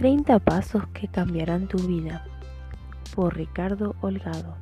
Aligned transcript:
30 0.00 0.38
pasos 0.38 0.86
que 0.94 1.08
cambiarán 1.08 1.68
tu 1.68 1.76
vida 1.76 2.24
por 3.14 3.36
Ricardo 3.36 3.94
Holgado. 4.00 4.56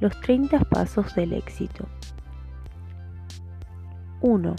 Los 0.00 0.20
30 0.22 0.58
pasos 0.64 1.14
del 1.14 1.32
éxito. 1.32 1.86
1. 4.22 4.56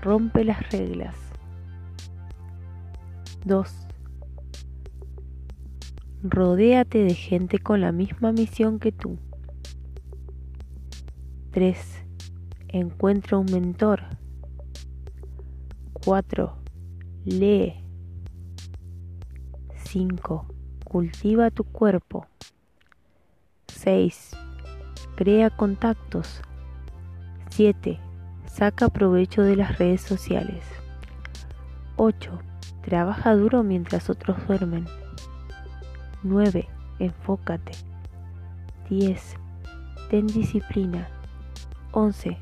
Rompe 0.00 0.42
las 0.42 0.70
reglas. 0.70 1.14
2. 3.44 3.88
Rodéate 6.22 7.04
de 7.04 7.12
gente 7.12 7.58
con 7.58 7.82
la 7.82 7.92
misma 7.92 8.32
misión 8.32 8.78
que 8.78 8.90
tú. 8.90 9.18
3. 11.50 12.06
Encuentra 12.68 13.36
un 13.36 13.52
mentor. 13.52 14.00
4. 16.06 16.63
Lee. 17.24 17.74
5. 19.84 20.46
Cultiva 20.84 21.50
tu 21.50 21.64
cuerpo. 21.64 22.26
6. 23.68 24.32
Crea 25.16 25.48
contactos. 25.48 26.42
7. 27.48 27.98
Saca 28.44 28.90
provecho 28.90 29.40
de 29.40 29.56
las 29.56 29.78
redes 29.78 30.02
sociales. 30.02 30.66
8. 31.96 32.38
Trabaja 32.82 33.34
duro 33.34 33.62
mientras 33.62 34.10
otros 34.10 34.36
duermen. 34.46 34.84
9. 36.24 36.68
Enfócate. 36.98 37.72
10. 38.90 39.36
Ten 40.10 40.26
disciplina. 40.26 41.08
11. 41.92 42.36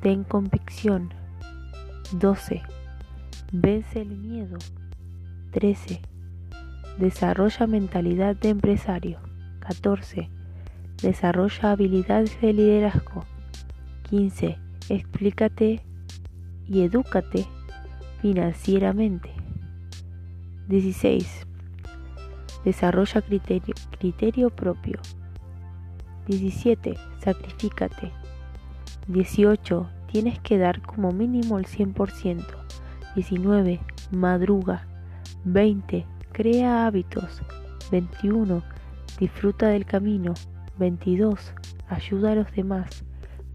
Ten 0.00 0.22
convicción. 0.22 1.12
12. 2.12 2.62
Vence 3.52 4.02
el 4.02 4.16
miedo. 4.16 4.58
13. 5.50 6.00
Desarrolla 6.98 7.66
mentalidad 7.66 8.36
de 8.36 8.50
empresario. 8.50 9.18
14. 9.58 10.30
Desarrolla 11.02 11.72
habilidades 11.72 12.40
de 12.40 12.52
liderazgo. 12.52 13.24
15. 14.08 14.56
Explícate 14.88 15.82
y 16.68 16.82
edúcate 16.82 17.48
financieramente. 18.22 19.32
16. 20.68 21.44
Desarrolla 22.64 23.20
criterio, 23.20 23.74
criterio 23.98 24.50
propio. 24.50 25.00
17. 26.28 26.94
Sacrifícate. 27.18 28.12
18. 29.08 29.90
Tienes 30.06 30.38
que 30.38 30.56
dar 30.56 30.80
como 30.82 31.10
mínimo 31.10 31.58
el 31.58 31.66
100%. 31.66 32.60
19. 33.14 33.80
Madruga. 34.12 34.86
20. 35.44 36.06
Crea 36.32 36.86
hábitos. 36.86 37.42
21. 37.90 38.62
Disfruta 39.18 39.68
del 39.68 39.84
camino. 39.84 40.34
22. 40.78 41.52
Ayuda 41.88 42.32
a 42.32 42.34
los 42.36 42.52
demás. 42.52 43.04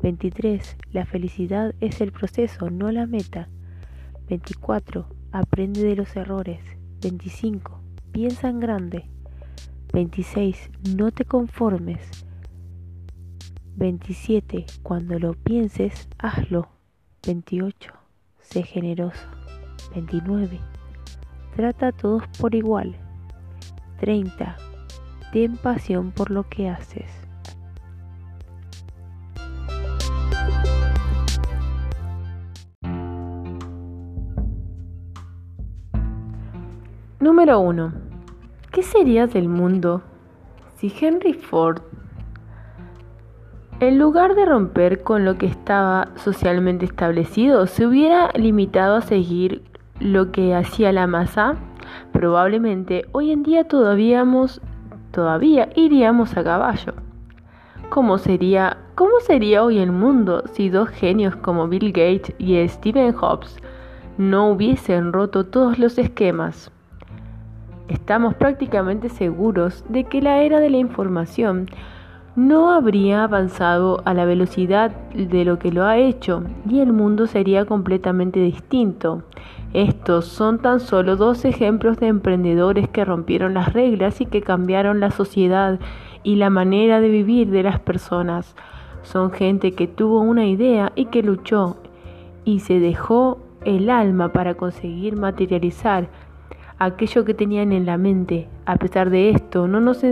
23. 0.01 0.75
La 0.91 1.05
felicidad 1.05 1.73
es 1.79 2.01
el 2.01 2.11
proceso, 2.11 2.69
no 2.69 2.91
la 2.91 3.05
meta. 3.05 3.47
24. 4.27 5.07
Aprende 5.31 5.83
de 5.83 5.95
los 5.95 6.15
errores. 6.15 6.61
25. 7.01 7.79
Piensa 8.11 8.49
en 8.49 8.59
grande. 8.59 9.09
26. 9.93 10.69
No 10.95 11.11
te 11.11 11.23
conformes. 11.23 12.25
27. 13.77 14.65
Cuando 14.83 15.17
lo 15.17 15.33
pienses, 15.33 16.09
hazlo. 16.17 16.67
28. 17.25 17.93
Sé 18.41 18.63
generoso. 18.63 19.34
29. 19.95 20.59
Trata 21.55 21.87
a 21.87 21.91
todos 21.91 22.23
por 22.39 22.53
igual. 22.53 22.95
30. 23.99 24.57
Ten 25.31 25.55
pasión 25.57 26.11
por 26.11 26.31
lo 26.31 26.47
que 26.49 26.69
haces. 26.69 27.09
Número 37.19 37.59
1. 37.59 37.93
¿Qué 38.71 38.83
sería 38.83 39.25
del 39.25 39.47
mundo 39.47 40.03
si 40.75 40.93
Henry 41.01 41.33
Ford 41.33 41.81
en 43.81 43.99
lugar 43.99 44.35
de 44.35 44.45
romper 44.45 45.03
con 45.03 45.25
lo 45.25 45.37
que 45.37 45.47
estaba 45.47 46.07
socialmente 46.15 46.85
establecido, 46.85 47.67
se 47.67 47.85
hubiera 47.85 48.31
limitado 48.33 48.95
a 48.95 49.01
seguir 49.01 49.63
lo 49.99 50.31
que 50.31 50.53
hacía 50.53 50.91
la 50.91 51.07
masa, 51.07 51.55
probablemente 52.11 53.05
hoy 53.11 53.31
en 53.31 53.43
día 53.43 53.67
todavía, 53.67 54.25
todavía 55.11 55.69
iríamos 55.75 56.35
a 56.37 56.43
caballo. 56.43 56.93
¿Cómo 57.89 58.17
sería, 58.17 58.77
¿Cómo 58.95 59.19
sería 59.19 59.63
hoy 59.63 59.79
el 59.79 59.91
mundo 59.91 60.43
si 60.53 60.69
dos 60.69 60.89
genios 60.89 61.35
como 61.35 61.67
Bill 61.67 61.91
Gates 61.91 62.33
y 62.37 62.67
Stephen 62.67 63.13
Jobs 63.13 63.57
no 64.17 64.49
hubiesen 64.49 65.13
roto 65.13 65.45
todos 65.45 65.79
los 65.79 65.97
esquemas? 65.97 66.71
Estamos 67.87 68.33
prácticamente 68.33 69.09
seguros 69.09 69.85
de 69.89 70.05
que 70.05 70.21
la 70.21 70.41
era 70.41 70.59
de 70.59 70.71
la 70.71 70.77
información 70.77 71.67
no 72.35 72.71
habría 72.71 73.23
avanzado 73.23 74.01
a 74.03 74.13
la 74.13 74.25
velocidad 74.25 74.91
de 75.13 75.45
lo 75.45 75.57
que 75.57 75.71
lo 75.71 75.85
ha 75.85 75.97
hecho 75.97 76.43
y 76.69 76.79
el 76.79 76.91
mundo 76.91 77.27
sería 77.27 77.65
completamente 77.65 78.39
distinto. 78.39 79.23
Estos 79.75 80.27
son 80.27 80.59
tan 80.59 80.79
solo 80.79 81.17
dos 81.17 81.43
ejemplos 81.43 81.97
de 81.97 82.07
emprendedores 82.07 82.87
que 82.87 83.03
rompieron 83.03 83.53
las 83.53 83.73
reglas 83.73 84.21
y 84.21 84.25
que 84.25 84.41
cambiaron 84.41 85.01
la 85.01 85.11
sociedad 85.11 85.81
y 86.23 86.37
la 86.37 86.49
manera 86.49 87.01
de 87.01 87.09
vivir 87.09 87.49
de 87.49 87.61
las 87.61 87.81
personas. 87.81 88.55
Son 89.01 89.31
gente 89.31 89.73
que 89.73 89.85
tuvo 89.85 90.21
una 90.21 90.45
idea 90.45 90.93
y 90.95 91.07
que 91.07 91.23
luchó 91.23 91.75
y 92.45 92.61
se 92.61 92.79
dejó 92.79 93.39
el 93.65 93.89
alma 93.89 94.31
para 94.31 94.53
conseguir 94.53 95.17
materializar 95.17 96.07
aquello 96.79 97.25
que 97.25 97.33
tenían 97.33 97.73
en 97.73 97.85
la 97.85 97.97
mente. 97.97 98.47
A 98.65 98.77
pesar 98.77 99.09
de 99.09 99.31
esto, 99.31 99.67
no 99.67 99.81
nos, 99.81 100.03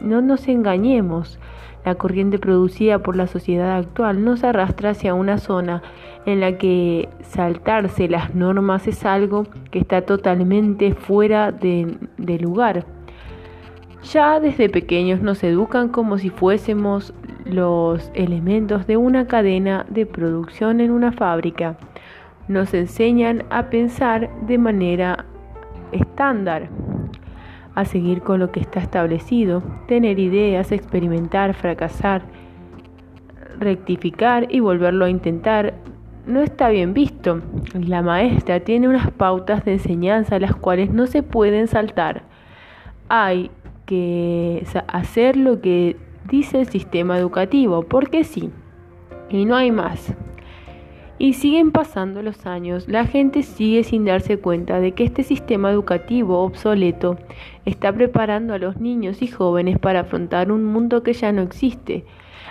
no 0.00 0.22
nos 0.22 0.48
engañemos. 0.48 1.38
La 1.84 1.96
corriente 1.96 2.38
producida 2.38 3.00
por 3.00 3.14
la 3.14 3.26
sociedad 3.26 3.76
actual 3.76 4.24
nos 4.24 4.42
arrastra 4.42 4.90
hacia 4.90 5.12
una 5.12 5.36
zona 5.36 5.82
en 6.24 6.40
la 6.40 6.56
que 6.56 7.10
saltarse 7.20 8.08
las 8.08 8.34
normas 8.34 8.86
es 8.86 9.04
algo 9.04 9.46
que 9.70 9.80
está 9.80 10.02
totalmente 10.02 10.94
fuera 10.94 11.52
de, 11.52 11.98
lugar. 12.40 12.86
Ya 14.02 14.40
desde 14.40 14.70
pequeños 14.70 15.20
nos 15.20 15.44
educan 15.44 15.88
como 15.90 16.16
si 16.16 16.30
fuésemos 16.30 17.12
los 17.44 18.10
elementos 18.14 18.86
de 18.86 18.96
una 18.96 19.26
cadena 19.26 19.84
de 19.90 20.06
producción 20.06 20.80
en 20.80 20.90
una 20.90 21.12
fábrica. 21.12 21.76
Nos 22.48 22.72
enseñan 22.72 23.44
a 23.50 23.68
pensar 23.68 24.30
de 24.46 24.56
manera 24.56 25.26
estándar 25.92 26.68
a 27.74 27.84
seguir 27.84 28.22
con 28.22 28.38
lo 28.40 28.52
que 28.52 28.60
está 28.60 28.80
establecido, 28.80 29.62
tener 29.88 30.18
ideas, 30.18 30.72
experimentar, 30.72 31.54
fracasar, 31.54 32.22
rectificar 33.58 34.46
y 34.50 34.60
volverlo 34.60 35.04
a 35.04 35.10
intentar, 35.10 35.74
no 36.26 36.40
está 36.40 36.68
bien 36.68 36.94
visto. 36.94 37.40
La 37.74 38.02
maestra 38.02 38.60
tiene 38.60 38.88
unas 38.88 39.10
pautas 39.10 39.64
de 39.64 39.74
enseñanza 39.74 40.38
las 40.38 40.54
cuales 40.54 40.90
no 40.90 41.06
se 41.06 41.22
pueden 41.22 41.66
saltar. 41.66 42.22
Hay 43.08 43.50
que 43.86 44.66
hacer 44.88 45.36
lo 45.36 45.60
que 45.60 45.96
dice 46.28 46.60
el 46.60 46.68
sistema 46.68 47.18
educativo, 47.18 47.82
porque 47.82 48.24
sí, 48.24 48.50
y 49.28 49.44
no 49.44 49.56
hay 49.56 49.70
más. 49.70 50.14
Y 51.18 51.34
siguen 51.34 51.70
pasando 51.70 52.22
los 52.22 52.44
años, 52.44 52.88
la 52.88 53.06
gente 53.06 53.44
sigue 53.44 53.84
sin 53.84 54.04
darse 54.04 54.38
cuenta 54.38 54.80
de 54.80 54.92
que 54.92 55.04
este 55.04 55.22
sistema 55.22 55.70
educativo 55.70 56.40
obsoleto 56.40 57.18
está 57.64 57.92
preparando 57.92 58.52
a 58.52 58.58
los 58.58 58.80
niños 58.80 59.22
y 59.22 59.28
jóvenes 59.28 59.78
para 59.78 60.00
afrontar 60.00 60.50
un 60.50 60.64
mundo 60.64 61.04
que 61.04 61.12
ya 61.12 61.30
no 61.30 61.42
existe. 61.42 62.04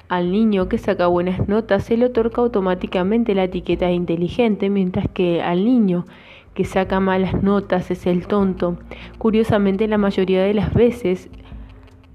Al 0.08 0.32
niño 0.32 0.70
que 0.70 0.78
saca 0.78 1.08
buenas 1.08 1.48
notas 1.50 1.84
se 1.84 1.98
le 1.98 2.06
otorga 2.06 2.42
automáticamente 2.42 3.36
la 3.36 3.46
etiqueta 3.46 3.88
de 3.88 3.94
inteligente, 3.94 4.70
mientras 4.70 5.10
que 5.10 5.42
al 5.42 5.66
niño 5.66 6.06
que 6.54 6.64
saca 6.64 7.00
malas 7.00 7.44
notas 7.44 7.92
es 7.92 8.06
el 8.06 8.28
tonto. 8.28 8.78
Curiosamente, 9.18 9.88
la 9.88 9.98
mayoría 9.98 10.44
de 10.44 10.54
las 10.54 10.74
veces 10.74 11.30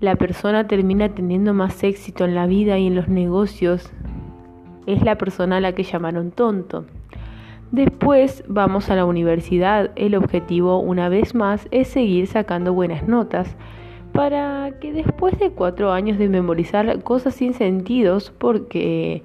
la 0.00 0.14
persona 0.14 0.66
termina 0.66 1.08
teniendo 1.08 1.54
más 1.54 1.82
éxito 1.82 2.24
en 2.24 2.34
la 2.34 2.46
vida 2.46 2.78
y 2.78 2.86
en 2.86 2.94
los 2.94 3.08
negocios 3.08 3.90
es 4.88 5.02
la 5.02 5.18
persona 5.18 5.58
a 5.58 5.60
la 5.60 5.74
que 5.74 5.84
llamaron 5.84 6.30
tonto. 6.30 6.86
Después 7.70 8.42
vamos 8.48 8.88
a 8.88 8.96
la 8.96 9.04
universidad. 9.04 9.90
El 9.94 10.14
objetivo, 10.14 10.80
una 10.80 11.10
vez 11.10 11.34
más, 11.34 11.68
es 11.70 11.88
seguir 11.88 12.26
sacando 12.26 12.72
buenas 12.72 13.06
notas 13.06 13.54
para 14.12 14.72
que 14.80 14.92
después 14.92 15.38
de 15.38 15.50
cuatro 15.50 15.92
años 15.92 16.18
de 16.18 16.28
memorizar 16.28 17.02
cosas 17.02 17.34
sin 17.34 17.52
sentidos, 17.52 18.32
porque 18.38 19.22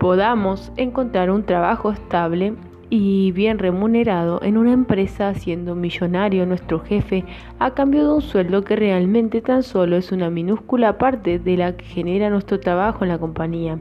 podamos 0.00 0.72
encontrar 0.76 1.30
un 1.30 1.44
trabajo 1.44 1.90
estable 1.90 2.54
y 2.90 3.32
bien 3.32 3.58
remunerado 3.58 4.40
en 4.42 4.56
una 4.56 4.72
empresa 4.72 5.34
siendo 5.34 5.74
millonario 5.74 6.46
nuestro 6.46 6.80
jefe 6.80 7.24
a 7.58 7.74
cambio 7.74 8.04
de 8.04 8.14
un 8.14 8.22
sueldo 8.22 8.62
que 8.62 8.76
realmente 8.76 9.42
tan 9.42 9.62
solo 9.62 9.96
es 9.96 10.10
una 10.12 10.30
minúscula 10.30 10.96
parte 10.96 11.38
de 11.38 11.56
la 11.56 11.76
que 11.76 11.84
genera 11.84 12.30
nuestro 12.30 12.60
trabajo 12.60 13.04
en 13.04 13.10
la 13.10 13.18
compañía. 13.18 13.78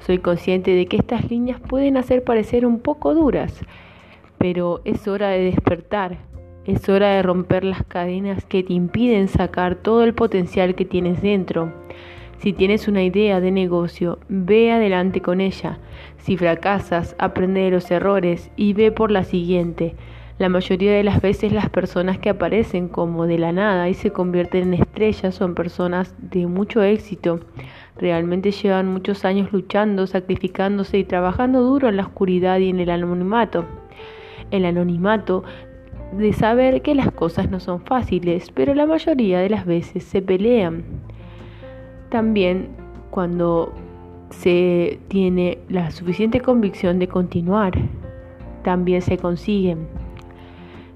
Soy 0.00 0.18
consciente 0.18 0.72
de 0.72 0.86
que 0.86 0.96
estas 0.96 1.30
líneas 1.30 1.60
pueden 1.60 1.96
hacer 1.96 2.24
parecer 2.24 2.64
un 2.64 2.80
poco 2.80 3.14
duras, 3.14 3.62
pero 4.38 4.80
es 4.84 5.06
hora 5.06 5.28
de 5.28 5.40
despertar, 5.40 6.18
es 6.64 6.88
hora 6.88 7.10
de 7.10 7.22
romper 7.22 7.64
las 7.64 7.84
cadenas 7.84 8.44
que 8.44 8.62
te 8.62 8.72
impiden 8.72 9.28
sacar 9.28 9.76
todo 9.76 10.02
el 10.04 10.14
potencial 10.14 10.74
que 10.74 10.84
tienes 10.84 11.20
dentro. 11.22 11.72
Si 12.38 12.52
tienes 12.52 12.86
una 12.86 13.02
idea 13.02 13.40
de 13.40 13.50
negocio, 13.50 14.18
ve 14.28 14.70
adelante 14.70 15.22
con 15.22 15.40
ella. 15.40 15.78
Si 16.26 16.36
fracasas, 16.36 17.14
aprende 17.20 17.60
de 17.60 17.70
los 17.70 17.88
errores 17.88 18.50
y 18.56 18.72
ve 18.72 18.90
por 18.90 19.12
la 19.12 19.22
siguiente. 19.22 19.94
La 20.40 20.48
mayoría 20.48 20.92
de 20.92 21.04
las 21.04 21.22
veces 21.22 21.52
las 21.52 21.70
personas 21.70 22.18
que 22.18 22.30
aparecen 22.30 22.88
como 22.88 23.28
de 23.28 23.38
la 23.38 23.52
nada 23.52 23.88
y 23.88 23.94
se 23.94 24.10
convierten 24.10 24.74
en 24.74 24.80
estrellas 24.82 25.36
son 25.36 25.54
personas 25.54 26.16
de 26.18 26.48
mucho 26.48 26.82
éxito. 26.82 27.38
Realmente 27.96 28.50
llevan 28.50 28.88
muchos 28.88 29.24
años 29.24 29.52
luchando, 29.52 30.08
sacrificándose 30.08 30.98
y 30.98 31.04
trabajando 31.04 31.60
duro 31.60 31.88
en 31.88 31.96
la 31.96 32.02
oscuridad 32.02 32.58
y 32.58 32.70
en 32.70 32.80
el 32.80 32.90
anonimato. 32.90 33.64
El 34.50 34.64
anonimato 34.64 35.44
de 36.10 36.32
saber 36.32 36.82
que 36.82 36.96
las 36.96 37.12
cosas 37.12 37.52
no 37.52 37.60
son 37.60 37.82
fáciles, 37.82 38.50
pero 38.50 38.74
la 38.74 38.86
mayoría 38.86 39.38
de 39.38 39.50
las 39.50 39.64
veces 39.64 40.02
se 40.02 40.22
pelean. 40.22 40.82
También 42.10 42.70
cuando 43.12 43.72
se 44.30 44.98
tiene 45.08 45.58
la 45.68 45.90
suficiente 45.90 46.40
convicción 46.40 46.98
de 46.98 47.08
continuar, 47.08 47.72
también 48.62 49.02
se 49.02 49.16
consiguen. 49.16 49.86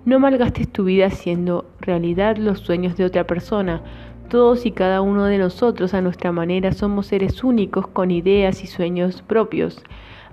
No 0.05 0.19
malgastes 0.19 0.69
tu 0.69 0.85
vida 0.85 1.07
haciendo 1.07 1.67
realidad 1.81 2.37
los 2.37 2.61
sueños 2.61 2.97
de 2.97 3.05
otra 3.05 3.27
persona. 3.27 3.83
Todos 4.29 4.65
y 4.65 4.71
cada 4.71 5.03
uno 5.03 5.27
de 5.27 5.39
nosotros 5.39 5.93
a 5.93 6.01
nuestra 6.01 6.33
manera 6.33 6.73
somos 6.73 7.07
seres 7.07 7.45
únicos 7.45 7.87
con 7.87 8.11
ideas 8.11 8.65
y 8.65 8.67
sueños 8.67 9.23
propios. 9.23 9.85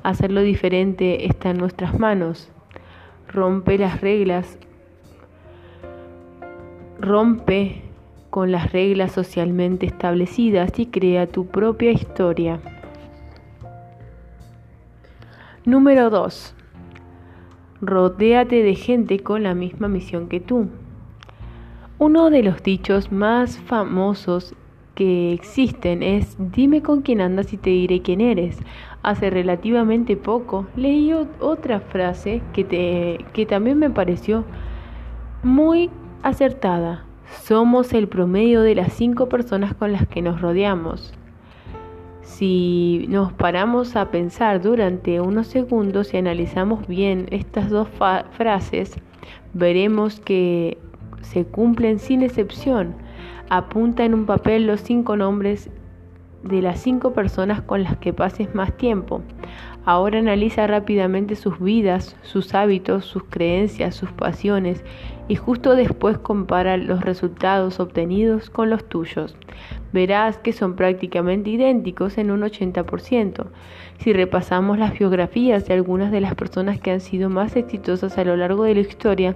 Hacerlo 0.03 0.41
diferente 0.41 1.27
está 1.27 1.49
en 1.49 1.57
nuestras 1.57 1.99
manos. 1.99 2.49
Rompe 3.27 3.77
las 3.77 3.99
reglas. 3.99 4.57
Rompe 6.99 7.81
con 8.29 8.51
las 8.51 8.71
reglas 8.71 9.11
socialmente 9.11 9.85
establecidas 9.85 10.79
y 10.79 10.85
crea 10.87 11.27
tu 11.27 11.47
propia 11.47 11.91
historia. 11.91 12.59
Número 15.67 16.09
2. 16.09 16.55
Rodéate 17.81 18.63
de 18.63 18.73
gente 18.73 19.19
con 19.19 19.43
la 19.43 19.53
misma 19.53 19.89
misión 19.89 20.29
que 20.29 20.39
tú. 20.39 20.69
Uno 21.97 22.29
de 22.29 22.41
los 22.41 22.63
dichos 22.63 23.11
más 23.11 23.57
famosos 23.59 24.55
que 24.95 25.33
existen 25.33 26.03
es 26.03 26.37
dime 26.39 26.81
con 26.81 27.01
quién 27.01 27.19
andas 27.19 27.51
y 27.51 27.57
te 27.57 27.71
diré 27.71 28.01
quién 28.01 28.21
eres. 28.21 28.57
Hace 29.03 29.29
relativamente 29.29 30.15
poco 30.15 30.67
leí 30.77 31.11
otra 31.41 31.81
frase 31.81 32.41
que, 32.53 32.63
te, 32.63 33.25
que 33.33 33.45
también 33.45 33.77
me 33.77 33.89
pareció 33.89 34.45
muy 35.43 35.89
acertada. 36.23 37.03
Somos 37.43 37.91
el 37.91 38.07
promedio 38.07 38.61
de 38.61 38.75
las 38.75 38.93
cinco 38.93 39.27
personas 39.27 39.73
con 39.73 39.91
las 39.91 40.07
que 40.07 40.21
nos 40.21 40.39
rodeamos. 40.39 41.13
Si 42.27 43.05
nos 43.07 43.31
paramos 43.31 43.95
a 43.95 44.11
pensar 44.11 44.61
durante 44.61 45.21
unos 45.21 45.47
segundos 45.47 46.13
y 46.13 46.17
analizamos 46.17 46.85
bien 46.85 47.25
estas 47.31 47.69
dos 47.69 47.87
frases, 48.31 48.95
veremos 49.53 50.19
que 50.19 50.77
se 51.21 51.45
cumplen 51.45 51.99
sin 51.99 52.21
excepción. 52.21 52.95
Apunta 53.49 54.03
en 54.03 54.13
un 54.13 54.25
papel 54.25 54.67
los 54.67 54.81
cinco 54.81 55.15
nombres 55.15 55.69
de 56.43 56.61
las 56.61 56.79
cinco 56.81 57.13
personas 57.13 57.61
con 57.61 57.81
las 57.81 57.97
que 57.97 58.11
pases 58.11 58.53
más 58.53 58.75
tiempo. 58.75 59.21
Ahora 59.85 60.19
analiza 60.19 60.67
rápidamente 60.67 61.37
sus 61.37 61.59
vidas, 61.59 62.17
sus 62.23 62.53
hábitos, 62.53 63.05
sus 63.05 63.23
creencias, 63.23 63.95
sus 63.95 64.11
pasiones 64.11 64.83
y 65.27 65.35
justo 65.35 65.75
después 65.75 66.17
compara 66.17 66.77
los 66.77 67.01
resultados 67.01 67.79
obtenidos 67.79 68.49
con 68.49 68.69
los 68.69 68.87
tuyos. 68.87 69.35
Verás 69.91 70.37
que 70.37 70.53
son 70.53 70.75
prácticamente 70.75 71.49
idénticos 71.49 72.17
en 72.17 72.31
un 72.31 72.41
80%. 72.41 73.45
Si 73.97 74.13
repasamos 74.13 74.77
las 74.77 74.97
biografías 74.97 75.67
de 75.67 75.73
algunas 75.73 76.11
de 76.11 76.21
las 76.21 76.35
personas 76.35 76.79
que 76.79 76.91
han 76.91 77.01
sido 77.01 77.29
más 77.29 77.55
exitosas 77.55 78.17
a 78.17 78.23
lo 78.23 78.37
largo 78.37 78.63
de 78.63 78.75
la 78.75 78.81
historia, 78.81 79.35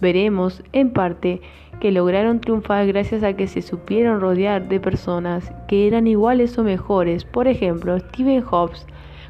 veremos 0.00 0.62
en 0.72 0.90
parte 0.90 1.40
que 1.80 1.92
lograron 1.92 2.40
triunfar 2.40 2.86
gracias 2.86 3.22
a 3.22 3.32
que 3.34 3.46
se 3.46 3.62
supieron 3.62 4.20
rodear 4.20 4.68
de 4.68 4.80
personas 4.80 5.52
que 5.68 5.86
eran 5.86 6.06
iguales 6.06 6.58
o 6.58 6.64
mejores. 6.64 7.24
Por 7.24 7.48
ejemplo, 7.48 7.98
Stephen 7.98 8.42
Jobs 8.42 8.86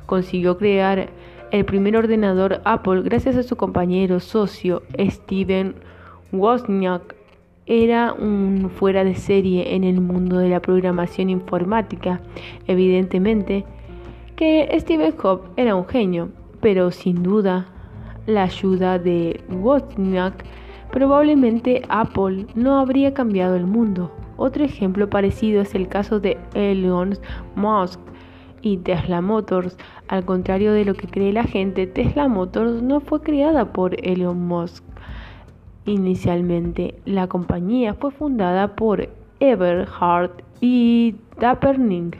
consiguió 0.06 0.58
crear 0.58 1.08
el 1.52 1.64
primer 1.64 1.96
ordenador 1.96 2.60
Apple 2.64 3.02
gracias 3.02 3.36
a 3.36 3.42
su 3.42 3.56
compañero 3.56 4.18
socio 4.20 4.82
Steven 4.98 5.74
Wozniak 6.32 7.14
era 7.66 8.12
un 8.12 8.70
fuera 8.70 9.04
de 9.04 9.14
serie 9.14 9.74
en 9.74 9.84
el 9.84 10.00
mundo 10.00 10.38
de 10.38 10.48
la 10.48 10.60
programación 10.60 11.30
informática. 11.30 12.20
Evidentemente 12.66 13.64
que 14.36 14.68
Steve 14.80 15.12
Jobs 15.12 15.48
era 15.56 15.74
un 15.74 15.86
genio, 15.86 16.30
pero 16.60 16.90
sin 16.90 17.22
duda 17.22 17.66
la 18.26 18.44
ayuda 18.44 18.98
de 18.98 19.40
Wozniak 19.50 20.44
probablemente 20.90 21.82
Apple 21.88 22.46
no 22.54 22.78
habría 22.78 23.14
cambiado 23.14 23.56
el 23.56 23.66
mundo. 23.66 24.12
Otro 24.36 24.64
ejemplo 24.64 25.10
parecido 25.10 25.60
es 25.60 25.74
el 25.74 25.88
caso 25.88 26.20
de 26.20 26.38
Elon 26.54 27.18
Musk 27.56 28.00
y 28.62 28.78
Tesla 28.78 29.20
Motors. 29.20 29.76
Al 30.08 30.24
contrario 30.24 30.72
de 30.72 30.84
lo 30.84 30.94
que 30.94 31.06
cree 31.06 31.32
la 31.32 31.44
gente, 31.44 31.86
Tesla 31.86 32.28
Motors 32.28 32.82
no 32.82 33.00
fue 33.00 33.20
creada 33.20 33.72
por 33.72 33.96
Elon 34.02 34.40
Musk. 34.48 34.89
Inicialmente, 35.86 36.94
la 37.06 37.26
compañía 37.26 37.94
fue 37.94 38.10
fundada 38.10 38.76
por 38.76 39.08
Eberhard 39.40 40.30
y 40.60 41.14
Dapperning, 41.38 42.10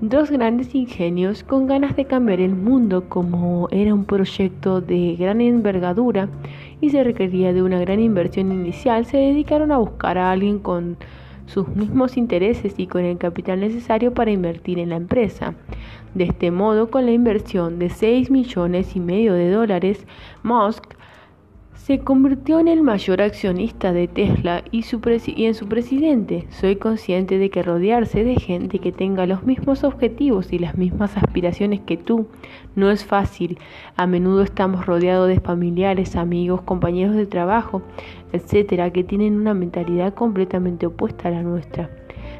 dos 0.00 0.30
grandes 0.30 0.74
ingenios 0.74 1.42
con 1.42 1.66
ganas 1.66 1.96
de 1.96 2.04
cambiar 2.04 2.40
el 2.40 2.54
mundo 2.54 3.08
como 3.08 3.68
era 3.70 3.92
un 3.92 4.04
proyecto 4.04 4.80
de 4.80 5.16
gran 5.16 5.40
envergadura 5.40 6.28
y 6.80 6.90
se 6.90 7.02
requería 7.02 7.52
de 7.52 7.62
una 7.62 7.80
gran 7.80 7.98
inversión 7.98 8.52
inicial, 8.52 9.04
se 9.04 9.16
dedicaron 9.16 9.72
a 9.72 9.78
buscar 9.78 10.18
a 10.18 10.30
alguien 10.30 10.60
con 10.60 10.96
sus 11.46 11.68
mismos 11.68 12.16
intereses 12.16 12.74
y 12.78 12.86
con 12.86 13.04
el 13.04 13.18
capital 13.18 13.60
necesario 13.60 14.14
para 14.14 14.30
invertir 14.30 14.78
en 14.78 14.90
la 14.90 14.96
empresa. 14.96 15.54
De 16.14 16.24
este 16.24 16.50
modo, 16.50 16.90
con 16.90 17.04
la 17.06 17.12
inversión 17.12 17.78
de 17.78 17.90
6 17.90 18.30
millones 18.30 18.94
y 18.94 19.00
medio 19.00 19.34
de 19.34 19.50
dólares, 19.50 20.06
Musk 20.42 20.94
se 21.84 21.98
convirtió 21.98 22.60
en 22.60 22.68
el 22.68 22.80
mayor 22.80 23.20
accionista 23.20 23.92
de 23.92 24.06
Tesla 24.06 24.62
y, 24.70 24.84
en 25.44 25.54
su 25.54 25.68
presidente. 25.68 26.46
Soy 26.50 26.76
consciente 26.76 27.38
de 27.38 27.50
que 27.50 27.64
rodearse 27.64 28.22
de 28.22 28.36
gente 28.36 28.78
que 28.78 28.92
tenga 28.92 29.26
los 29.26 29.42
mismos 29.42 29.82
objetivos 29.82 30.52
y 30.52 30.60
las 30.60 30.78
mismas 30.78 31.16
aspiraciones 31.16 31.80
que 31.80 31.96
tú 31.96 32.28
no 32.76 32.88
es 32.92 33.04
fácil. 33.04 33.58
A 33.96 34.06
menudo 34.06 34.42
estamos 34.42 34.86
rodeados 34.86 35.26
de 35.26 35.40
familiares, 35.40 36.14
amigos, 36.14 36.62
compañeros 36.62 37.16
de 37.16 37.26
trabajo, 37.26 37.82
etcétera, 38.32 38.92
que 38.92 39.02
tienen 39.02 39.34
una 39.34 39.52
mentalidad 39.52 40.14
completamente 40.14 40.86
opuesta 40.86 41.26
a 41.26 41.32
la 41.32 41.42
nuestra. 41.42 41.90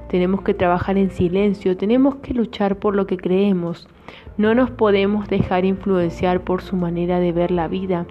Tenemos 0.09 0.43
que 0.43 0.55
trabajar 0.55 0.99
en 0.99 1.11
silencio, 1.11 1.77
tenemos 1.77 2.15
que 2.17 2.33
luchar 2.33 2.77
por 2.77 2.95
lo 2.95 3.09
que 3.09 3.17
creemos. 3.17 3.89
No 4.37 4.55
nos 4.55 4.71
podemos 4.71 5.29
dejar 5.29 5.65
influenciar 5.65 6.43
por 6.43 6.63
su 6.63 6.77
manera 6.77 7.19
de 7.19 7.33
ver 7.33 7.51
la 7.51 7.67
vida. 7.67 8.07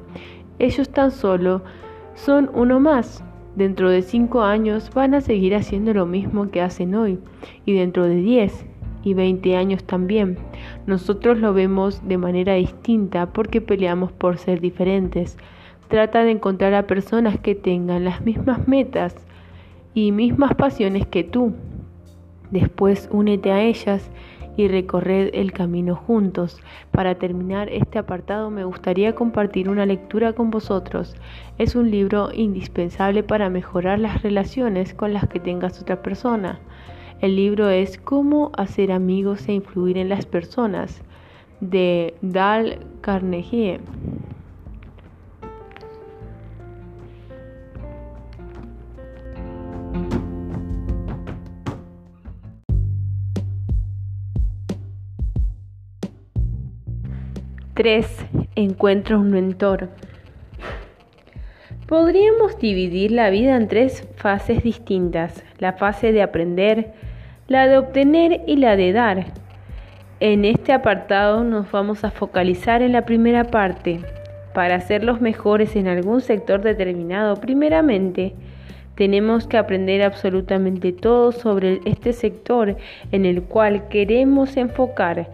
Ellos 0.62 0.90
tan 0.90 1.10
solo 1.10 1.64
son 2.14 2.52
uno 2.54 2.80
más. 2.80 3.24
Dentro 3.56 3.90
de 3.90 4.04
cinco 4.04 4.44
años 4.44 4.92
van 4.94 5.16
a 5.16 5.22
seguir 5.22 5.56
haciendo 5.56 5.92
lo 5.92 6.06
mismo 6.06 6.52
que 6.52 6.62
hacen 6.62 6.94
hoy 6.94 7.18
y 7.66 7.74
dentro 7.74 8.06
de 8.06 8.18
diez 8.18 8.68
y 9.04 9.16
veinte 9.16 9.56
años 9.58 9.84
también. 9.84 10.38
Nosotros 10.86 11.40
lo 11.40 11.56
vemos 11.56 12.08
de 12.08 12.20
manera 12.20 12.54
distinta 12.54 13.34
porque 13.34 13.60
peleamos 13.60 14.12
por 14.12 14.38
ser 14.38 14.62
diferentes. 14.62 15.36
Trata 15.88 16.24
de 16.24 16.30
encontrar 16.30 16.76
a 16.76 16.86
personas 16.86 17.40
que 17.40 17.56
tengan 17.56 18.06
las 18.06 18.22
mismas 18.22 18.68
metas 18.68 19.16
y 19.96 20.12
mismas 20.12 20.54
pasiones 20.54 21.08
que 21.08 21.24
tú. 21.24 21.54
Después 22.52 23.10
únete 23.12 23.52
a 23.52 23.64
ellas 23.64 24.12
y 24.58 24.68
recorrer 24.68 25.32
el 25.34 25.52
camino 25.52 25.96
juntos. 25.96 26.60
Para 26.92 27.16
terminar 27.16 27.70
este 27.70 28.00
apartado 28.00 28.50
me 28.50 28.64
gustaría 28.64 29.16
compartir 29.16 29.70
una 29.70 29.86
lectura 29.86 30.34
con 30.34 30.52
vosotros. 30.52 31.16
Es 31.58 31.76
un 31.76 31.92
libro 31.92 32.30
indispensable 32.34 33.24
para 33.24 33.50
mejorar 33.50 34.00
las 34.00 34.22
relaciones 34.22 34.94
con 34.94 35.14
las 35.14 35.28
que 35.28 35.40
tengas 35.40 35.82
otra 35.82 36.02
persona. 36.02 36.60
El 37.22 37.36
libro 37.36 37.70
es 37.70 37.98
Cómo 37.98 38.52
hacer 38.58 38.92
amigos 38.92 39.48
e 39.48 39.54
influir 39.54 39.98
en 39.98 40.10
las 40.10 40.26
personas 40.26 41.02
de 41.60 42.16
Dal 42.22 42.80
Carnegie. 43.02 43.80
3. 57.82 58.06
Encuentra 58.56 59.18
un 59.18 59.32
mentor. 59.32 59.90
Podríamos 61.88 62.60
dividir 62.60 63.12
la 63.12 63.32
vida 63.32 63.58
en 63.58 63.68
tres 63.68 64.08
fases 64.18 64.62
distintas, 64.62 65.44
la 65.58 65.74
fase 65.74 66.12
de 66.12 66.22
aprender, 66.22 66.94
la 67.48 67.68
de 67.68 67.80
obtener 67.80 68.42
y 68.46 68.58
la 68.58 68.76
de 68.76 68.94
dar. 68.94 69.26
En 70.20 70.46
este 70.46 70.74
apartado 70.74 71.44
nos 71.44 71.72
vamos 71.72 72.04
a 72.04 72.12
focalizar 72.12 72.84
en 72.84 72.92
la 72.92 73.04
primera 73.04 73.46
parte. 73.46 74.02
Para 74.54 74.80
ser 74.82 75.04
los 75.04 75.20
mejores 75.20 75.76
en 75.76 75.88
algún 75.88 76.22
sector 76.22 76.62
determinado, 76.62 77.38
primeramente, 77.38 78.36
tenemos 78.94 79.48
que 79.48 79.58
aprender 79.58 80.04
absolutamente 80.04 80.92
todo 80.92 81.32
sobre 81.32 81.80
este 81.86 82.14
sector 82.14 82.78
en 83.12 83.26
el 83.26 83.42
cual 83.42 83.88
queremos 83.88 84.56
enfocar. 84.56 85.32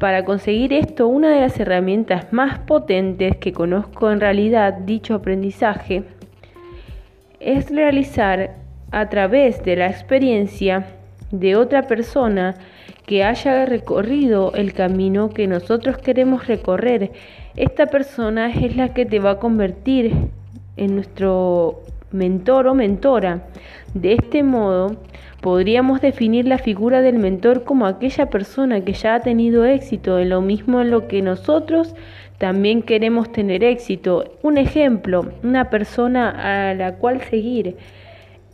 Para 0.00 0.24
conseguir 0.24 0.72
esto, 0.72 1.08
una 1.08 1.28
de 1.28 1.42
las 1.42 1.60
herramientas 1.60 2.32
más 2.32 2.58
potentes 2.60 3.36
que 3.36 3.52
conozco 3.52 4.10
en 4.10 4.18
realidad 4.18 4.72
dicho 4.72 5.14
aprendizaje 5.14 6.04
es 7.38 7.68
realizar 7.68 8.56
a 8.92 9.10
través 9.10 9.62
de 9.62 9.76
la 9.76 9.88
experiencia 9.88 10.86
de 11.30 11.54
otra 11.54 11.82
persona 11.82 12.54
que 13.04 13.24
haya 13.24 13.66
recorrido 13.66 14.54
el 14.54 14.72
camino 14.72 15.28
que 15.28 15.46
nosotros 15.46 15.98
queremos 15.98 16.46
recorrer. 16.46 17.12
Esta 17.56 17.84
persona 17.84 18.50
es 18.50 18.76
la 18.76 18.94
que 18.94 19.04
te 19.04 19.18
va 19.18 19.32
a 19.32 19.38
convertir 19.38 20.14
en 20.78 20.94
nuestro 20.94 21.82
mentor 22.10 22.68
o 22.68 22.74
mentora. 22.74 23.48
De 23.92 24.14
este 24.14 24.42
modo, 24.44 24.96
podríamos 25.40 26.00
definir 26.00 26.46
la 26.46 26.58
figura 26.58 27.00
del 27.00 27.18
mentor 27.18 27.64
como 27.64 27.86
aquella 27.86 28.26
persona 28.26 28.84
que 28.84 28.92
ya 28.92 29.16
ha 29.16 29.20
tenido 29.20 29.64
éxito 29.64 30.18
en 30.18 30.30
lo 30.30 30.40
mismo 30.40 30.80
en 30.80 30.90
lo 30.90 31.08
que 31.08 31.22
nosotros 31.22 31.94
también 32.38 32.82
queremos 32.82 33.32
tener 33.32 33.64
éxito. 33.64 34.24
Un 34.42 34.58
ejemplo, 34.58 35.30
una 35.42 35.68
persona 35.70 36.70
a 36.70 36.74
la 36.74 36.96
cual 36.96 37.20
seguir. 37.22 37.76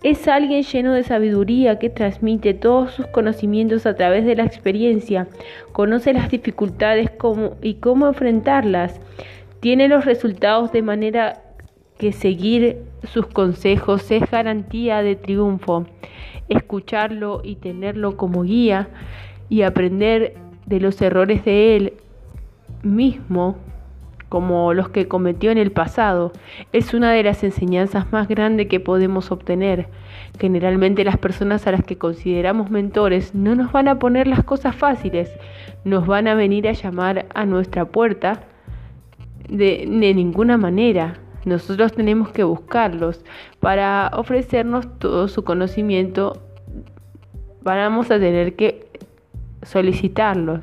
Es 0.02 0.28
alguien 0.28 0.62
lleno 0.62 0.92
de 0.92 1.02
sabiduría 1.02 1.78
que 1.78 1.88
transmite 1.88 2.54
todos 2.54 2.92
sus 2.92 3.06
conocimientos 3.06 3.86
a 3.86 3.94
través 3.94 4.24
de 4.24 4.36
la 4.36 4.44
experiencia, 4.44 5.26
conoce 5.72 6.12
las 6.12 6.30
dificultades 6.30 7.10
y 7.62 7.74
cómo 7.74 8.06
enfrentarlas, 8.06 9.00
tiene 9.60 9.88
los 9.88 10.04
resultados 10.04 10.70
de 10.70 10.82
manera 10.82 11.42
que 11.98 12.12
seguir 12.12 12.82
sus 13.04 13.26
consejos 13.26 14.10
es 14.10 14.30
garantía 14.30 15.02
de 15.02 15.16
triunfo. 15.16 15.86
Escucharlo 16.48 17.40
y 17.42 17.56
tenerlo 17.56 18.16
como 18.16 18.42
guía 18.42 18.88
y 19.48 19.62
aprender 19.62 20.34
de 20.66 20.80
los 20.80 21.00
errores 21.00 21.44
de 21.44 21.76
él 21.76 21.92
mismo 22.82 23.56
como 24.28 24.74
los 24.74 24.88
que 24.88 25.06
cometió 25.06 25.50
en 25.50 25.58
el 25.58 25.70
pasado, 25.70 26.32
es 26.72 26.94
una 26.94 27.12
de 27.12 27.22
las 27.22 27.44
enseñanzas 27.44 28.12
más 28.12 28.28
grandes 28.28 28.66
que 28.66 28.80
podemos 28.80 29.30
obtener. 29.30 29.88
Generalmente 30.38 31.04
las 31.04 31.16
personas 31.16 31.66
a 31.66 31.72
las 31.72 31.84
que 31.84 31.96
consideramos 31.96 32.70
mentores 32.70 33.34
no 33.34 33.54
nos 33.54 33.72
van 33.72 33.88
a 33.88 33.98
poner 33.98 34.26
las 34.26 34.42
cosas 34.42 34.74
fáciles, 34.74 35.30
nos 35.84 36.06
van 36.06 36.26
a 36.26 36.34
venir 36.34 36.68
a 36.68 36.72
llamar 36.72 37.26
a 37.34 37.46
nuestra 37.46 37.84
puerta 37.84 38.42
de, 39.48 39.86
ninguna 39.86 40.56
manera. 40.56 41.20
Nosotros 41.46 41.92
tenemos 41.92 42.30
que 42.30 42.42
buscarlos 42.42 43.24
para 43.60 44.10
ofrecernos 44.14 44.98
todo 44.98 45.28
su 45.28 45.44
conocimiento. 45.44 46.42
Vamos 47.62 48.10
a 48.10 48.18
tener 48.18 48.56
que 48.56 48.90
solicitarlo. 49.62 50.60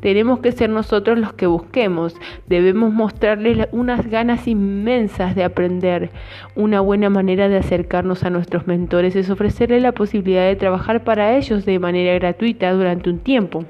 Tenemos 0.00 0.40
que 0.40 0.50
ser 0.50 0.68
nosotros 0.68 1.16
los 1.16 1.32
que 1.32 1.46
busquemos. 1.46 2.16
Debemos 2.48 2.92
mostrarles 2.92 3.68
unas 3.70 4.04
ganas 4.08 4.48
inmensas 4.48 5.36
de 5.36 5.44
aprender. 5.44 6.10
Una 6.56 6.80
buena 6.80 7.08
manera 7.08 7.48
de 7.48 7.58
acercarnos 7.58 8.24
a 8.24 8.30
nuestros 8.30 8.66
mentores 8.66 9.14
es 9.14 9.30
ofrecerles 9.30 9.80
la 9.80 9.92
posibilidad 9.92 10.46
de 10.48 10.56
trabajar 10.56 11.04
para 11.04 11.36
ellos 11.36 11.64
de 11.64 11.78
manera 11.78 12.14
gratuita 12.14 12.72
durante 12.72 13.10
un 13.10 13.20
tiempo. 13.20 13.64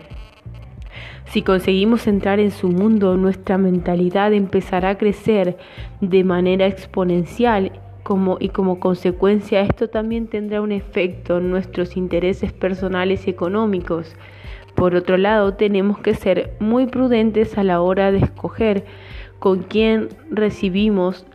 Si 1.26 1.42
conseguimos 1.42 2.06
entrar 2.06 2.40
en 2.40 2.50
su 2.50 2.68
mundo, 2.68 3.16
nuestra 3.16 3.58
mentalidad 3.58 4.32
empezará 4.32 4.90
a 4.90 4.98
crecer 4.98 5.56
de 6.00 6.24
manera 6.24 6.66
exponencial 6.66 7.72
como, 8.02 8.36
y 8.38 8.50
como 8.50 8.78
consecuencia 8.78 9.62
esto 9.62 9.88
también 9.88 10.28
tendrá 10.28 10.62
un 10.62 10.70
efecto 10.70 11.38
en 11.38 11.50
nuestros 11.50 11.96
intereses 11.96 12.52
personales 12.52 13.26
y 13.26 13.30
económicos. 13.30 14.14
Por 14.76 14.94
otro 14.94 15.16
lado, 15.16 15.54
tenemos 15.54 15.98
que 15.98 16.14
ser 16.14 16.52
muy 16.60 16.86
prudentes 16.86 17.58
a 17.58 17.64
la 17.64 17.80
hora 17.80 18.12
de 18.12 18.18
escoger 18.18 18.84
con 19.38 19.64
quién 19.64 20.08
recibimos 20.30 21.26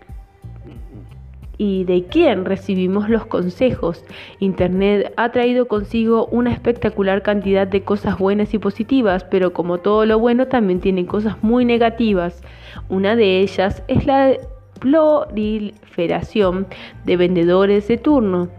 y 1.62 1.84
de 1.84 2.06
quién 2.06 2.46
recibimos 2.46 3.08
los 3.08 3.28
consejos. 3.28 4.04
Internet 4.40 5.14
ha 5.16 5.32
traído 5.32 5.68
consigo 5.68 6.26
una 6.32 6.52
espectacular 6.52 7.22
cantidad 7.22 7.68
de 7.68 7.84
cosas 7.84 8.18
buenas 8.18 8.56
y 8.56 8.58
positivas, 8.58 9.26
pero 9.26 9.54
como 9.54 9.78
todo 9.78 10.08
lo 10.08 10.18
bueno 10.18 10.48
también 10.48 10.80
tiene 10.80 11.06
cosas 11.06 11.36
muy 11.44 11.64
negativas. 11.64 12.42
Una 12.90 13.16
de 13.16 13.42
ellas 13.42 13.84
es 13.88 14.08
la 14.08 14.38
proliferación 14.80 16.66
de 17.06 17.18
vendedores 17.18 17.88
de 17.88 17.98
turno 18.00 18.50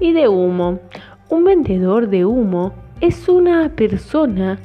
y 0.00 0.14
de 0.14 0.28
humo. 0.28 0.80
Un 1.28 1.44
vendedor 1.44 2.08
de 2.08 2.24
humo 2.24 2.72
es 3.02 3.28
una 3.28 3.68
persona 3.76 4.58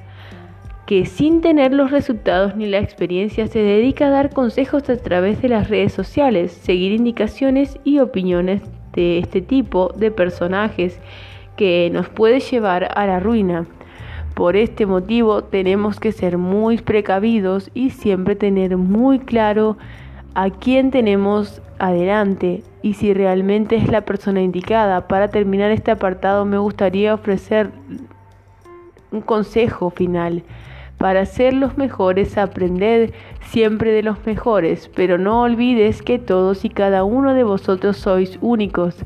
que 0.85 1.05
sin 1.05 1.41
tener 1.41 1.73
los 1.73 1.91
resultados 1.91 2.55
ni 2.55 2.67
la 2.67 2.79
experiencia 2.79 3.47
se 3.47 3.59
dedica 3.59 4.07
a 4.07 4.11
dar 4.11 4.31
consejos 4.31 4.89
a 4.89 4.97
través 4.97 5.41
de 5.41 5.49
las 5.49 5.69
redes 5.69 5.93
sociales, 5.93 6.51
seguir 6.51 6.91
indicaciones 6.91 7.79
y 7.83 7.99
opiniones 7.99 8.61
de 8.93 9.19
este 9.19 9.41
tipo 9.41 9.93
de 9.95 10.11
personajes 10.11 10.99
que 11.55 11.89
nos 11.91 12.09
puede 12.09 12.39
llevar 12.39 12.89
a 12.95 13.07
la 13.07 13.19
ruina. 13.19 13.65
Por 14.33 14.55
este 14.55 14.85
motivo 14.85 15.43
tenemos 15.43 15.99
que 15.99 16.11
ser 16.11 16.37
muy 16.37 16.77
precavidos 16.77 17.69
y 17.73 17.91
siempre 17.91 18.35
tener 18.35 18.77
muy 18.77 19.19
claro 19.19 19.77
a 20.33 20.49
quién 20.49 20.89
tenemos 20.91 21.61
adelante 21.77 22.63
y 22.81 22.95
si 22.95 23.13
realmente 23.13 23.75
es 23.75 23.89
la 23.89 24.01
persona 24.01 24.41
indicada. 24.41 25.07
Para 25.07 25.29
terminar 25.29 25.71
este 25.71 25.91
apartado 25.91 26.45
me 26.45 26.57
gustaría 26.57 27.13
ofrecer 27.13 27.69
un 29.11 29.21
consejo 29.21 29.91
final. 29.91 30.43
Para 30.97 31.25
ser 31.25 31.53
los 31.53 31.77
mejores, 31.77 32.37
aprended 32.37 33.13
siempre 33.41 33.91
de 33.91 34.03
los 34.03 34.25
mejores, 34.25 34.89
pero 34.95 35.17
no 35.17 35.41
olvides 35.41 36.01
que 36.01 36.19
todos 36.19 36.63
y 36.65 36.69
cada 36.69 37.03
uno 37.03 37.33
de 37.33 37.43
vosotros 37.43 37.97
sois 37.97 38.37
únicos. 38.41 39.03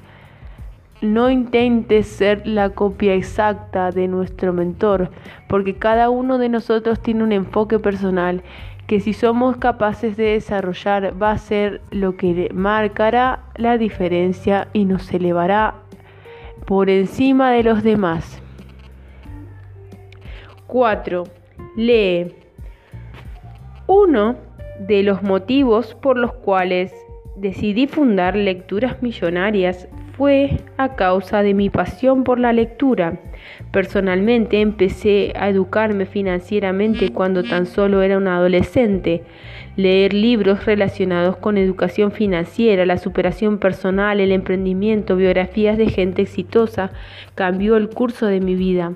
No 1.01 1.29
intentes 1.29 2.07
ser 2.07 2.45
la 2.45 2.69
copia 2.69 3.13
exacta 3.13 3.91
de 3.91 4.07
nuestro 4.07 4.53
mentor, 4.53 5.09
porque 5.47 5.75
cada 5.75 6.09
uno 6.09 6.37
de 6.37 6.49
nosotros 6.49 6.99
tiene 6.99 7.23
un 7.23 7.31
enfoque 7.31 7.79
personal 7.79 8.43
que 8.87 9.01
si 9.01 9.13
somos 9.13 9.57
capaces 9.57 10.15
de 10.15 10.31
desarrollar 10.31 11.21
va 11.21 11.31
a 11.31 11.37
ser 11.37 11.81
lo 11.91 12.15
que 12.15 12.49
marcará 12.53 13.43
la 13.55 13.77
diferencia 13.77 14.69
y 14.71 14.85
nos 14.85 15.13
elevará 15.13 15.75
por 16.65 16.89
encima 16.89 17.51
de 17.51 17.63
los 17.63 17.83
demás. 17.83 18.41
4. 20.67 21.36
Lee. 21.75 22.33
Uno 23.87 24.35
de 24.79 25.03
los 25.03 25.23
motivos 25.23 25.95
por 25.95 26.17
los 26.17 26.33
cuales 26.33 26.93
decidí 27.35 27.87
fundar 27.87 28.35
Lecturas 28.35 29.01
Millonarias 29.01 29.87
fue 30.17 30.57
a 30.77 30.95
causa 30.95 31.43
de 31.43 31.53
mi 31.53 31.69
pasión 31.69 32.23
por 32.23 32.39
la 32.39 32.51
lectura. 32.51 33.19
Personalmente 33.71 34.61
empecé 34.61 35.31
a 35.35 35.47
educarme 35.47 36.07
financieramente 36.07 37.13
cuando 37.13 37.43
tan 37.43 37.67
solo 37.67 38.01
era 38.01 38.17
un 38.17 38.27
adolescente. 38.27 39.23
Leer 39.75 40.13
libros 40.13 40.65
relacionados 40.65 41.37
con 41.37 41.57
educación 41.57 42.11
financiera, 42.11 42.87
la 42.87 42.97
superación 42.97 43.59
personal, 43.59 44.19
el 44.19 44.31
emprendimiento, 44.31 45.15
biografías 45.15 45.77
de 45.77 45.87
gente 45.87 46.23
exitosa 46.23 46.89
cambió 47.35 47.77
el 47.77 47.89
curso 47.89 48.25
de 48.25 48.39
mi 48.39 48.55
vida. 48.55 48.93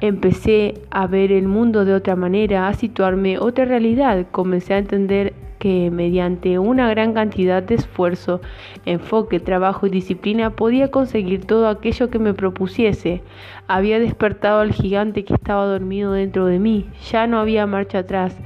Empecé 0.00 0.74
a 0.90 1.06
ver 1.06 1.32
el 1.32 1.46
mundo 1.46 1.84
de 1.84 1.94
otra 1.94 2.16
manera, 2.16 2.68
a 2.68 2.74
situarme 2.74 3.38
otra 3.38 3.64
realidad. 3.64 4.26
Comencé 4.30 4.74
a 4.74 4.78
entender 4.78 5.34
que 5.64 5.90
mediante 5.90 6.58
una 6.58 6.90
gran 6.90 7.14
cantidad 7.14 7.62
de 7.62 7.76
esfuerzo, 7.76 8.42
enfoque, 8.84 9.40
trabajo 9.40 9.86
y 9.86 9.90
disciplina 9.90 10.50
podía 10.50 10.90
conseguir 10.90 11.46
todo 11.46 11.68
aquello 11.68 12.10
que 12.10 12.18
me 12.18 12.34
propusiese. 12.34 13.22
Había 13.66 13.98
despertado 13.98 14.60
al 14.60 14.72
gigante 14.72 15.24
que 15.24 15.32
estaba 15.32 15.64
dormido 15.64 16.12
dentro 16.12 16.44
de 16.44 16.58
mí. 16.58 16.86
Ya 17.10 17.26
no 17.26 17.38
había 17.38 17.66
marcha 17.66 18.00
atrás. 18.00 18.36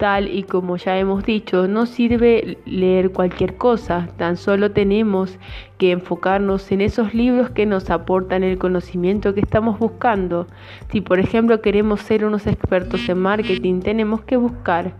Tal 0.00 0.28
y 0.34 0.44
como 0.44 0.78
ya 0.78 0.96
hemos 0.98 1.24
dicho, 1.24 1.68
no 1.68 1.84
sirve 1.84 2.56
leer 2.64 3.12
cualquier 3.12 3.58
cosa, 3.58 4.08
tan 4.16 4.38
solo 4.38 4.70
tenemos 4.70 5.38
que 5.76 5.90
enfocarnos 5.90 6.72
en 6.72 6.80
esos 6.80 7.12
libros 7.12 7.50
que 7.50 7.66
nos 7.66 7.90
aportan 7.90 8.42
el 8.42 8.56
conocimiento 8.56 9.34
que 9.34 9.40
estamos 9.40 9.78
buscando. 9.78 10.46
Si 10.90 11.02
por 11.02 11.20
ejemplo 11.20 11.60
queremos 11.60 12.00
ser 12.00 12.24
unos 12.24 12.46
expertos 12.46 13.06
en 13.10 13.18
marketing, 13.18 13.80
tenemos 13.80 14.22
que 14.22 14.38
buscar 14.38 14.94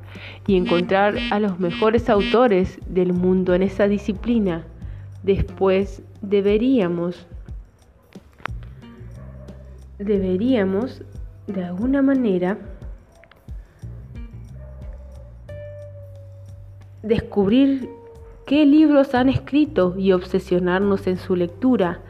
y 0.47 0.59
encontrar 0.59 1.15
a 1.31 1.41
los 1.41 1.59
mejores 1.59 2.11
autores 2.11 2.79
del 2.87 3.15
mundo 3.15 3.55
en 3.55 3.63
esa 3.63 3.89
disciplina. 3.89 4.67
Después 5.23 6.03
deberíamos 6.21 7.27
deberíamos 9.99 11.03
de 11.47 11.65
alguna 11.65 12.03
manera 12.03 12.59
descubrir 17.03 17.89
qué 18.47 18.67
libros 18.67 19.15
han 19.15 19.29
escrito 19.29 19.95
y 19.97 20.13
obsesionarnos 20.13 21.07
en 21.07 21.19
su 21.19 21.37
lectura. 21.37 22.01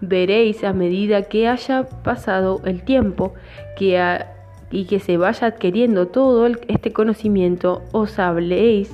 Veréis 0.00 0.64
a 0.64 0.72
medida 0.72 1.24
que 1.24 1.48
haya 1.48 1.88
pasado 2.02 2.60
el 2.64 2.82
tiempo 2.82 3.34
y 3.78 4.84
que 4.86 5.00
se 5.00 5.16
vaya 5.16 5.48
adquiriendo 5.48 6.08
todo 6.08 6.46
este 6.46 6.92
conocimiento, 6.92 7.82
os 7.92 8.18
habléis 8.18 8.90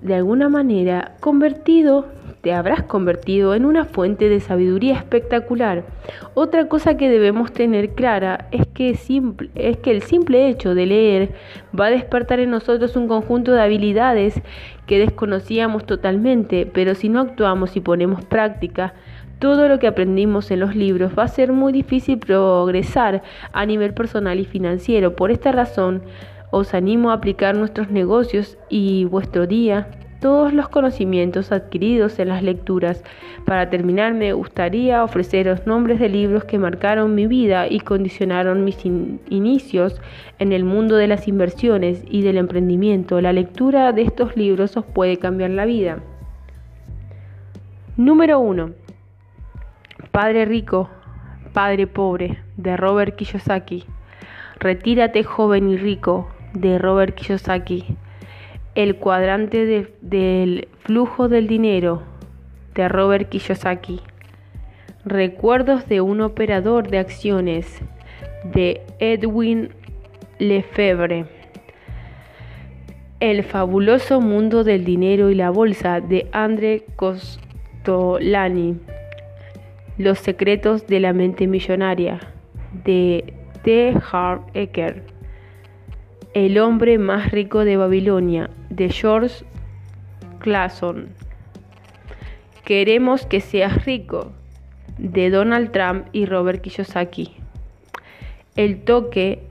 de 0.00 0.14
alguna 0.14 0.48
manera 0.48 1.16
convertido 1.20 2.06
te 2.42 2.52
habrás 2.54 2.82
convertido 2.84 3.54
en 3.54 3.64
una 3.64 3.84
fuente 3.84 4.28
de 4.28 4.40
sabiduría 4.40 4.94
espectacular. 4.94 5.84
Otra 6.34 6.68
cosa 6.68 6.96
que 6.96 7.10
debemos 7.10 7.52
tener 7.52 7.90
clara 7.90 8.48
es 8.50 8.66
que, 8.68 8.90
es 8.90 9.78
el 9.84 10.02
simple 10.02 10.48
hecho 10.48 10.74
de 10.74 10.86
leer 10.86 11.32
va 11.78 11.86
a 11.86 11.90
despertar 11.90 12.40
en 12.40 12.50
nosotros 12.50 12.96
un 12.96 13.08
conjunto 13.08 13.52
de 13.52 13.62
habilidades 13.62 14.40
que 14.86 14.98
desconocíamos 14.98 15.84
totalmente, 15.84 16.66
pero 16.66 16.94
si 16.94 17.08
no 17.08 17.20
actuamos 17.20 17.76
y 17.76 17.80
ponemos 17.80 18.24
práctica, 18.24 18.94
todo 19.38 19.68
lo 19.68 19.78
que 19.78 19.86
aprendimos 19.86 20.50
en 20.50 20.60
los 20.60 20.74
libros 20.74 21.12
va 21.18 21.24
a 21.24 21.28
ser 21.28 21.52
muy 21.52 21.72
difícil 21.72 22.18
progresar 22.18 23.22
a 23.52 23.66
nivel 23.66 23.94
personal 23.94 24.38
y 24.38 24.44
financiero. 24.44 25.16
Por 25.16 25.30
esta 25.30 25.52
razón, 25.52 26.02
os 26.50 26.74
animo 26.74 27.10
a 27.10 27.14
aplicar 27.14 27.54
nuestros 27.54 27.90
negocios 27.90 28.58
y 28.68 29.04
vuestro 29.04 29.46
día 29.46 29.88
todos 30.20 30.52
los 30.52 30.68
conocimientos 30.68 31.50
adquiridos 31.50 32.18
en 32.18 32.28
las 32.28 32.42
lecturas. 32.42 33.02
Para 33.46 33.70
terminar, 33.70 34.14
me 34.14 34.32
gustaría 34.32 35.02
ofreceros 35.02 35.66
nombres 35.66 35.98
de 35.98 36.08
libros 36.08 36.44
que 36.44 36.58
marcaron 36.58 37.14
mi 37.14 37.26
vida 37.26 37.66
y 37.66 37.80
condicionaron 37.80 38.64
mis 38.64 38.84
inicios 38.84 40.00
en 40.38 40.52
el 40.52 40.64
mundo 40.64 40.96
de 40.96 41.08
las 41.08 41.26
inversiones 41.26 42.04
y 42.08 42.22
del 42.22 42.36
emprendimiento. 42.36 43.20
La 43.20 43.32
lectura 43.32 43.92
de 43.92 44.02
estos 44.02 44.36
libros 44.36 44.76
os 44.76 44.84
puede 44.84 45.16
cambiar 45.16 45.50
la 45.50 45.64
vida. 45.64 45.98
Número 47.96 48.38
1. 48.40 48.70
Padre 50.12 50.44
rico, 50.44 50.88
Padre 51.52 51.86
pobre, 51.86 52.38
de 52.56 52.76
Robert 52.76 53.16
Kiyosaki. 53.16 53.84
Retírate 54.58 55.24
joven 55.24 55.68
y 55.70 55.76
rico, 55.76 56.28
de 56.54 56.78
Robert 56.78 57.14
Kiyosaki. 57.14 57.96
El 58.76 58.96
cuadrante 58.96 59.88
del 60.00 60.68
flujo 60.78 61.28
del 61.28 61.48
dinero 61.48 62.02
de 62.76 62.88
Robert 62.88 63.28
Kiyosaki. 63.28 64.00
Recuerdos 65.04 65.88
de 65.88 66.00
un 66.00 66.20
operador 66.20 66.88
de 66.88 66.98
acciones 66.98 67.80
de 68.54 68.82
Edwin 69.00 69.70
Lefebvre. 70.38 71.26
El 73.18 73.42
fabuloso 73.42 74.20
mundo 74.20 74.62
del 74.62 74.84
dinero 74.84 75.30
y 75.30 75.34
la 75.34 75.50
bolsa 75.50 76.00
de 76.00 76.28
André 76.30 76.84
Costolani. 76.94 78.78
Los 79.98 80.20
secretos 80.20 80.86
de 80.86 81.00
la 81.00 81.12
mente 81.12 81.48
millonaria 81.48 82.20
de 82.84 83.34
T. 83.64 83.94
Hart 84.12 84.42
Ecker. 84.54 85.09
El 86.32 86.58
hombre 86.58 86.96
más 86.96 87.32
rico 87.32 87.64
de 87.64 87.76
Babilonia, 87.76 88.50
de 88.68 88.88
George 88.88 89.44
Clason. 90.38 91.08
Queremos 92.64 93.26
que 93.26 93.40
seas 93.40 93.84
rico, 93.84 94.30
de 94.96 95.28
Donald 95.30 95.72
Trump 95.72 96.06
y 96.12 96.26
Robert 96.26 96.62
Kiyosaki. 96.62 97.34
El 98.54 98.84
toque 98.84 99.42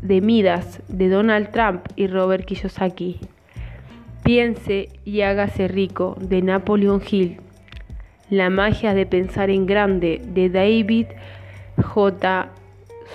de 0.00 0.20
Midas, 0.20 0.80
de 0.86 1.08
Donald 1.08 1.50
Trump 1.50 1.84
y 1.96 2.06
Robert 2.06 2.44
Kiyosaki. 2.44 3.18
Piense 4.22 4.90
y 5.04 5.22
hágase 5.22 5.66
rico, 5.66 6.16
de 6.20 6.42
Napoleon 6.42 7.02
Hill. 7.10 7.40
La 8.30 8.50
magia 8.50 8.94
de 8.94 9.04
pensar 9.04 9.50
en 9.50 9.66
grande, 9.66 10.22
de 10.24 10.48
David 10.48 11.06
J. 11.82 12.50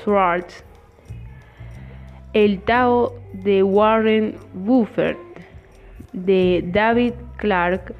Schwartz. 0.01 0.65
El 2.33 2.61
Tao 2.61 3.13
de 3.31 3.61
Warren 3.61 4.33
Buffett, 4.55 5.17
de 6.13 6.63
David 6.65 7.13
Clark 7.37 7.93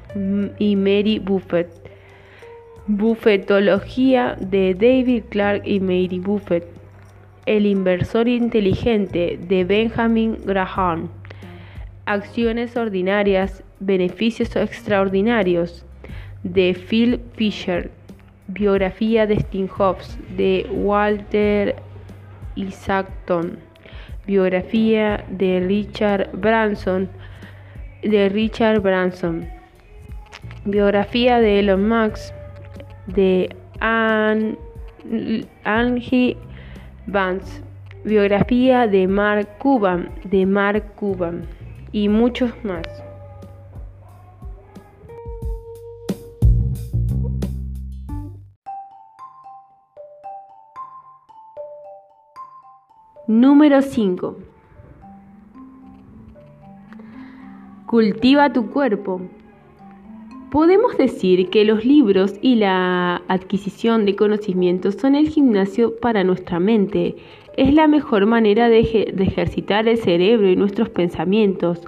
y 0.58 0.74
Mary 0.74 1.20
Buffett. 1.20 1.68
Buffetología 2.88 4.36
de 4.40 4.74
David 4.74 5.22
Clark 5.28 5.62
y 5.64 5.78
Mary 5.78 6.18
Buffett. 6.18 6.66
El 7.46 7.64
inversor 7.64 8.26
inteligente 8.26 9.38
de 9.40 9.62
Benjamin 9.62 10.36
Graham. 10.44 11.10
Acciones 12.04 12.76
ordinarias, 12.76 13.62
beneficios 13.78 14.56
extraordinarios 14.56 15.86
de 16.42 16.74
Phil 16.74 17.20
Fisher. 17.36 17.92
Biografía 18.48 19.28
de 19.28 19.38
Steve 19.38 19.68
Jobs 19.68 20.18
de 20.36 20.66
Walter 20.72 21.76
Isaacson. 22.56 23.63
Biografía 24.26 25.24
de 25.28 25.60
Richard 25.60 26.30
Branson 26.32 27.08
de 28.02 28.28
Richard 28.28 28.80
Branson. 28.80 29.46
Biografía 30.64 31.40
de 31.40 31.60
Elon 31.60 31.88
Musk 31.88 32.34
de 33.06 33.54
Angie 35.64 36.36
Vance. 37.06 37.62
Biografía 38.04 38.86
de 38.86 39.06
Mark 39.08 39.48
Cuban 39.58 40.10
de 40.24 40.46
Mark 40.46 40.84
Cuban 40.96 41.46
y 41.92 42.08
muchos 42.08 42.52
más. 42.64 43.03
Número 53.26 53.80
5. 53.80 54.36
Cultiva 57.86 58.52
tu 58.52 58.68
cuerpo. 58.68 59.22
Podemos 60.50 60.98
decir 60.98 61.48
que 61.48 61.64
los 61.64 61.86
libros 61.86 62.34
y 62.42 62.56
la 62.56 63.22
adquisición 63.28 64.04
de 64.04 64.14
conocimientos 64.14 64.96
son 64.96 65.14
el 65.14 65.30
gimnasio 65.30 65.96
para 66.00 66.22
nuestra 66.22 66.60
mente. 66.60 67.16
Es 67.56 67.72
la 67.72 67.88
mejor 67.88 68.26
manera 68.26 68.68
de, 68.68 68.80
ejercitar 68.80 69.88
el 69.88 69.96
cerebro 69.96 70.50
y 70.50 70.56
nuestros 70.56 70.90
pensamientos. 70.90 71.80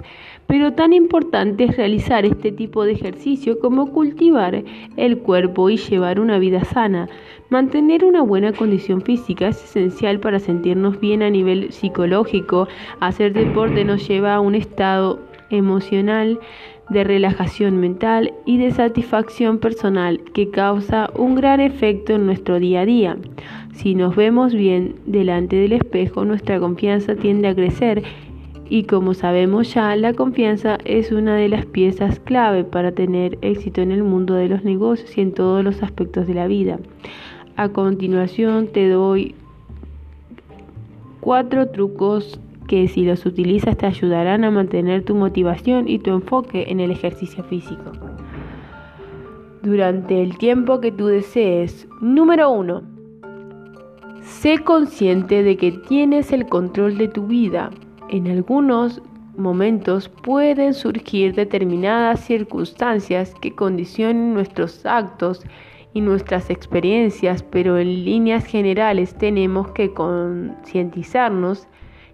Pero 0.47 0.73
tan 0.73 0.91
importante 0.91 1.65
es 1.65 1.77
realizar 1.77 2.25
este 2.25 2.51
tipo 2.51 2.83
de 2.83 2.93
ejercicio 2.93 3.59
como 3.59 3.91
cultivar 3.91 4.63
el 4.95 5.19
cuerpo 5.19 5.69
y 5.69 5.77
llevar 5.77 6.19
una 6.19 6.39
vida 6.39 6.63
sana. 6.63 7.09
Mantener 7.49 8.03
una 8.03 8.21
buena 8.21 8.51
condición 8.51 9.01
física 9.01 9.47
es 9.47 9.63
esencial 9.63 10.19
para 10.19 10.37
sentirnos 10.37 10.99
bien 10.99 11.23
a 11.23 11.29
nivel 11.29 11.71
psicológico. 11.71 12.67
Hacer 12.99 13.31
deporte 13.31 13.85
nos 13.85 14.05
lleva 14.05 14.35
a 14.35 14.41
un 14.41 14.53
estado 14.53 15.21
emocional 15.49 16.41
de 16.89 17.05
relajación 17.05 17.77
mental 17.77 18.33
y 18.45 18.57
de 18.57 18.71
satisfacción 18.71 19.59
personal 19.59 20.19
que 20.33 20.49
causa 20.49 21.09
un 21.15 21.35
gran 21.35 21.61
efecto 21.61 22.15
en 22.15 22.25
nuestro 22.25 22.59
día 22.59 22.81
a 22.81 22.85
día. 22.85 23.17
Si 23.71 23.95
nos 23.95 24.17
vemos 24.17 24.53
bien 24.53 24.95
delante 25.05 25.55
del 25.55 25.71
espejo, 25.71 26.25
nuestra 26.25 26.59
confianza 26.59 27.15
tiende 27.15 27.47
a 27.47 27.55
crecer 27.55 28.03
y 28.69 28.83
como 28.83 29.13
sabemos 29.13 29.73
ya, 29.73 29.95
la 29.95 30.13
confianza 30.13 30.77
es 30.83 31.13
una 31.13 31.35
de 31.35 31.47
las 31.47 31.65
piezas 31.65 32.19
clave 32.19 32.65
para 32.65 32.91
tener 32.91 33.37
éxito 33.41 33.81
en 33.81 33.91
el 33.91 34.03
mundo 34.03 34.33
de 34.33 34.49
los 34.49 34.65
negocios 34.65 35.17
y 35.17 35.21
en 35.21 35.31
todos 35.31 35.63
los 35.63 35.81
aspectos 35.81 36.27
de 36.27 36.33
la 36.33 36.47
vida. 36.47 36.77
A 37.57 37.69
continuación 37.69 38.67
te 38.67 38.87
doy 38.87 39.33
cuatro 41.21 41.67
trucos 41.69 42.39
que 42.67 42.87
si 42.87 43.03
los 43.03 43.25
utilizas 43.25 43.75
te 43.75 43.87
ayudarán 43.87 44.43
a 44.43 44.51
mantener 44.51 45.03
tu 45.03 45.15
motivación 45.15 45.87
y 45.87 45.97
tu 45.97 46.11
enfoque 46.11 46.65
en 46.67 46.79
el 46.79 46.91
ejercicio 46.91 47.43
físico. 47.43 47.93
Durante 49.63 50.21
el 50.21 50.37
tiempo 50.37 50.79
que 50.79 50.91
tú 50.91 51.07
desees. 51.07 51.87
Número 51.99 52.51
1. 52.51 52.83
Sé 54.21 54.59
consciente 54.59 55.41
de 55.41 55.57
que 55.57 55.71
tienes 55.71 56.31
el 56.31 56.45
control 56.45 56.99
de 56.99 57.07
tu 57.07 57.25
vida. 57.25 57.71
En 58.09 58.27
algunos 58.27 59.01
momentos 59.35 60.09
pueden 60.09 60.75
surgir 60.75 61.33
determinadas 61.33 62.19
circunstancias 62.19 63.33
que 63.41 63.55
condicionen 63.55 64.35
nuestros 64.35 64.85
actos 64.85 65.43
y 65.97 66.01
nuestras 66.01 66.51
experiencias, 66.51 67.41
pero 67.41 67.79
en 67.79 68.05
líneas 68.05 68.45
generales 68.45 69.15
tenemos 69.15 69.71
que 69.71 69.95
concientizarnos 69.95 71.67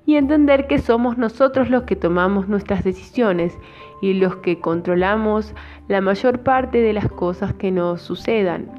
y 0.05 0.15
entender 0.15 0.67
que 0.67 0.79
somos 0.79 1.17
nosotros 1.17 1.69
los 1.69 1.83
que 1.83 1.97
tomamos 1.97 2.47
nuestras 2.47 2.85
decisiones 2.85 3.57
y 4.01 4.13
los 4.13 4.37
que 4.37 4.61
controlamos 4.61 5.53
la 5.89 5.99
mayor 5.99 6.43
parte 6.43 6.77
de 6.77 6.93
las 6.93 7.11
cosas 7.11 7.55
que 7.55 7.71
nos 7.71 8.01
sucedan. 8.01 8.71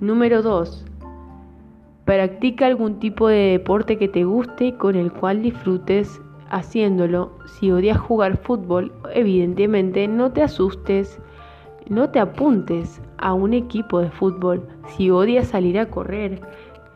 Número 0.00 0.40
2. 0.40 0.86
Practica 2.06 2.64
algún 2.64 2.98
tipo 2.98 3.28
de 3.28 3.58
deporte 3.58 3.98
que 3.98 4.08
te 4.08 4.24
guste 4.24 4.68
y 4.68 4.72
con 4.72 4.96
el 4.96 5.12
cual 5.12 5.42
disfrutes 5.42 6.18
haciéndolo. 6.48 7.30
Si 7.44 7.70
odias 7.70 7.98
jugar 7.98 8.38
fútbol, 8.38 8.90
evidentemente 9.12 10.08
no 10.08 10.32
te 10.32 10.42
asustes, 10.42 11.20
no 11.90 12.08
te 12.08 12.20
apuntes 12.20 13.02
a 13.18 13.34
un 13.34 13.54
equipo 13.54 14.00
de 14.00 14.10
fútbol. 14.10 14.66
Si 14.88 15.10
odias 15.10 15.48
salir 15.48 15.78
a 15.78 15.86
correr, 15.86 16.40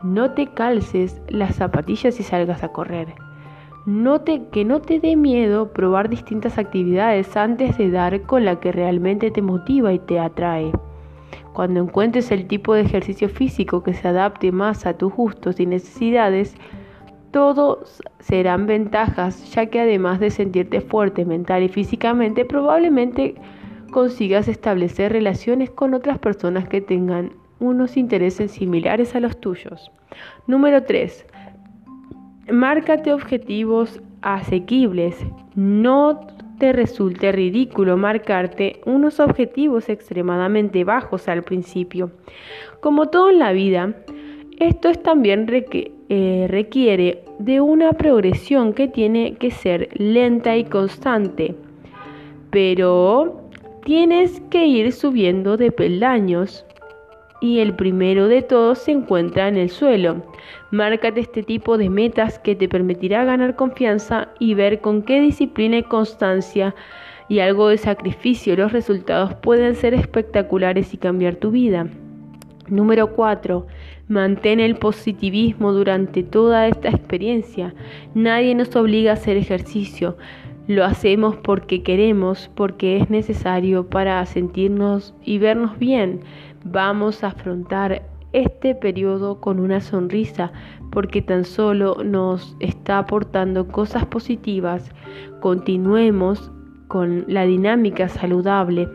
no 0.03 0.31
te 0.31 0.47
calces 0.47 1.21
las 1.27 1.55
zapatillas 1.55 2.19
y 2.19 2.23
salgas 2.23 2.63
a 2.63 2.69
correr. 2.69 3.13
No 3.85 4.23
que 4.23 4.63
no 4.63 4.81
te 4.81 4.99
dé 4.99 5.15
miedo 5.15 5.73
probar 5.73 6.07
distintas 6.07 6.57
actividades 6.57 7.35
antes 7.35 7.77
de 7.77 7.89
dar 7.89 8.21
con 8.23 8.45
la 8.45 8.59
que 8.59 8.71
realmente 8.71 9.31
te 9.31 9.41
motiva 9.41 9.91
y 9.91 9.99
te 9.99 10.19
atrae. 10.19 10.71
Cuando 11.53 11.81
encuentres 11.81 12.31
el 12.31 12.47
tipo 12.47 12.73
de 12.73 12.81
ejercicio 12.81 13.27
físico 13.27 13.83
que 13.83 13.93
se 13.93 14.07
adapte 14.07 14.51
más 14.51 14.85
a 14.85 14.97
tus 14.97 15.13
gustos 15.13 15.59
y 15.59 15.65
necesidades, 15.65 16.55
todos 17.31 18.01
serán 18.19 18.67
ventajas, 18.67 19.51
ya 19.53 19.65
que 19.65 19.79
además 19.81 20.19
de 20.19 20.29
sentirte 20.29 20.81
fuerte 20.81 21.25
mental 21.25 21.63
y 21.63 21.69
físicamente, 21.69 22.45
probablemente 22.45 23.35
consigas 23.91 24.47
establecer 24.47 25.11
relaciones 25.11 25.69
con 25.69 25.93
otras 25.93 26.17
personas 26.19 26.67
que 26.67 26.81
tengan 26.81 27.33
unos 27.59 27.95
intereses 27.97 28.51
similares 28.51 29.15
a 29.15 29.19
los 29.19 29.39
tuyos. 29.39 29.91
Número 30.47 30.83
3. 30.83 31.25
Márcate 32.51 33.13
objetivos 33.13 34.01
asequibles. 34.21 35.15
No 35.55 36.19
te 36.57 36.73
resulte 36.73 37.31
ridículo 37.31 37.97
marcarte 37.97 38.81
unos 38.85 39.19
objetivos 39.19 39.89
extremadamente 39.89 40.83
bajos 40.83 41.27
al 41.27 41.43
principio. 41.43 42.11
Como 42.81 43.07
todo 43.07 43.29
en 43.29 43.39
la 43.39 43.51
vida, 43.51 43.95
esto 44.59 44.89
es 44.89 45.01
también 45.01 45.47
eh, 45.49 46.45
requiere 46.47 47.23
de 47.39 47.61
una 47.61 47.93
progresión 47.93 48.73
que 48.73 48.87
tiene 48.87 49.35
que 49.35 49.49
ser 49.49 49.89
lenta 49.99 50.55
y 50.55 50.65
constante, 50.65 51.55
pero 52.51 53.40
tienes 53.83 54.41
que 54.49 54.65
ir 54.65 54.91
subiendo 54.91 55.57
de 55.57 55.71
peldaños 55.71 56.65
y 57.41 57.59
el 57.59 57.75
primero 57.75 58.27
de 58.27 58.43
todos 58.43 58.79
se 58.79 58.91
encuentra 58.91 59.47
en 59.47 59.57
el 59.57 59.69
suelo. 59.69 60.23
Márcate 60.69 61.21
este 61.21 61.43
tipo 61.43 61.77
de 61.77 61.89
metas 61.89 62.37
que 62.39 62.55
te 62.55 62.69
permitirá 62.69 63.25
ganar 63.25 63.55
confianza 63.55 64.29
y 64.39 64.53
ver 64.53 64.79
con 64.79 65.01
qué 65.01 65.19
disciplina 65.19 65.79
y 65.79 65.83
constancia 65.83 66.75
y 67.27 67.39
algo 67.39 67.69
de 67.69 67.77
sacrificio 67.77 68.55
los 68.55 68.71
resultados 68.71 69.33
pueden 69.35 69.75
ser 69.75 69.93
espectaculares 69.93 70.93
y 70.93 70.97
cambiar 70.97 71.35
tu 71.35 71.49
vida. 71.49 71.87
Número 72.67 73.13
4. 73.15 73.67
Mantén 74.07 74.59
el 74.59 74.75
positivismo 74.75 75.73
durante 75.73 76.23
toda 76.23 76.67
esta 76.67 76.89
experiencia. 76.89 77.73
Nadie 78.13 78.53
nos 78.55 78.75
obliga 78.75 79.11
a 79.11 79.13
hacer 79.15 79.37
ejercicio. 79.37 80.17
Lo 80.67 80.85
hacemos 80.85 81.35
porque 81.37 81.81
queremos, 81.81 82.49
porque 82.55 82.97
es 82.97 83.09
necesario 83.09 83.87
para 83.87 84.23
sentirnos 84.25 85.13
y 85.23 85.39
vernos 85.39 85.77
bien. 85.79 86.21
Vamos 86.63 87.23
a 87.23 87.27
afrontar 87.27 88.03
este 88.31 88.75
periodo 88.75 89.41
con 89.41 89.59
una 89.59 89.81
sonrisa 89.81 90.51
porque 90.91 91.21
tan 91.21 91.45
solo 91.45 92.03
nos 92.03 92.55
está 92.59 92.99
aportando 92.99 93.67
cosas 93.67 94.05
positivas. 94.05 94.91
Continuemos 95.39 96.51
con 96.87 97.25
la 97.27 97.45
dinámica 97.45 98.07
saludable. 98.07 98.87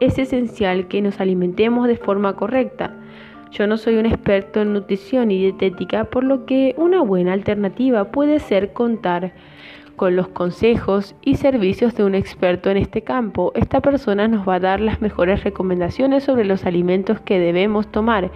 Es 0.00 0.18
esencial 0.18 0.88
que 0.88 1.02
nos 1.02 1.20
alimentemos 1.20 1.86
de 1.86 1.96
forma 1.96 2.34
correcta. 2.34 2.96
Yo 3.50 3.66
no 3.66 3.76
soy 3.76 3.96
un 3.96 4.06
experto 4.06 4.62
en 4.62 4.72
nutrición 4.72 5.30
y 5.30 5.38
dietética, 5.38 6.04
por 6.04 6.24
lo 6.24 6.46
que 6.46 6.74
una 6.78 7.02
buena 7.02 7.32
alternativa 7.32 8.12
puede 8.12 8.38
ser 8.38 8.72
contar 8.72 9.32
con 10.00 10.16
los 10.16 10.28
consejos 10.28 11.14
y 11.20 11.34
servicios 11.34 11.94
de 11.94 12.04
un 12.04 12.14
experto 12.14 12.70
en 12.70 12.78
este 12.78 13.02
campo. 13.02 13.52
Esta 13.54 13.82
persona 13.82 14.28
nos 14.28 14.48
va 14.48 14.54
a 14.54 14.60
dar 14.60 14.80
las 14.80 15.02
mejores 15.02 15.44
recomendaciones 15.44 16.24
sobre 16.24 16.46
los 16.46 16.64
alimentos 16.64 17.20
que 17.20 17.38
debemos 17.38 17.86
tomar 17.92 18.30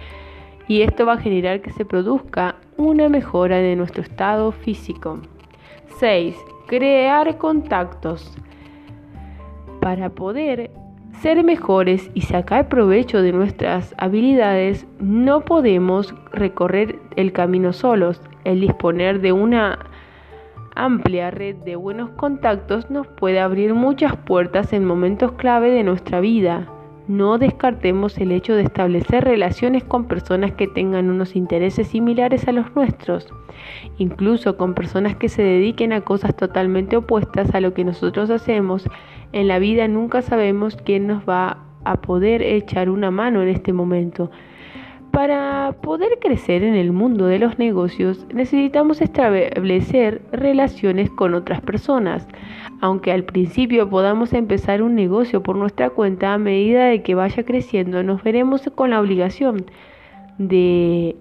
y 0.67 0.83
esto 0.83 1.07
va 1.07 1.13
a 1.13 1.17
generar 1.17 1.61
que 1.61 1.71
se 1.71 1.83
produzca 1.83 2.57
una 2.77 3.09
mejora 3.09 3.57
de 3.57 3.75
nuestro 3.75 4.03
estado 4.03 4.51
físico. 4.51 5.17
6. 5.97 6.35
Crear 6.67 7.35
contactos. 7.39 8.31
Para 9.81 10.11
poder 10.11 10.69
ser 11.23 11.43
mejores 11.43 12.11
y 12.13 12.21
sacar 12.21 12.69
provecho 12.69 13.23
de 13.23 13.31
nuestras 13.31 13.95
habilidades, 13.97 14.85
no 14.99 15.41
podemos 15.41 16.13
recorrer 16.31 16.99
el 17.15 17.31
camino 17.31 17.73
solos. 17.73 18.21
El 18.43 18.61
disponer 18.61 19.19
de 19.19 19.31
una 19.31 19.79
amplia 20.75 21.31
red 21.31 21.55
de 21.63 21.77
buenos 21.77 22.09
contactos 22.11 22.91
nos 22.91 23.07
puede 23.07 23.39
abrir 23.39 23.73
muchas 23.73 24.15
puertas 24.17 24.73
en 24.73 24.85
momentos 24.85 25.31
clave 25.33 25.71
de 25.71 25.83
nuestra 25.83 26.19
vida. 26.19 26.69
No 27.07 27.37
descartemos 27.37 28.17
el 28.17 28.31
hecho 28.31 28.55
de 28.55 28.63
establecer 28.63 29.23
relaciones 29.23 29.83
con 29.83 30.05
personas 30.05 30.51
que 30.53 30.67
tengan 30.67 31.09
unos 31.09 31.35
intereses 31.35 31.87
similares 31.87 32.47
a 32.47 32.51
los 32.51 32.75
nuestros, 32.75 33.27
incluso 33.97 34.57
con 34.57 34.73
personas 34.73 35.15
que 35.15 35.29
se 35.29 35.43
dediquen 35.43 35.93
a 35.93 36.01
cosas 36.01 36.35
totalmente 36.35 36.97
opuestas 36.97 37.53
a 37.55 37.61
lo 37.61 37.73
que 37.73 37.85
nosotros 37.85 38.29
hacemos. 38.29 38.89
En 39.31 39.47
la 39.47 39.59
vida 39.59 39.87
nunca 39.87 40.21
sabemos 40.21 40.75
quién 40.75 41.07
nos 41.07 41.23
va 41.23 41.59
a 41.85 42.01
poder 42.01 42.41
echar 42.41 42.89
una 42.89 43.11
mano 43.11 43.41
en 43.43 43.49
este 43.49 43.71
momento. 43.71 44.31
Para 45.15 45.73
poder 45.81 46.19
crecer 46.19 46.61
en 46.61 46.75
el 46.75 46.91
mundo 46.91 47.25
de 47.27 47.39
los 47.39 47.57
negocios 47.57 48.27
necesitamos 48.33 48.99
establecer 48.99 50.21
relaciones 50.33 51.09
con 51.09 51.35
otras 51.35 51.61
personas. 51.61 52.27
Aunque 52.81 53.13
al 53.13 53.23
principio 53.23 53.89
podamos 53.89 54.33
empezar 54.33 54.81
un 54.81 54.93
negocio 54.93 55.41
por 55.41 55.55
nuestra 55.55 55.89
cuenta, 55.89 56.33
a 56.33 56.37
medida 56.37 56.87
de 56.87 57.01
que 57.01 57.15
vaya 57.15 57.45
creciendo 57.45 58.03
nos 58.03 58.23
veremos 58.23 58.69
con 58.75 58.89
la 58.89 58.99
obligación 58.99 59.63
de, 60.37 61.15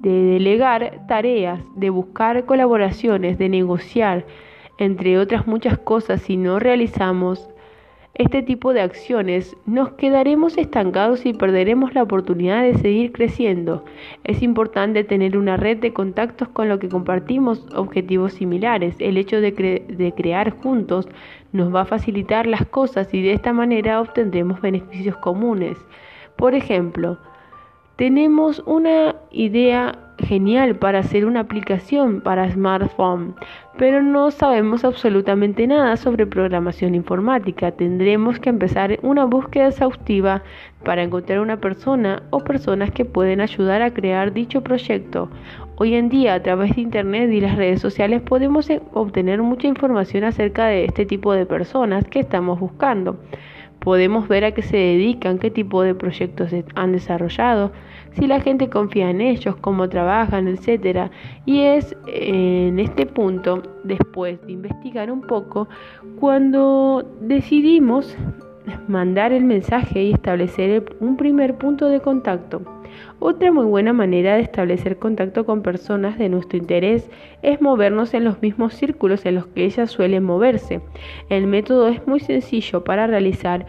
de 0.00 0.10
delegar 0.10 1.06
tareas, 1.06 1.60
de 1.76 1.88
buscar 1.90 2.46
colaboraciones, 2.46 3.38
de 3.38 3.48
negociar, 3.48 4.26
entre 4.78 5.20
otras 5.20 5.46
muchas 5.46 5.78
cosas 5.78 6.22
si 6.22 6.36
no 6.36 6.58
realizamos 6.58 7.48
este 8.14 8.42
tipo 8.42 8.74
de 8.74 8.82
acciones, 8.82 9.56
nos 9.64 9.92
quedaremos 9.92 10.58
estancados 10.58 11.24
y 11.24 11.32
perderemos 11.32 11.94
la 11.94 12.02
oportunidad 12.02 12.62
de 12.62 12.74
seguir 12.74 13.10
creciendo. 13.12 13.84
Es 14.24 14.42
importante 14.42 15.02
tener 15.02 15.38
una 15.38 15.56
red 15.56 15.78
de 15.78 15.94
contactos 15.94 16.48
con 16.48 16.68
los 16.68 16.78
que 16.78 16.90
compartimos 16.90 17.66
objetivos 17.74 18.34
similares. 18.34 18.96
El 18.98 19.16
hecho 19.16 19.40
de, 19.40 19.52
de 19.52 20.12
crear 20.12 20.50
juntos 20.50 21.08
nos 21.52 21.74
va 21.74 21.82
a 21.82 21.86
facilitar 21.86 22.46
las 22.46 22.66
cosas 22.66 23.12
y 23.14 23.22
de 23.22 23.32
esta 23.32 23.54
manera 23.54 24.00
obtendremos 24.00 24.60
beneficios 24.60 25.16
comunes. 25.16 25.78
Por 26.36 26.54
ejemplo, 26.54 27.18
tenemos 27.96 28.62
una 28.66 29.16
idea 29.30 30.01
genial 30.18 30.76
para 30.76 31.00
hacer 31.00 31.24
una 31.24 31.40
aplicación 31.40 32.20
para 32.20 32.50
smartphone, 32.50 33.34
pero 33.78 34.02
no 34.02 34.30
sabemos 34.30 34.84
absolutamente 34.84 35.66
nada 35.66 35.96
sobre 35.96 36.26
programación 36.26 36.94
informática. 36.94 37.72
Tendremos 37.72 38.38
que 38.38 38.50
empezar 38.50 38.98
una 39.02 39.24
búsqueda 39.24 39.68
exhaustiva 39.68 40.42
para 40.84 41.02
encontrar 41.02 41.40
una 41.40 41.60
persona 41.60 42.22
o 42.30 42.40
personas 42.40 42.90
que 42.90 43.04
pueden 43.04 43.40
ayudar 43.40 43.82
a 43.82 43.92
crear 43.92 44.32
dicho 44.32 44.62
proyecto. 44.62 45.28
Hoy 45.76 45.94
en 45.94 46.08
día, 46.08 46.34
a 46.34 46.42
través 46.42 46.76
de 46.76 46.82
Internet 46.82 47.30
y 47.32 47.40
las 47.40 47.56
redes 47.56 47.80
sociales, 47.80 48.22
podemos 48.22 48.68
obtener 48.92 49.42
mucha 49.42 49.66
información 49.66 50.24
acerca 50.24 50.66
de 50.66 50.84
este 50.84 51.06
tipo 51.06 51.32
de 51.32 51.46
personas 51.46 52.04
que 52.08 52.20
estamos 52.20 52.60
buscando 52.60 53.18
podemos 53.82 54.28
ver 54.28 54.44
a 54.44 54.52
qué 54.52 54.62
se 54.62 54.76
dedican, 54.76 55.38
qué 55.38 55.50
tipo 55.50 55.82
de 55.82 55.94
proyectos 55.94 56.50
han 56.74 56.92
desarrollado, 56.92 57.72
si 58.14 58.26
la 58.26 58.40
gente 58.40 58.68
confía 58.68 59.10
en 59.10 59.20
ellos, 59.20 59.56
cómo 59.56 59.88
trabajan, 59.88 60.48
etc. 60.48 61.10
Y 61.46 61.60
es 61.60 61.96
en 62.06 62.78
este 62.78 63.06
punto, 63.06 63.62
después 63.84 64.40
de 64.46 64.52
investigar 64.52 65.10
un 65.10 65.22
poco, 65.22 65.68
cuando 66.18 67.04
decidimos 67.20 68.16
mandar 68.88 69.32
el 69.32 69.44
mensaje 69.44 70.04
y 70.04 70.12
establecer 70.12 70.96
un 71.00 71.16
primer 71.16 71.56
punto 71.56 71.88
de 71.88 72.00
contacto. 72.00 72.62
Otra 73.18 73.52
muy 73.52 73.64
buena 73.64 73.92
manera 73.92 74.34
de 74.34 74.42
establecer 74.42 74.98
contacto 74.98 75.46
con 75.46 75.62
personas 75.62 76.18
de 76.18 76.28
nuestro 76.28 76.58
interés 76.58 77.08
es 77.42 77.60
movernos 77.60 78.14
en 78.14 78.24
los 78.24 78.42
mismos 78.42 78.74
círculos 78.74 79.24
en 79.24 79.36
los 79.36 79.46
que 79.46 79.64
ellas 79.64 79.90
suelen 79.90 80.24
moverse. 80.24 80.80
El 81.28 81.46
método 81.46 81.88
es 81.88 82.06
muy 82.06 82.20
sencillo 82.20 82.84
para 82.84 83.06
realizar 83.06 83.66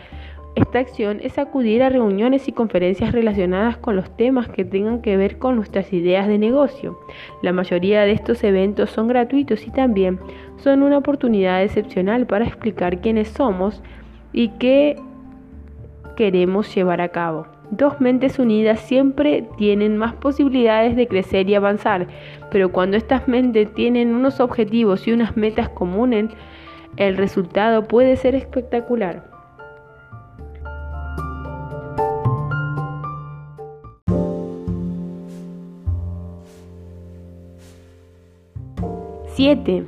esta 0.55 0.77
acción 0.77 1.19
es 1.23 1.39
acudir 1.39 1.81
a 1.81 1.89
reuniones 1.89 2.47
y 2.47 2.51
conferencias 2.51 3.11
relacionadas 3.11 3.77
con 3.77 3.95
los 3.95 4.15
temas 4.15 4.47
que 4.49 4.63
tengan 4.63 5.01
que 5.01 5.17
ver 5.17 5.39
con 5.39 5.55
nuestras 5.55 5.91
ideas 5.93 6.27
de 6.27 6.37
negocio. 6.37 6.99
La 7.41 7.51
mayoría 7.51 8.01
de 8.01 8.11
estos 8.11 8.43
eventos 8.43 8.91
son 8.91 9.07
gratuitos 9.07 9.65
y 9.65 9.71
también 9.71 10.19
son 10.57 10.83
una 10.83 10.99
oportunidad 10.99 11.63
excepcional 11.63 12.27
para 12.27 12.45
explicar 12.45 13.01
quiénes 13.01 13.29
somos 13.29 13.81
y 14.31 14.49
qué 14.59 14.95
queremos 16.15 16.73
llevar 16.75 17.01
a 17.01 17.09
cabo. 17.09 17.47
Dos 17.71 17.99
mentes 17.99 18.37
unidas 18.37 18.79
siempre 18.79 19.47
tienen 19.57 19.97
más 19.97 20.13
posibilidades 20.13 20.95
de 20.95 21.07
crecer 21.07 21.49
y 21.49 21.55
avanzar, 21.55 22.07
pero 22.51 22.71
cuando 22.71 22.97
estas 22.97 23.27
mentes 23.27 23.73
tienen 23.73 24.13
unos 24.13 24.39
objetivos 24.39 25.07
y 25.07 25.13
unas 25.13 25.35
metas 25.35 25.69
comunes, 25.69 26.29
el 26.97 27.17
resultado 27.17 27.87
puede 27.87 28.15
ser 28.17 28.35
espectacular. 28.35 29.32
7. 39.35 39.87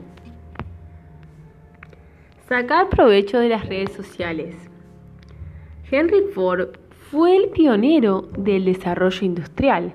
Sacar 2.49 2.89
provecho 2.89 3.37
de 3.37 3.49
las 3.49 3.69
redes 3.69 3.91
sociales. 3.91 4.55
Henry 5.91 6.21
Ford 6.33 6.69
fue 7.11 7.37
el 7.37 7.49
pionero 7.49 8.23
del 8.39 8.65
desarrollo 8.65 9.23
industrial. 9.23 9.93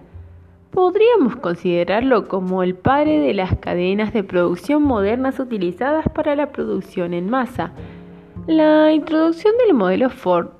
Podríamos 0.71 1.35
considerarlo 1.35 2.29
como 2.29 2.63
el 2.63 2.77
padre 2.77 3.19
de 3.19 3.35
las 3.35 3.57
cadenas 3.57 4.13
de 4.13 4.23
producción 4.23 4.85
modernas 4.85 5.41
utilizadas 5.41 6.09
para 6.15 6.37
la 6.37 6.53
producción 6.53 7.13
en 7.13 7.29
masa. 7.29 7.73
La 8.47 8.93
introducción 8.93 9.55
del 9.67 9.75
modelo 9.75 10.11
Ford 10.11 10.51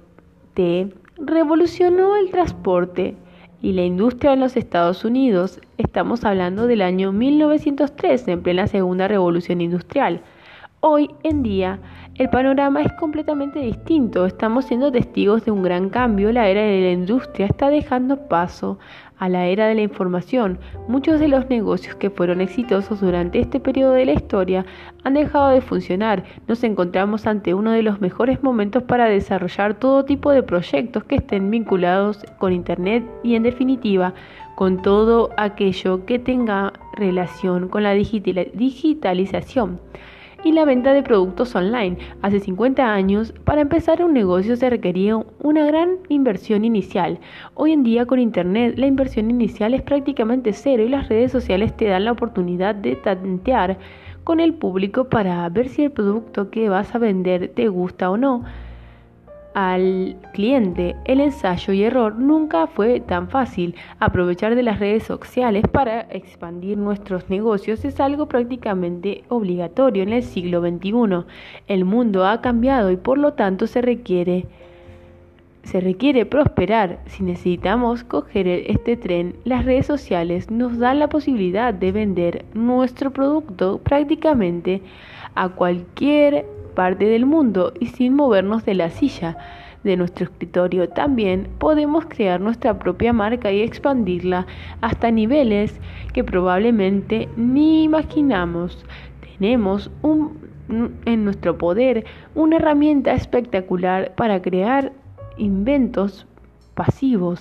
T 0.55 0.93
revolucionó 1.17 2.17
el 2.17 2.33
transporte, 2.33 3.15
y 3.63 3.73
la 3.73 3.83
industria 3.83 4.33
en 4.33 4.41
los 4.41 4.57
Estados 4.57 5.05
Unidos, 5.05 5.61
estamos 5.77 6.25
hablando 6.25 6.67
del 6.67 6.83
año 6.83 7.13
1903, 7.13 8.29
en 8.29 8.43
plena 8.43 8.67
Segunda 8.67 9.07
Revolución 9.07 9.61
Industrial. 9.61 10.23
Hoy 10.81 11.11
en 11.23 11.43
día, 11.43 11.79
el 12.21 12.29
panorama 12.29 12.83
es 12.83 12.93
completamente 12.93 13.61
distinto. 13.61 14.27
Estamos 14.27 14.67
siendo 14.67 14.93
testigos 14.93 15.47
de 15.47 15.53
un 15.53 15.63
gran 15.63 15.89
cambio. 15.89 16.31
La 16.33 16.49
era 16.49 16.61
de 16.61 16.83
la 16.83 16.91
industria 16.91 17.47
está 17.47 17.71
dejando 17.71 18.29
paso 18.29 18.79
a 19.17 19.31
la 19.31 19.47
era 19.47 19.67
de 19.69 19.75
la 19.75 19.81
información. 19.81 20.59
Muchos 20.87 21.19
de 21.19 21.29
los 21.29 21.49
negocios 21.49 21.95
que 21.95 22.11
fueron 22.11 22.43
exitosos 22.43 23.01
durante 23.01 23.41
este 23.41 23.59
periodo 23.59 23.95
de 23.95 24.05
la 24.05 24.13
historia 24.13 24.67
han 25.03 25.15
dejado 25.15 25.49
de 25.49 25.63
funcionar. 25.63 26.25
Nos 26.47 26.63
encontramos 26.63 27.27
ante 27.27 27.55
uno 27.55 27.71
de 27.71 27.83
los 27.83 28.03
mejores 28.03 28.43
momentos 28.43 28.83
para 28.83 29.07
desarrollar 29.07 29.79
todo 29.79 30.05
tipo 30.05 30.31
de 30.31 30.43
proyectos 30.43 31.05
que 31.05 31.17
estén 31.17 31.51
vinculados 31.51 32.23
con 32.37 32.53
Internet 32.53 33.03
y 33.23 33.35
en 33.35 33.45
definitiva 33.45 34.13
con 34.57 34.83
todo 34.83 35.31
aquello 35.39 36.05
que 36.05 36.19
tenga 36.19 36.75
relación 36.99 37.71
con 37.71 37.83
la 37.83 37.95
digitalización 37.95 39.81
y 40.45 40.53
la 40.53 40.65
venta 40.65 40.93
de 40.93 41.03
productos 41.03 41.55
online. 41.55 41.99
Hace 42.23 42.41
50 42.41 42.93
años, 42.93 43.33
para 43.45 43.61
empezar 43.61 44.05
un 44.05 44.13
negocio 44.13 44.57
se 44.57 44.71
requería 44.71 45.17
una 45.41 45.65
gran 45.67 45.99
inversión 46.09 46.65
inicial. 46.65 47.19
Hoy 47.55 47.73
en 47.73 47.83
día 47.83 48.07
con 48.07 48.19
Internet 48.19 48.75
la 48.77 48.87
inversión 48.87 49.31
inicial 49.31 49.75
es 49.75 49.83
prácticamente 49.83 50.53
cero 50.53 50.83
y 50.83 50.89
las 50.89 51.09
redes 51.09 51.33
sociales 51.33 51.77
te 51.77 51.87
dan 51.87 52.05
la 52.05 52.13
oportunidad 52.13 52.75
de 52.75 52.97
tantear 52.97 53.79
con 54.25 54.41
el 54.41 54.55
público 54.55 55.05
para 55.05 55.49
ver 55.49 55.69
si 55.69 55.85
el 55.85 55.93
producto 55.93 56.51
que 56.51 56.69
vas 56.69 56.95
a 56.95 56.99
vender 56.99 57.53
te 57.55 57.69
gusta 57.69 58.11
o 58.11 58.17
no 58.17 58.45
al 59.55 60.17
cliente, 60.33 60.97
el 61.05 61.21
ensayo 61.21 61.73
y 61.73 61.83
error 61.83 62.17
nunca 62.17 62.67
fue 62.67 63.01
tan 63.01 63.29
fácil. 63.29 63.75
Aprovechar 63.99 64.55
de 64.55 64.63
las 64.63 64.79
redes 64.79 65.03
sociales 65.03 65.65
para 65.71 66.03
expandir 66.11 66.79
nuestros 66.79 67.29
negocios 67.29 67.85
es 67.85 67.99
algo 68.01 68.27
prácticamente 68.27 69.25
obligatorio 69.29 70.03
en 70.03 70.13
el 70.13 70.23
siglo 70.23 70.61
XXI. 70.61 71.25
El 71.67 71.85
mundo 71.85 72.27
ha 72.27 72.41
cambiado 72.41 72.91
y 72.91 72.97
por 72.97 73.19
lo 73.19 73.33
tanto 73.33 73.67
se 73.67 73.83
requiere 73.83 74.47
se 75.63 75.81
requiere 75.81 76.25
prosperar. 76.25 77.01
Si 77.07 77.23
necesitamos 77.23 78.03
coger 78.03 78.49
este 78.49 78.97
tren, 78.97 79.37
las 79.45 79.65
redes 79.65 79.87
sociales 79.87 80.51
nos 80.51 80.79
dan 80.79 80.99
la 80.99 81.09
posibilidad 81.09 81.75
de 81.75 81.93
vender 81.93 82.45
nuestro 82.55 83.11
producto 83.11 83.79
prácticamente 83.79 84.81
a 85.35 85.51
cualquier 85.51 86.47
parte 86.71 87.07
del 87.07 87.27
mundo 87.27 87.73
y 87.81 87.87
sin 87.87 88.15
movernos 88.15 88.65
de 88.65 88.75
la 88.75 88.91
silla 88.91 89.37
de 89.85 89.97
nuestro 89.97 90.25
escritorio. 90.25 90.89
También 90.89 91.49
podemos 91.59 92.07
crear 92.07 92.41
nuestra 92.41 92.79
propia 92.79 93.13
marca 93.13 93.51
y 93.51 93.63
expandirla 93.63 94.47
hasta 94.81 95.11
niveles 95.11 95.81
que 96.13 96.25
probablemente 96.25 97.29
ni 97.37 97.85
imaginamos. 97.85 98.85
Tenemos 99.39 99.91
en 100.03 101.25
nuestro 101.25 101.57
poder 101.59 102.05
una 102.35 102.57
herramienta 102.57 103.13
espectacular 103.13 104.15
para 104.15 104.43
crear 104.43 104.93
inventos 105.39 106.27
pasivos. 106.75 107.41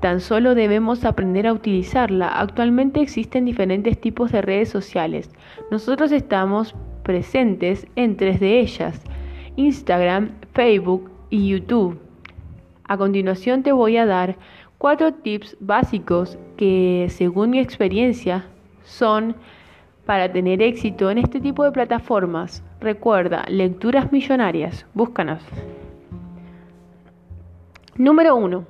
Tan 0.00 0.20
solo 0.20 0.54
debemos 0.54 1.04
aprender 1.04 1.46
a 1.46 1.52
utilizarla. 1.52 2.28
Actualmente 2.28 3.00
existen 3.00 3.44
diferentes 3.44 4.00
tipos 4.00 4.30
de 4.30 4.42
redes 4.42 4.68
sociales. 4.68 5.30
Nosotros 5.70 6.12
estamos 6.12 6.74
presentes 7.06 7.86
en 7.94 8.16
tres 8.16 8.40
de 8.40 8.58
ellas, 8.58 9.00
Instagram, 9.54 10.32
Facebook 10.52 11.08
y 11.30 11.48
YouTube. 11.48 12.00
A 12.82 12.98
continuación 12.98 13.62
te 13.62 13.70
voy 13.70 13.96
a 13.96 14.06
dar 14.06 14.36
cuatro 14.76 15.14
tips 15.14 15.56
básicos 15.60 16.36
que 16.56 17.06
según 17.08 17.50
mi 17.50 17.60
experiencia 17.60 18.46
son 18.82 19.36
para 20.04 20.32
tener 20.32 20.60
éxito 20.62 21.08
en 21.10 21.18
este 21.18 21.40
tipo 21.40 21.62
de 21.62 21.70
plataformas. 21.70 22.64
Recuerda, 22.80 23.44
lecturas 23.48 24.10
millonarias, 24.10 24.84
búscanos. 24.92 25.44
Número 27.96 28.34
1. 28.34 28.66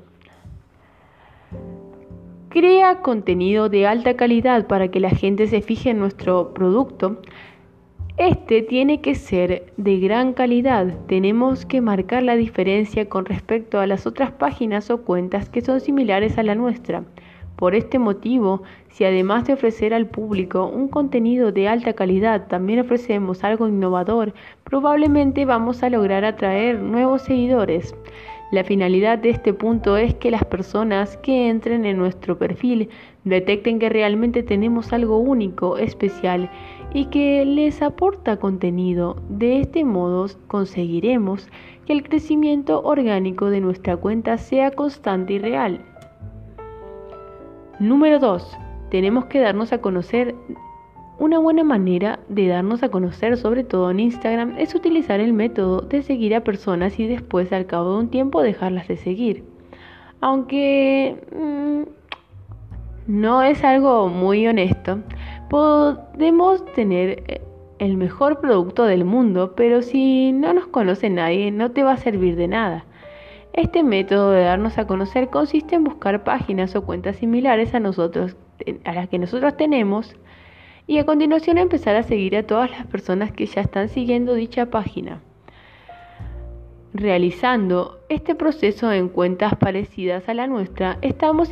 Crea 2.51 3.03
contenido 3.03 3.69
de 3.69 3.87
alta 3.87 4.15
calidad 4.15 4.67
para 4.67 4.89
que 4.89 5.01
la 5.01 5.11
gente 5.11 5.47
se 5.47 5.63
fije 5.63 5.91
en 5.91 5.99
nuestro 5.99 6.55
producto 6.55 7.21
este 8.19 8.63
tiene 8.63 9.03
que 9.03 9.15
ser 9.15 9.73
de 9.77 9.99
gran 9.99 10.33
calidad. 10.33 10.87
Tenemos 11.07 11.67
que 11.67 11.83
marcar 11.83 12.23
la 12.23 12.35
diferencia 12.35 13.11
con 13.11 13.27
respecto 13.27 13.79
a 13.79 13.87
las 13.87 14.07
otras 14.07 14.31
páginas 14.33 14.91
o 14.91 15.03
cuentas 15.03 15.51
que 15.51 15.61
son 15.61 15.81
similares 15.81 16.39
a 16.39 16.43
la 16.43 16.55
nuestra. 16.55 17.05
Por 17.57 17.75
este 17.75 17.99
motivo, 17.99 18.63
si 18.89 19.05
además 19.05 19.47
de 19.47 19.53
ofrecer 19.53 19.93
al 19.93 20.07
público 20.07 20.67
un 20.67 20.89
contenido 20.89 21.53
de 21.53 21.69
alta 21.69 21.93
calidad, 21.93 22.47
también 22.49 22.81
ofrecemos 22.81 23.45
algo 23.45 23.69
innovador, 23.69 24.33
probablemente 24.65 25.45
vamos 25.45 25.83
a 25.83 25.91
lograr 25.91 26.25
atraer 26.25 26.81
nuevos 26.81 27.23
seguidores. 27.23 27.95
La 28.53 28.63
finalidad 28.63 29.19
de 29.19 29.31
este 29.31 29.53
punto 29.53 29.97
es 29.97 30.15
que 30.15 30.31
las 30.31 30.45
personas 30.45 31.17
que 31.17 31.49
entren 31.49 31.85
en 31.85 31.99
nuestro 31.99 32.39
perfil 32.39 32.89
detecten 33.25 33.81
que 33.81 33.89
realmente 33.89 34.45
tenemos 34.45 34.93
algo 34.93 35.19
único, 35.19 35.79
especial 35.79 36.49
y 36.97 37.05
que 37.05 37.45
les 37.45 37.83
aporta 37.83 38.39
contenido. 38.39 39.17
De 39.29 39.61
este 39.61 39.85
modo 39.85 40.27
conseguiremos 40.47 41.47
que 41.85 41.93
el 41.93 42.03
crecimiento 42.03 42.81
orgánico 42.83 43.51
de 43.51 43.61
nuestra 43.61 43.99
cuenta 43.99 44.39
sea 44.39 44.71
constante 44.71 45.35
y 45.35 45.39
real. 45.39 45.85
Número 47.79 48.19
2. 48.19 48.57
Tenemos 48.91 49.27
que 49.27 49.41
darnos 49.41 49.75
a 49.75 49.83
conocer 49.83 50.35
una 51.19 51.39
buena 51.39 51.65
manera 51.65 52.21
de 52.31 52.47
darnos 52.47 52.83
a 52.83 52.89
conocer, 52.89 53.37
sobre 53.37 53.63
todo 53.63 53.91
en 53.91 54.01
Instagram, 54.01 54.55
es 54.57 54.75
utilizar 54.75 55.21
el 55.21 55.35
método 55.35 55.83
de 55.83 56.01
seguir 56.01 56.35
a 56.35 56.45
personas 56.45 56.99
y 56.99 57.07
después 57.07 57.53
al 57.53 57.67
cabo 57.67 57.93
de 57.93 57.99
un 57.99 58.09
tiempo 58.09 58.41
dejarlas 58.41 58.89
de 58.89 58.97
seguir. 58.97 59.45
Aunque 60.23 61.17
mm, 61.31 61.83
no 63.07 63.43
es 63.43 63.63
algo 63.65 64.09
muy 64.09 64.47
honesto, 64.47 64.99
podemos 65.49 66.65
tener 66.73 67.23
eh, 67.27 67.41
el 67.79 67.97
mejor 67.97 68.41
producto 68.41 68.85
del 68.85 69.05
mundo, 69.05 69.55
pero 69.57 69.83
si 69.83 70.33
no 70.33 70.53
nos 70.55 70.67
conoce 70.67 71.11
nadie, 71.11 71.51
no 71.51 71.71
te 71.71 71.83
va 71.83 71.93
a 71.93 71.97
servir 71.99 72.37
de 72.37 72.49
nada. 72.49 72.85
Este 73.53 73.83
método 73.83 74.33
de 74.33 74.43
darnos 74.43 74.77
a 74.79 74.87
conocer 74.87 75.29
consiste 75.29 75.77
en 75.77 75.85
buscar 75.85 76.25
páginas 76.25 76.77
o 76.77 76.85
cuentas 76.85 77.17
similares 77.17 77.75
a 77.75 77.81
nosotros, 77.81 78.37
a 78.85 78.93
las 78.93 79.09
que 79.09 79.19
nosotros 79.19 79.57
tenemos, 79.57 80.15
y 80.87 80.99
a 80.99 81.07
continuación 81.07 81.59
empezar 81.59 81.97
a 81.97 82.03
seguir 82.03 82.37
a 82.37 82.47
todas 82.47 82.71
las 82.71 82.87
personas 82.87 83.33
que 83.33 83.47
ya 83.47 83.61
están 83.61 83.89
siguiendo 83.89 84.35
dicha 84.35 84.67
página. 84.67 85.21
Realizando 86.93 87.99
este 88.09 88.35
proceso 88.35 88.93
en 88.93 89.09
cuentas 89.09 89.57
parecidas 89.57 90.29
a 90.29 90.35
la 90.35 90.47
nuestra, 90.47 90.99
estamos 91.03 91.51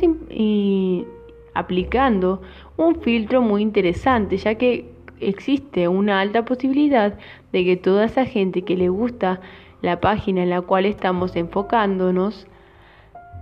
aplicando 1.53 2.41
un 2.77 3.01
filtro 3.01 3.41
muy 3.41 3.61
interesante, 3.61 4.37
ya 4.37 4.55
que 4.55 4.89
existe 5.19 5.87
una 5.87 6.19
alta 6.19 6.45
posibilidad 6.45 7.17
de 7.51 7.65
que 7.65 7.77
toda 7.77 8.05
esa 8.05 8.25
gente 8.25 8.63
que 8.63 8.75
le 8.75 8.89
gusta 8.89 9.39
la 9.81 9.99
página 10.01 10.43
en 10.43 10.49
la 10.49 10.61
cual 10.61 10.85
estamos 10.85 11.35
enfocándonos, 11.35 12.47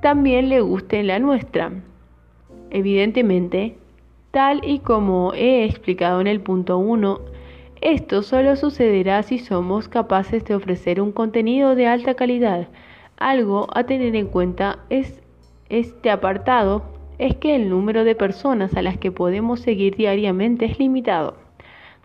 también 0.02 0.50
le 0.50 0.62
guste 0.62 1.02
la 1.04 1.20
nuestra. 1.20 1.72
Evidentemente, 2.70 3.78
tal 4.32 4.62
y 4.64 4.80
como 4.80 5.34
he 5.34 5.64
explicado 5.64 6.22
en 6.22 6.28
el 6.28 6.42
punto 6.42 6.78
1, 6.78 7.20
esto 7.82 8.24
solo 8.24 8.56
sucederá 8.56 9.24
si 9.24 9.40
somos 9.40 9.88
capaces 9.88 10.46
de 10.46 10.56
ofrecer 10.56 11.02
un 11.02 11.12
contenido 11.12 11.76
de 11.76 11.88
alta 11.88 12.14
calidad. 12.16 12.68
Algo 13.18 13.68
a 13.74 13.84
tener 13.84 14.16
en 14.16 14.28
cuenta 14.28 14.80
es 14.90 15.22
este 15.70 16.10
apartado 16.10 16.93
es 17.18 17.36
que 17.36 17.56
el 17.56 17.70
número 17.70 18.04
de 18.04 18.16
personas 18.16 18.76
a 18.76 18.82
las 18.82 18.98
que 18.98 19.12
podemos 19.12 19.60
seguir 19.60 19.96
diariamente 19.96 20.66
es 20.66 20.80
limitado. 20.80 21.36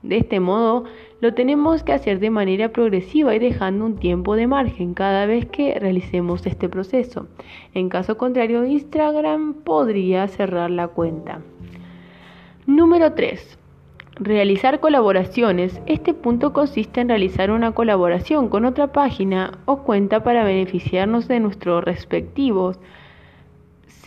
De 0.03 0.19
este 0.19 0.39
modo, 0.39 0.85
lo 1.21 1.35
tenemos 1.35 1.83
que 1.83 1.93
hacer 1.93 2.21
de 2.21 2.31
manera 2.31 2.69
progresiva 2.69 3.35
y 3.35 3.41
dejando 3.41 3.85
un 3.85 3.97
tiempo 3.97 4.37
de 4.37 4.47
margen 4.47 4.95
cada 4.95 5.27
vez 5.27 5.47
que 5.47 5.79
realicemos 5.81 6.47
este 6.47 6.69
proceso. 6.69 7.27
En 7.75 7.89
caso 7.89 8.17
contrario, 8.17 8.65
Instagram 8.65 9.55
podría 9.55 10.29
cerrar 10.29 10.71
la 10.71 10.87
cuenta. 10.87 11.41
Número 12.67 13.13
3. 13.15 13.59
Realizar 14.21 14.79
colaboraciones. 14.79 15.81
Este 15.87 16.15
punto 16.15 16.53
consiste 16.53 17.01
en 17.01 17.09
realizar 17.09 17.51
una 17.51 17.73
colaboración 17.73 18.49
con 18.49 18.65
otra 18.65 18.93
página 18.93 19.59
o 19.65 19.83
cuenta 19.83 20.23
para 20.23 20.45
beneficiarnos 20.45 21.27
de 21.27 21.41
nuestros 21.41 21.83
respectivos 21.83 22.79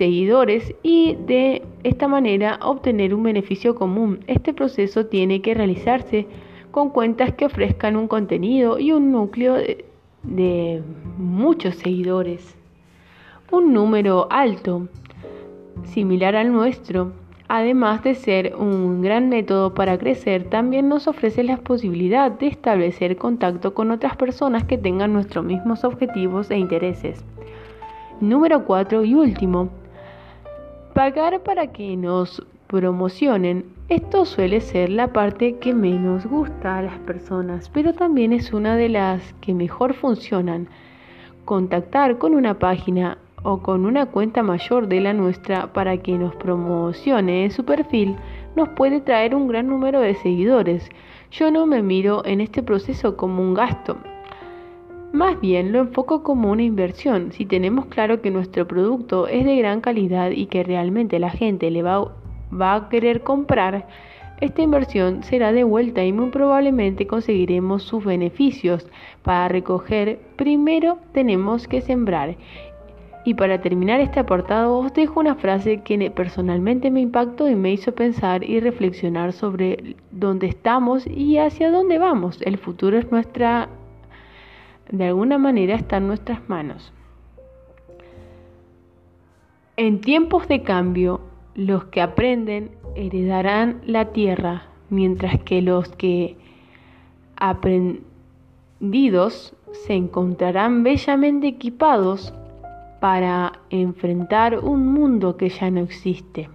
seguidores 0.02 0.74
y 0.82 1.16
de 1.28 1.62
esta 1.84 2.08
manera 2.08 2.58
obtener 2.64 3.14
un 3.14 3.22
beneficio 3.22 3.76
común. 3.76 4.22
Este 4.26 4.52
proceso 4.52 5.06
tiene 5.06 5.44
que 5.44 5.54
realizarse 5.54 6.26
con 6.72 6.90
cuentas 6.90 7.34
que 7.34 7.46
ofrezcan 7.46 7.96
un 7.96 8.08
contenido 8.08 8.80
y 8.80 8.94
un 8.94 9.12
núcleo 9.12 9.58
de, 10.24 10.82
muchos 11.20 11.76
seguidores. 11.76 12.58
Un 13.52 13.74
número 13.74 14.26
alto, 14.32 14.88
similar 15.84 16.36
al 16.36 16.52
nuestro, 16.52 17.12
además 17.48 18.02
de 18.02 18.16
ser 18.16 18.56
un 18.58 19.04
gran 19.04 19.30
método 19.30 19.76
para 19.76 20.00
crecer, 20.00 20.46
también 20.46 20.90
nos 20.90 21.08
ofrece 21.08 21.44
la 21.44 21.58
posibilidad 21.58 22.32
de 22.32 22.48
establecer 22.48 23.18
contacto 23.18 23.76
con 23.76 23.92
otras 23.92 24.16
personas 24.16 24.64
que 24.64 24.80
tengan 24.80 25.14
nuestros 25.14 25.46
mismos 25.46 25.84
objetivos 25.84 26.50
e 26.50 26.58
intereses. 26.58 27.24
Número 28.20 28.66
4 28.66 29.04
y 29.06 29.14
último, 29.14 29.70
pagar 30.93 31.41
para 31.43 31.67
que 31.67 31.95
nos 31.95 32.43
promocionen. 32.67 33.65
Esto 33.89 34.25
suele 34.25 34.62
ser 34.62 34.89
la 34.89 35.12
parte 35.12 35.58
que 35.58 35.73
menos 35.73 36.25
gusta 36.25 36.77
a 36.77 36.82
las 36.82 36.99
personas, 36.99 37.69
pero 37.69 37.93
también 37.93 38.34
es 38.34 38.54
una 38.54 38.75
de 38.75 38.89
las 38.89 39.34
que 39.41 39.54
mejor 39.54 39.93
funcionan. 39.93 40.67
Contactar 41.45 42.17
con 42.17 42.36
una 42.36 42.60
página 42.60 43.17
o 43.43 43.62
con 43.62 43.86
una 43.86 44.06
cuenta 44.06 44.43
mayor 44.43 44.88
de 44.88 45.01
la 45.01 45.13
nuestra 45.13 45.73
para 45.73 45.97
que 45.97 46.17
nos 46.17 46.36
promocione 46.36 47.49
su 47.49 47.65
perfil 47.65 48.15
nos 48.56 48.69
puede 48.69 49.01
traer 49.01 49.34
un 49.36 49.47
gran 49.47 49.67
número 49.67 49.99
de 49.99 50.15
seguidores. 50.15 50.88
Yo 51.32 51.51
no 51.51 51.65
me 51.65 51.82
miro 51.82 52.23
en 52.25 52.41
este 52.41 52.62
proceso 52.62 53.17
como 53.17 53.41
un 53.41 53.54
gasto. 53.54 53.97
Más 55.13 55.39
bien 55.41 55.71
lo 55.71 55.80
enfoco 55.80 56.24
como 56.24 56.52
una 56.52 56.63
inversión. 56.63 57.32
Si 57.32 57.45
tenemos 57.45 57.86
claro 57.88 58.21
que 58.21 58.32
nuestro 58.32 58.67
producto 58.67 59.28
es 59.28 59.45
de 59.45 59.58
gran 59.58 59.82
calidad 59.82 60.32
y 60.32 60.45
que 60.45 60.63
realmente 60.63 61.19
la 61.19 61.30
gente 61.30 61.69
le 61.69 61.84
va, 61.84 62.13
va 62.54 62.76
a 62.76 62.89
querer 62.89 63.21
comprar, 63.21 63.88
esta 64.39 64.62
inversión 64.63 65.21
será 65.24 65.52
de 65.52 65.63
vuelta 65.63 66.04
y 66.04 66.13
muy 66.13 66.32
probablemente 66.32 67.06
conseguiremos 67.06 67.84
sus 67.84 68.04
beneficios. 68.04 68.88
Para 69.21 69.47
recoger, 69.50 70.19
primero 70.36 70.97
tenemos 71.13 71.67
que 71.67 71.82
sembrar 71.82 72.38
y 73.24 73.36
para 73.36 73.62
terminar 73.62 74.00
este 74.00 74.19
apartado 74.19 74.78
os 74.80 74.93
dejo 74.93 75.19
una 75.19 75.36
frase 75.36 75.82
que 75.82 76.10
personalmente 76.10 76.89
me 76.89 77.02
impactó 77.02 77.47
y 77.50 77.56
me 77.56 77.71
hizo 77.71 77.93
pensar 77.93 78.43
y 78.43 78.60
reflexionar 78.60 79.32
sobre 79.34 79.95
dónde 80.12 80.47
estamos 80.47 81.06
y 81.06 81.38
hacia 81.38 81.69
dónde 81.71 82.00
vamos. 82.00 82.41
El 82.41 82.58
futuro 82.58 82.97
es 82.97 83.12
nuestra, 83.12 83.69
de 84.91 85.08
alguna 85.08 85.38
manera 85.38 85.75
está 85.75 85.97
en 85.97 86.08
nuestras 86.08 86.47
manos. 86.49 86.93
En 89.77 90.01
tiempos 90.01 90.47
de 90.47 90.62
cambio, 90.63 91.21
los 91.56 91.86
que 91.86 92.01
aprenden 92.01 92.71
heredarán 92.95 93.82
la 93.86 94.12
tierra, 94.12 94.67
mientras 94.89 95.41
que 95.43 95.62
los 95.62 95.89
que 95.89 96.38
aprendidos 97.38 98.04
se 99.71 99.93
encontrarán 99.93 100.84
bellamente 100.84 101.47
equipados 101.47 102.34
para 102.99 103.54
enfrentar 103.69 104.60
un 104.60 104.93
mundo 104.93 105.38
que 105.38 105.49
ya 105.49 105.71
no 105.71 105.80
existe. 105.80 106.49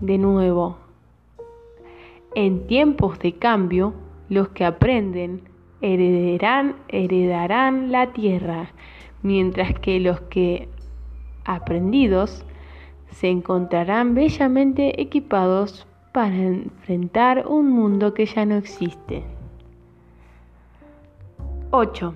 De 0.00 0.16
nuevo, 0.16 0.78
en 2.34 2.66
tiempos 2.66 3.18
de 3.18 3.34
cambio, 3.34 3.92
los 4.28 4.48
que 4.48 4.64
aprenden 4.64 5.51
heredarán, 5.82 6.76
heredarán 6.88 7.92
la 7.92 8.12
tierra, 8.12 8.70
mientras 9.22 9.78
que 9.78 10.00
los 10.00 10.20
que 10.22 10.68
aprendidos 11.44 12.44
se 13.10 13.28
encontrarán 13.28 14.14
bellamente 14.14 15.00
equipados 15.00 15.86
para 16.12 16.34
enfrentar 16.34 17.46
un 17.46 17.70
mundo 17.70 18.14
que 18.14 18.26
ya 18.26 18.46
no 18.46 18.56
existe. 18.56 19.24
8. 21.70 22.14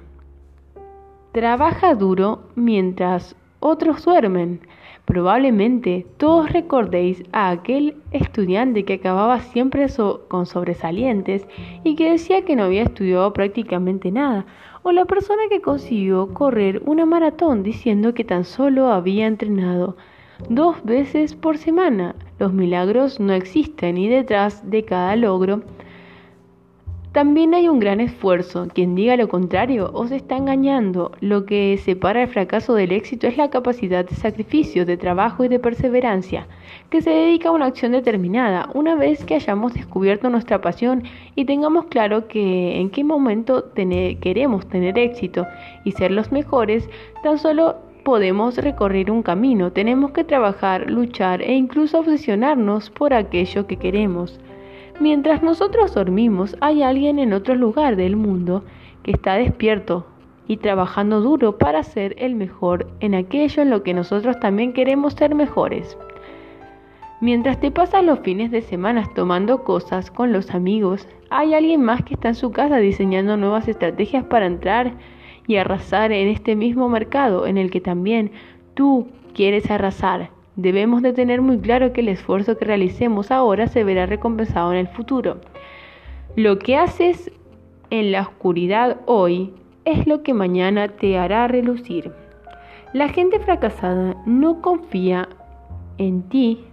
Trabaja 1.33 1.95
duro 1.95 2.49
mientras 2.55 3.37
otros 3.61 4.05
duermen. 4.05 4.61
Probablemente 5.07 6.05
todos 6.17 6.53
recordéis 6.53 7.23
a 7.33 7.51
aquel 7.51 7.95
estudiante 8.11 8.85
que 8.85 8.95
acababa 8.95 9.39
siempre 9.39 9.87
con 10.27 10.47
sobresalientes 10.47 11.47
y 11.85 11.95
que 11.95 12.11
decía 12.11 12.45
que 12.45 12.57
no 12.57 12.65
había 12.65 12.83
estudiado 12.83 13.33
prácticamente 13.33 14.11
nada, 14.11 14.47
o 14.83 14.91
la 14.91 15.05
persona 15.05 15.43
que 15.49 15.61
consiguió 15.61 16.35
correr 16.35 16.83
una 16.85 17.07
maratón 17.07 17.63
diciendo 17.63 18.15
que 18.15 18.25
tan 18.25 18.45
solo 18.45 18.89
había 18.89 19.29
entrenado 19.29 19.97
dos 20.49 20.85
veces 20.85 21.37
por 21.37 21.57
semana. 21.57 22.17
Los 22.41 22.53
milagros 22.53 23.21
no 23.21 23.33
existen 23.33 23.99
y 23.99 24.09
detrás 24.09 24.69
de 24.69 24.85
cada 24.85 25.15
logro 25.15 25.63
también 27.17 27.55
hay 27.55 27.67
un 27.67 27.79
gran 27.79 28.03
esfuerzo. 28.03 28.69
Quien 28.75 28.95
diga 28.95 29.17
lo 29.17 29.27
contrario 29.27 29.91
os 29.95 30.11
está 30.11 30.37
engañando. 30.37 31.13
Lo 31.21 31.47
que 31.47 31.79
separa 31.83 32.21
el 32.21 32.29
fracaso 32.29 32.75
del 32.75 32.93
éxito 32.93 33.27
es 33.27 33.39
la 33.39 33.49
capacidad 33.49 34.05
de 34.05 34.15
sacrificio, 34.15 34.85
de 34.85 34.99
trabajo 34.99 35.43
y 35.43 35.49
de 35.49 35.59
perseverancia, 35.59 36.47
que 36.91 37.01
se 37.01 37.09
dedica 37.09 37.49
a 37.49 37.53
una 37.53 37.65
acción 37.65 37.93
determinada. 37.93 38.69
Una 38.75 38.97
vez 38.97 39.25
que 39.25 39.37
hayamos 39.37 39.73
descubierto 39.73 40.29
nuestra 40.29 40.61
pasión 40.61 41.05
y 41.35 41.47
tengamos 41.47 41.87
claro 41.87 42.29
que 42.29 42.79
en 42.79 42.91
qué 42.91 43.03
momento 43.03 43.73
queremos 43.75 44.69
tener 44.69 44.99
éxito 44.99 45.47
y 45.85 45.93
ser 45.93 46.11
los 46.11 46.31
mejores, 46.33 46.87
tan 47.23 47.39
solo 47.39 47.77
podemos 48.05 48.59
recorrer 48.59 49.11
un 49.11 49.23
camino. 49.23 49.73
Tenemos 49.73 50.11
que 50.11 50.25
trabajar, 50.25 50.91
luchar 50.91 51.41
e 51.41 51.55
incluso 51.55 51.99
obsesionarnos 52.01 52.91
por 52.91 53.15
aquello 53.15 53.67
que 53.67 53.79
queremos. 53.79 54.39
Mientras 54.99 55.43
nosotros 55.43 55.95
dormimos, 55.95 56.57
hay 56.61 56.83
alguien 56.83 57.19
en 57.19 57.35
otro 57.35 57.55
lugar 57.55 57.97
del 57.97 58.17
mundo 58.17 58.65
que 59.03 59.11
está 59.11 59.35
despierto 59.35 60.07
y 60.49 60.57
trabajando 60.57 61.21
duro 61.21 61.59
para 61.59 61.83
ser 61.83 62.15
el 62.19 62.35
mejor 62.35 62.87
en 63.01 63.15
aquello 63.15 63.63
en 63.63 63.71
lo 63.71 63.83
que 63.83 63.93
nosotros 63.93 64.41
también 64.41 64.73
queremos 64.73 65.13
ser 65.13 65.35
mejores. 65.35 65.99
Mientras 67.21 67.61
te 67.61 67.71
pasas 67.71 68.05
los 68.05 68.21
fines 68.21 68.51
de 68.51 68.63
semana 68.63 69.05
tomando 69.15 69.65
cosas 69.65 70.11
con 70.11 70.33
los 70.33 70.55
amigos, 70.55 71.07
hay 71.31 71.55
alguien 71.55 71.83
más 71.83 72.03
que 72.03 72.15
está 72.15 72.29
en 72.29 72.35
su 72.35 72.51
casa 72.53 72.77
diseñando 72.79 73.37
nuevas 73.37 73.69
estrategias 73.69 74.25
para 74.25 74.47
entrar 74.47 74.93
y 75.47 75.57
arrasar 75.57 76.13
en 76.13 76.29
este 76.29 76.57
mismo 76.57 76.89
mercado 76.89 77.47
en 77.47 77.59
el 77.59 77.71
que 77.71 77.81
también 77.81 78.33
tú 78.75 79.09
quieres 79.35 79.71
arrasar. 79.71 80.36
Debemos 80.57 81.03
de 81.03 81.13
tener 81.13 81.43
muy 81.43 81.59
claro 81.59 81.93
que 81.93 82.01
el 82.01 82.09
esfuerzo 82.09 82.57
que 82.57 82.65
realicemos 82.65 83.31
ahora 83.31 83.69
se 83.69 83.85
verá 83.85 84.07
recompensado 84.07 84.73
en 84.73 84.79
el 84.79 84.89
futuro. 84.89 85.39
Lo 86.35 86.59
que 86.59 86.77
haces 86.77 87.31
en 87.91 88.11
la 88.11 88.23
oscuridad 88.23 89.01
hoy 89.05 89.53
es 89.85 90.07
lo 90.07 90.23
que 90.23 90.33
mañana 90.33 90.89
te 90.89 91.19
hará 91.19 91.47
relucir. 91.47 92.11
La 92.95 93.09
gente 93.09 93.39
fracasada 93.39 94.17
no 94.25 94.63
confía 94.63 95.29
en 95.99 96.23
ti 96.23 96.65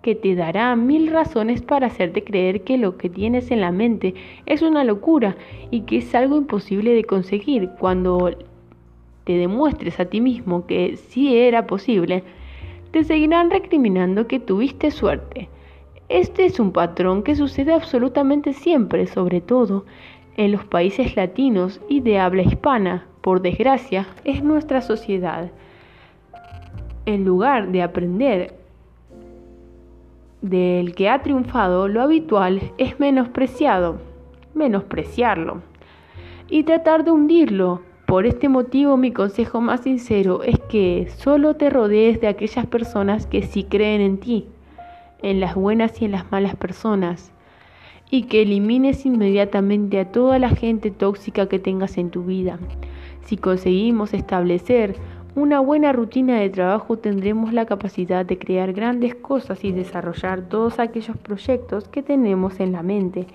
que 0.00 0.14
te 0.14 0.34
dará 0.34 0.74
mil 0.74 1.08
razones 1.10 1.60
para 1.60 1.88
hacerte 1.88 2.24
creer 2.24 2.62
que 2.62 2.78
lo 2.78 2.96
que 2.96 3.10
tienes 3.10 3.50
en 3.50 3.60
la 3.60 3.72
mente 3.72 4.14
es 4.46 4.62
una 4.62 4.84
locura 4.84 5.36
y 5.70 5.82
que 5.82 5.98
es 5.98 6.14
algo 6.14 6.36
imposible 6.36 6.94
de 6.94 7.04
conseguir. 7.04 7.70
Cuando 7.78 8.30
te 9.24 9.32
demuestres 9.36 10.00
a 10.00 10.06
ti 10.06 10.20
mismo 10.20 10.66
que 10.66 10.96
sí 10.96 11.36
era 11.36 11.66
posible, 11.66 12.22
te 12.90 13.04
seguirán 13.04 13.50
recriminando 13.50 14.26
que 14.26 14.40
tuviste 14.40 14.90
suerte. 14.90 15.48
Este 16.08 16.44
es 16.44 16.60
un 16.60 16.72
patrón 16.72 17.22
que 17.22 17.34
sucede 17.34 17.72
absolutamente 17.72 18.52
siempre, 18.52 19.06
sobre 19.06 19.40
todo 19.40 19.84
en 20.36 20.52
los 20.52 20.64
países 20.64 21.16
latinos 21.16 21.80
y 21.88 22.00
de 22.00 22.18
habla 22.18 22.42
hispana. 22.42 23.06
Por 23.20 23.42
desgracia, 23.42 24.06
es 24.24 24.42
nuestra 24.42 24.82
sociedad. 24.82 25.50
En 27.06 27.24
lugar 27.24 27.72
de 27.72 27.82
aprender 27.82 28.54
del 30.42 30.94
que 30.94 31.08
ha 31.08 31.22
triunfado, 31.22 31.88
lo 31.88 32.02
habitual 32.02 32.72
es 32.78 33.00
menospreciado, 33.00 33.98
menospreciarlo 34.54 35.62
y 36.48 36.62
tratar 36.62 37.04
de 37.04 37.10
hundirlo. 37.10 37.82
Por 38.06 38.24
este 38.24 38.48
motivo 38.48 38.96
mi 38.96 39.10
consejo 39.10 39.60
más 39.60 39.80
sincero 39.80 40.44
es 40.44 40.60
que 40.68 41.08
solo 41.16 41.56
te 41.56 41.70
rodees 41.70 42.20
de 42.20 42.28
aquellas 42.28 42.64
personas 42.64 43.26
que 43.26 43.42
sí 43.42 43.64
creen 43.64 44.00
en 44.00 44.18
ti, 44.18 44.46
en 45.22 45.40
las 45.40 45.56
buenas 45.56 46.00
y 46.00 46.04
en 46.04 46.12
las 46.12 46.30
malas 46.30 46.54
personas, 46.54 47.32
y 48.08 48.22
que 48.24 48.42
elimines 48.42 49.04
inmediatamente 49.06 49.98
a 49.98 50.12
toda 50.12 50.38
la 50.38 50.50
gente 50.50 50.92
tóxica 50.92 51.48
que 51.48 51.58
tengas 51.58 51.98
en 51.98 52.10
tu 52.10 52.22
vida. 52.22 52.60
Si 53.22 53.36
conseguimos 53.36 54.14
establecer 54.14 54.94
una 55.34 55.58
buena 55.58 55.92
rutina 55.92 56.38
de 56.38 56.48
trabajo 56.48 56.96
tendremos 56.96 57.52
la 57.52 57.66
capacidad 57.66 58.24
de 58.24 58.38
crear 58.38 58.72
grandes 58.72 59.16
cosas 59.16 59.64
y 59.64 59.72
desarrollar 59.72 60.42
todos 60.42 60.78
aquellos 60.78 61.16
proyectos 61.18 61.88
que 61.88 62.02
tenemos 62.04 62.60
en 62.60 62.70
la 62.70 62.82
mente. 62.82 63.26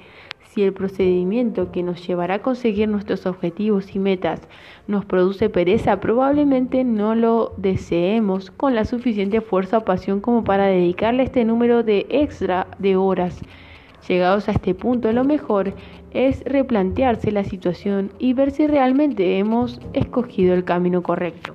Si 0.50 0.64
el 0.64 0.74
procedimiento 0.74 1.72
que 1.72 1.82
nos 1.82 2.06
llevará 2.06 2.36
a 2.36 2.42
conseguir 2.42 2.90
nuestros 2.90 3.26
objetivos 3.26 3.96
y 3.96 4.00
metas 4.00 4.42
nos 4.88 5.06
produce 5.06 5.50
pereza, 5.50 6.00
probablemente 6.02 6.84
no 6.84 7.16
lo 7.16 7.54
deseemos 7.58 8.52
con 8.52 8.76
la 8.76 8.86
suficiente 8.86 9.40
fuerza 9.40 9.78
o 9.78 9.86
pasión 9.86 10.20
como 10.20 10.44
para 10.44 10.66
dedicarle 10.66 11.24
este 11.24 11.46
número 11.46 11.84
de 11.84 12.06
extra 12.10 12.68
de 12.80 12.98
horas. 12.98 13.40
Llegados 14.08 14.50
a 14.50 14.52
este 14.52 14.74
punto, 14.76 15.12
lo 15.14 15.24
mejor 15.24 15.74
es 16.12 16.44
replantearse 16.44 17.32
la 17.32 17.44
situación 17.44 18.12
y 18.20 18.34
ver 18.34 18.52
si 18.52 18.68
realmente 18.68 19.38
hemos 19.38 19.80
escogido 19.94 20.54
el 20.54 20.66
camino 20.66 21.02
correcto. 21.02 21.54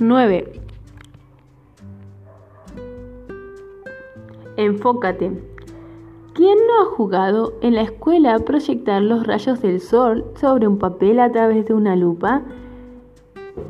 9. 0.00 0.50
Enfócate. 4.56 5.30
¿Quién 6.32 6.56
no 6.66 6.82
ha 6.82 6.96
jugado 6.96 7.52
en 7.60 7.74
la 7.74 7.82
escuela 7.82 8.34
a 8.34 8.38
proyectar 8.38 9.02
los 9.02 9.26
rayos 9.26 9.60
del 9.60 9.78
sol 9.78 10.24
sobre 10.40 10.66
un 10.66 10.78
papel 10.78 11.20
a 11.20 11.30
través 11.30 11.66
de 11.66 11.74
una 11.74 11.96
lupa? 11.96 12.42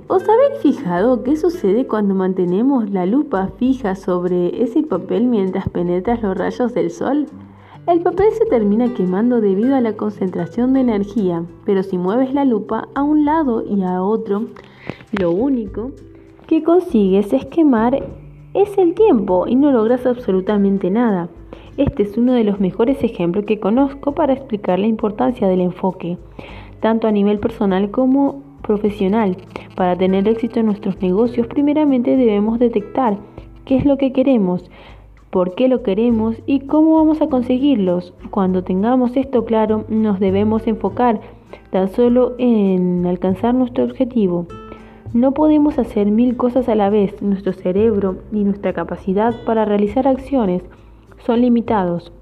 ¿Os 0.06 0.22
habéis 0.28 0.60
fijado 0.62 1.24
qué 1.24 1.36
sucede 1.36 1.88
cuando 1.88 2.14
mantenemos 2.14 2.88
la 2.90 3.06
lupa 3.06 3.48
fija 3.58 3.96
sobre 3.96 4.62
ese 4.62 4.84
papel 4.84 5.24
mientras 5.24 5.68
penetras 5.68 6.22
los 6.22 6.38
rayos 6.38 6.72
del 6.74 6.92
sol? 6.92 7.26
El 7.88 8.02
papel 8.02 8.28
se 8.38 8.46
termina 8.46 8.94
quemando 8.94 9.40
debido 9.40 9.74
a 9.74 9.80
la 9.80 9.96
concentración 9.96 10.74
de 10.74 10.80
energía, 10.80 11.42
pero 11.64 11.82
si 11.82 11.98
mueves 11.98 12.32
la 12.34 12.44
lupa 12.44 12.86
a 12.94 13.02
un 13.02 13.24
lado 13.24 13.64
y 13.64 13.82
a 13.82 14.00
otro, 14.00 14.44
lo 15.18 15.32
único 15.32 15.90
que 16.50 16.64
consigues 16.64 17.32
es 17.32 17.44
quemar 17.44 18.02
es 18.54 18.76
el 18.76 18.94
tiempo 18.94 19.46
y 19.46 19.54
no 19.54 19.70
logras 19.70 20.04
absolutamente 20.04 20.90
nada. 20.90 21.28
Este 21.76 22.02
es 22.02 22.18
uno 22.18 22.32
de 22.32 22.42
los 22.42 22.58
mejores 22.58 23.04
ejemplos 23.04 23.44
que 23.44 23.60
conozco 23.60 24.16
para 24.16 24.32
explicar 24.32 24.80
la 24.80 24.88
importancia 24.88 25.46
del 25.46 25.60
enfoque, 25.60 26.18
tanto 26.80 27.06
a 27.06 27.12
nivel 27.12 27.38
personal 27.38 27.92
como 27.92 28.42
profesional. 28.62 29.36
Para 29.76 29.94
tener 29.94 30.26
éxito 30.26 30.58
en 30.58 30.66
nuestros 30.66 31.00
negocios, 31.00 31.46
primeramente 31.46 32.16
debemos 32.16 32.58
detectar 32.58 33.16
qué 33.64 33.76
es 33.76 33.84
lo 33.84 33.96
que 33.96 34.12
queremos, 34.12 34.68
por 35.30 35.54
qué 35.54 35.68
lo 35.68 35.84
queremos 35.84 36.42
y 36.46 36.66
cómo 36.66 36.96
vamos 36.96 37.22
a 37.22 37.28
conseguirlos. 37.28 38.12
Cuando 38.30 38.64
tengamos 38.64 39.16
esto 39.16 39.44
claro, 39.44 39.84
nos 39.88 40.18
debemos 40.18 40.66
enfocar 40.66 41.20
tan 41.70 41.86
solo 41.92 42.34
en 42.38 43.06
alcanzar 43.06 43.54
nuestro 43.54 43.84
objetivo. 43.84 44.48
No 45.12 45.32
podemos 45.32 45.76
hacer 45.76 46.08
mil 46.12 46.36
cosas 46.36 46.68
a 46.68 46.76
la 46.76 46.88
vez. 46.88 47.20
Nuestro 47.20 47.52
cerebro 47.52 48.18
y 48.32 48.44
nuestra 48.44 48.72
capacidad 48.72 49.34
para 49.44 49.64
realizar 49.64 50.06
acciones 50.06 50.62
son 51.26 51.40
limitados. 51.40 52.12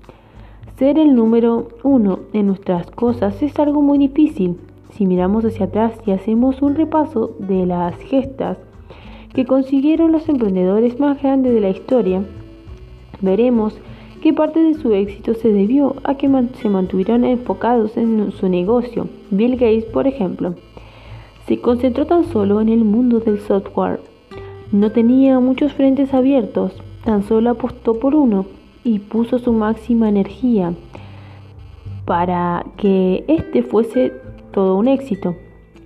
Ser 0.79 0.99
el 0.99 1.15
número 1.15 1.69
uno 1.83 2.21
en 2.33 2.47
nuestras 2.47 2.91
cosas 2.91 3.43
es 3.43 3.59
algo 3.59 3.83
muy 3.83 3.99
difícil. 3.99 4.57
Si 4.93 5.05
miramos 5.05 5.45
hacia 5.45 5.67
atrás 5.67 5.93
y 6.07 6.13
hacemos 6.13 6.63
un 6.63 6.77
repaso 6.77 7.37
de 7.39 7.67
las 7.67 7.95
gestas 7.99 8.57
que 9.35 9.45
consiguieron 9.45 10.11
los 10.11 10.27
emprendedores 10.31 10.99
más 10.99 11.21
grandes 11.21 11.53
de 11.53 11.61
la 11.61 11.69
historia, 11.69 12.23
veremos 13.21 13.79
que 14.23 14.33
parte 14.33 14.61
de 14.61 14.73
su 14.73 14.95
éxito 14.95 15.35
se 15.35 15.53
debió 15.53 15.97
a 16.05 16.17
que 16.17 16.31
se 16.55 16.71
mantuvieron 16.71 17.27
enfocados 17.27 17.99
en 17.99 18.33
su 18.33 18.49
negocio. 18.49 19.09
Bill 19.31 19.53
Gates, 19.53 19.85
por 19.85 20.07
ejemplo, 20.07 20.55
se 21.49 21.59
concentró 21.63 22.05
tan 22.05 22.25
solo 22.25 22.61
en 22.61 22.69
el 22.69 22.85
mundo 22.85 23.21
del 23.21 23.41
software. 23.41 24.01
No 24.71 24.93
tenía 24.93 25.41
muchos 25.41 25.73
frentes 25.73 26.13
abiertos, 26.13 26.73
tan 27.05 27.23
solo 27.23 27.49
apostó 27.51 27.99
por 27.99 28.15
uno 28.15 28.45
y 28.85 28.99
puso 28.99 29.39
su 29.39 29.55
máxima 29.55 30.11
energía 30.11 30.75
para 32.05 32.67
que 32.77 33.25
este 33.29 33.63
fuese 33.63 34.13
todo 34.53 34.77
un 34.77 34.89
éxito. 34.89 35.37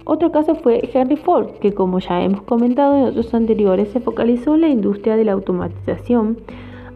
Otro 0.04 0.32
caso 0.32 0.56
fue 0.56 0.90
Henry 0.92 1.14
Ford, 1.16 1.50
que 1.60 1.72
como 1.72 2.00
ya 2.00 2.22
hemos 2.22 2.42
comentado 2.42 2.96
en 2.96 3.04
otros 3.04 3.32
anteriores, 3.32 3.88
se 3.90 4.00
focalizó 4.00 4.56
en 4.56 4.62
la 4.62 4.68
industria 4.68 5.14
de 5.14 5.24
la 5.24 5.32
automatización, 5.32 6.38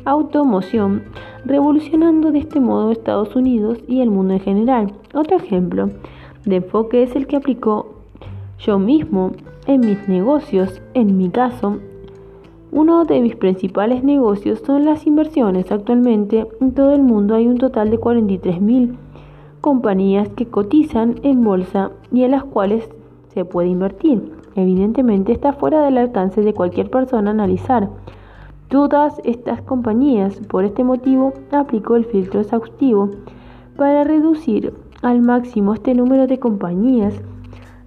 automoción, 0.05 1.05
revolucionando 1.45 2.33
de 2.33 2.41
este 2.41 2.59
modo 2.59 2.91
Estados 2.91 3.37
Unidos 3.37 3.79
y 3.87 4.01
el 4.01 4.11
mundo 4.11 4.35
en 4.35 4.41
general. 4.41 4.93
Otro 5.15 5.37
ejemplo 5.37 5.91
de 6.45 6.57
enfoque 6.57 7.05
es 7.05 7.15
el 7.15 7.29
que 7.29 7.37
aplicó 7.37 7.96
yo 8.59 8.79
mismo, 8.79 9.33
en 9.67 9.81
mis 9.81 10.09
negocios, 10.09 10.81
en 10.95 11.17
mi 11.17 11.29
caso, 11.29 11.79
uno 12.73 13.05
de 13.05 13.21
mis 13.21 13.37
principales 13.37 14.03
negocios 14.03 14.63
son 14.67 14.85
las 14.85 15.07
inversiones. 15.07 15.71
Actualmente 15.71 16.47
en 16.61 16.73
todo 16.73 16.93
el 16.93 17.03
mundo 17.03 17.35
hay 17.35 17.47
un 17.47 17.59
total 17.59 17.91
de 17.91 17.99
43.000 17.99 18.97
compañías 19.61 20.29
que 20.31 20.47
cotizan 20.47 21.17
en 21.23 21.43
bolsa 21.43 21.91
y 22.13 22.23
en 22.25 22.33
las 22.33 22.45
cuales 22.45 22.89
se 23.29 23.45
puede 23.45 23.69
invertir. 23.69 24.33
Evidentemente 24.55 25.33
está 25.33 25.53
fuera 25.53 25.83
del 25.83 25.99
alcance 25.99 26.41
de 26.41 26.55
cualquier 26.55 26.91
persona 26.91 27.31
analizar 27.31 27.91
todas 28.69 29.21
estas 29.25 29.61
compañías. 29.63 30.41
Por 30.49 30.65
este 30.65 30.83
motivo 30.83 31.35
aplico 31.53 31.97
el 31.97 32.05
filtro 32.05 32.41
exhaustivo 32.41 33.11
para 33.77 34.05
reducir 34.05 34.73
al 35.03 35.21
máximo 35.21 35.75
este 35.75 35.95
número 35.95 36.27
de 36.27 36.39
compañías 36.39 37.23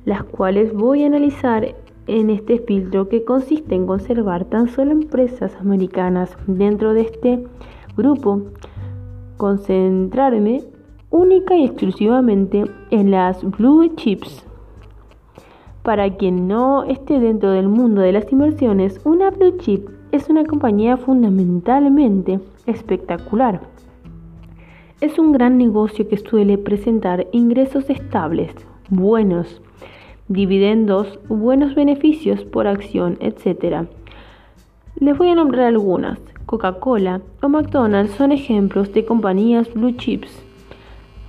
las 0.10 0.24
cuales 0.24 0.74
voy 0.74 1.04
a 1.04 1.06
analizar 1.06 1.76
en 2.08 2.32
este 2.32 2.58
filtro 2.58 3.10
que 3.10 3.24
consiste 3.24 3.76
en 3.76 3.86
conservar 3.86 4.44
tan 4.46 4.68
solo 4.68 4.90
empresas 4.90 5.56
americanas 5.62 6.36
dentro 6.48 6.96
de 6.96 7.02
este 7.02 7.44
grupo, 7.96 8.42
concentrarme 9.38 10.64
única 11.12 11.56
y 11.56 11.66
exclusivamente 11.66 12.64
en 12.90 13.12
las 13.12 13.48
blue 13.52 13.88
chips. 13.98 14.48
Para 15.84 16.18
quien 16.18 16.48
no 16.48 16.86
esté 16.86 17.20
dentro 17.20 17.52
del 17.52 17.68
mundo 17.68 18.02
de 18.02 18.12
las 18.12 18.32
inversiones, 18.32 19.00
una 19.06 19.30
blue 19.30 19.58
chip 19.60 19.90
es 20.12 20.28
una 20.28 20.44
compañía 20.44 20.98
fundamentalmente 20.98 22.40
espectacular. 22.66 23.62
Es 25.02 25.20
un 25.20 25.34
gran 25.34 25.60
negocio 25.60 26.10
que 26.10 26.18
suele 26.18 26.58
presentar 26.58 27.28
ingresos 27.32 27.92
estables, 27.92 28.56
buenos, 28.90 29.62
dividendos, 30.30 31.20
buenos 31.28 31.74
beneficios 31.76 32.44
por 32.46 32.68
acción, 32.68 33.18
etc. 33.20 33.88
Les 35.00 35.18
voy 35.18 35.30
a 35.30 35.36
nombrar 35.36 35.66
algunas. 35.66 36.20
Coca-Cola 36.46 37.22
o 37.42 37.50
McDonald's 37.50 38.14
son 38.14 38.32
ejemplos 38.32 38.94
de 38.94 39.06
compañías 39.06 39.74
blue 39.74 39.92
chips. 39.92 40.44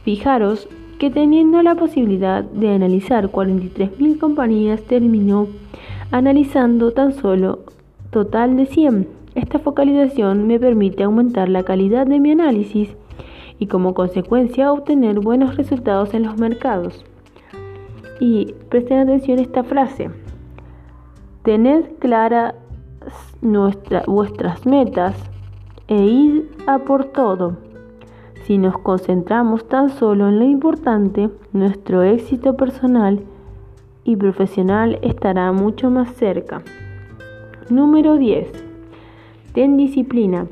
Fijaros 0.05 0.68
que 0.98 1.11
teniendo 1.11 1.62
la 1.62 1.74
posibilidad 1.74 2.44
de 2.44 2.68
analizar 2.68 3.30
43.000 3.30 4.18
compañías 4.18 4.82
terminó 4.82 5.48
analizando 6.11 6.92
tan 6.92 7.12
solo 7.12 7.61
total 8.11 8.57
de 8.57 8.66
100. 8.66 9.09
Esta 9.34 9.59
focalización 9.59 10.46
me 10.46 10.59
permite 10.59 11.05
aumentar 11.05 11.48
la 11.48 11.62
calidad 11.62 12.07
de 12.07 12.20
mi 12.20 12.32
análisis 12.32 12.90
y 13.59 13.66
como 13.66 13.94
consecuencia 13.94 14.72
obtener 14.72 15.20
buenos 15.20 15.57
resultados 15.57 16.12
en 16.12 16.24
los 16.24 16.36
mercados. 16.38 17.05
Y 18.20 18.54
presten 18.68 19.00
atención 19.00 19.38
a 19.38 19.42
esta 19.42 19.64
frase. 19.64 20.10
Tened 21.42 21.98
claras 21.98 22.54
vuestras 24.06 24.66
metas 24.66 25.16
e 25.88 25.96
id 25.96 26.42
a 26.66 26.78
por 26.78 27.06
todo. 27.06 27.56
Si 28.44 28.58
nos 28.58 28.78
concentramos 28.78 29.68
tan 29.68 29.90
solo 29.90 30.28
en 30.28 30.38
lo 30.38 30.44
importante, 30.44 31.30
nuestro 31.52 32.02
éxito 32.02 32.56
personal 32.56 33.20
y 34.04 34.16
profesional 34.16 34.98
estará 35.02 35.50
mucho 35.52 35.90
más 35.90 36.12
cerca. 36.14 36.62
Número 37.68 38.16
10. 38.16 38.48
Ten 39.52 39.76
disciplina. 39.76 40.46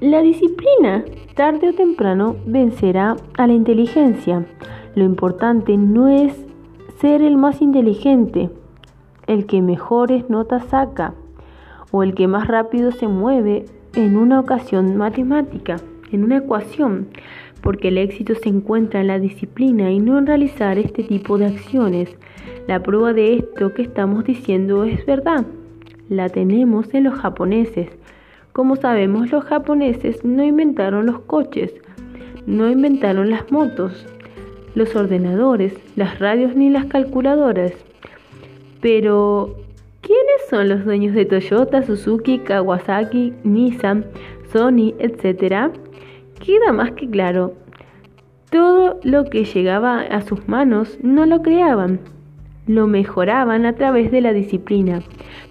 La 0.00 0.22
disciplina, 0.22 1.04
tarde 1.34 1.68
o 1.68 1.74
temprano, 1.74 2.36
vencerá 2.46 3.16
a 3.36 3.46
la 3.46 3.52
inteligencia. 3.52 4.46
Lo 4.94 5.04
importante 5.04 5.76
no 5.76 6.08
es 6.08 6.34
ser 7.00 7.22
el 7.22 7.36
más 7.36 7.62
inteligente, 7.62 8.50
el 9.28 9.46
que 9.46 9.62
mejores 9.62 10.28
notas 10.28 10.66
saca 10.66 11.14
o 11.92 12.02
el 12.02 12.14
que 12.14 12.26
más 12.26 12.48
rápido 12.48 12.90
se 12.90 13.06
mueve 13.06 13.66
en 13.94 14.16
una 14.16 14.40
ocasión 14.40 14.96
matemática, 14.96 15.76
en 16.10 16.24
una 16.24 16.38
ecuación, 16.38 17.08
porque 17.62 17.88
el 17.88 17.98
éxito 17.98 18.34
se 18.34 18.48
encuentra 18.48 19.00
en 19.00 19.06
la 19.06 19.20
disciplina 19.20 19.90
y 19.92 20.00
no 20.00 20.18
en 20.18 20.26
realizar 20.26 20.78
este 20.78 21.04
tipo 21.04 21.38
de 21.38 21.46
acciones. 21.46 22.16
La 22.66 22.82
prueba 22.82 23.12
de 23.12 23.36
esto 23.36 23.72
que 23.72 23.82
estamos 23.82 24.24
diciendo 24.24 24.84
es 24.84 25.06
verdad. 25.06 25.46
La 26.08 26.28
tenemos 26.28 26.92
en 26.94 27.04
los 27.04 27.14
japoneses. 27.14 27.88
Como 28.52 28.74
sabemos, 28.74 29.30
los 29.30 29.44
japoneses 29.44 30.24
no 30.24 30.42
inventaron 30.42 31.06
los 31.06 31.20
coches, 31.20 31.72
no 32.46 32.68
inventaron 32.68 33.30
las 33.30 33.52
motos, 33.52 34.06
los 34.74 34.94
ordenadores, 34.96 35.74
las 35.96 36.18
radios 36.18 36.54
ni 36.54 36.70
las 36.70 36.86
calculadoras. 36.86 37.72
Pero, 38.80 39.56
¿quiénes 40.00 40.48
son 40.48 40.68
los 40.68 40.84
dueños 40.84 41.14
de 41.14 41.24
Toyota, 41.24 41.82
Suzuki, 41.82 42.38
Kawasaki, 42.38 43.34
Nissan, 43.44 44.06
Sony, 44.52 44.94
etcétera? 44.98 45.70
Queda 46.38 46.72
más 46.72 46.92
que 46.92 47.08
claro, 47.08 47.54
todo 48.50 48.98
lo 49.04 49.24
que 49.26 49.44
llegaba 49.44 50.00
a 50.00 50.22
sus 50.22 50.48
manos 50.48 50.98
no 51.02 51.24
lo 51.24 51.40
creaban, 51.40 52.00
lo 52.66 52.86
mejoraban 52.86 53.64
a 53.64 53.74
través 53.74 54.10
de 54.10 54.20
la 54.20 54.32
disciplina, 54.32 55.02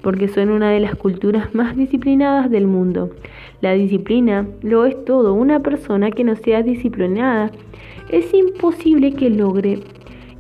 porque 0.02 0.28
son 0.28 0.50
una 0.50 0.72
de 0.72 0.80
las 0.80 0.96
culturas 0.96 1.54
más 1.54 1.78
disciplinadas 1.78 2.50
del 2.50 2.68
mundo. 2.68 3.12
La 3.62 3.74
disciplina 3.74 4.48
lo 4.62 4.86
es 4.86 5.04
todo. 5.06 5.34
Una 5.34 5.60
persona 5.60 6.12
que 6.12 6.24
no 6.24 6.36
sea 6.36 6.64
disciplinada 6.64 7.52
es 8.10 8.34
imposible 8.34 9.14
que 9.14 9.30
logre 9.30 9.80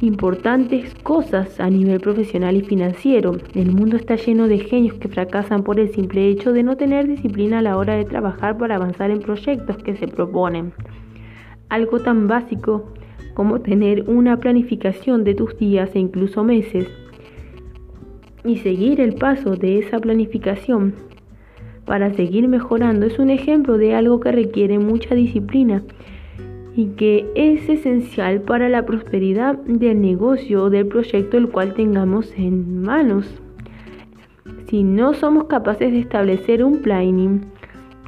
importantes 0.01 0.95
cosas 1.03 1.59
a 1.59 1.69
nivel 1.69 1.99
profesional 1.99 2.55
y 2.55 2.61
financiero. 2.61 3.33
El 3.53 3.71
mundo 3.71 3.97
está 3.97 4.15
lleno 4.15 4.47
de 4.47 4.59
genios 4.59 4.95
que 4.95 5.09
fracasan 5.09 5.63
por 5.63 5.79
el 5.79 5.89
simple 5.89 6.27
hecho 6.29 6.53
de 6.53 6.63
no 6.63 6.77
tener 6.77 7.07
disciplina 7.07 7.59
a 7.59 7.61
la 7.61 7.77
hora 7.77 7.95
de 7.95 8.05
trabajar 8.05 8.57
para 8.57 8.75
avanzar 8.75 9.11
en 9.11 9.19
proyectos 9.19 9.77
que 9.77 9.95
se 9.95 10.07
proponen. 10.07 10.73
Algo 11.69 11.99
tan 11.99 12.27
básico 12.27 12.93
como 13.33 13.59
tener 13.59 14.09
una 14.09 14.37
planificación 14.37 15.23
de 15.23 15.35
tus 15.35 15.57
días 15.57 15.91
e 15.93 15.99
incluso 15.99 16.43
meses 16.43 16.87
y 18.45 18.57
seguir 18.57 19.01
el 19.01 19.15
paso 19.15 19.55
de 19.55 19.79
esa 19.79 19.99
planificación 19.99 20.95
para 21.85 22.13
seguir 22.13 22.47
mejorando 22.47 23.05
es 23.05 23.19
un 23.19 23.29
ejemplo 23.29 23.77
de 23.77 23.95
algo 23.95 24.19
que 24.19 24.31
requiere 24.31 24.79
mucha 24.79 25.13
disciplina 25.13 25.83
y 26.79 26.91
que 26.91 27.29
es 27.35 27.67
esencial 27.67 28.39
para 28.39 28.69
la 28.69 28.85
prosperidad 28.85 29.57
del 29.57 29.99
negocio 29.99 30.63
o 30.63 30.69
del 30.69 30.87
proyecto 30.87 31.35
el 31.35 31.49
cual 31.49 31.73
tengamos 31.73 32.31
en 32.37 32.81
manos. 32.81 33.25
Si 34.67 34.83
no 34.83 35.13
somos 35.13 35.47
capaces 35.47 35.91
de 35.91 35.99
establecer 35.99 36.63
un 36.63 36.81
planning 36.81 37.41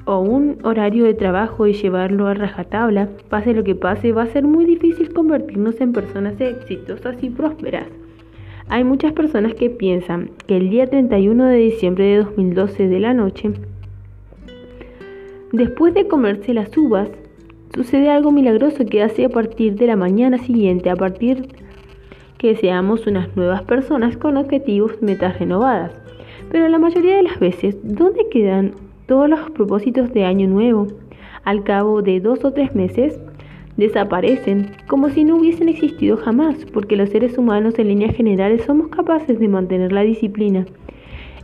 o 0.06 0.20
un 0.20 0.58
horario 0.64 1.04
de 1.04 1.14
trabajo 1.14 1.68
y 1.68 1.74
llevarlo 1.74 2.28
a 2.28 2.34
rajatabla, 2.34 3.10
pase 3.28 3.54
lo 3.54 3.66
que 3.66 3.76
pase, 3.76 4.14
va 4.14 4.24
a 4.24 4.28
ser 4.28 4.46
muy 4.46 4.64
difícil 4.64 5.12
convertirnos 5.12 5.82
en 5.82 5.92
personas 5.92 6.40
exitosas 6.40 7.22
y 7.22 7.30
prósperas. 7.30 7.88
Hay 8.70 8.86
muchas 8.86 9.12
personas 9.12 9.54
que 9.54 9.70
piensan 9.70 10.30
que 10.48 10.56
el 10.56 10.70
día 10.70 10.88
31 10.88 11.44
de 11.44 11.58
diciembre 11.58 12.06
de 12.06 12.18
2012 12.20 12.88
de 12.88 13.00
la 13.02 13.14
noche, 13.14 13.52
después 15.52 15.94
de 15.94 16.08
comerse 16.08 16.54
las 16.54 16.78
uvas, 16.78 17.10
sucede 17.74 18.10
algo 18.10 18.32
milagroso 18.32 18.86
que 18.86 19.04
hace 19.04 19.26
a 19.26 19.30
partir 19.30 19.76
de 19.76 19.88
la 19.88 19.96
mañana 19.96 20.38
siguiente, 20.38 20.90
a 20.90 20.96
partir 20.96 21.48
que 22.38 22.56
seamos 22.56 23.08
unas 23.08 23.36
nuevas 23.36 23.64
personas 23.64 24.18
con 24.18 24.38
objetivos, 24.38 25.02
metas 25.02 25.38
renovadas. 25.40 25.92
Pero 26.52 26.68
la 26.68 26.80
mayoría 26.80 27.18
de 27.18 27.24
las 27.24 27.40
veces, 27.40 27.78
¿dónde 27.84 28.28
quedan 28.30 28.74
todos 29.08 29.30
los 29.30 29.52
propósitos 29.52 30.12
de 30.14 30.26
año 30.26 30.48
nuevo? 30.48 30.88
Al 31.44 31.64
cabo 31.64 32.02
de 32.02 32.20
dos 32.20 32.44
o 32.44 32.52
tres 32.52 32.76
meses, 32.76 33.20
desaparecen 33.78 34.72
como 34.88 35.10
si 35.10 35.24
no 35.24 35.38
hubiesen 35.38 35.70
existido 35.70 36.18
jamás, 36.18 36.66
porque 36.74 36.96
los 36.96 37.10
seres 37.10 37.38
humanos 37.38 37.80
en 37.80 37.88
líneas 37.88 38.16
generales 38.16 38.64
somos 38.64 38.90
capaces 38.90 39.40
de 39.40 39.48
mantener 39.48 39.92
la 39.92 40.02
disciplina 40.02 40.66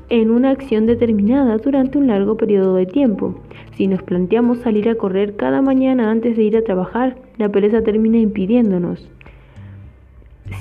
en 0.10 0.32
una 0.32 0.52
acción 0.52 0.86
determinada 0.86 1.58
durante 1.58 1.98
un 1.98 2.08
largo 2.08 2.38
periodo 2.38 2.76
de 2.76 2.86
tiempo. 2.86 3.36
Si 3.76 3.88
nos 3.88 4.02
planteamos 4.04 4.60
salir 4.60 4.90
a 4.90 4.96
correr 4.96 5.36
cada 5.36 5.62
mañana 5.62 6.10
antes 6.10 6.38
de 6.38 6.44
ir 6.44 6.58
a 6.58 6.64
trabajar, 6.64 7.18
la 7.38 7.50
pereza 7.50 7.82
termina 7.82 8.18
impidiéndonos. 8.18 9.10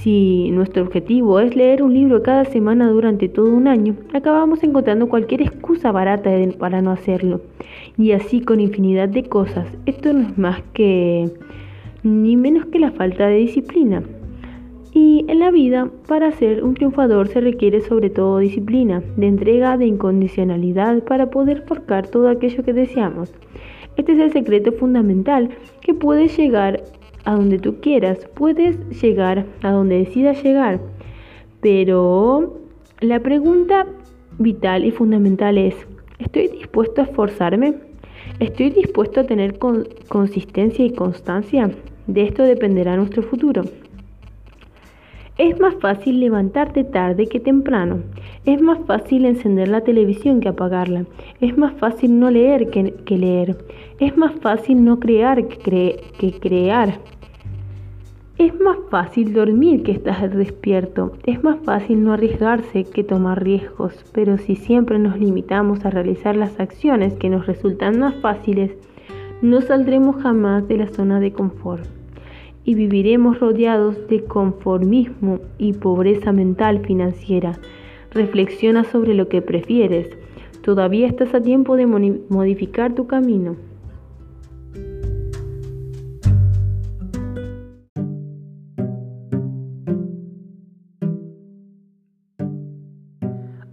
Si 0.00 0.50
nuestro 0.50 0.82
objetivo 0.82 1.38
es 1.40 1.54
leer 1.54 1.82
un 1.82 1.94
libro 1.94 2.22
cada 2.22 2.44
semana 2.44 2.90
durante 2.90 3.28
todo 3.28 3.54
un 3.54 3.68
año, 3.68 3.94
acabamos 4.12 4.62
encontrando 4.62 5.08
cualquier 5.08 5.42
excusa 5.42 5.92
barata 5.92 6.30
para 6.58 6.82
no 6.82 6.90
hacerlo. 6.90 7.40
Y 7.96 8.12
así 8.12 8.40
con 8.40 8.60
infinidad 8.60 9.08
de 9.08 9.24
cosas. 9.24 9.66
Esto 9.86 10.12
no 10.12 10.20
es 10.28 10.38
más 10.38 10.62
que 10.72 11.30
ni 12.02 12.36
menos 12.36 12.66
que 12.66 12.78
la 12.78 12.92
falta 12.92 13.26
de 13.28 13.36
disciplina. 13.36 14.02
Y 14.98 15.26
en 15.28 15.40
la 15.40 15.50
vida, 15.50 15.90
para 16.08 16.32
ser 16.32 16.64
un 16.64 16.72
triunfador 16.72 17.28
se 17.28 17.42
requiere 17.42 17.82
sobre 17.82 18.08
todo 18.08 18.38
disciplina, 18.38 19.02
de 19.18 19.26
entrega, 19.26 19.76
de 19.76 19.84
incondicionalidad 19.84 21.02
para 21.02 21.28
poder 21.28 21.66
forcar 21.66 22.06
todo 22.06 22.30
aquello 22.30 22.64
que 22.64 22.72
deseamos. 22.72 23.30
Este 23.98 24.12
es 24.12 24.18
el 24.18 24.32
secreto 24.32 24.72
fundamental 24.72 25.50
que 25.82 25.92
puedes 25.92 26.34
llegar 26.38 26.82
a 27.26 27.34
donde 27.34 27.58
tú 27.58 27.78
quieras, 27.82 28.26
puedes 28.32 28.78
llegar 29.02 29.44
a 29.60 29.70
donde 29.70 29.98
decidas 29.98 30.42
llegar. 30.42 30.80
Pero 31.60 32.58
la 33.00 33.20
pregunta 33.20 33.86
vital 34.38 34.82
y 34.86 34.92
fundamental 34.92 35.58
es, 35.58 35.74
¿estoy 36.20 36.48
dispuesto 36.48 37.02
a 37.02 37.04
esforzarme? 37.04 37.74
¿Estoy 38.40 38.70
dispuesto 38.70 39.20
a 39.20 39.24
tener 39.24 39.58
consistencia 40.08 40.86
y 40.86 40.94
constancia? 40.94 41.70
De 42.06 42.22
esto 42.22 42.44
dependerá 42.44 42.96
nuestro 42.96 43.22
futuro. 43.22 43.64
Es 45.38 45.60
más 45.60 45.74
fácil 45.74 46.18
levantarte 46.20 46.82
tarde 46.82 47.26
que 47.26 47.40
temprano. 47.40 47.98
Es 48.46 48.62
más 48.62 48.78
fácil 48.86 49.26
encender 49.26 49.68
la 49.68 49.82
televisión 49.82 50.40
que 50.40 50.48
apagarla. 50.48 51.04
Es 51.42 51.58
más 51.58 51.74
fácil 51.74 52.18
no 52.18 52.30
leer 52.30 52.70
que, 52.70 53.18
leer. 53.18 53.58
Es 54.00 54.16
más 54.16 54.34
fácil 54.40 54.82
no 54.82 54.98
crear 54.98 55.46
que, 55.46 56.02
que 56.18 56.32
crear. 56.40 57.00
Es 58.38 58.58
más 58.58 58.78
fácil 58.90 59.34
dormir 59.34 59.82
que 59.82 59.92
estar 59.92 60.34
despierto. 60.34 61.12
Es 61.26 61.44
más 61.44 61.58
fácil 61.64 62.02
no 62.02 62.14
arriesgarse 62.14 62.84
que 62.84 63.04
tomar 63.04 63.44
riesgos. 63.44 63.92
Pero 64.14 64.38
si 64.38 64.56
siempre 64.56 64.98
nos 64.98 65.18
limitamos 65.18 65.84
a 65.84 65.90
realizar 65.90 66.34
las 66.34 66.58
acciones 66.58 67.12
que 67.12 67.28
nos 67.28 67.46
resultan 67.46 67.98
más 67.98 68.14
fáciles, 68.22 68.70
no 69.42 69.60
saldremos 69.60 70.16
jamás 70.22 70.66
de 70.66 70.78
la 70.78 70.88
zona 70.88 71.20
de 71.20 71.34
confort 71.34 71.84
y 72.66 72.74
viviremos 72.74 73.38
rodeados 73.38 74.08
de 74.08 74.24
conformismo 74.24 75.38
y 75.56 75.72
pobreza 75.72 76.32
mental 76.32 76.80
financiera. 76.84 77.58
Reflexiona 78.10 78.82
sobre 78.82 79.14
lo 79.14 79.28
que 79.28 79.40
prefieres. 79.40 80.10
Todavía 80.62 81.06
estás 81.06 81.32
a 81.32 81.40
tiempo 81.40 81.76
de 81.76 81.86
modificar 81.86 82.92
tu 82.94 83.06
camino. 83.06 83.56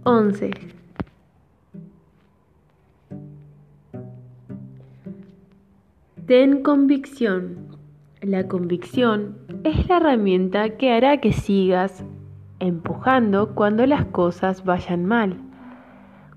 Once. 0.04 0.50
Ten 6.26 6.62
convicción. 6.62 7.73
La 8.24 8.48
convicción 8.48 9.36
es 9.64 9.86
la 9.86 9.98
herramienta 9.98 10.78
que 10.78 10.94
hará 10.94 11.18
que 11.18 11.34
sigas 11.34 12.06
empujando 12.58 13.54
cuando 13.54 13.84
las 13.84 14.06
cosas 14.06 14.64
vayan 14.64 15.04
mal. 15.04 15.36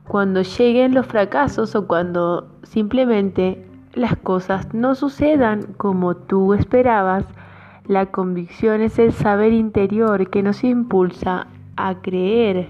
cuando 0.05 0.41
lleguen 0.41 0.93
los 0.93 1.05
fracasos 1.05 1.75
o 1.75 1.88
cuando 1.88 2.51
simplemente 2.63 3.65
las 3.93 4.17
cosas 4.17 4.73
no 4.73 4.95
sucedan 4.95 5.75
como 5.77 6.17
tú 6.17 6.53
esperabas, 6.53 7.25
la 7.85 8.07
convicción 8.07 8.81
es 8.81 8.99
el 8.99 9.13
saber 9.13 9.53
interior 9.53 10.29
que 10.29 10.43
nos 10.43 10.65
impulsa 10.65 11.47
a 11.77 12.01
creer 12.01 12.67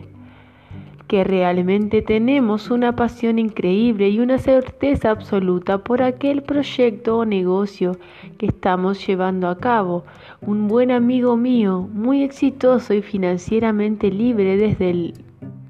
que 1.08 1.24
realmente 1.24 2.02
tenemos 2.02 2.70
una 2.70 2.96
pasión 2.96 3.40
increíble 3.40 4.10
y 4.10 4.20
una 4.20 4.38
certeza 4.38 5.12
absoluta 5.12 5.78
por 5.78 6.02
aquel 6.02 6.44
proyecto 6.44 7.20
o 7.20 7.26
negocio 7.26 7.98
que 8.38 8.48
estamos 8.48 9.06
llevando 9.08 9.48
a 9.48 9.58
cabo. 9.58 10.04
Un 10.42 10.68
buen 10.68 10.92
amigo 10.92 11.38
mío, 11.38 11.88
muy 11.94 12.24
exitoso 12.24 12.94
y 12.94 13.02
financieramente 13.02 14.12
libre 14.12 14.58
desde 14.58 15.14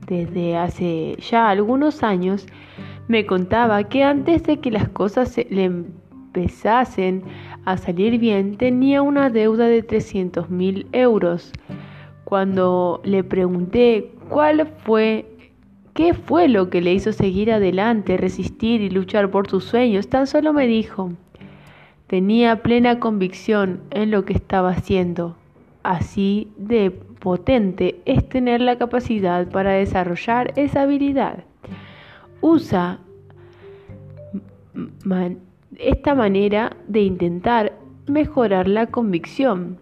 desde 0.07 0.55
hace 0.55 1.17
ya 1.19 1.49
algunos 1.49 2.01
años, 2.01 2.47
me 3.07 3.25
contaba 3.25 3.83
que 3.83 4.03
antes 4.03 4.43
de 4.43 4.57
que 4.57 4.71
las 4.71 4.89
cosas 4.89 5.37
le 5.37 5.65
empezasen 5.65 7.23
a 7.65 7.77
salir 7.77 8.17
bien, 8.17 8.57
tenía 8.57 9.01
una 9.01 9.29
deuda 9.29 9.67
de 9.67 9.83
300 9.83 10.49
mil 10.49 10.87
euros. 10.93 11.51
Cuando 12.23 13.01
le 13.03 13.23
pregunté 13.23 14.11
cuál 14.29 14.67
fue, 14.83 15.25
qué 15.93 16.13
fue 16.13 16.47
lo 16.47 16.69
que 16.69 16.81
le 16.81 16.93
hizo 16.93 17.11
seguir 17.13 17.51
adelante, 17.51 18.17
resistir 18.17 18.81
y 18.81 18.89
luchar 18.89 19.31
por 19.31 19.49
sus 19.49 19.63
sueños, 19.63 20.09
tan 20.09 20.27
solo 20.27 20.53
me 20.53 20.67
dijo, 20.67 21.11
tenía 22.07 22.61
plena 22.61 22.99
convicción 22.99 23.81
en 23.91 24.11
lo 24.11 24.25
que 24.25 24.33
estaba 24.33 24.71
haciendo. 24.71 25.35
Así 25.83 26.51
de 26.57 26.91
potente 26.91 28.01
es 28.05 28.27
tener 28.27 28.61
la 28.61 28.77
capacidad 28.77 29.47
para 29.49 29.71
desarrollar 29.71 30.53
esa 30.55 30.81
habilidad. 30.81 31.43
Usa 32.41 32.99
esta 35.77 36.15
manera 36.15 36.75
de 36.87 37.01
intentar 37.01 37.73
mejorar 38.05 38.67
la 38.67 38.87
convicción 38.87 39.79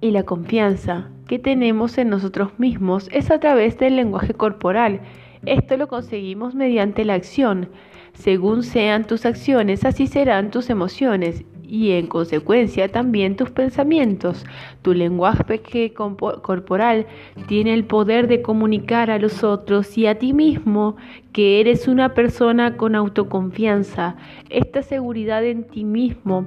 y 0.00 0.10
la 0.10 0.22
confianza 0.22 1.08
que 1.28 1.38
tenemos 1.38 1.98
en 1.98 2.10
nosotros 2.10 2.58
mismos 2.58 3.08
es 3.12 3.30
a 3.30 3.38
través 3.38 3.78
del 3.78 3.96
lenguaje 3.96 4.34
corporal. 4.34 5.00
Esto 5.46 5.76
lo 5.76 5.88
conseguimos 5.88 6.54
mediante 6.54 7.04
la 7.04 7.14
acción. 7.14 7.68
Según 8.14 8.62
sean 8.62 9.06
tus 9.06 9.24
acciones, 9.24 9.84
así 9.84 10.06
serán 10.06 10.50
tus 10.50 10.68
emociones 10.70 11.44
y 11.62 11.92
en 11.92 12.08
consecuencia 12.08 12.88
también 12.88 13.36
tus 13.36 13.50
pensamientos. 13.50 14.44
Tu 14.82 14.92
lenguaje 14.92 15.92
corporal 15.94 17.06
tiene 17.46 17.72
el 17.74 17.84
poder 17.84 18.26
de 18.26 18.42
comunicar 18.42 19.10
a 19.10 19.18
los 19.18 19.44
otros 19.44 19.96
y 19.96 20.06
a 20.06 20.18
ti 20.18 20.32
mismo 20.32 20.96
que 21.32 21.60
eres 21.60 21.86
una 21.86 22.12
persona 22.14 22.76
con 22.76 22.96
autoconfianza. 22.96 24.16
Esta 24.48 24.82
seguridad 24.82 25.44
en 25.44 25.62
ti 25.64 25.84
mismo 25.84 26.46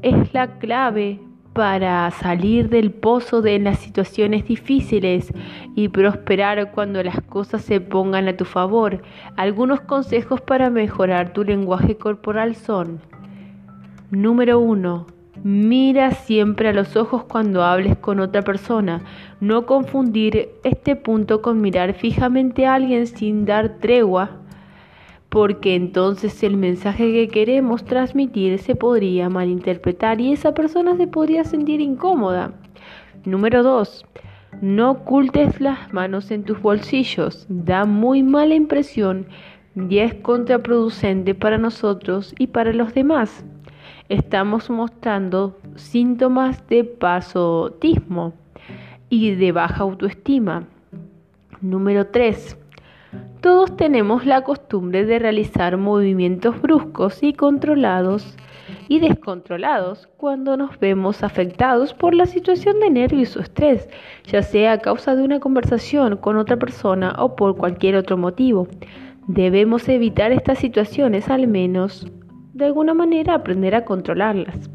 es 0.00 0.32
la 0.32 0.58
clave 0.58 1.20
para 1.52 2.10
salir 2.10 2.68
del 2.68 2.92
pozo 2.92 3.42
de 3.42 3.58
las 3.58 3.78
situaciones 3.78 4.46
difíciles 4.46 5.32
y 5.74 5.88
prosperar 5.88 6.70
cuando 6.72 7.02
las 7.02 7.20
cosas 7.22 7.62
se 7.62 7.80
pongan 7.80 8.28
a 8.28 8.36
tu 8.36 8.44
favor. 8.44 9.02
Algunos 9.36 9.80
consejos 9.80 10.40
para 10.40 10.70
mejorar 10.70 11.32
tu 11.32 11.44
lenguaje 11.44 11.96
corporal 11.96 12.54
son 12.54 13.00
Número 14.10 14.58
1. 14.58 15.06
Mira 15.42 16.10
siempre 16.10 16.68
a 16.68 16.72
los 16.72 16.96
ojos 16.96 17.24
cuando 17.24 17.62
hables 17.62 17.96
con 17.96 18.20
otra 18.20 18.42
persona. 18.42 19.02
No 19.40 19.66
confundir 19.66 20.50
este 20.64 20.96
punto 20.96 21.40
con 21.40 21.60
mirar 21.60 21.94
fijamente 21.94 22.66
a 22.66 22.74
alguien 22.74 23.06
sin 23.06 23.46
dar 23.46 23.78
tregua, 23.78 24.30
porque 25.30 25.76
entonces 25.76 26.42
el 26.42 26.56
mensaje 26.56 27.12
que 27.12 27.28
queremos 27.28 27.84
transmitir 27.84 28.58
se 28.58 28.74
podría 28.74 29.28
malinterpretar 29.28 30.20
y 30.20 30.32
esa 30.32 30.52
persona 30.52 30.96
se 30.96 31.06
podría 31.06 31.44
sentir 31.44 31.80
incómoda. 31.80 32.52
Número 33.24 33.62
2. 33.62 34.04
No 34.60 34.90
ocultes 34.90 35.60
las 35.60 35.92
manos 35.92 36.32
en 36.32 36.42
tus 36.42 36.60
bolsillos. 36.60 37.46
Da 37.48 37.84
muy 37.84 38.24
mala 38.24 38.56
impresión 38.56 39.26
y 39.76 39.98
es 39.98 40.14
contraproducente 40.14 41.34
para 41.36 41.58
nosotros 41.58 42.34
y 42.36 42.48
para 42.48 42.72
los 42.72 42.92
demás 42.92 43.44
estamos 44.08 44.68
mostrando 44.68 45.56
síntomas 45.76 46.66
de 46.66 46.82
pasotismo 46.82 48.34
y 49.08 49.36
de 49.36 49.52
baja 49.52 49.84
autoestima. 49.84 50.64
Número 51.60 52.08
3. 52.08 52.59
Todos 53.40 53.74
tenemos 53.74 54.26
la 54.26 54.42
costumbre 54.42 55.06
de 55.06 55.18
realizar 55.18 55.78
movimientos 55.78 56.60
bruscos 56.60 57.22
y 57.22 57.32
controlados 57.32 58.36
y 58.86 59.00
descontrolados 59.00 60.08
cuando 60.18 60.58
nos 60.58 60.78
vemos 60.78 61.22
afectados 61.22 61.94
por 61.94 62.14
la 62.14 62.26
situación 62.26 62.80
de 62.80 62.90
nervios 62.90 63.34
o 63.36 63.40
estrés, 63.40 63.88
ya 64.26 64.42
sea 64.42 64.72
a 64.72 64.78
causa 64.78 65.16
de 65.16 65.22
una 65.22 65.40
conversación 65.40 66.18
con 66.18 66.36
otra 66.36 66.58
persona 66.58 67.16
o 67.18 67.34
por 67.34 67.56
cualquier 67.56 67.96
otro 67.96 68.18
motivo. 68.18 68.68
Debemos 69.26 69.88
evitar 69.88 70.32
estas 70.32 70.58
situaciones 70.58 71.30
al 71.30 71.46
menos 71.46 72.06
de 72.52 72.66
alguna 72.66 72.92
manera 72.92 73.34
aprender 73.34 73.74
a 73.74 73.86
controlarlas. 73.86 74.68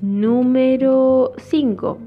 Número 0.00 1.32
5. 1.36 1.98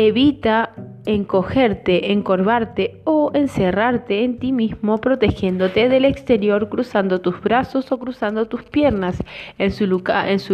Evita 0.00 0.76
encogerte, 1.06 2.12
encorvarte 2.12 3.00
o 3.02 3.32
encerrarte 3.34 4.22
en 4.22 4.38
ti 4.38 4.52
mismo 4.52 4.98
protegiéndote 4.98 5.88
del 5.88 6.04
exterior 6.04 6.68
cruzando 6.68 7.20
tus 7.20 7.40
brazos 7.40 7.90
o 7.90 7.98
cruzando 7.98 8.46
tus 8.46 8.62
piernas. 8.62 9.20
En 9.58 9.72
su, 9.72 9.88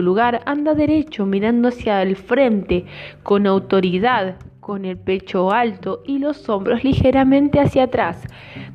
lugar, 0.02 0.40
anda 0.46 0.72
derecho 0.72 1.26
mirando 1.26 1.68
hacia 1.68 2.00
el 2.00 2.16
frente 2.16 2.86
con 3.22 3.46
autoridad, 3.46 4.36
con 4.60 4.86
el 4.86 4.96
pecho 4.96 5.52
alto 5.52 6.02
y 6.06 6.20
los 6.20 6.48
hombros 6.48 6.82
ligeramente 6.82 7.60
hacia 7.60 7.82
atrás. 7.82 8.26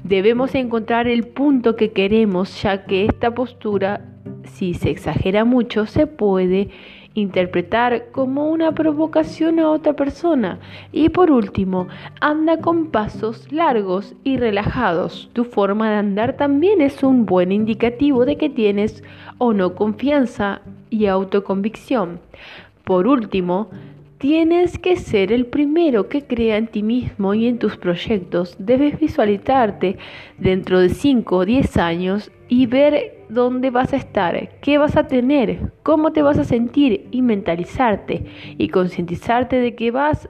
Debemos 0.04 0.54
encontrar 0.54 1.08
el 1.08 1.26
punto 1.26 1.76
que 1.76 1.94
queremos 1.94 2.62
ya 2.62 2.86
que 2.86 3.06
esta 3.06 3.34
postura 3.34 4.02
si 4.44 4.74
se 4.74 4.90
exagera 4.90 5.46
mucho, 5.46 5.86
se 5.86 6.08
puede 6.08 6.70
interpretar 7.14 8.08
como 8.12 8.50
una 8.50 8.74
provocación 8.74 9.60
a 9.60 9.70
otra 9.70 9.94
persona. 9.94 10.60
Y 10.92 11.10
por 11.10 11.32
último, 11.32 11.88
anda 12.22 12.58
con 12.60 12.88
pasos 12.88 13.52
largos 13.52 14.16
y 14.24 14.38
relajados. 14.38 15.30
Tu 15.34 15.44
forma 15.44 15.90
de 15.90 15.98
andar 15.98 16.38
también 16.38 16.82
es 16.82 17.04
un 17.04 17.26
buen 17.26 17.52
indicativo 17.52 18.26
de 18.26 18.38
que 18.38 18.50
tienes 18.50 19.04
o 19.38 19.54
no 19.54 19.76
confianza 19.76 20.62
y 20.90 21.08
autoconvicción. 21.08 22.20
Por 22.84 23.08
último, 23.08 23.70
Tienes 24.20 24.78
que 24.78 24.98
ser 24.98 25.32
el 25.32 25.46
primero 25.46 26.10
que 26.10 26.26
crea 26.26 26.58
en 26.58 26.68
ti 26.68 26.84
mismo 26.84 27.34
y 27.34 27.48
en 27.48 27.58
tus 27.58 27.78
proyectos. 27.78 28.54
Debes 28.60 29.00
visualizarte 29.00 29.98
dentro 30.38 30.82
de 30.82 30.90
5 30.90 31.38
o 31.38 31.46
10 31.46 31.78
años 31.78 32.30
y 32.50 32.66
ver 32.66 33.19
dónde 33.30 33.70
vas 33.70 33.94
a 33.94 33.98
estar, 33.98 34.50
qué 34.62 34.78
vas 34.78 34.98
a 34.98 35.08
tener, 35.08 35.72
cómo 35.84 36.12
te 36.12 36.22
vas 36.22 36.38
a 36.38 36.44
sentir 36.44 37.08
y 37.12 37.22
mentalizarte 37.22 38.26
y 38.58 38.70
concientizarte 38.70 39.58
de 39.58 39.76
que 39.76 39.92
vas 39.92 40.30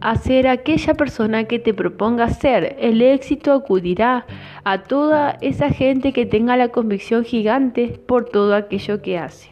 a 0.00 0.16
ser 0.16 0.48
aquella 0.48 0.94
persona 0.94 1.44
que 1.44 1.58
te 1.58 1.74
proponga 1.74 2.28
ser. 2.30 2.76
El 2.78 3.00
éxito 3.02 3.52
acudirá 3.52 4.26
a 4.64 4.82
toda 4.82 5.38
esa 5.40 5.70
gente 5.70 6.12
que 6.12 6.26
tenga 6.26 6.56
la 6.56 6.68
convicción 6.68 7.24
gigante 7.24 8.00
por 8.06 8.26
todo 8.26 8.54
aquello 8.54 9.00
que 9.02 9.18
hace. 9.18 9.50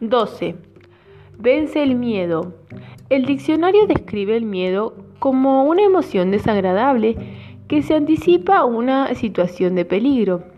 12. 0.00 0.56
Vence 1.38 1.82
el 1.82 1.94
miedo. 1.94 2.54
El 3.10 3.24
diccionario 3.24 3.86
describe 3.86 4.36
el 4.36 4.44
miedo 4.44 4.94
como 5.18 5.64
una 5.64 5.82
emoción 5.82 6.30
desagradable 6.30 7.16
que 7.68 7.82
se 7.82 7.94
anticipa 7.94 8.64
una 8.64 9.14
situación 9.14 9.74
de 9.74 9.84
peligro. 9.84 10.57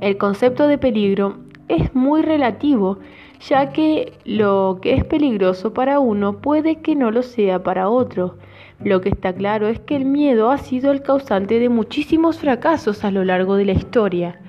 El 0.00 0.16
concepto 0.16 0.68
de 0.68 0.78
peligro 0.78 1.38
es 1.68 1.94
muy 1.94 2.22
relativo, 2.22 2.98
ya 3.40 3.72
que 3.72 4.12
lo 4.24 4.78
que 4.82 4.94
es 4.94 5.04
peligroso 5.04 5.72
para 5.72 5.98
uno 5.98 6.38
puede 6.40 6.76
que 6.76 6.94
no 6.94 7.10
lo 7.10 7.22
sea 7.22 7.62
para 7.62 7.88
otro. 7.88 8.36
Lo 8.82 9.00
que 9.00 9.10
está 9.10 9.34
claro 9.34 9.68
es 9.68 9.78
que 9.80 9.96
el 9.96 10.04
miedo 10.04 10.50
ha 10.50 10.58
sido 10.58 10.90
el 10.90 11.02
causante 11.02 11.58
de 11.58 11.68
muchísimos 11.68 12.38
fracasos 12.38 13.04
a 13.04 13.10
lo 13.10 13.24
largo 13.24 13.56
de 13.56 13.66
la 13.66 13.72
historia. 13.72 14.40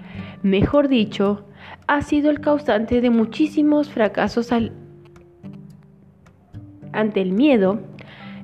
Mejor 0.41 0.87
dicho, 0.87 1.43
ha 1.87 2.01
sido 2.01 2.29
el 2.29 2.39
causante 2.39 3.01
de 3.01 3.09
muchísimos 3.09 3.89
fracasos 3.89 4.51
al 4.51 4.71
ante 6.93 7.21
el 7.21 7.31
miedo, 7.31 7.79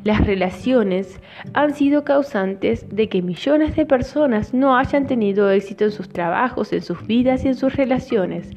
las 0.08 0.26
relaciones 0.26 1.20
han 1.54 1.74
sido 1.74 2.06
causantes 2.06 2.88
de 2.90 3.10
que 3.10 3.22
millones 3.22 3.76
de 3.76 3.86
personas 3.86 4.54
no 4.54 4.78
hayan 4.78 5.06
tenido 5.06 5.52
éxito 5.52 5.84
en 5.84 5.92
sus 5.92 6.08
trabajos, 6.08 6.72
en 6.72 6.82
sus 6.82 7.06
vidas 7.06 7.44
y 7.44 7.50
en 7.50 7.56
sus 7.56 7.76
relaciones. 7.76 8.52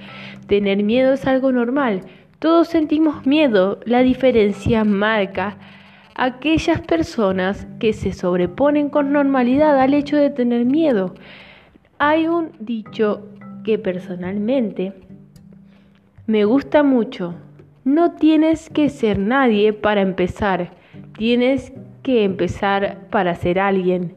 Tener 0.47 0.83
miedo 0.85 1.13
es 1.13 1.27
algo 1.27 1.51
normal. 1.51 2.03
Todos 2.39 2.69
sentimos 2.69 3.27
miedo. 3.27 3.81
La 3.85 4.01
diferencia 4.03 4.85
marca 4.85 5.59
aquellas 6.15 6.81
personas 6.83 7.67
que 7.81 7.93
se 7.95 8.13
sobreponen 8.13 8.89
con 8.89 9.13
normalidad 9.13 9.79
al 9.81 9.93
hecho 9.93 10.17
de 10.17 10.31
tener 10.31 10.65
miedo. 10.65 11.15
Hay 11.99 12.29
un 12.29 12.53
dicho 12.61 13.27
que 13.65 13.77
personalmente 13.77 14.93
me 16.27 16.45
gusta 16.45 16.85
mucho. 16.85 17.35
No 17.83 18.13
tienes 18.13 18.71
que 18.71 18.89
ser 18.89 19.19
nadie 19.19 19.73
para 19.73 20.01
empezar, 20.01 20.80
tienes 21.21 21.71
que 22.03 22.25
empezar 22.25 23.09
para 23.11 23.35
ser 23.35 23.59
alguien. 23.59 24.15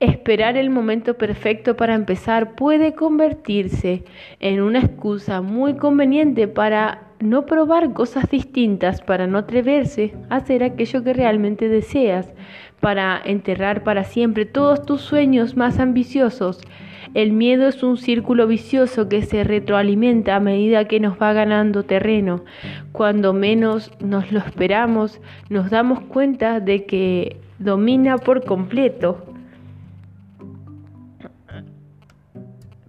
Esperar 0.00 0.56
el 0.56 0.70
momento 0.70 1.18
perfecto 1.18 1.76
para 1.76 1.94
empezar 1.94 2.54
puede 2.54 2.94
convertirse 2.94 4.04
en 4.40 4.62
una 4.62 4.78
excusa 4.78 5.42
muy 5.42 5.74
conveniente 5.76 6.48
para 6.48 7.02
no 7.20 7.44
probar 7.44 7.92
cosas 7.92 8.30
distintas, 8.30 9.02
para 9.02 9.26
no 9.26 9.36
atreverse 9.36 10.14
a 10.30 10.36
hacer 10.36 10.64
aquello 10.64 11.04
que 11.04 11.12
realmente 11.12 11.68
deseas, 11.68 12.32
para 12.80 13.20
enterrar 13.22 13.84
para 13.84 14.04
siempre 14.04 14.46
todos 14.46 14.86
tus 14.86 15.02
sueños 15.02 15.58
más 15.58 15.78
ambiciosos. 15.78 16.62
El 17.12 17.32
miedo 17.32 17.68
es 17.68 17.82
un 17.82 17.96
círculo 17.96 18.46
vicioso 18.46 19.08
que 19.08 19.22
se 19.22 19.44
retroalimenta 19.44 20.36
a 20.36 20.40
medida 20.40 20.86
que 20.86 21.00
nos 21.00 21.20
va 21.20 21.32
ganando 21.32 21.84
terreno. 21.84 22.44
Cuando 22.92 23.32
menos 23.32 23.92
nos 24.00 24.32
lo 24.32 24.38
esperamos, 24.38 25.20
nos 25.50 25.70
damos 25.70 26.00
cuenta 26.00 26.60
de 26.60 26.86
que 26.86 27.36
domina 27.58 28.16
por 28.16 28.44
completo. 28.44 29.24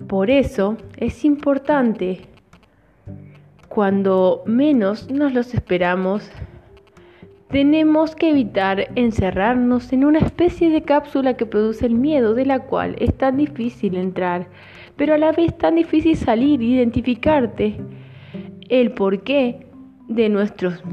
Por 0.07 0.29
eso 0.29 0.77
es 0.97 1.25
importante 1.25 2.21
cuando 3.75 4.43
menos 4.45 5.11
nos 5.11 5.33
los 5.33 5.53
esperamos, 5.53 6.31
tenemos 7.55 8.17
que 8.17 8.31
evitar 8.31 8.89
encerrarnos 8.95 9.93
en 9.93 10.03
una 10.03 10.19
especie 10.19 10.69
de 10.69 10.81
cápsula 10.81 11.37
que 11.37 11.45
produce 11.45 11.85
el 11.85 11.95
miedo, 11.95 12.33
de 12.33 12.45
la 12.45 12.59
cual 12.59 12.97
es 12.99 13.17
tan 13.17 13.37
difícil 13.37 13.95
entrar, 13.95 14.49
pero 14.97 15.13
a 15.13 15.17
la 15.17 15.31
vez 15.31 15.57
tan 15.57 15.75
difícil 15.75 16.17
salir, 16.17 16.61
identificarte. 16.61 17.77
El 18.67 18.91
porqué 18.91 19.67
de 20.09 20.27
nuestros 20.27 20.83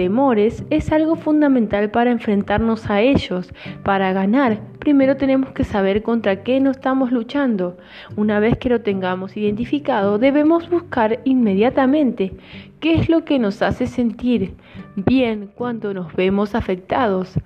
temores 0.00 0.64
es 0.70 0.92
algo 0.92 1.14
fundamental 1.14 1.90
para 1.90 2.10
enfrentarnos 2.10 2.88
a 2.88 3.02
ellos. 3.02 3.52
Para 3.82 4.14
ganar, 4.14 4.58
primero 4.78 5.18
tenemos 5.18 5.52
que 5.52 5.62
saber 5.62 6.02
contra 6.02 6.42
qué 6.42 6.58
nos 6.58 6.78
estamos 6.78 7.12
luchando. 7.12 7.76
Una 8.16 8.40
vez 8.40 8.56
que 8.56 8.70
lo 8.70 8.80
tengamos 8.80 9.36
identificado, 9.36 10.18
debemos 10.18 10.70
buscar 10.70 11.20
inmediatamente 11.24 12.32
qué 12.80 12.94
es 12.94 13.10
lo 13.10 13.26
que 13.26 13.38
nos 13.38 13.60
hace 13.60 13.86
sentir 13.86 14.54
bien 14.96 15.50
cuando 15.54 15.92
nos 15.92 16.10
vemos 16.14 16.54
afectados 16.54 17.38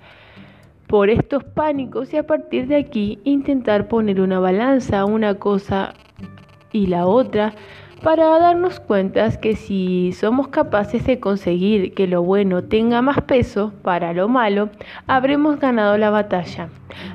por 0.87 1.09
estos 1.09 1.43
pánicos 1.43 2.13
y 2.13 2.17
a 2.17 2.25
partir 2.25 2.67
de 2.67 2.77
aquí 2.77 3.19
intentar 3.25 3.89
poner 3.89 4.21
una 4.21 4.39
balanza, 4.39 5.03
una 5.03 5.33
cosa 5.33 5.93
y 6.71 6.87
la 6.87 7.05
otra 7.05 7.53
para 8.03 8.39
darnos 8.39 8.79
cuenta 8.79 9.29
que 9.39 9.55
si 9.55 10.11
somos 10.13 10.49
capaces 10.49 11.05
de 11.05 11.19
conseguir 11.19 11.93
que 11.93 12.07
lo 12.07 12.21
bueno 12.23 12.63
tenga 12.63 13.01
más 13.01 13.21
peso 13.21 13.73
para 13.81 14.13
lo 14.13 14.27
malo, 14.27 14.69
habremos 15.07 15.59
ganado 15.59 15.97
la 15.97 16.09
batalla. 16.09 16.69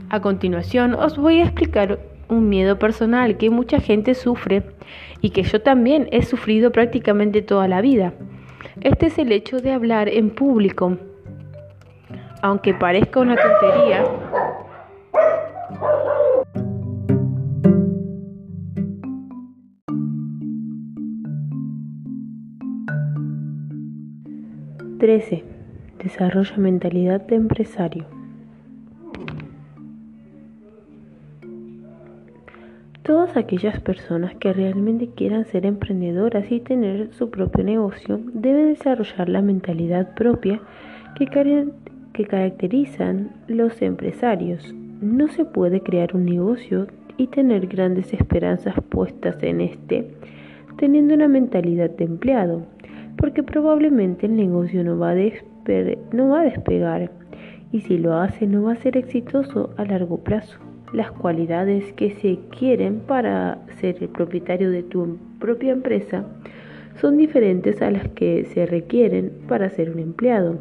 A 0.08 0.20
continuación 0.20 0.94
os 0.94 1.16
voy 1.16 1.40
a 1.40 1.44
explicar 1.44 2.00
un 2.28 2.48
miedo 2.48 2.78
personal 2.78 3.36
que 3.36 3.50
mucha 3.50 3.80
gente 3.80 4.14
sufre 4.14 4.62
y 5.20 5.30
que 5.30 5.42
yo 5.42 5.60
también 5.60 6.08
he 6.12 6.22
sufrido 6.22 6.70
prácticamente 6.70 7.42
toda 7.42 7.68
la 7.68 7.80
vida. 7.80 8.12
Este 8.80 9.06
es 9.06 9.18
el 9.18 9.32
hecho 9.32 9.58
de 9.58 9.72
hablar 9.72 10.08
en 10.08 10.30
público. 10.30 10.96
Aunque 12.42 12.72
parezca 12.72 13.20
una 13.20 13.36
tontería, 13.36 14.04
13. 25.00 25.42
Desarrolla 26.04 26.58
mentalidad 26.58 27.22
de 27.22 27.34
empresario. 27.34 28.04
Todas 33.02 33.34
aquellas 33.38 33.80
personas 33.80 34.34
que 34.34 34.52
realmente 34.52 35.08
quieran 35.08 35.46
ser 35.46 35.64
emprendedoras 35.64 36.52
y 36.52 36.60
tener 36.60 37.14
su 37.14 37.30
propio 37.30 37.64
negocio 37.64 38.20
deben 38.34 38.66
desarrollar 38.74 39.30
la 39.30 39.40
mentalidad 39.40 40.14
propia 40.14 40.60
que, 41.16 41.26
caracterizan 42.26 43.30
los 43.48 43.80
empresarios. 43.80 44.74
No 45.00 45.28
se 45.28 45.46
puede 45.46 45.80
crear 45.80 46.14
un 46.14 46.26
negocio 46.26 46.88
y 47.16 47.28
tener 47.28 47.68
grandes 47.68 48.12
esperanzas 48.12 48.74
puestas 48.90 49.42
en 49.42 49.62
este 49.62 50.10
teniendo 50.76 51.14
una 51.14 51.28
mentalidad 51.28 51.90
de 51.90 52.04
empleado 52.04 52.62
porque 53.16 53.42
probablemente 53.42 54.26
el 54.26 54.36
negocio 54.36 54.82
no 54.84 54.98
va, 54.98 55.10
a 55.10 55.14
despegar 55.14 57.10
y 57.72 57.80
si 57.80 57.98
lo 57.98 58.14
hace 58.14 58.46
no 58.46 58.62
va 58.64 58.72
a 58.72 58.76
ser 58.76 58.96
exitoso 58.96 59.70
a 59.76 59.84
largo 59.84 60.18
plazo. 60.18 60.58
Las 60.92 61.12
cualidades 61.12 61.92
que 61.92 62.10
se 62.10 62.38
quieren 62.56 63.00
para 63.00 63.58
ser 63.80 63.96
el 64.00 64.08
propietario 64.08 64.70
de 64.70 64.82
tu 64.82 65.18
propia 65.38 65.72
empresa 65.72 66.24
son 67.00 67.16
diferentes 67.16 67.80
a 67.80 67.90
las 67.90 68.08
que 68.08 68.44
se 68.46 68.66
requieren 68.66 69.32
para 69.46 69.70
ser 69.70 69.90
un 69.90 70.00
empleado. 70.00 70.58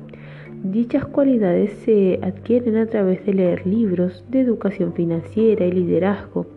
Dichas 0.63 1.05
cualidades 1.05 1.71
se 1.85 2.19
adquieren 2.21 2.77
a 2.77 2.85
través 2.85 3.25
de 3.25 3.33
leer 3.33 3.65
libros 3.65 4.23
de 4.29 4.41
educación 4.41 4.93
financiera 4.93 5.65
y 5.65 5.71
liderazgo, 5.71 6.47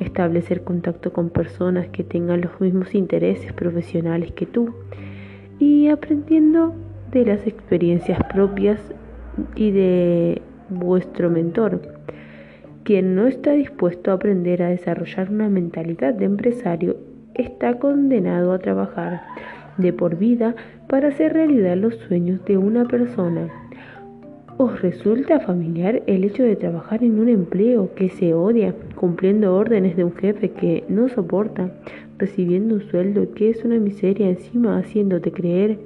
establecer 0.00 0.64
contacto 0.64 1.12
con 1.12 1.30
personas 1.30 1.88
que 1.88 2.04
tengan 2.04 2.40
los 2.42 2.60
mismos 2.60 2.94
intereses 2.94 3.52
profesionales 3.52 4.32
que 4.32 4.46
tú, 4.46 4.74
y 5.64 5.88
aprendiendo 5.88 6.74
de 7.10 7.24
las 7.24 7.46
experiencias 7.46 8.18
propias 8.32 8.78
y 9.56 9.70
de 9.70 10.42
vuestro 10.68 11.30
mentor. 11.30 11.80
Quien 12.82 13.14
no 13.14 13.26
está 13.26 13.52
dispuesto 13.52 14.10
a 14.10 14.14
aprender 14.14 14.62
a 14.62 14.68
desarrollar 14.68 15.30
una 15.30 15.48
mentalidad 15.48 16.12
de 16.12 16.26
empresario 16.26 16.98
está 17.34 17.78
condenado 17.78 18.52
a 18.52 18.58
trabajar 18.58 19.22
de 19.78 19.94
por 19.94 20.16
vida 20.16 20.54
para 20.86 21.08
hacer 21.08 21.32
realidad 21.32 21.76
los 21.78 21.94
sueños 21.96 22.44
de 22.44 22.58
una 22.58 22.84
persona. 22.84 23.48
¿Os 24.56 24.80
resulta 24.82 25.40
familiar 25.40 26.04
el 26.06 26.22
hecho 26.22 26.44
de 26.44 26.54
trabajar 26.54 27.02
en 27.02 27.18
un 27.18 27.28
empleo 27.28 27.92
que 27.96 28.08
se 28.08 28.34
odia, 28.34 28.72
cumpliendo 28.94 29.52
órdenes 29.56 29.96
de 29.96 30.04
un 30.04 30.14
jefe 30.14 30.50
que 30.50 30.84
no 30.88 31.08
soporta, 31.08 31.72
recibiendo 32.18 32.76
un 32.76 32.82
sueldo 32.82 33.34
que 33.34 33.50
es 33.50 33.64
una 33.64 33.80
miseria 33.80 34.28
encima 34.28 34.78
haciéndote 34.78 35.32
creer 35.32 35.80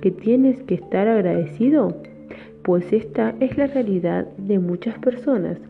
que 0.00 0.10
tienes 0.10 0.60
que 0.64 0.74
estar 0.74 1.06
agradecido? 1.06 1.94
Pues 2.62 2.92
esta 2.92 3.36
es 3.38 3.56
la 3.56 3.68
realidad 3.68 4.26
de 4.36 4.58
muchas 4.58 4.98
personas. 4.98 5.60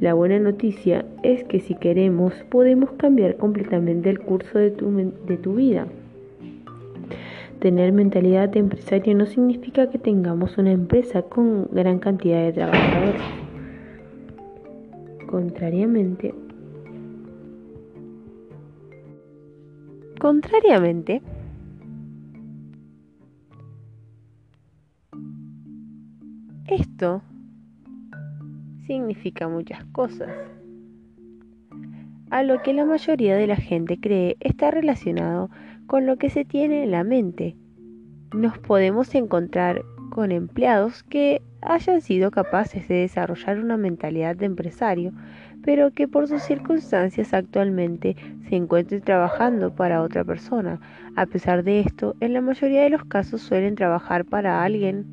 La 0.00 0.14
buena 0.14 0.40
noticia 0.40 1.06
es 1.22 1.44
que 1.44 1.60
si 1.60 1.76
queremos 1.76 2.34
podemos 2.50 2.90
cambiar 2.94 3.36
completamente 3.36 4.10
el 4.10 4.18
curso 4.18 4.58
de 4.58 4.72
tu, 4.72 4.90
de 5.28 5.36
tu 5.36 5.54
vida. 5.54 5.86
Tener 7.64 7.94
mentalidad 7.94 8.50
de 8.50 8.58
empresario 8.58 9.16
no 9.16 9.24
significa 9.24 9.88
que 9.88 9.98
tengamos 9.98 10.58
una 10.58 10.70
empresa 10.70 11.22
con 11.22 11.66
gran 11.72 11.98
cantidad 11.98 12.42
de 12.42 12.52
trabajadores. 12.52 13.22
Contrariamente, 15.26 16.34
Contrariamente, 20.20 21.22
esto 26.66 27.22
significa 28.86 29.48
muchas 29.48 29.82
cosas. 29.86 30.28
A 32.30 32.42
lo 32.42 32.60
que 32.62 32.74
la 32.74 32.84
mayoría 32.84 33.36
de 33.36 33.46
la 33.46 33.56
gente 33.56 33.98
cree 33.98 34.36
está 34.40 34.70
relacionado 34.70 35.48
con 35.48 35.73
lo 36.02 36.16
que 36.16 36.30
se 36.30 36.44
tiene 36.44 36.84
en 36.84 36.90
la 36.90 37.04
mente. 37.04 37.56
Nos 38.32 38.58
podemos 38.58 39.14
encontrar 39.14 39.82
con 40.10 40.30
empleados 40.32 41.02
que 41.02 41.42
hayan 41.62 42.00
sido 42.00 42.30
capaces 42.30 42.86
de 42.88 42.96
desarrollar 42.96 43.58
una 43.58 43.76
mentalidad 43.76 44.36
de 44.36 44.46
empresario, 44.46 45.12
pero 45.62 45.90
que 45.92 46.06
por 46.06 46.28
sus 46.28 46.42
circunstancias 46.42 47.32
actualmente 47.32 48.16
se 48.48 48.56
encuentren 48.56 49.00
trabajando 49.00 49.74
para 49.74 50.02
otra 50.02 50.24
persona. 50.24 50.80
A 51.16 51.26
pesar 51.26 51.64
de 51.64 51.80
esto, 51.80 52.14
en 52.20 52.34
la 52.34 52.40
mayoría 52.40 52.82
de 52.82 52.90
los 52.90 53.04
casos 53.04 53.40
suelen 53.40 53.74
trabajar 53.74 54.24
para 54.24 54.62
alguien 54.62 55.06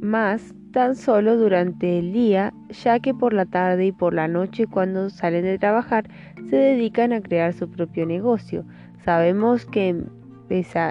más 0.00 0.54
tan 0.72 0.96
solo 0.96 1.36
durante 1.36 1.98
el 1.98 2.12
día, 2.12 2.52
ya 2.70 2.98
que 3.00 3.14
por 3.14 3.32
la 3.32 3.46
tarde 3.46 3.86
y 3.86 3.92
por 3.92 4.14
la 4.14 4.28
noche 4.28 4.66
cuando 4.66 5.10
salen 5.10 5.44
de 5.44 5.58
trabajar 5.58 6.08
se 6.48 6.56
dedican 6.56 7.12
a 7.12 7.20
crear 7.20 7.52
su 7.52 7.70
propio 7.70 8.04
negocio. 8.06 8.64
Sabemos 9.04 9.66
que 9.66 10.04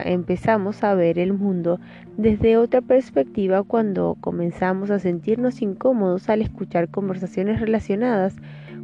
empezamos 0.06 0.84
a 0.84 0.96
ver 0.96 1.20
el 1.20 1.34
mundo 1.34 1.80
desde 2.18 2.58
otra 2.58 2.82
perspectiva 2.82 3.64
cuando 3.64 4.18
comenzamos 4.20 4.90
a 4.90 5.00
sentirnos 5.00 5.62
incómodos 5.62 6.30
al 6.30 6.42
escuchar 6.42 6.90
conversaciones 6.90 7.60
relacionadas 7.60 8.36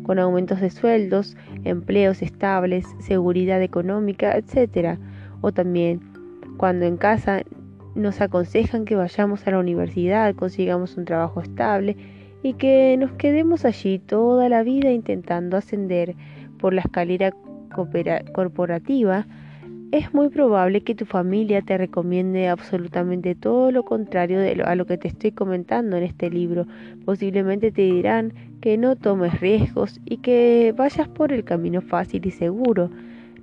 con 0.03 0.19
aumentos 0.19 0.61
de 0.61 0.69
sueldos, 0.69 1.36
empleos 1.63 2.21
estables, 2.21 2.86
seguridad 2.99 3.61
económica, 3.61 4.38
etc. 4.38 4.99
O 5.41 5.51
también 5.51 5.99
cuando 6.57 6.86
en 6.86 6.97
casa 6.97 7.41
nos 7.95 8.21
aconsejan 8.21 8.86
que 8.86 8.95
vayamos 8.95 9.45
a 9.47 9.51
la 9.51 9.59
universidad, 9.59 10.36
consigamos 10.36 10.95
un 10.95 11.05
trabajo 11.05 11.41
estable 11.41 11.97
y 12.43 12.53
que 12.53 12.95
nos 12.97 13.11
quedemos 13.13 13.65
allí 13.65 13.99
toda 13.99 14.47
la 14.47 14.63
vida 14.63 14.91
intentando 14.91 15.57
ascender 15.57 16.15
por 16.59 16.73
la 16.73 16.82
escalera 16.82 17.32
corporativa 18.34 19.25
es 19.91 20.13
muy 20.13 20.28
probable 20.28 20.82
que 20.82 20.95
tu 20.95 21.05
familia 21.05 21.61
te 21.61 21.78
recomiende 21.78 22.49
absolutamente 22.49 23.36
todo 23.36 23.71
lo 23.71 23.84
contrario 23.84 24.38
de 24.39 24.61
a 24.63 24.75
lo 24.75 24.86
que 24.86 24.97
te 24.97 25.07
estoy 25.07 25.32
comentando 25.32 25.95
en 25.95 26.03
este 26.03 26.30
libro. 26.30 26.67
Posiblemente 27.05 27.71
te 27.71 27.84
dirán 27.84 28.34
que 28.59 28.78
no 28.78 28.97
tomes 28.97 29.39
riesgos 29.39 30.01
y 30.03 30.17
que 30.17 30.73
vayas 30.75 31.07
por 31.07 31.32
el 31.32 31.45
camino 31.45 31.82
fácil 31.82 32.25
y 32.25 32.32
seguro. 32.32 32.89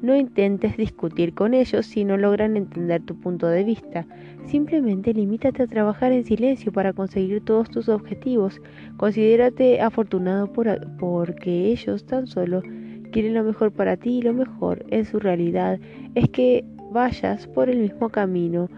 No 0.02 0.14
intentes 0.14 0.76
discutir 0.76 1.32
con 1.32 1.54
ellos 1.54 1.86
si 1.86 2.04
no 2.04 2.18
logran 2.18 2.58
entender 2.58 3.00
tu 3.00 3.18
punto 3.18 3.46
de 3.46 3.64
vista. 3.64 4.06
Simplemente 4.44 5.14
limítate 5.14 5.62
a 5.62 5.66
trabajar 5.66 6.12
en 6.12 6.24
silencio 6.24 6.72
para 6.72 6.92
conseguir 6.92 7.42
todos 7.42 7.70
tus 7.70 7.88
objetivos. 7.88 8.60
Considérate 8.98 9.80
afortunado 9.80 10.52
por, 10.52 10.66
porque 10.98 11.68
ellos 11.68 12.04
tan 12.04 12.26
solo 12.26 12.62
quieren 13.14 13.34
lo 13.34 13.44
mejor 13.44 13.70
para 13.70 13.96
ti 13.96 14.18
y 14.18 14.22
lo 14.22 14.32
mejor 14.32 14.84
en 14.90 15.04
su 15.04 15.20
realidad 15.20 15.78
es 16.16 16.28
que 16.30 16.64
vayas 16.90 17.46
por 17.46 17.70
el 17.70 17.78
mismo 17.78 18.08
camino 18.08 18.68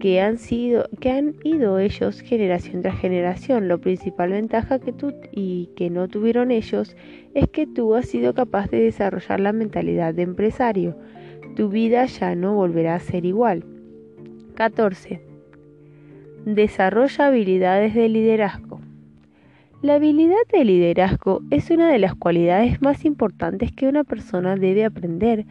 que 0.00 0.22
han 0.22 0.38
sido 0.38 0.88
que 0.98 1.10
han 1.10 1.34
ido 1.44 1.78
ellos 1.78 2.22
generación 2.22 2.80
tras 2.80 2.98
generación. 2.98 3.68
La 3.68 3.76
principal 3.76 4.30
ventaja 4.30 4.78
que 4.78 4.94
tú 4.94 5.12
y 5.30 5.68
que 5.76 5.90
no 5.90 6.08
tuvieron 6.08 6.52
ellos 6.52 6.96
es 7.34 7.48
que 7.48 7.66
tú 7.66 7.94
has 7.94 8.06
sido 8.06 8.32
capaz 8.32 8.70
de 8.70 8.80
desarrollar 8.80 9.40
la 9.40 9.52
mentalidad 9.52 10.14
de 10.14 10.22
empresario. 10.22 10.96
Tu 11.54 11.68
vida 11.68 12.06
ya 12.06 12.34
no 12.34 12.54
volverá 12.54 12.94
a 12.94 13.00
ser 13.00 13.26
igual. 13.26 13.62
14. 14.54 15.20
Desarrolla 16.46 17.26
habilidades 17.26 17.94
de 17.94 18.08
liderazgo. 18.08 18.85
La 19.82 19.96
habilidad 19.96 20.36
de 20.50 20.64
liderazgo 20.64 21.42
es 21.50 21.70
una 21.70 21.90
de 21.92 21.98
las 21.98 22.14
cualidades 22.14 22.80
más 22.80 23.04
importantes 23.04 23.72
que 23.72 23.86
una 23.86 24.04
persona 24.04 24.56
debe 24.56 24.86
aprender 24.86 25.44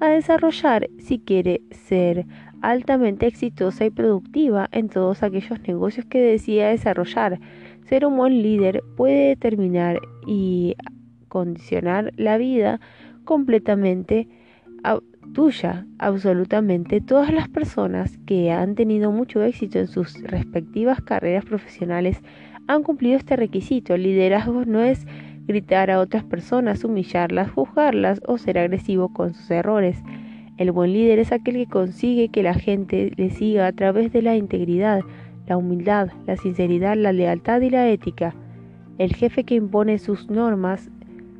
a 0.00 0.08
desarrollar 0.08 0.90
si 0.98 1.18
quiere 1.18 1.62
ser 1.70 2.26
altamente 2.60 3.26
exitosa 3.26 3.86
y 3.86 3.90
productiva 3.90 4.68
en 4.72 4.90
todos 4.90 5.22
aquellos 5.22 5.60
negocios 5.66 6.04
que 6.04 6.20
decida 6.20 6.68
desarrollar. 6.68 7.40
Ser 7.86 8.04
un 8.04 8.18
buen 8.18 8.42
líder 8.42 8.82
puede 8.96 9.28
determinar 9.28 9.98
y 10.26 10.76
condicionar 11.28 12.12
la 12.16 12.36
vida 12.36 12.80
completamente 13.24 14.28
tuya, 15.32 15.86
absolutamente. 15.98 17.00
Todas 17.00 17.32
las 17.32 17.48
personas 17.48 18.18
que 18.26 18.50
han 18.50 18.74
tenido 18.74 19.12
mucho 19.12 19.42
éxito 19.42 19.78
en 19.78 19.86
sus 19.86 20.20
respectivas 20.22 21.00
carreras 21.00 21.44
profesionales 21.44 22.20
han 22.70 22.84
cumplido 22.84 23.16
este 23.16 23.34
requisito. 23.34 23.94
El 23.94 24.04
liderazgo 24.04 24.64
no 24.64 24.80
es 24.80 25.04
gritar 25.46 25.90
a 25.90 25.98
otras 25.98 26.22
personas, 26.22 26.84
humillarlas, 26.84 27.50
juzgarlas 27.50 28.20
o 28.28 28.38
ser 28.38 28.58
agresivo 28.58 29.12
con 29.12 29.34
sus 29.34 29.50
errores. 29.50 30.00
El 30.56 30.70
buen 30.70 30.92
líder 30.92 31.18
es 31.18 31.32
aquel 31.32 31.54
que 31.54 31.66
consigue 31.66 32.28
que 32.28 32.44
la 32.44 32.54
gente 32.54 33.12
le 33.16 33.30
siga 33.30 33.66
a 33.66 33.72
través 33.72 34.12
de 34.12 34.22
la 34.22 34.36
integridad, 34.36 35.00
la 35.48 35.56
humildad, 35.56 36.10
la 36.26 36.36
sinceridad, 36.36 36.96
la 36.96 37.12
lealtad 37.12 37.60
y 37.60 37.70
la 37.70 37.88
ética. 37.88 38.36
El 38.98 39.14
jefe 39.16 39.42
que 39.42 39.56
impone 39.56 39.98
sus 39.98 40.30
normas 40.30 40.90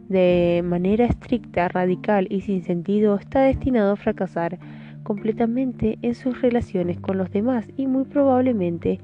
de 0.08 0.62
manera 0.64 1.04
estricta, 1.04 1.68
radical 1.68 2.26
y 2.28 2.40
sin 2.40 2.64
sentido 2.64 3.14
está 3.14 3.42
destinado 3.42 3.92
a 3.92 3.96
fracasar 3.96 4.58
completamente 5.04 5.96
en 6.02 6.16
sus 6.16 6.40
relaciones 6.42 6.98
con 6.98 7.18
los 7.18 7.30
demás 7.30 7.68
y 7.76 7.86
muy 7.86 8.04
probablemente 8.04 8.98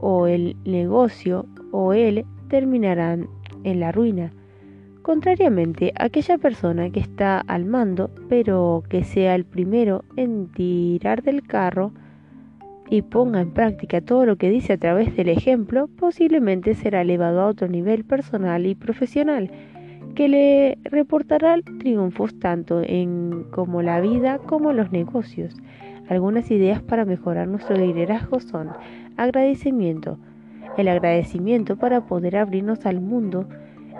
o 0.00 0.26
el 0.26 0.56
negocio 0.64 1.46
o 1.72 1.92
él 1.92 2.24
terminarán 2.48 3.28
en 3.64 3.80
la 3.80 3.92
ruina. 3.92 4.32
Contrariamente, 5.02 5.92
aquella 5.96 6.36
persona 6.36 6.90
que 6.90 7.00
está 7.00 7.40
al 7.40 7.64
mando, 7.64 8.10
pero 8.28 8.82
que 8.88 9.04
sea 9.04 9.34
el 9.34 9.44
primero 9.44 10.04
en 10.16 10.48
tirar 10.48 11.22
del 11.22 11.42
carro 11.42 11.92
y 12.90 13.02
ponga 13.02 13.40
en 13.40 13.52
práctica 13.52 14.00
todo 14.00 14.26
lo 14.26 14.36
que 14.36 14.50
dice 14.50 14.74
a 14.74 14.78
través 14.78 15.14
del 15.16 15.28
ejemplo, 15.28 15.88
posiblemente 15.98 16.74
será 16.74 17.02
elevado 17.02 17.40
a 17.40 17.46
otro 17.46 17.68
nivel 17.68 18.04
personal 18.04 18.66
y 18.66 18.74
profesional, 18.74 19.50
que 20.14 20.28
le 20.28 20.78
reportará 20.84 21.56
triunfos 21.78 22.38
tanto 22.38 22.82
en 22.84 23.44
como 23.50 23.82
la 23.82 24.00
vida 24.00 24.38
como 24.38 24.72
los 24.72 24.90
negocios. 24.90 25.54
Algunas 26.08 26.50
ideas 26.50 26.82
para 26.82 27.04
mejorar 27.04 27.48
nuestro 27.48 27.76
liderazgo 27.76 28.40
son 28.40 28.70
Agradecimiento. 29.16 30.16
El 30.76 30.86
agradecimiento 30.88 31.76
para 31.76 32.06
poder 32.06 32.36
abrirnos 32.36 32.86
al 32.86 33.00
mundo 33.00 33.48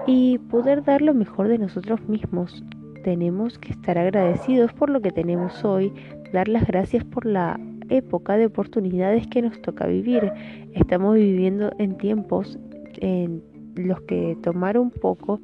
y 0.06 0.38
poder 0.38 0.84
dar 0.84 1.02
lo 1.02 1.12
mejor 1.12 1.48
de 1.48 1.58
nosotros 1.58 2.00
mismos. 2.08 2.64
Tenemos 3.02 3.58
que 3.58 3.72
estar 3.72 3.98
agradecidos 3.98 4.72
por 4.72 4.88
lo 4.88 5.00
que 5.00 5.10
tenemos 5.10 5.64
hoy, 5.64 5.92
dar 6.32 6.46
las 6.46 6.66
gracias 6.66 7.04
por 7.04 7.26
la 7.26 7.58
época 7.88 8.36
de 8.36 8.46
oportunidades 8.46 9.26
que 9.26 9.42
nos 9.42 9.60
toca 9.60 9.86
vivir. 9.86 10.32
Estamos 10.72 11.16
viviendo 11.16 11.72
en 11.78 11.98
tiempos 11.98 12.58
en 13.00 13.42
los 13.74 14.00
que 14.02 14.36
tomar 14.42 14.78
un 14.78 14.90
poco 14.90 15.40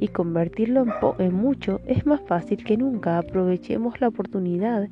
y 0.00 0.08
convertirlo 0.08 0.82
en, 0.82 0.92
en, 1.26 1.34
mucho 1.34 1.80
es 1.86 2.06
más 2.06 2.20
fácil 2.22 2.62
que 2.62 2.76
nunca. 2.76 3.18
Aprovechemos 3.18 4.00
la 4.00 4.08
oportunidad 4.08 4.88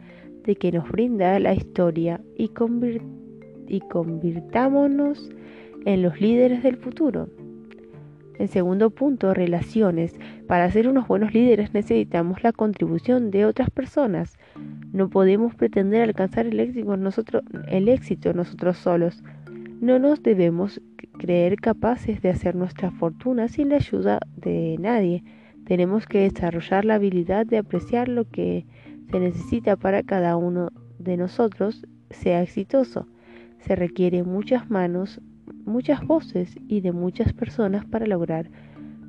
de 0.46 0.56
que 0.56 0.72
nos 0.72 0.88
brinda 0.88 1.38
la 1.40 1.52
historia 1.54 2.20
y 2.36 2.48
convirtámonos 3.80 5.30
en 5.84 6.02
los 6.02 6.20
líderes 6.20 6.62
del 6.62 6.76
futuro. 6.76 7.28
En 8.38 8.48
segundo 8.48 8.90
punto, 8.90 9.32
relaciones. 9.32 10.14
Para 10.46 10.70
ser 10.70 10.88
unos 10.88 11.08
buenos 11.08 11.32
líderes 11.32 11.72
necesitamos 11.72 12.42
la 12.42 12.52
contribución 12.52 13.30
de 13.30 13.46
otras 13.46 13.70
personas. 13.70 14.38
No 14.92 15.08
podemos 15.08 15.54
pretender 15.54 16.02
alcanzar 16.02 16.46
el 16.46 16.60
éxito 16.60 17.42
el 17.68 17.88
éxito 17.88 18.34
nosotros 18.34 18.76
solos. 18.76 19.24
No 19.80 19.98
nos 19.98 20.22
debemos 20.22 20.80
creer 21.18 21.56
capaces 21.56 22.20
de 22.20 22.28
hacer 22.28 22.54
nuestra 22.54 22.90
fortuna 22.90 23.48
sin 23.48 23.70
la 23.70 23.76
ayuda 23.76 24.20
de 24.36 24.76
nadie. 24.78 25.24
Tenemos 25.64 26.06
que 26.06 26.20
desarrollar 26.30 26.84
la 26.84 26.94
habilidad 26.96 27.46
de 27.46 27.58
apreciar 27.58 28.08
lo 28.08 28.28
que 28.28 28.66
se 29.10 29.20
necesita 29.20 29.76
para 29.76 30.02
cada 30.02 30.36
uno 30.36 30.70
de 30.98 31.16
nosotros 31.16 31.86
sea 32.10 32.42
exitoso. 32.42 33.06
Se 33.60 33.76
requieren 33.76 34.28
muchas 34.28 34.70
manos, 34.70 35.20
muchas 35.64 36.04
voces 36.06 36.56
y 36.68 36.80
de 36.80 36.92
muchas 36.92 37.32
personas 37.32 37.84
para 37.84 38.06
lograr. 38.06 38.50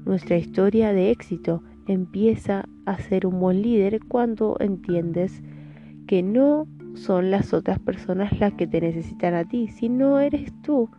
Nuestra 0.06 0.38
historia 0.38 0.93
de 0.93 1.12
éxito 1.12 1.64
empieza 1.88 2.66
a 2.86 2.98
ser 2.98 3.26
un 3.26 3.39
buen 3.39 3.62
líder 3.62 4.00
cuando 4.08 4.58
entiendes 4.60 5.41
que 6.08 6.24
no 6.24 6.68
son 6.95 7.32
las 7.32 7.54
otras 7.54 7.80
personas 7.80 8.39
las 8.39 8.54
que 8.54 8.68
te 8.68 8.82
necesitan 8.82 9.34
a 9.34 9.45
ti, 9.45 9.68
sino 9.68 10.20
eres 10.20 10.52
tú 10.62 10.89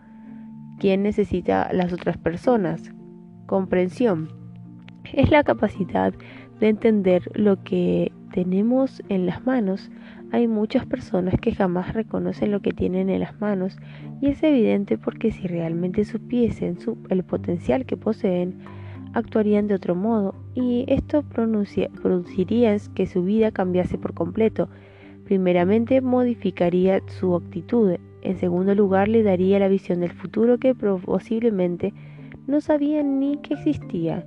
quien 0.79 1.03
necesita 1.03 1.63
a 1.63 1.73
las 1.73 1.93
otras 1.93 2.17
personas. 2.19 2.93
Comprensión 3.47 4.29
es 5.13 5.31
la 5.31 5.43
capacidad 5.43 6.15
de 6.61 6.69
entender 6.69 7.31
lo 7.35 7.63
que 7.63 8.13
tenemos 8.33 9.03
en 9.09 9.27
las 9.27 9.47
manos 9.47 9.91
hay 10.31 10.47
muchas 10.47 10.85
personas 10.85 11.35
que 11.41 11.55
jamás 11.55 11.95
reconocen 11.95 12.51
lo 12.51 12.61
que 12.61 12.73
tienen 12.73 13.09
en 13.09 13.21
las 13.21 13.41
manos 13.41 13.79
y 14.21 14.29
es 14.29 14.43
evidente 14.43 14.99
porque 14.99 15.31
si 15.31 15.47
realmente 15.47 16.05
supiesen 16.05 16.77
el 17.09 17.25
potencial 17.25 17.87
que 17.87 17.97
poseen, 17.97 18.59
actuarían 19.15 19.69
de 19.69 19.75
otro 19.75 19.95
modo 19.95 20.35
y 20.55 20.85
esto 20.89 21.23
produciría 21.23 22.77
que 22.95 23.07
su 23.07 23.23
vida 23.25 23.53
cambiase 23.53 23.97
por 23.97 24.13
completo. 24.13 24.69
Primeramente 25.25 26.03
modificaría 26.03 27.01
su 27.07 27.35
actitud, 27.35 27.97
en 28.21 28.37
segundo 28.37 28.75
lugar 28.75 29.09
le 29.09 29.23
daría 29.23 29.59
la 29.59 29.69
visión 29.69 30.01
del 30.01 30.13
futuro 30.13 30.59
que 30.59 30.75
posiblemente 30.75 31.95
no 32.47 32.61
sabían 32.61 33.19
ni 33.19 33.39
que 33.39 33.55
existía. 33.55 34.27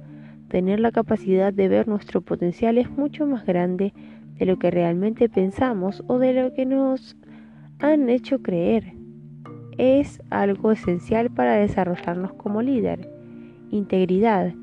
Tener 0.51 0.81
la 0.81 0.91
capacidad 0.91 1.53
de 1.53 1.69
ver 1.69 1.87
nuestro 1.87 2.19
potencial 2.19 2.77
es 2.77 2.89
mucho 2.89 3.25
más 3.25 3.45
grande 3.45 3.93
de 4.37 4.45
lo 4.45 4.59
que 4.59 4.69
realmente 4.69 5.29
pensamos 5.29 6.03
o 6.07 6.19
de 6.19 6.33
lo 6.33 6.53
que 6.53 6.65
nos 6.65 7.15
han 7.79 8.09
hecho 8.09 8.41
creer. 8.41 8.91
Es 9.77 10.21
algo 10.29 10.73
esencial 10.73 11.31
para 11.31 11.53
desarrollarnos 11.53 12.33
como 12.33 12.61
líder. 12.61 13.09
Integridad. 13.69 14.53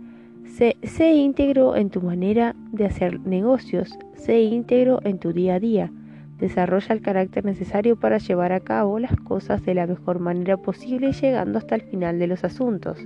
Sé, 0.44 0.76
sé, 0.82 1.14
íntegro 1.14 1.74
en 1.74 1.88
tu 1.88 2.02
manera 2.02 2.54
de 2.70 2.84
hacer 2.84 3.20
negocios, 3.20 3.98
sé 4.12 4.42
íntegro 4.42 5.00
en 5.04 5.18
tu 5.18 5.32
día 5.32 5.54
a 5.54 5.58
día. 5.58 5.90
Desarrolla 6.36 6.94
el 6.94 7.00
carácter 7.00 7.46
necesario 7.46 7.96
para 7.96 8.18
llevar 8.18 8.52
a 8.52 8.60
cabo 8.60 8.98
las 8.98 9.16
cosas 9.16 9.64
de 9.64 9.72
la 9.72 9.86
mejor 9.86 10.18
manera 10.18 10.58
posible 10.58 11.12
llegando 11.12 11.56
hasta 11.56 11.76
el 11.76 11.80
final 11.80 12.18
de 12.18 12.26
los 12.26 12.44
asuntos. 12.44 12.98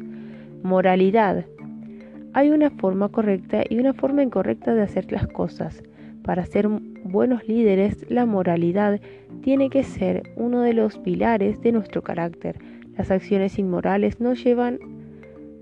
Moralidad. 0.64 1.46
Hay 2.34 2.50
una 2.50 2.70
forma 2.70 3.10
correcta 3.10 3.62
y 3.68 3.78
una 3.78 3.92
forma 3.92 4.22
incorrecta 4.22 4.74
de 4.74 4.82
hacer 4.82 5.12
las 5.12 5.26
cosas. 5.26 5.82
Para 6.22 6.46
ser 6.46 6.68
buenos 6.68 7.46
líderes, 7.46 8.06
la 8.08 8.24
moralidad 8.24 9.00
tiene 9.42 9.68
que 9.68 9.82
ser 9.82 10.22
uno 10.36 10.62
de 10.62 10.72
los 10.72 10.98
pilares 10.98 11.60
de 11.60 11.72
nuestro 11.72 12.02
carácter. 12.02 12.58
Las 12.96 13.10
acciones 13.10 13.58
inmorales 13.58 14.20
nos 14.20 14.42
llevan 14.42 14.78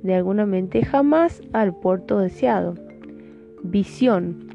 de 0.03 0.15
alguna 0.15 0.47
mente 0.47 0.85
jamás 0.85 1.43
al 1.53 1.75
puerto 1.75 2.19
deseado. 2.19 2.75
Visión. 3.63 4.49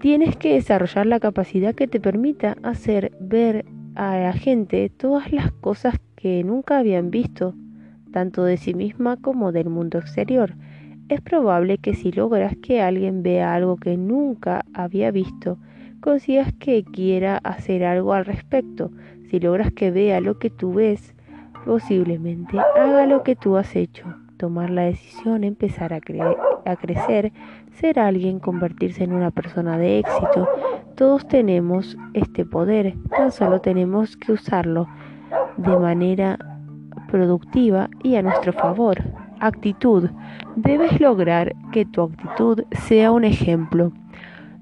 Tienes 0.00 0.36
que 0.36 0.54
desarrollar 0.54 1.06
la 1.06 1.20
capacidad 1.20 1.74
que 1.74 1.88
te 1.88 2.00
permita 2.00 2.56
hacer 2.62 3.12
ver 3.20 3.66
a 3.96 4.16
la 4.16 4.32
gente 4.32 4.90
todas 4.96 5.32
las 5.32 5.52
cosas 5.52 5.96
que 6.14 6.42
nunca 6.44 6.78
habían 6.78 7.10
visto, 7.10 7.54
tanto 8.12 8.44
de 8.44 8.56
sí 8.56 8.74
misma 8.74 9.16
como 9.16 9.52
del 9.52 9.68
mundo 9.68 9.98
exterior. 9.98 10.54
Es 11.08 11.22
probable 11.22 11.78
que 11.78 11.94
si 11.94 12.12
logras 12.12 12.54
que 12.56 12.82
alguien 12.82 13.22
vea 13.22 13.54
algo 13.54 13.76
que 13.76 13.96
nunca 13.96 14.64
había 14.74 15.10
visto, 15.10 15.56
consigas 16.00 16.52
que 16.58 16.84
quiera 16.84 17.38
hacer 17.38 17.84
algo 17.84 18.12
al 18.12 18.26
respecto. 18.26 18.90
Si 19.30 19.40
logras 19.40 19.72
que 19.72 19.90
vea 19.90 20.20
lo 20.20 20.38
que 20.38 20.50
tú 20.50 20.74
ves, 20.74 21.14
posiblemente 21.64 22.58
haga 22.58 23.06
lo 23.06 23.22
que 23.22 23.36
tú 23.36 23.56
has 23.56 23.74
hecho. 23.74 24.04
Tomar 24.36 24.68
la 24.68 24.82
decisión, 24.82 25.44
empezar 25.44 25.94
a, 25.94 26.00
a 26.66 26.76
crecer, 26.76 27.32
ser 27.72 27.98
alguien, 27.98 28.38
convertirse 28.38 29.04
en 29.04 29.14
una 29.14 29.30
persona 29.30 29.78
de 29.78 30.00
éxito. 30.00 30.46
Todos 30.94 31.26
tenemos 31.26 31.96
este 32.12 32.44
poder, 32.44 32.94
tan 33.16 33.32
solo 33.32 33.60
tenemos 33.60 34.16
que 34.16 34.32
usarlo 34.32 34.86
de 35.56 35.76
manera 35.76 36.38
productiva 37.10 37.88
y 38.02 38.16
a 38.16 38.22
nuestro 38.22 38.52
favor. 38.52 38.98
Actitud. 39.40 40.10
Debes 40.56 41.00
lograr 41.00 41.54
que 41.72 41.84
tu 41.84 42.02
actitud 42.02 42.64
sea 42.72 43.12
un 43.12 43.24
ejemplo 43.24 43.92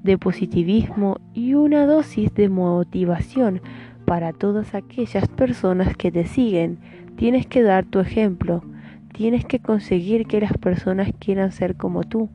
de 0.03 0.19
positivismo 0.19 1.19
y 1.33 1.55
una 1.55 1.87
dosis 1.87 2.33
de 2.35 2.49
motivación 2.49 3.61
para 4.05 4.33
todas 4.33 4.75
aquellas 4.75 5.29
personas 5.29 5.97
que 5.97 6.13
te 6.13 6.27
siguen. 6.27 6.79
Tienes 7.17 7.47
que 7.47 7.63
dar 7.63 7.85
tu 7.87 8.01
ejemplo. 8.01 8.63
Tienes 9.13 9.45
que 9.47 9.61
conseguir 9.61 10.27
que 10.27 10.41
las 10.41 10.53
personas 10.59 11.11
quieran 11.19 11.53
ser 11.53 11.77
como 11.77 12.05
tú. 12.05 12.29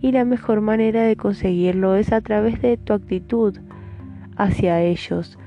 Y 0.00 0.12
la 0.12 0.24
mejor 0.24 0.62
manera 0.62 1.02
de 1.02 1.16
conseguirlo 1.16 1.94
es 1.94 2.12
a 2.12 2.22
través 2.22 2.60
de 2.62 2.76
tu 2.76 2.94
actitud 2.94 3.58
hacia 4.36 4.80
ellos. 4.80 5.38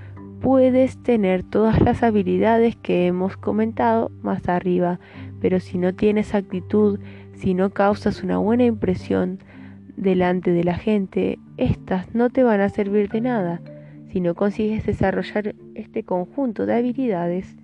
Puedes 0.42 1.02
tener 1.02 1.44
todas 1.44 1.82
las 1.82 2.04
habilidades 2.04 2.76
que 2.76 3.08
hemos 3.08 3.36
comentado 3.36 4.12
más 4.22 4.48
arriba, 4.48 5.00
pero 5.46 5.60
si 5.60 5.78
no 5.78 5.94
tienes 5.94 6.34
actitud, 6.34 6.98
si 7.36 7.54
no 7.54 7.70
causas 7.70 8.24
una 8.24 8.40
buena 8.40 8.66
impresión 8.66 9.38
delante 9.96 10.50
de 10.50 10.64
la 10.64 10.74
gente, 10.74 11.38
estas 11.58 12.16
no 12.16 12.32
te 12.32 12.42
van 12.42 12.62
a 12.62 12.70
servir 12.70 13.10
de 13.10 13.22
nada. 13.22 13.62
Si 14.12 14.22
no 14.22 14.34
consigues 14.34 14.88
desarrollar 14.88 15.54
este 15.76 16.02
conjunto 16.02 16.66
de 16.66 16.74
habilidades, 16.74 17.58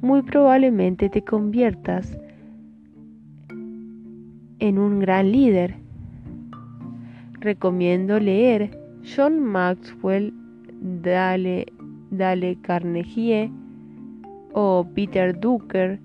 muy 0.00 0.22
probablemente 0.22 1.08
te 1.08 1.22
conviertas 1.22 2.18
en 4.58 4.80
un 4.80 4.98
gran 4.98 5.30
líder. 5.30 5.76
Recomiendo 7.34 8.18
leer 8.18 8.76
John 9.04 9.38
Maxwell, 9.38 10.34
Dale, 10.80 11.66
Dale 12.10 12.58
Carnegie 12.60 13.52
o 14.52 14.84
Peter 14.96 15.38
Drucker 15.38 16.00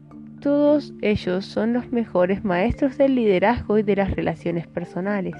todos 0.45 0.93
ellos 1.01 1.43
son 1.43 1.73
los 1.73 1.91
mejores 1.91 2.43
maestros 2.43 2.99
del 2.99 3.15
liderazgo 3.15 3.79
y 3.79 3.81
de 3.81 3.95
las 3.95 4.11
relaciones 4.11 4.67
personales. 4.67 5.33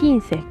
¡15! 0.00 0.44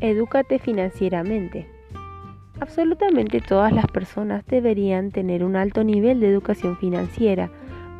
Edúcate 0.00 0.58
financieramente. 0.58 1.66
Absolutamente 2.60 3.40
todas 3.40 3.72
las 3.72 3.86
personas 3.86 4.44
deberían 4.44 5.10
tener 5.10 5.42
un 5.42 5.56
alto 5.56 5.84
nivel 5.84 6.20
de 6.20 6.28
educación 6.28 6.76
financiera 6.76 7.50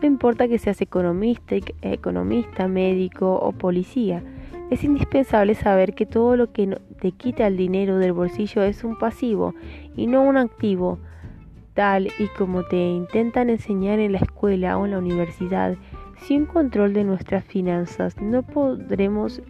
no 0.01 0.07
importa 0.07 0.48
que 0.48 0.59
seas 0.59 0.80
economista, 0.80 1.57
economista, 1.82 2.68
médico 2.68 3.34
o 3.34 3.53
policía, 3.53 4.22
es 4.70 4.84
indispensable 4.84 5.55
saber 5.55 5.94
que 5.94 6.07
todo 6.07 6.36
lo 6.36 6.53
que 6.53 6.78
te 7.01 7.12
quita 7.12 7.46
el 7.46 7.57
dinero 7.57 7.98
del 7.98 8.12
bolsillo 8.12 8.62
es 8.62 8.84
un 8.84 8.96
pasivo 8.98 9.55
y 9.96 10.07
no 10.07 10.22
un 10.22 10.36
activo, 10.36 10.98
tal 11.74 12.09
y 12.18 12.28
como 12.38 12.62
te 12.62 12.76
intentan 12.76 13.51
enseñar 13.51 13.98
en 13.98 14.12
la 14.12 14.18
escuela 14.18 14.78
o 14.78 14.84
en 14.84 14.92
la 14.92 14.98
universidad. 14.98 15.76
Sin 16.22 16.46
control 16.46 16.92
de 16.92 17.05
nuestras 17.05 17.44
finanzas 17.44 18.20
no 18.20 18.42
podremos 18.42 19.42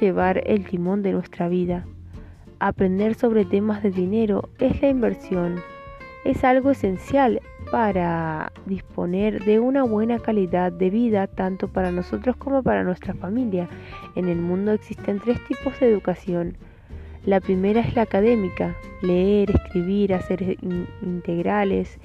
llevar 0.00 0.42
el 0.46 0.66
timón 0.66 1.02
de 1.02 1.12
nuestra 1.12 1.48
vida. 1.48 1.86
Aprender 2.58 3.14
sobre 3.14 3.44
temas 3.44 3.82
de 3.82 3.90
dinero 3.90 4.50
es 4.58 4.80
la 4.82 4.88
inversión 4.88 5.60
es 6.24 6.44
algo 6.44 6.70
esencial 6.70 7.40
para 7.70 8.52
disponer 8.66 9.44
de 9.44 9.60
una 9.60 9.84
buena 9.84 10.18
calidad 10.18 10.72
de 10.72 10.90
vida 10.90 11.26
tanto 11.26 11.68
para 11.68 11.92
nosotros 11.92 12.36
como 12.36 12.62
para 12.62 12.84
nuestra 12.84 13.14
familia. 13.14 13.68
En 14.16 14.28
el 14.28 14.38
mundo 14.38 14.72
existen 14.72 15.20
tres 15.20 15.38
tipos 15.46 15.78
de 15.80 15.88
educación. 15.88 16.56
La 17.24 17.40
primera 17.40 17.80
es 17.80 17.94
la 17.94 18.02
académica, 18.02 18.74
leer, 19.02 19.50
escribir, 19.50 20.14
hacer 20.14 20.56
integrales, 21.02 21.98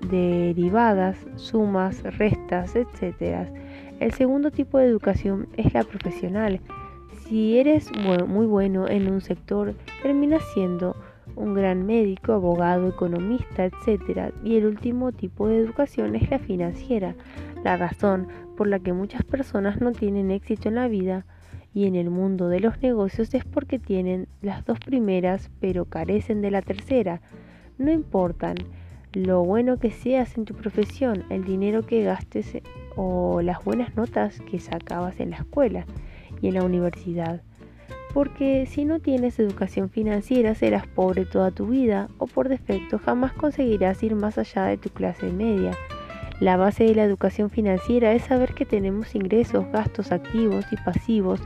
derivadas, 0.00 1.16
sumas, 1.36 2.02
restas, 2.02 2.74
etc. 2.74 3.48
El 4.00 4.12
segundo 4.12 4.50
tipo 4.50 4.78
de 4.78 4.86
educación 4.86 5.46
es 5.56 5.72
la 5.74 5.84
profesional. 5.84 6.60
Si 7.24 7.58
eres 7.58 7.90
muy 8.26 8.46
bueno 8.46 8.88
en 8.88 9.10
un 9.10 9.20
sector, 9.20 9.74
terminas 10.02 10.42
siendo 10.54 10.96
un 11.36 11.54
gran 11.54 11.86
médico, 11.86 12.32
abogado, 12.32 12.88
economista, 12.88 13.64
etc. 13.64 14.32
Y 14.44 14.56
el 14.56 14.66
último 14.66 15.12
tipo 15.12 15.48
de 15.48 15.58
educación 15.58 16.14
es 16.14 16.30
la 16.30 16.38
financiera, 16.38 17.14
la 17.64 17.76
razón 17.76 18.28
por 18.56 18.68
la 18.68 18.78
que 18.78 18.92
muchas 18.92 19.22
personas 19.24 19.80
no 19.80 19.92
tienen 19.92 20.30
éxito 20.30 20.68
en 20.68 20.76
la 20.76 20.88
vida 20.88 21.24
y 21.74 21.86
en 21.86 21.96
el 21.96 22.10
mundo 22.10 22.48
de 22.48 22.60
los 22.60 22.80
negocios 22.82 23.32
es 23.34 23.44
porque 23.44 23.78
tienen 23.78 24.28
las 24.42 24.64
dos 24.64 24.78
primeras 24.78 25.50
pero 25.60 25.86
carecen 25.86 26.42
de 26.42 26.50
la 26.50 26.62
tercera. 26.62 27.20
No 27.78 27.90
importan 27.90 28.56
lo 29.12 29.44
bueno 29.44 29.78
que 29.78 29.90
seas 29.90 30.36
en 30.36 30.44
tu 30.44 30.54
profesión, 30.54 31.24
el 31.30 31.44
dinero 31.44 31.84
que 31.84 32.02
gastes 32.02 32.58
o 32.96 33.42
las 33.42 33.64
buenas 33.64 33.96
notas 33.96 34.40
que 34.40 34.58
sacabas 34.58 35.20
en 35.20 35.30
la 35.30 35.36
escuela 35.36 35.86
y 36.40 36.48
en 36.48 36.54
la 36.54 36.64
universidad 36.64 37.42
porque 38.12 38.66
si 38.66 38.84
no 38.84 39.00
tienes 39.00 39.38
educación 39.38 39.88
financiera 39.88 40.54
serás 40.54 40.86
pobre 40.86 41.24
toda 41.24 41.50
tu 41.50 41.66
vida 41.66 42.08
o 42.18 42.26
por 42.26 42.48
defecto 42.48 42.98
jamás 42.98 43.32
conseguirás 43.32 44.02
ir 44.02 44.14
más 44.14 44.38
allá 44.38 44.64
de 44.64 44.76
tu 44.76 44.90
clase 44.90 45.30
media. 45.30 45.72
La 46.40 46.56
base 46.56 46.84
de 46.84 46.94
la 46.94 47.04
educación 47.04 47.50
financiera 47.50 48.12
es 48.12 48.24
saber 48.24 48.54
que 48.54 48.66
tenemos 48.66 49.14
ingresos, 49.14 49.64
gastos 49.72 50.10
activos 50.12 50.64
y 50.72 50.76
pasivos. 50.76 51.40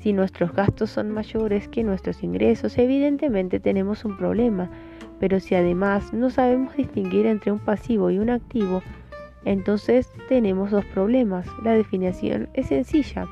Si 0.00 0.12
nuestros 0.12 0.52
gastos 0.52 0.90
son 0.90 1.10
mayores 1.10 1.66
que 1.66 1.82
nuestros 1.82 2.22
ingresos, 2.22 2.76
evidentemente 2.78 3.58
tenemos 3.58 4.04
un 4.04 4.16
problema, 4.16 4.70
pero 5.18 5.40
si 5.40 5.54
además 5.54 6.12
no 6.12 6.30
sabemos 6.30 6.76
distinguir 6.76 7.26
entre 7.26 7.50
un 7.50 7.58
pasivo 7.58 8.10
y 8.10 8.18
un 8.18 8.30
activo, 8.30 8.82
entonces 9.44 10.10
tenemos 10.28 10.70
dos 10.70 10.84
problemas. 10.84 11.46
La 11.64 11.72
definición 11.72 12.48
es 12.52 12.66
sencilla. 12.66 13.26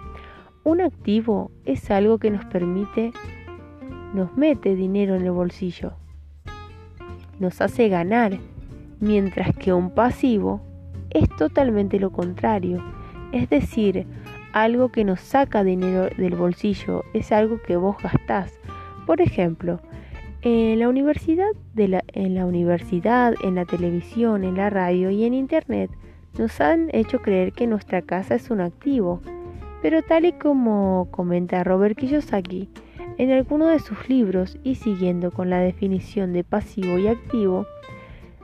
Un 0.67 0.81
activo 0.81 1.53
es 1.65 1.93
algo 1.93 2.19
que 2.19 2.29
nos 2.29 2.45
permite, 2.47 3.13
nos 4.13 4.37
mete 4.37 4.75
dinero 4.75 5.15
en 5.15 5.23
el 5.23 5.31
bolsillo, 5.31 5.93
nos 7.39 7.61
hace 7.61 7.89
ganar, 7.89 8.37
mientras 8.99 9.55
que 9.55 9.73
un 9.73 9.91
pasivo 9.91 10.61
es 11.11 11.29
totalmente 11.37 12.01
lo 12.01 12.11
contrario, 12.11 12.83
es 13.31 13.49
decir, 13.49 14.09
algo 14.53 14.91
que 14.91 15.05
nos 15.05 15.21
saca 15.21 15.63
dinero 15.63 16.09
del 16.19 16.35
bolsillo, 16.35 17.05
es 17.15 17.31
algo 17.31 17.63
que 17.63 17.77
vos 17.77 17.95
gastás. 18.03 18.53
Por 19.07 19.21
ejemplo, 19.21 19.79
en 20.43 20.81
la 20.81 20.89
universidad, 20.89 21.53
en 21.77 22.35
la 22.35 22.45
universidad, 22.45 23.35
en 23.45 23.55
la 23.55 23.67
televisión, 23.67 24.43
en 24.43 24.57
la 24.57 24.69
radio 24.69 25.11
y 25.11 25.27
en 25.27 25.35
internet, 25.35 25.93
nos 26.37 26.61
han 26.61 26.89
hecho 26.93 27.21
creer 27.21 27.53
que 27.53 27.69
nuestra 27.69 28.03
casa 28.03 28.35
es 28.35 28.51
un 28.51 28.61
activo, 28.61 29.23
pero 29.87 30.03
tal 30.03 30.25
y 30.25 30.33
como 30.33 31.07
comenta 31.13 31.63
Robert 31.63 31.97
Kiyosaki, 31.97 32.69
En 33.19 33.31
alguno 33.31 33.69
de 33.69 33.79
sus 33.79 34.09
libros 34.09 34.59
y 34.65 34.75
siguiendo 34.75 35.31
con 35.31 35.49
la 35.49 35.61
definición 35.61 36.33
de 36.33 36.43
pasivo 36.43 36.99
y 36.99 37.07
activo, 37.07 37.69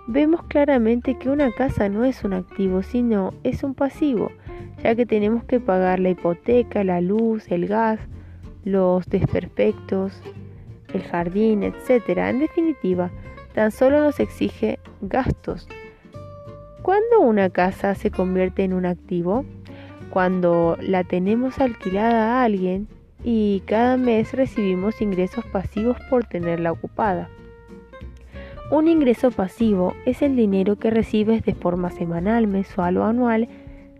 vemos 0.06 0.44
claramente 0.44 1.18
que 1.18 1.30
una 1.30 1.50
casa 1.50 1.88
no 1.88 2.04
es 2.04 2.22
un 2.22 2.32
activo, 2.32 2.84
sino 2.84 3.34
es 3.42 3.64
un 3.64 3.74
pasivo, 3.74 4.30
ya 4.84 4.94
que 4.94 5.04
tenemos 5.04 5.42
que 5.42 5.58
pagar 5.58 5.98
la 5.98 6.10
hipoteca, 6.10 6.84
la 6.84 7.00
luz, 7.00 7.50
el 7.50 7.66
gas, 7.66 7.98
los 8.62 9.04
desperfectos, 9.06 10.22
el 10.94 11.02
jardín, 11.02 11.64
etc. 11.64 12.18
En 12.18 12.38
definitiva, 12.38 13.10
tan 13.52 13.72
solo 13.72 14.00
nos 14.00 14.20
exige 14.20 14.78
gastos. 15.00 15.66
¿Cuándo 16.82 17.18
una 17.20 17.50
casa 17.50 17.96
se 17.96 18.12
convierte 18.12 18.62
en 18.62 18.74
un 18.74 18.86
activo? 18.86 19.44
Cuando 20.12 20.76
la 20.78 21.04
tenemos 21.04 21.58
alquilada 21.58 22.34
a 22.34 22.44
alguien 22.44 22.86
y 23.24 23.62
cada 23.64 23.96
mes 23.96 24.34
recibimos 24.34 25.00
ingresos 25.00 25.42
pasivos 25.46 25.96
por 26.10 26.24
tenerla 26.24 26.70
ocupada. 26.70 27.30
Un 28.70 28.88
ingreso 28.88 29.30
pasivo 29.30 29.94
es 30.04 30.20
el 30.20 30.36
dinero 30.36 30.76
que 30.76 30.90
recibes 30.90 31.42
de 31.44 31.54
forma 31.54 31.90
semanal, 31.90 32.46
mensual 32.46 32.98
o 32.98 33.04
anual 33.04 33.48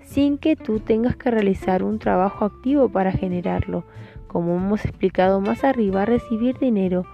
sin 0.03 0.37
que 0.37 0.55
tú 0.55 0.81
tengas 0.81 1.17
que 1.17 1.31
realizar 1.31 1.83
un 1.83 1.99
trabajo 1.99 2.45
activo 2.45 2.91
para 2.91 3.13
generarlo. 3.13 3.85
Como 4.29 4.57
hemos 4.57 4.85
explicado 4.85 5.41
más 5.41 5.65
arriba, 5.65 6.05
recibir 6.05 6.59
dinero 6.59 7.07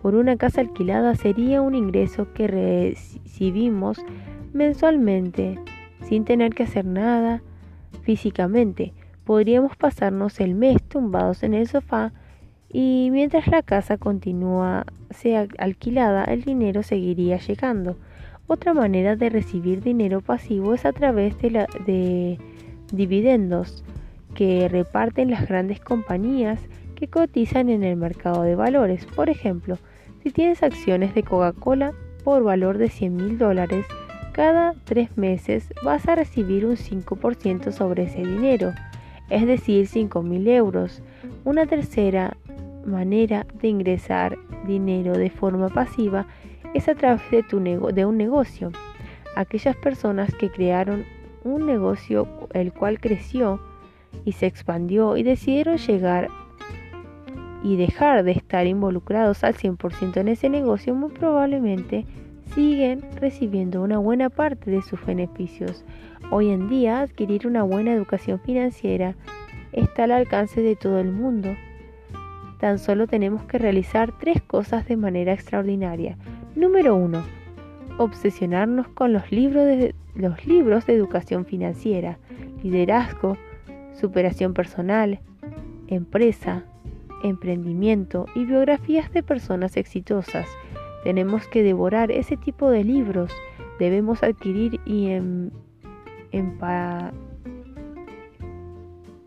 por 0.00 0.14
una 0.14 0.36
casa 0.36 0.60
alquilada 0.60 1.16
sería 1.16 1.60
un 1.60 1.74
ingreso 1.74 2.32
que 2.32 2.46
recibimos 2.46 3.98
mensualmente 4.52 5.58
sin 6.02 6.24
tener 6.24 6.54
que 6.54 6.62
hacer 6.62 6.84
nada 6.84 7.42
físicamente. 8.02 8.92
Podríamos 9.24 9.76
pasarnos 9.76 10.40
el 10.40 10.54
mes 10.54 10.82
tumbados 10.82 11.42
en 11.42 11.54
el 11.54 11.66
sofá 11.68 12.12
y 12.70 13.08
mientras 13.12 13.46
la 13.46 13.62
casa 13.62 13.96
continúa 13.98 14.84
sea 15.10 15.46
alquilada, 15.58 16.24
el 16.24 16.42
dinero 16.42 16.82
seguiría 16.82 17.38
llegando. 17.38 17.96
Otra 18.46 18.74
manera 18.74 19.16
de 19.16 19.30
recibir 19.30 19.80
dinero 19.80 20.20
pasivo 20.20 20.74
es 20.74 20.84
a 20.84 20.92
través 20.92 21.38
de, 21.40 21.66
de 21.86 22.38
dividendos 22.92 23.84
que 24.34 24.68
reparten 24.68 25.30
las 25.30 25.48
grandes 25.48 25.80
compañías 25.80 26.60
que 26.96 27.08
cotizan 27.08 27.68
en 27.68 27.84
el 27.84 27.96
mercado 27.96 28.42
de 28.42 28.56
valores. 28.56 29.06
Por 29.06 29.30
ejemplo, 29.30 29.78
si 30.22 30.30
tienes 30.30 30.62
acciones 30.62 31.14
de 31.14 31.22
Coca-Cola 31.22 31.92
por 32.24 32.42
valor 32.42 32.78
de 32.78 32.88
100 32.88 33.16
mil 33.16 33.38
dólares, 33.38 33.86
cada 34.34 34.74
tres 34.82 35.16
meses 35.16 35.72
vas 35.84 36.08
a 36.08 36.16
recibir 36.16 36.66
un 36.66 36.74
5% 36.74 37.70
sobre 37.70 38.02
ese 38.02 38.18
dinero, 38.18 38.72
es 39.30 39.46
decir, 39.46 39.86
5 39.86 40.22
mil 40.22 40.48
euros. 40.48 41.02
Una 41.44 41.66
tercera 41.66 42.36
manera 42.84 43.46
de 43.62 43.68
ingresar 43.68 44.36
dinero 44.66 45.16
de 45.16 45.30
forma 45.30 45.68
pasiva 45.68 46.26
es 46.74 46.88
a 46.88 46.96
través 46.96 47.22
de, 47.30 47.44
de 47.94 48.04
un 48.04 48.16
negocio. 48.16 48.72
Aquellas 49.36 49.76
personas 49.76 50.34
que 50.34 50.50
crearon 50.50 51.04
un 51.44 51.64
negocio 51.64 52.26
el 52.54 52.72
cual 52.72 52.98
creció 52.98 53.60
y 54.24 54.32
se 54.32 54.46
expandió 54.46 55.16
y 55.16 55.22
decidieron 55.22 55.76
llegar 55.76 56.28
y 57.62 57.76
dejar 57.76 58.24
de 58.24 58.32
estar 58.32 58.66
involucrados 58.66 59.44
al 59.44 59.54
100% 59.54 60.16
en 60.16 60.28
ese 60.28 60.48
negocio, 60.48 60.92
muy 60.94 61.12
probablemente 61.12 62.04
siguen 62.54 63.02
recibiendo 63.16 63.82
una 63.82 63.98
buena 63.98 64.30
parte 64.30 64.70
de 64.70 64.82
sus 64.82 65.04
beneficios. 65.04 65.84
Hoy 66.30 66.50
en 66.50 66.68
día, 66.68 67.00
adquirir 67.00 67.46
una 67.46 67.62
buena 67.62 67.92
educación 67.92 68.40
financiera 68.40 69.16
está 69.72 70.04
al 70.04 70.12
alcance 70.12 70.62
de 70.62 70.76
todo 70.76 71.00
el 71.00 71.10
mundo. 71.10 71.50
Tan 72.60 72.78
solo 72.78 73.06
tenemos 73.06 73.44
que 73.44 73.58
realizar 73.58 74.16
tres 74.18 74.40
cosas 74.40 74.86
de 74.86 74.96
manera 74.96 75.32
extraordinaria. 75.32 76.16
Número 76.54 76.94
1. 76.94 77.22
Obsesionarnos 77.98 78.88
con 78.88 79.12
los 79.12 79.30
libros 79.32 79.66
de, 79.66 79.94
los 80.14 80.46
libros 80.46 80.86
de 80.86 80.94
educación 80.94 81.44
financiera, 81.44 82.18
liderazgo, 82.62 83.36
superación 84.00 84.54
personal, 84.54 85.20
empresa, 85.88 86.64
emprendimiento 87.22 88.26
y 88.34 88.44
biografías 88.44 89.12
de 89.12 89.22
personas 89.22 89.76
exitosas. 89.76 90.46
Tenemos 91.04 91.46
que 91.46 91.62
devorar 91.62 92.10
ese 92.10 92.36
tipo 92.36 92.70
de 92.70 92.82
libros. 92.82 93.30
Debemos 93.78 94.22
adquirir 94.22 94.80
y 94.84 95.10
em, 95.10 95.50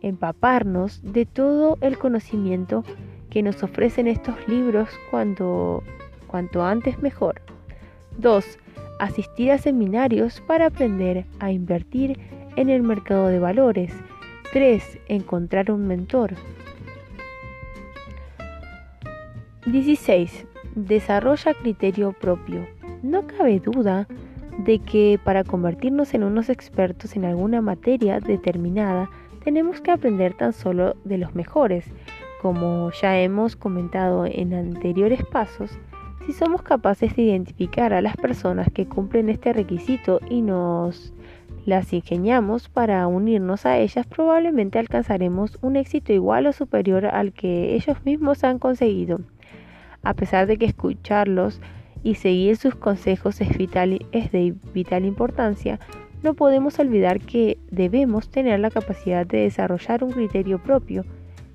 empaparnos 0.01 1.01
de 1.03 1.25
todo 1.25 1.77
el 1.81 1.97
conocimiento 1.97 2.83
que 3.29 3.43
nos 3.43 3.63
ofrecen 3.63 4.07
estos 4.07 4.35
libros 4.47 4.89
cuanto, 5.11 5.83
cuanto 6.27 6.63
antes 6.65 7.01
mejor. 7.01 7.41
2 8.17 8.57
asistir 8.99 9.51
a 9.51 9.57
seminarios 9.57 10.41
para 10.41 10.67
aprender 10.67 11.25
a 11.39 11.51
invertir 11.51 12.19
en 12.55 12.69
el 12.69 12.81
mercado 12.81 13.27
de 13.27 13.39
valores. 13.39 13.93
3. 14.53 14.99
Encontrar 15.07 15.71
un 15.71 15.87
mentor. 15.87 16.33
16. 19.65 20.47
Desarrolla 20.77 21.55
criterio 21.55 22.13
propio. 22.13 22.67
No 23.01 23.25
cabe 23.25 23.59
duda 23.59 24.07
de 24.59 24.77
que 24.77 25.19
para 25.23 25.43
convertirnos 25.43 26.13
en 26.13 26.23
unos 26.23 26.49
expertos 26.49 27.15
en 27.15 27.25
alguna 27.25 27.61
materia 27.61 28.19
determinada, 28.19 29.09
tenemos 29.43 29.81
que 29.81 29.89
aprender 29.89 30.35
tan 30.35 30.53
solo 30.53 30.95
de 31.03 31.17
los 31.17 31.33
mejores. 31.33 31.91
Como 32.43 32.91
ya 32.91 33.19
hemos 33.19 33.55
comentado 33.55 34.27
en 34.27 34.53
anteriores 34.53 35.25
pasos, 35.25 35.71
si 36.27 36.31
somos 36.31 36.61
capaces 36.61 37.15
de 37.15 37.23
identificar 37.23 37.91
a 37.91 38.01
las 38.03 38.15
personas 38.15 38.67
que 38.71 38.85
cumplen 38.87 39.29
este 39.29 39.53
requisito 39.53 40.19
y 40.29 40.43
nos 40.43 41.11
las 41.65 41.91
ingeniamos 41.91 42.69
para 42.69 43.07
unirnos 43.07 43.65
a 43.65 43.79
ellas, 43.79 44.05
probablemente 44.05 44.77
alcanzaremos 44.77 45.57
un 45.63 45.75
éxito 45.75 46.13
igual 46.13 46.45
o 46.45 46.53
superior 46.53 47.07
al 47.07 47.33
que 47.33 47.73
ellos 47.73 47.97
mismos 48.05 48.43
han 48.43 48.59
conseguido. 48.59 49.21
A 50.03 50.13
pesar 50.13 50.47
de 50.47 50.57
que 50.57 50.65
escucharlos 50.65 51.61
y 52.03 52.15
seguir 52.15 52.57
sus 52.57 52.75
consejos 52.75 53.41
es, 53.41 53.57
vital, 53.57 54.05
es 54.11 54.31
de 54.31 54.55
vital 54.73 55.05
importancia, 55.05 55.79
no 56.23 56.33
podemos 56.33 56.79
olvidar 56.79 57.19
que 57.19 57.57
debemos 57.69 58.29
tener 58.29 58.59
la 58.59 58.71
capacidad 58.71 59.25
de 59.25 59.41
desarrollar 59.41 60.03
un 60.03 60.11
criterio 60.11 60.61
propio 60.61 61.05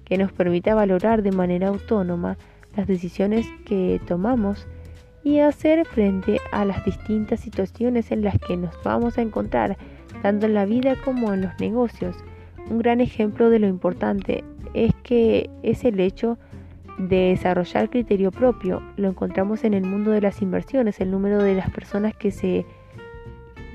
que 0.05 0.19
nos 0.19 0.33
permita 0.33 0.75
valorar 0.75 1.23
de 1.23 1.33
manera 1.33 1.69
autónoma 1.69 2.37
las 2.77 2.87
decisiones 2.87 3.47
que 3.65 4.01
tomamos 4.07 4.67
y 5.25 5.39
hacer 5.39 5.87
frente 5.87 6.41
a 6.53 6.65
las 6.65 6.85
distintas 6.85 7.41
situaciones 7.41 8.11
en 8.11 8.23
las 8.23 8.39
que 8.39 8.57
nos 8.57 8.75
vamos 8.83 9.19
a 9.19 9.23
encontrar, 9.23 9.77
tanto 10.21 10.47
en 10.47 10.55
la 10.55 10.65
vida 10.65 10.97
como 11.05 11.33
en 11.33 11.43
los 11.43 11.53
negocios. 11.61 12.17
Un 12.71 12.79
gran 12.79 13.01
ejemplo 13.01 13.51
de 13.51 13.59
lo 13.59 13.69
importante 13.69 14.45
es 14.75 14.93
que 15.03 15.51
es 15.63 15.85
el 15.85 16.01
hecho 16.01 16.35
de 16.35 16.52
desarrollar 17.09 17.91
criterio 17.91 18.31
propio. 18.31 18.83
Lo 18.97 19.09
encontramos 19.09 19.65
en 19.65 19.75
el 19.75 19.85
mundo 19.85 20.11
de 20.11 20.21
las 20.21 20.43
inversiones, 20.43 21.01
el 21.01 21.11
número 21.11 21.43
de 21.43 21.55
las 21.55 21.71
personas 21.71 22.15
que 22.15 22.31
se, 22.31 22.67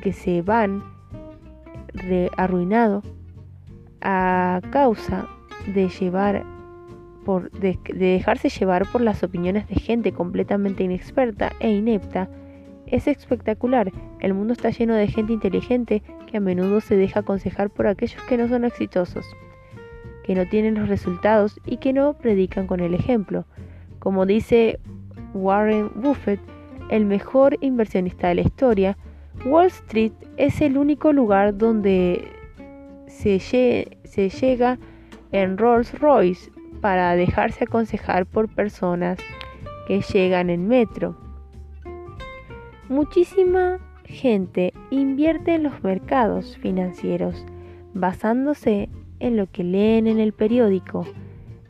que 0.01 0.13
se 0.13 0.41
van 0.41 0.83
arruinado 2.37 3.03
a 4.01 4.61
causa 4.71 5.27
de 5.73 5.89
llevar 5.89 6.45
de, 7.59 7.77
dejarse 7.93 8.47
llevar 8.47 8.89
por 8.89 9.01
las 9.01 9.21
opiniones 9.21 9.67
de 9.67 9.75
gente 9.75 10.13
completamente 10.13 10.83
inexperta 10.83 11.51
e 11.59 11.69
inepta 11.71 12.29
es 12.85 13.05
espectacular. 13.07 13.91
El 14.21 14.33
mundo 14.33 14.53
está 14.53 14.69
lleno 14.69 14.95
de 14.95 15.07
gente 15.07 15.33
inteligente 15.33 16.01
que 16.25 16.37
a 16.37 16.39
menudo 16.39 16.79
se 16.79 16.95
deja 16.95 17.19
aconsejar 17.19 17.69
por 17.69 17.87
aquellos 17.87 18.21
que 18.23 18.37
no 18.37 18.47
son 18.47 18.63
exitosos, 18.63 19.25
que 20.27 20.35
no 20.35 20.45
tienen 20.45 20.75
los 20.75 20.89
resultados 20.89 21.57
y 21.65 21.77
que 21.77 21.93
no 21.93 22.13
predican 22.13 22.67
con 22.67 22.81
el 22.81 22.93
ejemplo. 22.93 23.45
Como 23.99 24.25
dice 24.25 24.77
Warren 25.33 25.89
Buffett, 25.95 26.41
el 26.89 27.05
mejor 27.05 27.57
inversionista 27.61 28.27
de 28.27 28.35
la 28.35 28.41
historia, 28.41 28.97
Wall 29.45 29.67
Street 29.67 30.11
es 30.35 30.59
el 30.59 30.77
único 30.77 31.13
lugar 31.13 31.57
donde 31.57 32.27
se, 33.07 33.39
se 33.39 34.29
llega 34.29 34.77
en 35.31 35.57
Rolls 35.57 35.97
Royce 35.97 36.51
para 36.81 37.15
dejarse 37.15 37.63
aconsejar 37.63 38.25
por 38.25 38.53
personas 38.53 39.17
que 39.87 40.01
llegan 40.01 40.49
en 40.49 40.67
metro. 40.67 41.17
Muchísima 42.89 43.79
gente 44.03 44.73
invierte 44.89 45.55
en 45.55 45.63
los 45.63 45.83
mercados 45.83 46.57
financieros 46.57 47.45
basándose 47.93 48.89
en 49.19 49.37
lo 49.37 49.47
que 49.51 49.63
leen 49.63 50.07
en 50.07 50.19
el 50.19 50.33
periódico, 50.33 51.05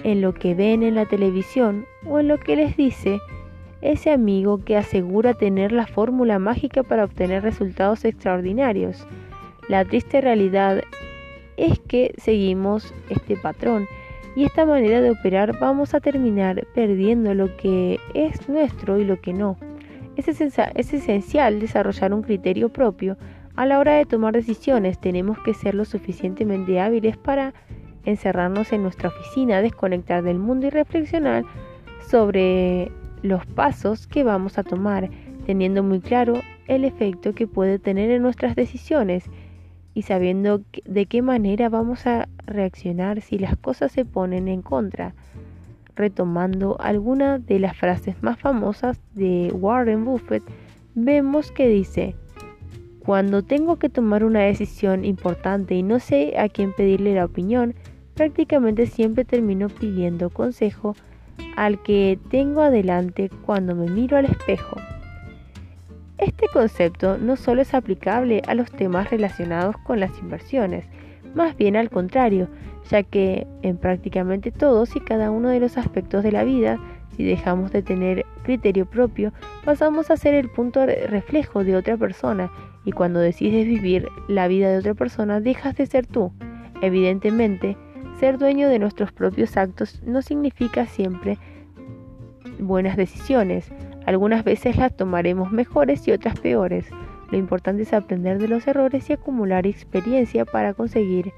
en 0.03 0.21
lo 0.21 0.33
que 0.33 0.55
ven 0.55 0.83
en 0.83 0.95
la 0.95 1.05
televisión 1.05 1.85
o 2.05 2.19
en 2.19 2.27
lo 2.27 2.39
que 2.39 2.55
les 2.55 2.77
dice 2.77 3.19
ese 3.81 4.11
amigo 4.11 4.63
que 4.63 4.75
asegura 4.75 5.33
tener 5.33 5.71
la 5.71 5.87
fórmula 5.87 6.39
mágica 6.39 6.83
para 6.83 7.03
obtener 7.03 7.43
resultados 7.43 8.05
extraordinarios. 8.05 9.07
La 9.69 9.85
triste 9.85 10.21
realidad 10.21 10.81
es 11.57 11.79
que 11.79 12.13
seguimos 12.17 12.93
este 13.09 13.35
patrón 13.35 13.87
y 14.35 14.45
esta 14.45 14.65
manera 14.65 15.01
de 15.01 15.11
operar 15.11 15.59
vamos 15.59 15.93
a 15.93 15.99
terminar 15.99 16.65
perdiendo 16.73 17.33
lo 17.33 17.55
que 17.57 17.99
es 18.13 18.47
nuestro 18.47 18.99
y 18.99 19.03
lo 19.03 19.19
que 19.19 19.33
no. 19.33 19.57
Es, 20.15 20.27
esencial 20.93 21.59
desarrollar 21.59 22.13
un 22.13 22.23
criterio 22.23 22.69
propio 22.69 23.17
a 23.57 23.65
la 23.65 23.79
hora 23.79 23.95
de 23.95 24.05
tomar 24.05 24.33
decisiones. 24.33 24.99
Tenemos 24.99 25.37
que 25.39 25.53
ser 25.53 25.75
lo 25.75 25.83
suficientemente 25.83 26.79
hábiles 26.79 27.17
para 27.17 27.53
encerrarnos 28.05 28.71
en 28.71 28.83
nuestra 28.83 29.09
oficina, 29.09 29.61
desconectar 29.61 30.23
del 30.23 30.39
mundo 30.39 30.67
y 30.67 30.69
reflexionar 30.69 31.43
sobre 32.07 32.91
los 33.23 33.45
pasos 33.47 34.07
que 34.07 34.23
vamos 34.23 34.57
a 34.57 34.63
tomar, 34.63 35.09
teniendo 35.45 35.83
muy 35.83 35.99
claro 35.99 36.41
el 36.67 36.85
efecto 36.85 37.33
que 37.33 37.47
puede 37.47 37.79
tener 37.79 38.11
en 38.11 38.21
nuestras 38.21 38.55
decisiones 38.55 39.25
y 39.93 40.03
sabiendo 40.03 40.61
de 40.85 41.07
qué 41.07 41.23
manera 41.23 41.67
vamos 41.67 42.05
a 42.05 42.29
reaccionar 42.45 43.21
si 43.21 43.39
las 43.39 43.57
cosas 43.57 43.91
se 43.91 44.05
ponen 44.05 44.47
en 44.47 44.61
contra. 44.61 45.15
Retomando 45.95 46.77
alguna 46.79 47.39
de 47.39 47.59
las 47.59 47.75
frases 47.75 48.21
más 48.21 48.37
famosas 48.37 49.01
de 49.15 49.51
Warren 49.51 50.05
Buffett, 50.05 50.43
vemos 50.93 51.51
que 51.51 51.67
dice, 51.67 52.15
cuando 53.07 53.41
tengo 53.41 53.77
que 53.77 53.87
tomar 53.87 54.25
una 54.25 54.41
decisión 54.41 55.05
importante 55.05 55.75
y 55.75 55.81
no 55.81 55.97
sé 55.97 56.37
a 56.37 56.49
quién 56.49 56.73
pedirle 56.73 57.15
la 57.15 57.23
opinión, 57.23 57.73
prácticamente 58.15 58.85
siempre 58.85 59.23
termino 59.23 59.69
pidiendo 59.69 60.29
consejo 60.29 60.93
al 61.55 61.81
que 61.83 62.19
tengo 62.29 62.61
adelante 62.63 63.31
cuando 63.45 63.75
me 63.75 63.89
miro 63.89 64.17
al 64.17 64.25
espejo. 64.25 64.75
Este 66.17 66.47
concepto 66.51 67.17
no 67.17 67.37
solo 67.37 67.61
es 67.61 67.73
aplicable 67.73 68.41
a 68.45 68.55
los 68.55 68.69
temas 68.71 69.09
relacionados 69.09 69.77
con 69.85 70.01
las 70.01 70.11
inversiones, 70.19 70.83
más 71.33 71.55
bien 71.55 71.77
al 71.77 71.89
contrario, 71.89 72.49
ya 72.91 73.03
que 73.03 73.47
en 73.61 73.77
prácticamente 73.77 74.51
todos 74.51 74.97
y 74.97 74.99
cada 74.99 75.31
uno 75.31 75.47
de 75.47 75.61
los 75.61 75.77
aspectos 75.77 76.23
de 76.23 76.33
la 76.33 76.43
vida, 76.43 76.77
si 77.15 77.23
dejamos 77.23 77.71
de 77.71 77.83
tener 77.83 78.25
criterio 78.43 78.85
propio, 78.85 79.31
pasamos 79.63 80.11
a 80.11 80.17
ser 80.17 80.33
el 80.33 80.49
punto 80.49 80.85
reflejo 80.85 81.63
de 81.63 81.77
otra 81.77 81.95
persona 81.95 82.51
y 82.87 82.93
cuando 82.93 83.19
decides 83.19 83.67
vivir 83.67 84.07
la 84.29 84.47
vida 84.47 84.69
de 84.71 84.77
otra 84.77 84.93
persona 84.93 85.41
dejas 85.41 85.75
de 85.75 85.85
ser 85.87 86.07
tú. 86.07 86.31
Evidentemente, 86.81 87.75
ser 88.17 88.37
dueño 88.37 88.69
de 88.69 88.79
nuestros 88.79 89.11
propios 89.11 89.57
actos 89.57 90.01
no 90.05 90.21
significa 90.21 90.85
siempre 90.85 91.37
buenas 92.59 92.95
decisiones, 92.95 93.73
algunas 94.05 94.45
veces 94.45 94.77
las 94.77 94.95
tomaremos 94.95 95.51
mejores 95.51 96.07
y 96.07 96.13
otras 96.13 96.39
peores. 96.39 96.87
Lo 97.29 97.37
importante 97.37 97.83
es 97.83 97.91
aprender 97.91 98.39
de 98.39 98.47
los 98.47 98.65
errores 98.67 99.09
y 99.09 99.13
acumular 99.13 99.67
experiencia 99.67 100.45
para 100.45 100.73
conseguir 100.73 101.33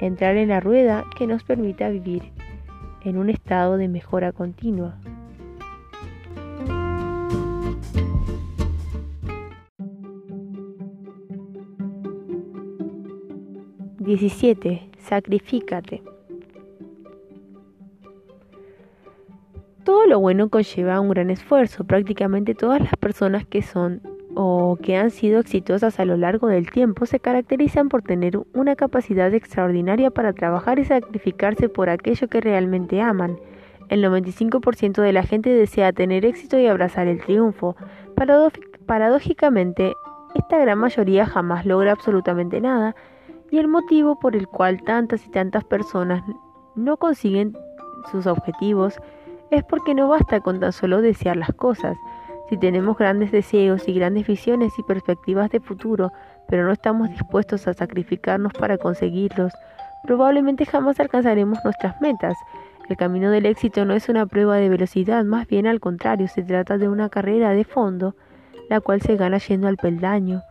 entrar 0.00 0.36
en 0.36 0.48
la 0.48 0.58
rueda 0.58 1.04
que 1.16 1.28
nos 1.28 1.44
permita 1.44 1.90
vivir 1.90 2.32
en 3.04 3.18
un 3.18 3.30
estado 3.30 3.76
de 3.76 3.86
mejora 3.86 4.32
continua. 4.32 4.98
Diecisiete. 14.08 14.88
Sacrifícate. 15.00 16.02
Todo 19.84 20.06
lo 20.06 20.18
bueno 20.18 20.48
conlleva 20.48 20.98
un 20.98 21.10
gran 21.10 21.28
esfuerzo. 21.28 21.84
Prácticamente 21.84 22.54
todas 22.54 22.80
las 22.80 22.96
personas 22.96 23.44
que 23.44 23.60
son 23.60 24.00
o 24.34 24.78
que 24.80 24.96
han 24.96 25.10
sido 25.10 25.40
exitosas 25.40 26.00
a 26.00 26.06
lo 26.06 26.16
largo 26.16 26.46
del 26.46 26.70
tiempo 26.70 27.04
se 27.04 27.20
caracterizan 27.20 27.90
por 27.90 28.00
tener 28.00 28.40
una 28.54 28.76
capacidad 28.76 29.34
extraordinaria 29.34 30.10
para 30.10 30.32
trabajar 30.32 30.78
y 30.78 30.86
sacrificarse 30.86 31.68
por 31.68 31.90
aquello 31.90 32.28
que 32.28 32.40
realmente 32.40 33.02
aman. 33.02 33.38
El 33.90 34.02
95% 34.02 35.02
de 35.02 35.12
la 35.12 35.22
gente 35.22 35.50
desea 35.50 35.92
tener 35.92 36.24
éxito 36.24 36.58
y 36.58 36.66
abrazar 36.66 37.08
el 37.08 37.20
triunfo. 37.20 37.76
paradójicamente, 38.86 39.92
esta 40.34 40.56
gran 40.56 40.78
mayoría 40.78 41.26
jamás 41.26 41.66
logra 41.66 41.92
absolutamente 41.92 42.62
nada 42.62 42.96
y 43.50 43.58
el 43.58 43.68
motivo 43.68 44.18
por 44.18 44.36
el 44.36 44.46
cual 44.48 44.82
tantas 44.82 45.26
y 45.26 45.30
tantas 45.30 45.64
personas 45.64 46.22
no 46.74 46.96
consiguen 46.96 47.56
sus 48.10 48.26
objetivos 48.26 48.98
es 49.50 49.64
porque 49.64 49.94
no 49.94 50.08
basta 50.08 50.40
con 50.40 50.60
tan 50.60 50.72
solo 50.72 51.00
desear 51.00 51.36
las 51.36 51.52
cosas. 51.54 51.96
Si 52.48 52.56
tenemos 52.56 52.96
grandes 52.96 53.32
deseos 53.32 53.88
y 53.88 53.94
grandes 53.94 54.26
visiones 54.26 54.72
y 54.78 54.82
perspectivas 54.82 55.50
de 55.50 55.60
futuro, 55.60 56.12
pero 56.48 56.64
no 56.64 56.72
estamos 56.72 57.10
dispuestos 57.10 57.66
a 57.66 57.74
sacrificarnos 57.74 58.52
para 58.52 58.78
conseguirlos, 58.78 59.52
probablemente 60.04 60.64
jamás 60.64 61.00
alcanzaremos 61.00 61.58
nuestras 61.64 62.00
metas. 62.00 62.36
El 62.88 62.96
camino 62.96 63.30
del 63.30 63.46
éxito 63.46 63.84
no 63.84 63.94
es 63.94 64.08
una 64.08 64.26
prueba 64.26 64.56
de 64.56 64.68
velocidad, 64.68 65.24
más 65.24 65.46
bien 65.46 65.66
al 65.66 65.80
contrario, 65.80 66.26
se 66.28 66.42
trata 66.42 66.78
de 66.78 66.88
una 66.88 67.10
carrera 67.10 67.50
de 67.50 67.64
fondo, 67.64 68.14
la 68.70 68.80
cual 68.80 69.02
se 69.02 69.16
gana 69.16 69.38
yendo 69.38 69.68
al 69.68 69.76
peldaño 69.76 70.42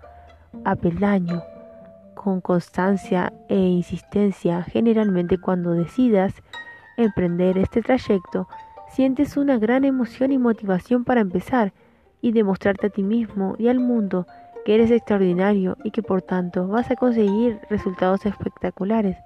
a 0.65 0.75
peldaño, 0.75 1.43
con 2.18 2.41
constancia 2.41 3.31
e 3.48 3.56
insistencia. 3.56 4.64
Generalmente 4.64 5.38
cuando 5.38 5.72
decidas 5.72 6.34
emprender 6.98 7.57
este 7.57 7.81
trayecto, 7.81 8.48
sientes 8.89 9.38
una 9.38 9.57
gran 9.57 9.85
emoción 9.85 10.31
y 10.31 10.38
motivación 10.38 11.06
para 11.06 11.22
empezar 11.22 11.73
y 12.19 12.31
demostrarte 12.31 12.88
a 12.88 12.89
ti 12.89 13.03
mismo 13.03 13.56
y 13.60 13.68
al 13.68 13.80
mundo 13.80 14.26
que 14.65 14.76
eres 14.76 14.91
extraordinario 14.91 15.77
y 15.84 15.91
que 15.91 16.02
por 16.02 16.22
tanto 16.22 16.68
vas 16.68 16.89
a 16.89 16.95
conseguir 16.95 17.60
resultados 17.69 18.26
espectaculares. 18.26 19.18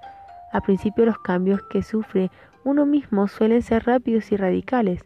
Al 0.52 0.62
principio 0.62 1.06
los 1.06 1.18
cambios 1.18 1.62
que 1.70 1.82
sufre 1.82 2.30
uno 2.64 2.84
mismo 2.84 3.26
suelen 3.26 3.62
ser 3.62 3.84
rápidos 3.86 4.30
y 4.30 4.36
radicales. 4.36 5.04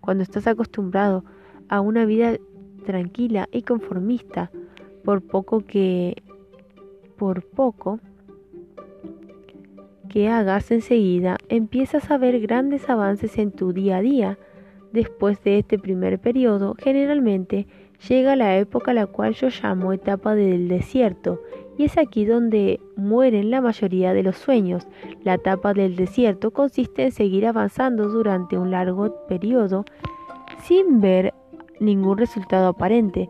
Cuando 0.00 0.24
estás 0.24 0.46
acostumbrado 0.46 1.24
a 1.68 1.80
una 1.80 2.04
vida 2.04 2.36
tranquila 2.84 3.48
y 3.52 3.62
conformista, 3.62 4.50
por 5.04 5.22
poco 5.22 5.60
que 5.64 6.22
por 7.18 7.42
poco 7.42 8.00
que 10.08 10.28
hagas 10.28 10.70
enseguida, 10.70 11.36
empiezas 11.50 12.10
a 12.10 12.16
ver 12.16 12.40
grandes 12.40 12.88
avances 12.88 13.36
en 13.36 13.52
tu 13.52 13.74
día 13.74 13.98
a 13.98 14.00
día. 14.00 14.38
Después 14.92 15.42
de 15.44 15.58
este 15.58 15.78
primer 15.78 16.18
periodo, 16.18 16.74
generalmente 16.78 17.66
llega 18.08 18.36
la 18.36 18.56
época 18.56 18.92
a 18.92 18.94
la 18.94 19.06
cual 19.06 19.34
yo 19.34 19.48
llamo 19.48 19.92
etapa 19.92 20.34
del 20.34 20.68
desierto, 20.68 21.42
y 21.76 21.84
es 21.84 21.98
aquí 21.98 22.24
donde 22.24 22.80
mueren 22.96 23.50
la 23.50 23.60
mayoría 23.60 24.14
de 24.14 24.22
los 24.22 24.36
sueños. 24.36 24.88
La 25.24 25.34
etapa 25.34 25.74
del 25.74 25.94
desierto 25.94 26.52
consiste 26.52 27.04
en 27.04 27.12
seguir 27.12 27.46
avanzando 27.46 28.08
durante 28.08 28.56
un 28.56 28.70
largo 28.70 29.26
periodo 29.26 29.84
sin 30.62 31.00
ver 31.00 31.34
ningún 31.80 32.16
resultado 32.16 32.68
aparente. 32.68 33.28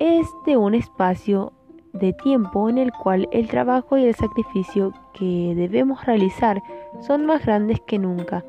Es 0.00 0.26
de 0.46 0.56
un 0.56 0.74
espacio 0.74 1.52
de 1.94 2.12
tiempo 2.12 2.68
en 2.68 2.76
el 2.76 2.92
cual 2.92 3.28
el 3.32 3.48
trabajo 3.48 3.96
y 3.96 4.04
el 4.04 4.14
sacrificio 4.14 4.92
que 5.14 5.54
debemos 5.56 6.04
realizar 6.04 6.60
son 7.00 7.24
más 7.24 7.46
grandes 7.46 7.80
que 7.86 7.98
nunca. 7.98 8.44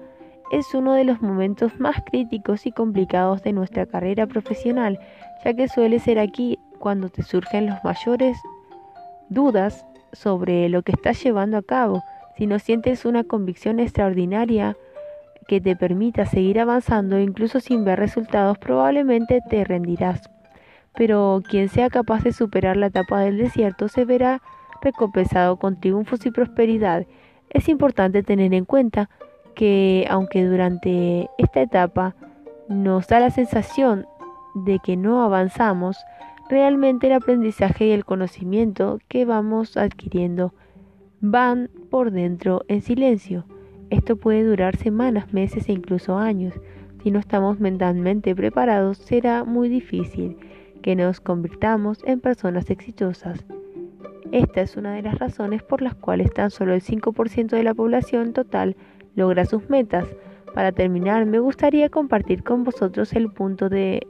Es 0.51 0.73
uno 0.73 0.93
de 0.93 1.03
los 1.03 1.21
momentos 1.21 1.79
más 1.79 1.95
críticos 2.05 2.65
y 2.65 2.71
complicados 2.71 3.43
de 3.43 3.53
nuestra 3.53 3.85
carrera 3.85 4.27
profesional, 4.27 4.99
ya 5.43 5.53
que 5.53 5.67
suele 5.67 5.99
ser 5.99 6.19
aquí 6.19 6.59
cuando 6.79 7.09
te 7.09 7.23
surgen 7.23 7.67
las 7.67 7.83
mayores 7.83 8.37
dudas 9.29 9.85
sobre 10.11 10.69
lo 10.69 10.81
que 10.81 10.91
estás 10.91 11.23
llevando 11.23 11.57
a 11.57 11.63
cabo. 11.63 12.03
Si 12.37 12.47
no 12.47 12.59
sientes 12.59 13.05
una 13.05 13.23
convicción 13.23 13.79
extraordinaria 13.79 14.75
que 15.47 15.61
te 15.61 15.75
permita 15.75 16.25
seguir 16.25 16.59
avanzando 16.59 17.19
incluso 17.19 17.59
sin 17.59 17.85
ver 17.85 17.99
resultados, 17.99 18.57
probablemente 18.57 19.41
te 19.49 19.63
rendirás 19.63 20.29
pero 20.95 21.41
quien 21.47 21.69
sea 21.69 21.89
capaz 21.89 22.23
de 22.23 22.31
superar 22.31 22.77
la 22.77 22.87
etapa 22.87 23.19
del 23.19 23.37
desierto 23.37 23.87
se 23.87 24.05
verá 24.05 24.41
recompensado 24.81 25.57
con 25.57 25.79
triunfos 25.79 26.25
y 26.25 26.31
prosperidad. 26.31 27.05
Es 27.49 27.69
importante 27.69 28.23
tener 28.23 28.53
en 28.53 28.65
cuenta 28.65 29.09
que 29.55 30.05
aunque 30.09 30.45
durante 30.45 31.29
esta 31.37 31.61
etapa 31.61 32.15
nos 32.69 33.07
da 33.07 33.19
la 33.19 33.29
sensación 33.29 34.05
de 34.53 34.79
que 34.79 34.97
no 34.97 35.23
avanzamos, 35.23 35.97
realmente 36.49 37.07
el 37.07 37.13
aprendizaje 37.13 37.87
y 37.87 37.91
el 37.91 38.05
conocimiento 38.05 38.99
que 39.07 39.25
vamos 39.25 39.77
adquiriendo 39.77 40.53
van 41.21 41.69
por 41.89 42.11
dentro 42.11 42.63
en 42.67 42.81
silencio. 42.81 43.45
Esto 43.89 44.15
puede 44.15 44.43
durar 44.43 44.75
semanas, 44.77 45.33
meses 45.33 45.69
e 45.69 45.73
incluso 45.73 46.17
años. 46.17 46.53
Si 47.03 47.11
no 47.11 47.19
estamos 47.19 47.59
mentalmente 47.59 48.35
preparados, 48.35 48.97
será 48.97 49.43
muy 49.43 49.69
difícil 49.69 50.37
que 50.85 50.95
nos 50.95 51.19
convirtamos 51.19 51.97
en 52.05 52.19
personas 52.19 52.69
exitosas. 52.69 53.43
Esta 54.31 54.61
es 54.61 54.77
una 54.77 54.93
de 54.93 55.01
las 55.01 55.17
razones 55.17 55.63
por 55.63 55.81
las 55.81 55.95
cuales 55.95 56.31
tan 56.31 56.51
solo 56.51 56.75
el 56.75 56.83
5% 56.83 57.47
de 57.47 57.63
la 57.63 57.73
población 57.73 58.33
total 58.33 58.75
logra 59.15 59.45
sus 59.45 59.67
metas. 59.67 60.07
Para 60.53 60.73
terminar, 60.73 61.25
me 61.25 61.39
gustaría 61.39 61.89
compartir 61.89 62.43
con 62.43 62.63
vosotros 62.63 63.13
el 63.13 63.31
punto 63.31 63.67
de 63.67 64.05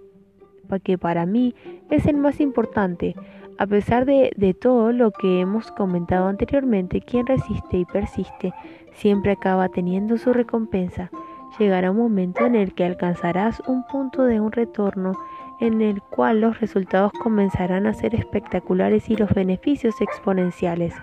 que 0.83 0.97
para 0.97 1.25
mí 1.25 1.55
es 1.89 2.07
el 2.07 2.17
más 2.17 2.41
importante. 2.41 3.15
A 3.57 3.65
pesar 3.67 4.03
de, 4.03 4.33
de 4.35 4.53
todo 4.53 4.91
lo 4.91 5.11
que 5.11 5.39
hemos 5.39 5.71
comentado 5.71 6.27
anteriormente, 6.27 6.99
quien 6.99 7.25
resiste 7.25 7.77
y 7.77 7.85
persiste 7.85 8.53
siempre 8.91 9.31
acaba 9.31 9.69
teniendo 9.69 10.17
su 10.17 10.33
recompensa. 10.33 11.09
Llegará 11.57 11.91
un 11.91 11.97
momento 11.97 12.45
en 12.45 12.55
el 12.55 12.73
que 12.73 12.83
alcanzarás 12.83 13.61
un 13.65 13.85
punto 13.87 14.25
de 14.25 14.41
un 14.41 14.51
retorno 14.51 15.13
en 15.59 15.81
el 15.81 16.01
cual 16.01 16.41
los 16.41 16.59
resultados 16.59 17.11
comenzarán 17.13 17.87
a 17.87 17.93
ser 17.93 18.15
espectaculares 18.15 19.09
y 19.09 19.15
los 19.15 19.33
beneficios 19.33 20.01
exponenciales. 20.01 20.93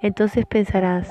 Entonces 0.00 0.46
pensarás, 0.46 1.10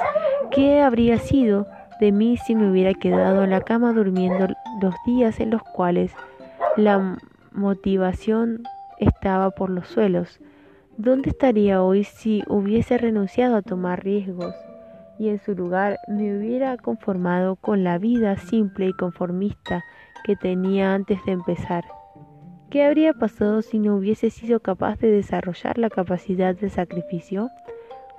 ¿qué 0.52 0.82
habría 0.82 1.18
sido 1.20 1.68
de 2.00 2.12
mí 2.12 2.38
si 2.38 2.56
me 2.56 2.70
hubiera 2.70 2.94
quedado 2.94 3.44
en 3.44 3.52
la 3.52 3.62
cama 3.62 3.94
durmiendo 3.94 4.48
los 4.82 4.96
días 5.06 5.40
en 5.40 5.52
los 5.52 5.62
cuales 5.64 6.12
la 6.76 7.18
motivación 7.52 8.64
estaba 9.00 9.52
por 9.52 9.70
los 9.70 9.88
suelos? 9.88 10.40
¿Dónde 10.98 11.30
estaría 11.30 11.82
hoy 11.82 12.04
si 12.04 12.44
hubiese 12.48 12.98
renunciado 12.98 13.56
a 13.56 13.62
tomar 13.62 14.04
riesgos 14.04 14.54
y 15.18 15.30
en 15.30 15.40
su 15.40 15.56
lugar 15.56 15.98
me 16.08 16.38
hubiera 16.38 16.78
conformado 16.78 17.56
con 17.56 17.84
la 17.84 17.98
vida 17.98 18.38
simple 18.38 18.88
y 18.88 18.94
conformista 18.94 19.84
que 20.26 20.36
tenía 20.36 20.94
antes 20.94 21.24
de 21.26 21.32
empezar? 21.32 22.01
¿Qué 22.72 22.86
habría 22.86 23.14
pasado 23.14 23.62
si 23.62 23.80
no 23.80 23.98
hubiese 23.98 24.30
sido 24.30 24.62
capaz 24.62 24.98
de 24.98 25.12
desarrollar 25.12 25.78
la 25.78 25.90
capacidad 25.90 26.56
de 26.56 26.70
sacrificio? 26.70 27.50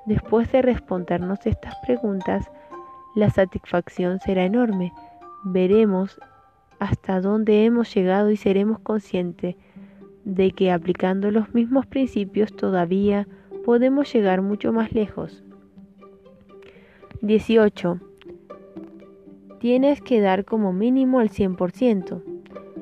Después 0.05 0.53
de 0.53 0.61
respondernos 0.61 1.47
estas 1.47 1.75
preguntas, 1.87 2.51
la 3.15 3.31
satisfacción 3.31 4.21
será 4.21 4.45
enorme. 4.45 4.93
Veremos 5.43 6.21
hasta 6.81 7.23
dónde 7.23 7.65
hemos 7.65 7.95
llegado 7.95 8.31
y 8.31 8.37
seremos 8.37 8.79
conscientes 8.81 9.57
de 10.27 10.51
que 10.51 10.71
aplicando 10.71 11.31
los 11.31 11.55
mismos 11.55 11.87
principios 11.87 12.55
todavía 12.55 13.27
podemos 13.65 14.13
llegar 14.13 14.43
mucho 14.43 14.71
más 14.71 14.93
lejos. 14.93 15.43
18. 17.23 18.01
Tienes 19.61 20.03
que 20.03 20.21
dar 20.21 20.45
como 20.45 20.75
mínimo 20.75 21.23
el 21.23 21.31
100%. 21.31 22.23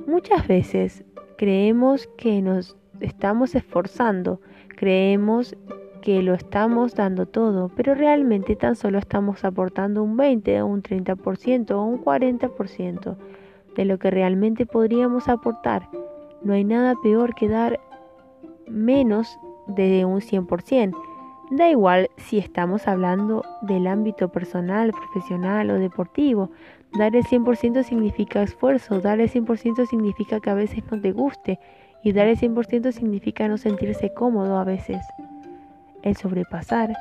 Muchas 0.09 0.49
veces 0.49 1.05
Creemos 1.41 2.07
que 2.19 2.43
nos 2.43 2.77
estamos 3.01 3.55
esforzando, 3.55 4.43
creemos 4.77 5.57
que 6.03 6.23
lo 6.23 6.35
estamos 6.35 6.95
dando 6.95 7.25
todo, 7.25 7.71
pero 7.75 7.95
realmente 7.95 8.57
tan 8.57 8.77
solo 8.77 8.99
estamos 8.99 9.43
aportando 9.43 10.03
un 10.03 10.19
20 10.19 10.61
o 10.61 10.67
un 10.67 10.83
30% 10.83 11.71
o 11.71 11.83
un 11.83 12.05
40% 12.05 13.17
de 13.75 13.85
lo 13.87 13.99
que 13.99 14.11
realmente 14.11 14.67
podríamos 14.67 15.31
aportar. 15.31 15.89
No 16.43 16.53
hay 16.53 16.65
nada 16.65 16.95
peor 17.03 17.35
que 17.35 17.49
dar 17.49 17.81
menos 18.69 19.39
de 19.67 20.05
un 20.05 20.21
100%. 20.21 20.95
Da 21.53 21.71
igual 21.71 22.11
si 22.19 22.37
estamos 22.37 22.87
hablando 22.87 23.47
del 23.63 23.87
ámbito 23.87 24.29
personal, 24.29 24.93
profesional 24.93 25.71
o 25.71 25.79
deportivo. 25.79 26.51
Dar 26.99 27.15
el 27.15 27.25
100% 27.25 27.83
significa 27.85 28.43
esfuerzo, 28.43 29.01
dar 29.01 29.21
el 29.21 29.31
100% 29.31 29.87
significa 29.87 30.41
que 30.41 30.51
a 30.51 30.55
veces 30.55 30.83
no 30.91 31.01
te 31.01 31.13
guste 31.13 31.61
y 32.03 32.13
dar 32.13 32.27
el 32.27 32.37
100% 32.39 32.93
significa 32.93 33.47
no 33.49 33.59
sentirse 33.59 34.13
cómodo 34.13 34.59
a 34.59 34.65
veces. 34.65 34.99
El 36.03 36.17
sobrepasar 36.17 36.97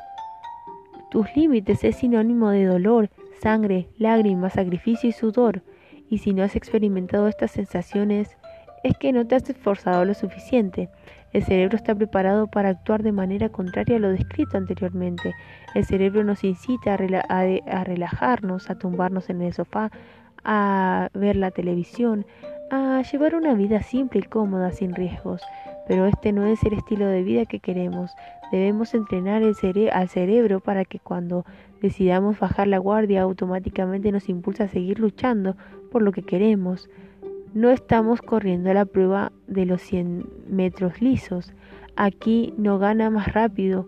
tus 1.10 1.36
límites 1.36 1.84
es 1.84 1.95
sinónimo 1.95 2.52
de 2.52 2.66
dolor, 2.66 3.10
sangre, 3.41 3.90
lágrimas, 3.98 4.53
sacrificio 4.53 5.10
y 5.10 5.11
sudor. 5.11 5.64
Y 6.07 6.20
si 6.20 6.34
no 6.34 6.44
has 6.44 6.56
experimentado 6.56 7.28
estas 7.28 7.52
sensaciones, 7.52 8.38
es 8.84 8.95
que 8.98 9.11
no 9.11 9.26
te 9.26 9.36
has 9.36 9.49
esforzado 9.49 10.06
lo 10.06 10.14
suficiente. 10.14 10.90
El 11.31 11.43
cerebro 11.43 11.76
está 11.76 11.93
preparado 11.93 12.47
para 12.47 12.69
actuar 12.69 13.03
de 13.03 13.11
manera 13.11 13.49
contraria 13.49 13.97
a 13.97 13.99
lo 13.99 14.10
descrito 14.10 14.57
anteriormente. 14.57 15.35
El 15.76 15.85
cerebro 15.85 16.23
nos 16.23 16.43
incita 16.43 16.95
a, 16.95 17.84
relajarnos, 17.84 18.69
a 18.69 18.76
tumbarnos 18.76 19.30
en 19.30 19.41
el 19.41 19.53
sofá, 19.53 19.91
a 20.43 21.10
ver 21.14 21.35
la 21.35 21.51
televisión, 21.51 22.26
a 22.72 23.01
llevar 23.01 23.35
una 23.35 23.53
vida 23.53 23.81
simple 23.84 24.22
y 24.22 24.23
cómoda 24.23 24.72
sin 24.72 24.95
riesgos. 24.95 25.41
Pero 25.88 26.07
este 26.07 26.31
no 26.31 26.45
es 26.45 26.64
el 26.64 26.73
estilo 26.73 27.06
de 27.07 27.23
vida 27.23 27.45
que 27.45 27.60
queremos. 27.60 28.11
Debemos 28.51 28.93
entrenar 28.95 29.43
al 29.43 30.10
cerebro 30.10 30.60
para 30.60 30.85
que 30.85 30.99
cuando 30.99 31.45
decidamos 31.81 32.39
bajar 32.39 32.68
la 32.68 32.80
guardia 32.80 33.22
automáticamente 33.22 34.11
nos 34.11 34.30
impulse 34.30 34.64
a 34.64 34.68
seguir 34.68 34.99
luchando 34.99 35.56
por 35.91 36.01
lo 36.01 36.11
que 36.11 36.23
queremos. 36.23 36.89
No 37.53 37.71
estamos 37.71 38.21
corriendo 38.21 38.71
la 38.73 38.85
prueba 38.85 39.31
de 39.47 39.65
los 39.65 39.81
100 39.81 40.30
metros 40.47 41.01
lisos. 41.01 41.51
Aquí 41.95 42.53
no 42.57 42.77
gana 42.77 43.09
más 43.09 43.34
rápido, 43.34 43.88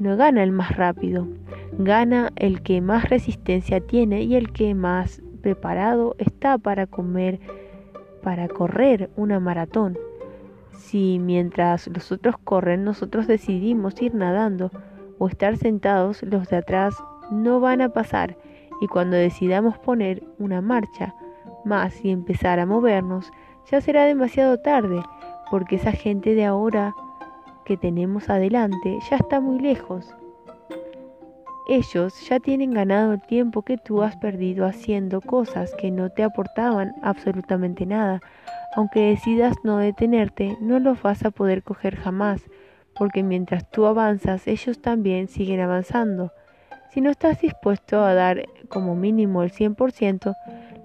no 0.00 0.16
gana 0.16 0.42
el 0.42 0.50
más 0.50 0.76
rápido, 0.76 1.28
gana 1.78 2.32
el 2.34 2.62
que 2.62 2.80
más 2.80 3.08
resistencia 3.08 3.80
tiene 3.80 4.22
y 4.22 4.34
el 4.34 4.52
que 4.52 4.74
más 4.74 5.22
preparado 5.40 6.16
está 6.18 6.58
para 6.58 6.86
comer, 6.88 7.38
para 8.22 8.48
correr 8.48 9.08
una 9.16 9.38
maratón. 9.38 9.96
Si 10.76 11.20
mientras 11.20 11.86
los 11.86 12.10
otros 12.10 12.36
corren 12.42 12.82
nosotros 12.82 13.28
decidimos 13.28 14.02
ir 14.02 14.14
nadando 14.14 14.72
o 15.18 15.28
estar 15.28 15.56
sentados, 15.56 16.24
los 16.24 16.48
de 16.48 16.56
atrás 16.56 16.94
no 17.30 17.60
van 17.60 17.80
a 17.80 17.90
pasar 17.90 18.36
y 18.80 18.88
cuando 18.88 19.16
decidamos 19.16 19.78
poner 19.78 20.24
una 20.38 20.60
marcha, 20.60 21.14
más 21.64 21.94
si 21.94 22.10
empezar 22.10 22.60
a 22.60 22.66
movernos, 22.66 23.30
ya 23.70 23.80
será 23.80 24.04
demasiado 24.04 24.58
tarde, 24.58 25.02
porque 25.50 25.76
esa 25.76 25.92
gente 25.92 26.34
de 26.34 26.44
ahora 26.44 26.94
que 27.64 27.76
tenemos 27.76 28.28
adelante 28.28 28.98
ya 29.10 29.16
está 29.16 29.40
muy 29.40 29.58
lejos. 29.58 30.14
Ellos 31.66 32.28
ya 32.28 32.40
tienen 32.40 32.72
ganado 32.72 33.14
el 33.14 33.22
tiempo 33.22 33.62
que 33.62 33.78
tú 33.78 34.02
has 34.02 34.16
perdido 34.18 34.66
haciendo 34.66 35.22
cosas 35.22 35.74
que 35.78 35.90
no 35.90 36.10
te 36.10 36.22
aportaban 36.22 36.94
absolutamente 37.02 37.86
nada. 37.86 38.20
Aunque 38.76 39.00
decidas 39.00 39.56
no 39.64 39.78
detenerte, 39.78 40.58
no 40.60 40.78
los 40.78 41.00
vas 41.00 41.24
a 41.24 41.30
poder 41.30 41.62
coger 41.62 41.96
jamás, 41.96 42.42
porque 42.98 43.22
mientras 43.22 43.70
tú 43.70 43.86
avanzas, 43.86 44.46
ellos 44.46 44.82
también 44.82 45.28
siguen 45.28 45.60
avanzando. 45.60 46.32
Si 46.90 47.00
no 47.00 47.10
estás 47.10 47.40
dispuesto 47.40 48.04
a 48.04 48.12
dar 48.12 48.46
como 48.68 48.94
mínimo 48.94 49.42
el 49.42 49.50
100%, 49.50 50.36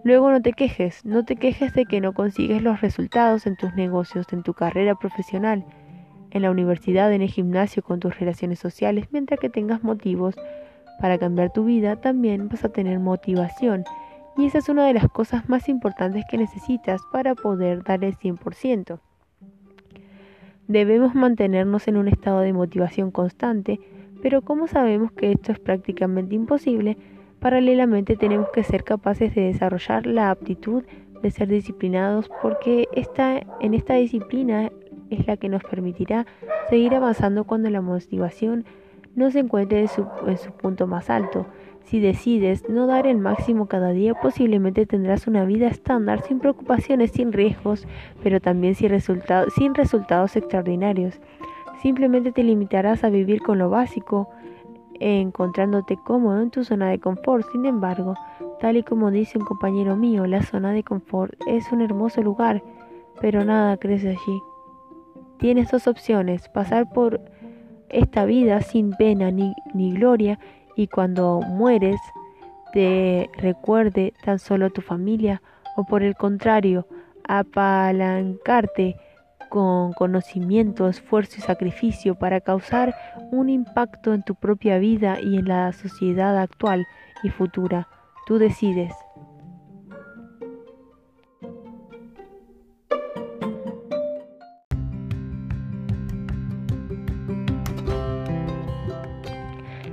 Luego 0.04 0.32
no 0.32 0.42
te 0.42 0.54
quejes, 0.54 1.04
no 1.04 1.26
te 1.26 1.36
quejes 1.36 1.74
de 1.74 1.86
que 1.86 2.00
no 2.00 2.14
consigues 2.14 2.62
los 2.62 2.80
resultados 2.80 3.46
en 3.46 3.58
tus 3.58 3.74
negocios, 3.76 4.28
en 4.32 4.44
tu 4.44 4.54
carrera 4.54 4.96
profesional, 4.96 5.66
en 6.32 6.42
la 6.42 6.52
universidad, 6.52 7.12
en 7.12 7.22
el 7.22 7.30
gimnasio, 7.30 7.84
con 7.84 8.00
tus 8.00 8.18
relaciones 8.18 8.60
sociales, 8.60 9.08
mientras 9.12 9.40
que 9.40 9.50
tengas 9.50 9.84
motivos 9.84 10.36
para 11.02 11.18
cambiar 11.18 11.52
tu 11.52 11.66
vida, 11.66 11.98
también 11.98 12.48
vas 12.48 12.64
a 12.64 12.70
tener 12.70 13.00
motivación. 13.00 13.84
Y 14.38 14.46
esa 14.46 14.60
es 14.60 14.70
una 14.70 14.86
de 14.86 14.94
las 14.94 15.10
cosas 15.10 15.50
más 15.50 15.68
importantes 15.68 16.24
que 16.30 16.38
necesitas 16.38 17.02
para 17.12 17.36
poder 17.36 17.84
dar 17.84 18.04
el 18.06 18.16
100%. 18.18 19.00
Debemos 20.68 21.14
mantenernos 21.16 21.88
en 21.88 21.98
un 21.98 22.08
estado 22.08 22.40
de 22.40 22.54
motivación 22.54 23.12
constante, 23.12 23.80
pero 24.22 24.44
como 24.44 24.68
sabemos 24.68 25.12
que 25.12 25.32
esto 25.32 25.52
es 25.52 25.60
prácticamente 25.60 26.36
imposible, 26.36 26.98
Paralelamente 27.40 28.16
tenemos 28.18 28.50
que 28.52 28.64
ser 28.64 28.84
capaces 28.84 29.34
de 29.34 29.42
desarrollar 29.42 30.06
la 30.06 30.30
aptitud 30.30 30.84
de 31.22 31.32
ser 31.32 31.48
disciplinados 31.48 32.30
porque 32.42 32.88
esta, 32.94 33.42
en 33.60 33.74
esta 33.74 33.96
disciplina 33.96 34.72
es 35.10 35.28
la 35.28 35.38
que 35.38 35.50
nos 35.50 35.64
permitirá 35.64 36.26
seguir 36.70 36.94
avanzando 36.96 37.46
cuando 37.46 37.70
la 37.70 37.82
motivación 37.82 38.66
no 39.16 39.32
se 39.32 39.40
encuentre 39.40 39.82
en 39.82 39.88
su, 39.88 40.06
punto 40.62 40.88
más 40.88 41.10
alto. 41.10 41.46
Si 41.84 42.00
decides 42.00 42.70
no 42.70 42.88
dar 42.88 43.08
el 43.08 43.18
máximo 43.18 43.68
cada 43.68 43.90
día, 43.90 44.14
posiblemente 44.14 44.86
tendrás 44.86 45.28
una 45.28 45.46
vida 45.46 45.68
estándar 45.68 46.22
sin 46.22 46.40
preocupaciones, 46.40 47.12
sin 47.12 47.34
riesgos, 47.34 47.88
pero 48.22 48.40
también 48.40 48.76
sin 48.76 48.90
resultados 48.90 50.36
extraordinarios. 50.36 51.20
Simplemente 51.82 52.32
te 52.32 52.44
limitarás 52.44 53.04
a 53.04 53.10
vivir 53.10 53.42
con 53.42 53.58
lo 53.58 53.70
básico, 53.70 54.30
encontrándote 55.00 55.98
cómodo 55.98 56.42
en 56.42 56.52
tu 56.52 56.64
zona 56.64 56.90
de 56.90 57.00
confort. 57.00 57.46
Sin 57.52 57.66
embargo, 57.66 58.16
tal 58.60 58.78
y 58.78 58.84
como 58.84 59.12
dice 59.12 59.38
un 59.38 59.46
compañero 59.46 59.96
mío, 59.96 60.26
la 60.26 60.44
zona 60.44 60.72
de 60.72 60.84
confort 60.84 61.34
es 61.48 61.72
un 61.72 61.82
hermoso 61.82 62.22
lugar, 62.22 62.64
pero 63.22 63.44
nada 63.44 63.78
crece 63.78 64.10
allí. 64.10 64.42
Tienes 65.38 65.72
dos 65.72 65.88
opciones, 65.88 66.50
pasar 66.50 66.92
por 66.92 67.22
esta 67.90 68.26
vida 68.26 68.62
sin 68.62 68.92
pena 68.92 69.32
ni, 69.32 69.54
ni 69.74 69.94
gloria 69.94 70.40
y 70.76 70.88
cuando 70.88 71.42
mueres 71.42 72.00
te 72.74 73.30
recuerde 73.38 74.14
tan 74.24 74.40
solo 74.40 74.70
tu 74.70 74.82
familia 74.82 75.42
o 75.76 75.86
por 75.86 76.04
el 76.04 76.16
contrario, 76.16 76.88
apalancarte 77.28 78.96
con 79.50 79.94
conocimiento, 79.94 80.88
esfuerzo 80.88 81.36
y 81.38 81.42
sacrificio 81.42 82.16
para 82.16 82.42
causar 82.42 82.96
un 83.32 83.50
impacto 83.50 84.14
en 84.14 84.24
tu 84.24 84.36
propia 84.36 84.78
vida 84.78 85.20
y 85.22 85.38
en 85.38 85.48
la 85.48 85.74
sociedad 85.74 86.38
actual 86.38 86.86
y 87.24 87.30
futura. 87.30 87.88
Tú 88.26 88.38
decides. 88.38 88.94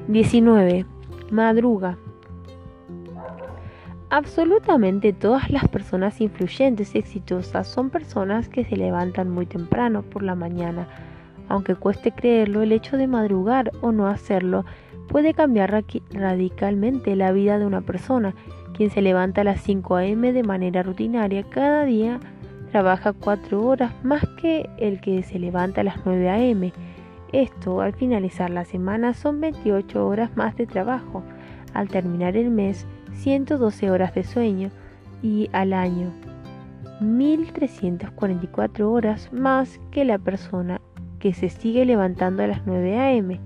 Diecinueve. 0.08 0.86
Madruga. 1.30 1.98
Absolutamente 4.08 5.12
todas 5.12 5.50
las 5.50 5.66
personas 5.66 6.20
influyentes 6.20 6.94
y 6.94 6.98
exitosas 6.98 7.66
son 7.66 7.90
personas 7.90 8.48
que 8.48 8.64
se 8.64 8.76
levantan 8.76 9.28
muy 9.28 9.46
temprano 9.46 10.02
por 10.02 10.22
la 10.22 10.36
mañana. 10.36 10.86
Aunque 11.48 11.74
cueste 11.74 12.12
creerlo, 12.12 12.62
el 12.62 12.70
hecho 12.70 12.96
de 12.96 13.08
madrugar 13.08 13.72
o 13.80 13.90
no 13.90 14.06
hacerlo 14.06 14.64
puede 15.08 15.34
cambiar 15.34 15.84
radicalmente 16.12 17.16
la 17.16 17.32
vida 17.32 17.58
de 17.58 17.66
una 17.66 17.80
persona. 17.80 18.34
Quien 18.74 18.90
se 18.90 19.02
levanta 19.02 19.40
a 19.40 19.44
las 19.44 19.60
5 19.62 19.96
a.m. 19.96 20.32
de 20.32 20.42
manera 20.44 20.84
rutinaria 20.84 21.42
cada 21.42 21.84
día 21.84 22.20
trabaja 22.70 23.12
4 23.12 23.64
horas 23.64 23.92
más 24.04 24.24
que 24.40 24.68
el 24.78 25.00
que 25.00 25.22
se 25.24 25.40
levanta 25.40 25.80
a 25.80 25.84
las 25.84 26.04
9 26.04 26.28
a.m. 26.30 26.72
Esto, 27.32 27.80
al 27.80 27.92
finalizar 27.92 28.50
la 28.50 28.64
semana, 28.64 29.14
son 29.14 29.40
28 29.40 30.06
horas 30.06 30.36
más 30.36 30.56
de 30.56 30.66
trabajo. 30.66 31.24
Al 31.74 31.88
terminar 31.88 32.36
el 32.36 32.50
mes, 32.50 32.86
112 33.16 33.90
horas 33.90 34.14
de 34.14 34.24
sueño 34.24 34.70
y 35.22 35.48
al 35.52 35.72
año 35.72 36.12
1344 37.00 38.90
horas 38.90 39.32
más 39.32 39.80
que 39.90 40.04
la 40.04 40.18
persona 40.18 40.80
que 41.18 41.34
se 41.34 41.48
sigue 41.48 41.84
levantando 41.84 42.42
a 42.42 42.46
las 42.46 42.66
9 42.66 42.98
a.m. 42.98 43.40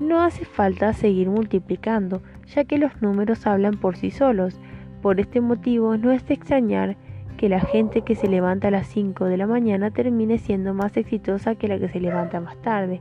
No 0.00 0.22
hace 0.22 0.44
falta 0.44 0.92
seguir 0.92 1.28
multiplicando, 1.30 2.22
ya 2.54 2.64
que 2.64 2.78
los 2.78 3.00
números 3.00 3.46
hablan 3.46 3.78
por 3.78 3.96
sí 3.96 4.10
solos. 4.10 4.60
Por 5.00 5.20
este 5.20 5.40
motivo 5.40 5.96
no 5.96 6.12
es 6.12 6.26
de 6.26 6.34
extrañar 6.34 6.96
que 7.36 7.48
la 7.48 7.60
gente 7.60 8.02
que 8.02 8.14
se 8.14 8.28
levanta 8.28 8.68
a 8.68 8.72
las 8.72 8.86
5 8.88 9.24
de 9.24 9.36
la 9.36 9.46
mañana 9.46 9.90
termine 9.90 10.38
siendo 10.38 10.74
más 10.74 10.96
exitosa 10.96 11.54
que 11.56 11.68
la 11.68 11.78
que 11.78 11.88
se 11.88 12.00
levanta 12.00 12.40
más 12.40 12.56
tarde. 12.62 13.00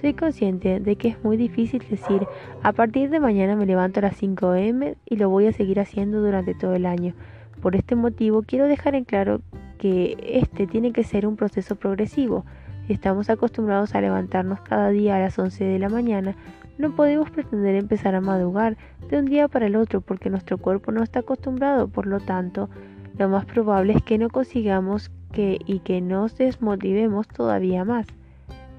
Soy 0.00 0.14
consciente 0.14 0.78
de 0.78 0.94
que 0.94 1.08
es 1.08 1.24
muy 1.24 1.36
difícil 1.36 1.82
decir, 1.90 2.24
a 2.62 2.72
partir 2.72 3.10
de 3.10 3.18
mañana 3.18 3.56
me 3.56 3.66
levanto 3.66 3.98
a 3.98 4.04
las 4.04 4.16
5 4.16 4.50
am 4.50 4.94
y 5.04 5.16
lo 5.16 5.28
voy 5.28 5.46
a 5.48 5.52
seguir 5.52 5.80
haciendo 5.80 6.20
durante 6.20 6.54
todo 6.54 6.74
el 6.74 6.86
año. 6.86 7.14
Por 7.60 7.74
este 7.74 7.96
motivo 7.96 8.42
quiero 8.42 8.66
dejar 8.66 8.94
en 8.94 9.04
claro 9.04 9.40
que 9.76 10.16
este 10.22 10.68
tiene 10.68 10.92
que 10.92 11.02
ser 11.02 11.26
un 11.26 11.34
proceso 11.34 11.74
progresivo. 11.74 12.44
Si 12.86 12.92
estamos 12.92 13.28
acostumbrados 13.28 13.96
a 13.96 14.00
levantarnos 14.00 14.60
cada 14.60 14.90
día 14.90 15.16
a 15.16 15.18
las 15.18 15.36
11 15.36 15.64
de 15.64 15.78
la 15.80 15.88
mañana, 15.88 16.36
no 16.78 16.94
podemos 16.94 17.28
pretender 17.30 17.74
empezar 17.74 18.14
a 18.14 18.20
madrugar 18.20 18.76
de 19.10 19.18
un 19.18 19.24
día 19.24 19.48
para 19.48 19.66
el 19.66 19.74
otro 19.74 20.00
porque 20.00 20.30
nuestro 20.30 20.58
cuerpo 20.58 20.92
no 20.92 21.02
está 21.02 21.20
acostumbrado, 21.20 21.88
por 21.88 22.06
lo 22.06 22.20
tanto, 22.20 22.70
lo 23.18 23.28
más 23.28 23.46
probable 23.46 23.94
es 23.94 24.02
que 24.04 24.16
no 24.16 24.30
consigamos 24.30 25.10
que 25.32 25.58
y 25.66 25.80
que 25.80 26.00
nos 26.00 26.38
desmotivemos 26.38 27.26
todavía 27.26 27.84
más. 27.84 28.06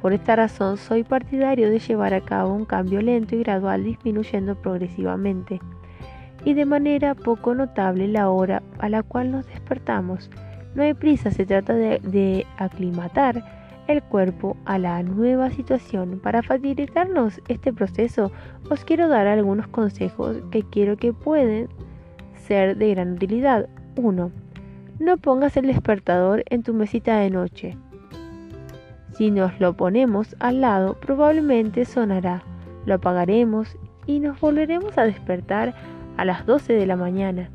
Por 0.01 0.13
esta 0.13 0.35
razón 0.35 0.77
soy 0.77 1.03
partidario 1.03 1.69
de 1.69 1.79
llevar 1.79 2.13
a 2.13 2.21
cabo 2.21 2.53
un 2.53 2.65
cambio 2.65 3.01
lento 3.01 3.35
y 3.35 3.39
gradual 3.39 3.83
disminuyendo 3.83 4.55
progresivamente 4.55 5.59
y 6.45 6.53
de 6.53 6.65
manera 6.65 7.15
poco 7.15 7.53
notable 7.53 8.07
la 8.07 8.29
hora 8.29 8.63
a 8.79 8.89
la 8.89 9.03
cual 9.03 9.31
nos 9.31 9.45
despertamos. 9.47 10.29
No 10.75 10.83
hay 10.83 10.93
prisa, 10.93 11.31
se 11.31 11.45
trata 11.45 11.73
de, 11.73 12.45
aclimatar 12.57 13.43
el 13.87 14.03
cuerpo 14.03 14.55
a 14.65 14.77
la 14.77 15.01
nueva 15.03 15.49
situación. 15.49 16.19
Para 16.19 16.43
facilitarnos 16.43 17.41
este 17.47 17.73
proceso, 17.73 18.31
os 18.69 18.85
quiero 18.85 19.07
dar 19.07 19.27
algunos 19.27 19.67
consejos 19.67 20.37
que 20.51 20.63
quiero 20.63 20.95
que 20.95 21.11
pueden 21.11 21.69
ser 22.35 22.77
de 22.77 22.91
gran 22.91 23.13
utilidad. 23.13 23.67
1. 23.95 24.31
No 24.99 25.17
pongas 25.17 25.57
el 25.57 25.67
despertador 25.67 26.43
en 26.49 26.61
tu 26.61 26.73
mesita 26.73 27.17
de 27.17 27.31
noche. 27.31 27.77
Si 29.19 29.31
nos 29.31 29.59
lo 29.59 29.73
ponemos 29.73 30.33
al 30.39 30.61
lado, 30.61 30.93
probablemente 30.93 31.83
sonará, 31.83 32.41
lo 32.85 32.93
apagaremos 32.93 33.77
y 34.07 34.21
nos 34.21 34.39
volveremos 34.39 34.97
a 34.97 35.03
despertar 35.03 35.75
a 36.15 36.23
las 36.23 36.45
12 36.45 36.71
de 36.71 36.85
la 36.85 36.95
mañana, 36.95 37.49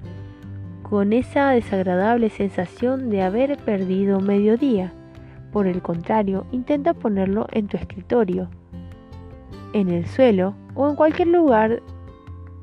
con 0.83 1.15
esa 1.15 1.53
desagradable 1.53 2.29
sensación 2.29 3.09
de 3.09 3.23
haber 3.23 3.57
perdido 3.57 4.21
mediodía. 4.21 4.93
Por 5.53 5.67
el 5.67 5.81
contrario, 5.81 6.45
intenta 6.53 6.93
ponerlo 6.93 7.47
en 7.51 7.67
tu 7.67 7.79
escritorio, 7.79 8.51
en 9.73 9.89
el 9.89 10.05
suelo 10.05 10.55
o 10.75 10.87
en 10.91 10.97
cualquier 10.97 11.29
lugar, 11.29 11.81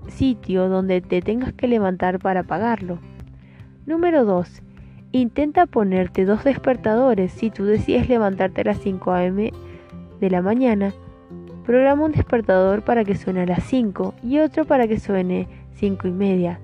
sitio 0.10 0.70
donde 0.70 1.02
te 1.02 1.24
tengas 1.24 1.54
que 1.54 1.68
levantar 1.68 2.20
para 2.20 2.42
apagarlo. 2.42 3.00
Número 3.88 4.26
2. 4.26 4.62
Intenta 5.14 5.66
ponerte 5.66 6.24
dos 6.24 6.46
despertadores 6.46 7.34
si 7.34 7.50
tú 7.50 7.66
decides 7.66 8.08
levantarte 8.08 8.62
a 8.62 8.64
las 8.66 8.80
5 8.80 9.12
a.m. 9.12 9.52
de 10.22 10.30
la 10.30 10.42
mañana. 10.42 10.94
Programa 11.66 12.06
un 12.06 12.14
despertador 12.14 12.84
para 12.84 13.04
que 13.04 13.18
suene 13.18 13.42
a 13.42 13.46
las 13.46 13.64
5 13.66 14.16
y 14.24 14.40
otro 14.40 14.64
para 14.64 14.88
que 14.88 15.02
suene 15.02 15.50
5 15.74 16.08
y 16.08 16.12
media. 16.12 16.60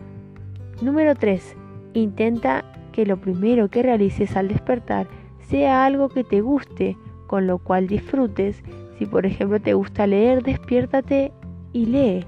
Número 0.81 1.13
3. 1.13 1.57
Intenta 1.93 2.63
que 2.93 3.05
lo 3.05 3.17
primero 3.17 3.67
que 3.67 3.83
realices 3.83 4.37
al 4.37 4.47
despertar 4.47 5.07
sea 5.49 5.85
algo 5.85 6.07
que 6.07 6.23
te 6.23 6.39
guste, 6.39 6.95
con 7.27 7.47
lo 7.47 7.57
cual 7.57 7.87
disfrutes. 7.87 8.63
Si 8.97 9.05
por 9.05 9.25
ejemplo 9.25 9.59
te 9.59 9.73
gusta 9.73 10.07
leer, 10.07 10.41
despiértate 10.41 11.33
y 11.73 11.85
lee. 11.85 12.25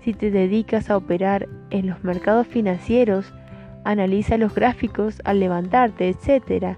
Si 0.00 0.14
te 0.14 0.30
dedicas 0.30 0.88
a 0.88 0.96
operar 0.96 1.50
en 1.68 1.86
los 1.86 2.02
mercados 2.02 2.46
financieros, 2.46 3.34
analiza 3.84 4.36
los 4.36 4.54
gráficos 4.54 5.20
al 5.24 5.40
levantarte, 5.40 6.08
etc. 6.08 6.76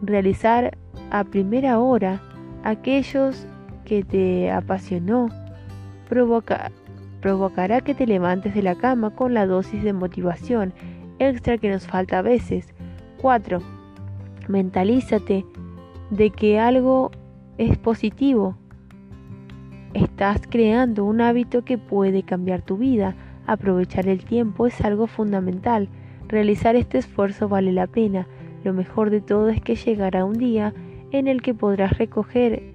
Realizar 0.00 0.76
a 1.10 1.24
primera 1.24 1.78
hora 1.78 2.20
aquellos 2.64 3.46
que 3.84 4.04
te 4.04 4.50
apasionó 4.50 5.28
provocará 6.08 7.80
que 7.80 7.94
te 7.94 8.06
levantes 8.06 8.54
de 8.54 8.62
la 8.62 8.74
cama 8.74 9.10
con 9.10 9.34
la 9.34 9.46
dosis 9.46 9.82
de 9.82 9.92
motivación 9.92 10.72
extra 11.18 11.58
que 11.58 11.70
nos 11.70 11.86
falta 11.86 12.18
a 12.18 12.22
veces. 12.22 12.74
4. 13.20 13.60
Mentalízate 14.48 15.44
de 16.10 16.30
que 16.30 16.58
algo 16.58 17.10
es 17.58 17.78
positivo. 17.78 18.56
Estás 19.94 20.42
creando 20.48 21.04
un 21.04 21.20
hábito 21.20 21.64
que 21.64 21.78
puede 21.78 22.22
cambiar 22.22 22.62
tu 22.62 22.76
vida. 22.76 23.14
Aprovechar 23.46 24.08
el 24.08 24.24
tiempo 24.24 24.66
es 24.66 24.80
algo 24.80 25.06
fundamental. 25.06 25.88
Realizar 26.32 26.76
este 26.76 26.96
esfuerzo 26.96 27.46
vale 27.46 27.72
la 27.72 27.86
pena. 27.86 28.26
Lo 28.64 28.72
mejor 28.72 29.10
de 29.10 29.20
todo 29.20 29.50
es 29.50 29.60
que 29.60 29.76
llegará 29.76 30.24
un 30.24 30.38
día 30.38 30.72
en 31.10 31.28
el 31.28 31.42
que 31.42 31.52
podrás 31.52 31.98
recoger 31.98 32.72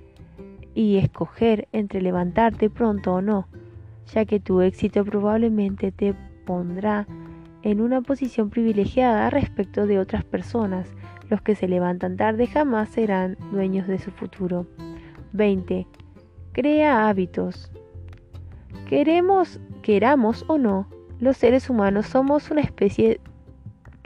y 0.75 0.97
escoger 0.97 1.67
entre 1.71 2.03
levantarte 2.03 2.69
pronto 2.69 3.15
o 3.15 3.21
no, 3.23 3.47
ya 4.13 4.25
que 4.25 4.39
tu 4.39 4.61
éxito 4.61 5.03
probablemente 5.03 5.91
te 5.91 6.13
pondrá 6.45 7.07
en 7.63 7.81
una 7.81 8.01
posición 8.01 8.51
privilegiada 8.51 9.31
respecto 9.31 9.87
de 9.87 9.97
otras 9.97 10.23
personas. 10.23 10.87
Los 11.27 11.41
que 11.41 11.55
se 11.55 11.67
levantan 11.67 12.15
tarde 12.15 12.45
jamás 12.45 12.89
serán 12.89 13.37
dueños 13.51 13.87
de 13.87 13.97
su 13.97 14.11
futuro. 14.11 14.67
20. 15.33 15.87
Crea 16.51 17.09
hábitos. 17.09 17.71
Queremos, 18.87 19.59
queramos 19.81 20.45
o 20.47 20.59
no, 20.59 20.87
los 21.19 21.37
seres 21.37 21.71
humanos 21.71 22.05
somos 22.05 22.51
una 22.51 22.61
especie 22.61 23.19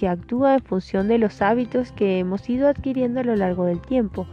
que 0.01 0.07
actúa 0.07 0.55
en 0.55 0.61
función 0.61 1.07
de 1.07 1.19
los 1.19 1.43
hábitos 1.43 1.91
que 1.91 2.17
hemos 2.17 2.49
ido 2.49 2.67
adquiriendo 2.67 3.19
a 3.19 3.23
lo 3.23 3.35
largo 3.35 3.65
del 3.65 3.79
tiempo. 3.81 4.25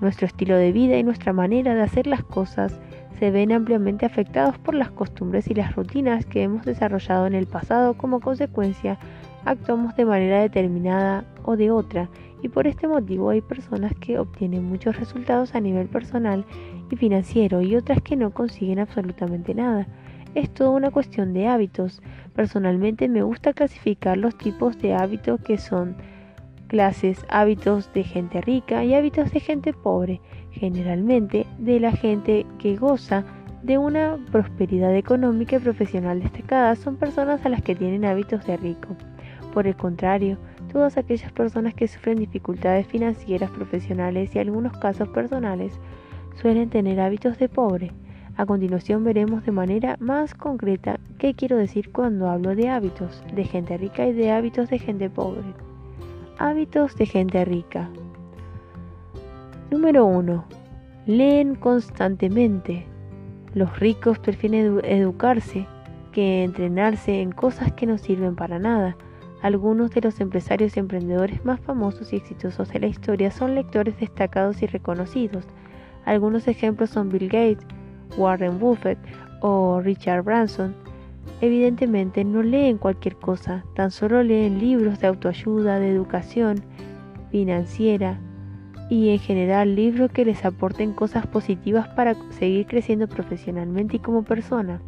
Nuestro 0.00 0.28
estilo 0.28 0.54
de 0.54 0.70
vida 0.70 0.96
y 0.96 1.02
nuestra 1.02 1.32
manera 1.32 1.74
de 1.74 1.82
hacer 1.82 2.06
las 2.06 2.22
cosas 2.22 2.80
se 3.18 3.32
ven 3.32 3.50
ampliamente 3.50 4.06
afectados 4.06 4.56
por 4.58 4.76
las 4.76 4.92
costumbres 4.92 5.48
y 5.48 5.54
las 5.54 5.74
rutinas 5.74 6.24
que 6.24 6.44
hemos 6.44 6.64
desarrollado 6.64 7.26
en 7.26 7.34
el 7.34 7.48
pasado 7.48 7.94
como 7.94 8.20
consecuencia 8.20 8.96
actuamos 9.44 9.96
de 9.96 10.04
manera 10.04 10.40
determinada 10.40 11.24
o 11.42 11.56
de 11.56 11.72
otra 11.72 12.08
y 12.40 12.48
por 12.48 12.68
este 12.68 12.86
motivo 12.86 13.30
hay 13.30 13.40
personas 13.40 13.92
que 13.96 14.20
obtienen 14.20 14.62
muchos 14.62 14.96
resultados 14.96 15.56
a 15.56 15.60
nivel 15.60 15.88
personal 15.88 16.44
y 16.92 16.94
financiero 16.94 17.60
y 17.60 17.74
otras 17.74 18.00
que 18.02 18.14
no 18.14 18.30
consiguen 18.30 18.78
absolutamente 18.78 19.52
nada 19.52 19.88
es 20.34 20.52
toda 20.52 20.70
una 20.70 20.90
cuestión 20.90 21.32
de 21.32 21.48
hábitos. 21.48 22.02
Personalmente 22.34 23.08
me 23.08 23.22
gusta 23.22 23.52
clasificar 23.52 24.16
los 24.16 24.36
tipos 24.36 24.78
de 24.80 24.94
hábitos 24.94 25.40
que 25.40 25.58
son 25.58 25.96
clases, 26.68 27.24
hábitos 27.28 27.92
de 27.92 28.02
gente 28.02 28.40
rica 28.40 28.82
y 28.84 28.94
hábitos 28.94 29.30
de 29.32 29.40
gente 29.40 29.72
pobre, 29.72 30.20
generalmente 30.52 31.46
de 31.58 31.80
la 31.80 31.92
gente 31.92 32.46
que 32.58 32.76
goza 32.76 33.24
de 33.62 33.78
una 33.78 34.18
prosperidad 34.30 34.94
económica 34.96 35.56
y 35.56 35.60
profesional 35.60 36.20
destacada 36.20 36.74
son 36.74 36.96
personas 36.96 37.44
a 37.44 37.48
las 37.48 37.62
que 37.62 37.74
tienen 37.74 38.04
hábitos 38.04 38.44
de 38.46 38.56
rico. 38.56 38.96
Por 39.52 39.66
el 39.66 39.76
contrario, 39.76 40.38
todas 40.72 40.96
aquellas 40.96 41.30
personas 41.32 41.74
que 41.74 41.86
sufren 41.86 42.18
dificultades 42.18 42.86
financieras, 42.86 43.50
profesionales 43.50 44.34
y 44.34 44.38
algunos 44.38 44.76
casos 44.78 45.08
personales 45.10 45.78
suelen 46.40 46.70
tener 46.70 47.00
hábitos 47.00 47.38
de 47.38 47.48
pobre. 47.48 47.92
A 48.36 48.46
continuación 48.46 49.04
veremos 49.04 49.44
de 49.44 49.52
manera 49.52 49.96
más 50.00 50.34
concreta 50.34 50.98
qué 51.18 51.34
quiero 51.34 51.58
decir 51.58 51.92
cuando 51.92 52.30
hablo 52.30 52.56
de 52.56 52.70
hábitos 52.70 53.22
de 53.34 53.44
gente 53.44 53.76
rica 53.76 54.06
y 54.06 54.14
de 54.14 54.30
hábitos 54.30 54.70
de 54.70 54.78
gente 54.78 55.10
pobre. 55.10 55.42
Hábitos 56.38 56.96
de 56.96 57.06
gente 57.06 57.44
rica. 57.44 57.90
Número 59.70 60.06
1. 60.06 60.44
Leen 61.06 61.56
constantemente. 61.56 62.86
Los 63.54 63.78
ricos 63.78 64.18
prefieren 64.18 64.80
educarse 64.84 65.66
que 66.10 66.42
entrenarse 66.42 67.20
en 67.20 67.32
cosas 67.32 67.72
que 67.72 67.86
no 67.86 67.98
sirven 67.98 68.34
para 68.34 68.58
nada. 68.58 68.96
Algunos 69.42 69.90
de 69.90 70.00
los 70.00 70.20
empresarios 70.20 70.76
y 70.76 70.80
emprendedores 70.80 71.44
más 71.44 71.60
famosos 71.60 72.12
y 72.12 72.16
exitosos 72.16 72.70
de 72.70 72.80
la 72.80 72.86
historia 72.86 73.30
son 73.30 73.54
lectores 73.54 73.98
destacados 74.00 74.62
y 74.62 74.66
reconocidos. 74.66 75.44
Algunos 76.06 76.48
ejemplos 76.48 76.90
son 76.90 77.08
Bill 77.08 77.28
Gates, 77.28 77.66
Warren 78.16 78.58
Buffett 78.58 78.98
o 79.40 79.80
Richard 79.80 80.24
Branson. 80.24 80.74
Evidentemente 81.40 82.24
no 82.24 82.42
leen 82.42 82.78
cualquier 82.78 83.16
cosa, 83.16 83.64
tan 83.74 83.90
solo 83.90 84.22
leen 84.22 84.58
libros 84.58 85.00
de 85.00 85.08
autoayuda, 85.08 85.78
de 85.78 85.90
educación 85.90 86.62
financiera 87.30 88.18
y 88.90 89.10
en 89.10 89.18
general 89.18 89.74
libros 89.74 90.10
que 90.10 90.24
les 90.24 90.44
aporten 90.44 90.92
cosas 90.92 91.26
positivas 91.26 91.88
para 91.88 92.14
seguir 92.30 92.66
creciendo 92.66 93.08
profesionalmente 93.08 93.96
y 93.96 94.00
como 94.00 94.22
persona. 94.22 94.80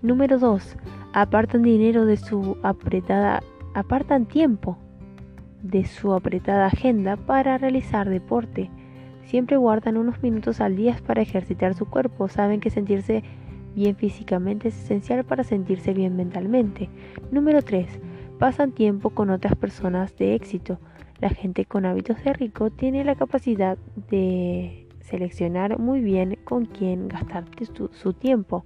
Número 0.00 0.38
2. 0.38 0.76
Apartan 1.12 1.62
dinero 1.62 2.06
de 2.06 2.16
su 2.16 2.56
apretada 2.62 3.42
apartan 3.74 4.26
tiempo 4.26 4.78
de 5.62 5.84
su 5.84 6.12
apretada 6.12 6.66
agenda 6.66 7.16
para 7.16 7.58
realizar 7.58 8.08
deporte. 8.08 8.70
Siempre 9.24 9.56
guardan 9.56 9.96
unos 9.96 10.22
minutos 10.22 10.60
al 10.60 10.76
día 10.76 10.96
para 11.06 11.22
ejercitar 11.22 11.74
su 11.74 11.86
cuerpo. 11.86 12.28
Saben 12.28 12.60
que 12.60 12.70
sentirse 12.70 13.22
bien 13.74 13.96
físicamente 13.96 14.68
es 14.68 14.84
esencial 14.84 15.24
para 15.24 15.44
sentirse 15.44 15.94
bien 15.94 16.16
mentalmente. 16.16 16.88
Número 17.30 17.62
3. 17.62 17.86
Pasan 18.38 18.72
tiempo 18.72 19.10
con 19.10 19.30
otras 19.30 19.54
personas 19.56 20.16
de 20.16 20.34
éxito. 20.34 20.78
La 21.20 21.30
gente 21.30 21.64
con 21.64 21.86
hábitos 21.86 22.22
de 22.24 22.32
rico 22.32 22.70
tiene 22.70 23.04
la 23.04 23.14
capacidad 23.14 23.78
de 24.10 24.88
seleccionar 25.00 25.78
muy 25.78 26.00
bien 26.00 26.38
con 26.44 26.66
quién 26.66 27.08
gastar 27.08 27.44
su, 27.92 28.12
tiempo. 28.12 28.64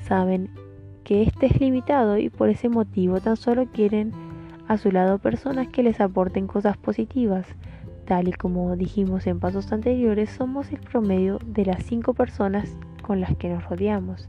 Saben 0.00 0.50
que 1.04 1.22
este 1.22 1.46
es 1.46 1.60
limitado 1.60 2.16
y 2.16 2.30
por 2.30 2.48
ese 2.48 2.68
motivo 2.68 3.20
tan 3.20 3.36
solo 3.36 3.66
quieren 3.66 4.12
a 4.68 4.78
su 4.78 4.90
lado 4.90 5.18
personas 5.18 5.68
que 5.68 5.82
les 5.82 6.00
aporten 6.00 6.46
cosas 6.46 6.76
positivas. 6.76 7.46
Y 8.20 8.32
como 8.32 8.76
dijimos 8.76 9.26
en 9.26 9.40
pasos 9.40 9.72
anteriores, 9.72 10.28
somos 10.30 10.70
el 10.70 10.80
promedio 10.80 11.38
de 11.46 11.64
las 11.64 11.82
cinco 11.84 12.12
personas 12.12 12.76
con 13.00 13.20
las 13.20 13.34
que 13.36 13.48
nos 13.48 13.64
rodeamos. 13.68 14.28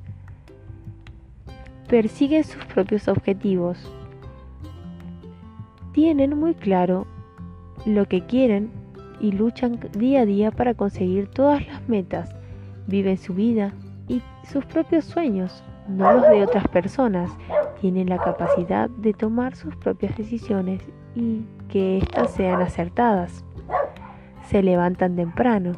Persiguen 1.90 2.46
sus 2.46 2.64
propios 2.66 3.08
objetivos. 3.10 3.92
Tienen 5.92 6.40
muy 6.40 6.56
claro 6.56 7.06
lo 7.86 8.06
que 8.08 8.26
quieren 8.26 8.72
y 9.20 9.34
luchan 9.34 9.80
día 9.98 10.22
a 10.22 10.26
día 10.26 10.52
para 10.52 10.74
conseguir 10.74 11.28
todas 11.28 11.68
las 11.68 11.88
metas. 11.90 12.34
Viven 12.88 13.18
su 13.18 13.34
vida 13.34 13.74
y 14.08 14.22
sus 14.44 14.66
propios 14.66 15.06
sueños, 15.06 15.62
no 15.90 16.14
los 16.14 16.30
de 16.30 16.44
otras 16.44 16.68
personas. 16.70 17.30
Tienen 17.82 18.10
la 18.10 18.18
capacidad 18.18 18.90
de 18.90 19.14
tomar 19.14 19.56
sus 19.56 19.76
propias 19.76 20.18
decisiones 20.18 20.82
y 21.16 21.42
que 21.68 21.98
éstas 21.98 22.32
sean 22.32 22.62
acertadas. 22.62 23.44
Se 24.46 24.62
levantan 24.62 25.16
temprano 25.16 25.74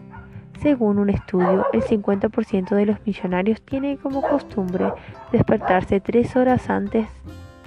según 0.61 0.99
un 0.99 1.09
estudio, 1.09 1.65
el 1.73 1.83
50% 1.83 2.75
de 2.75 2.85
los 2.85 2.97
millonarios 3.05 3.61
tiene 3.61 3.97
como 3.97 4.21
costumbre 4.21 4.91
despertarse 5.31 5.99
tres 5.99 6.35
horas 6.35 6.69
antes 6.69 7.07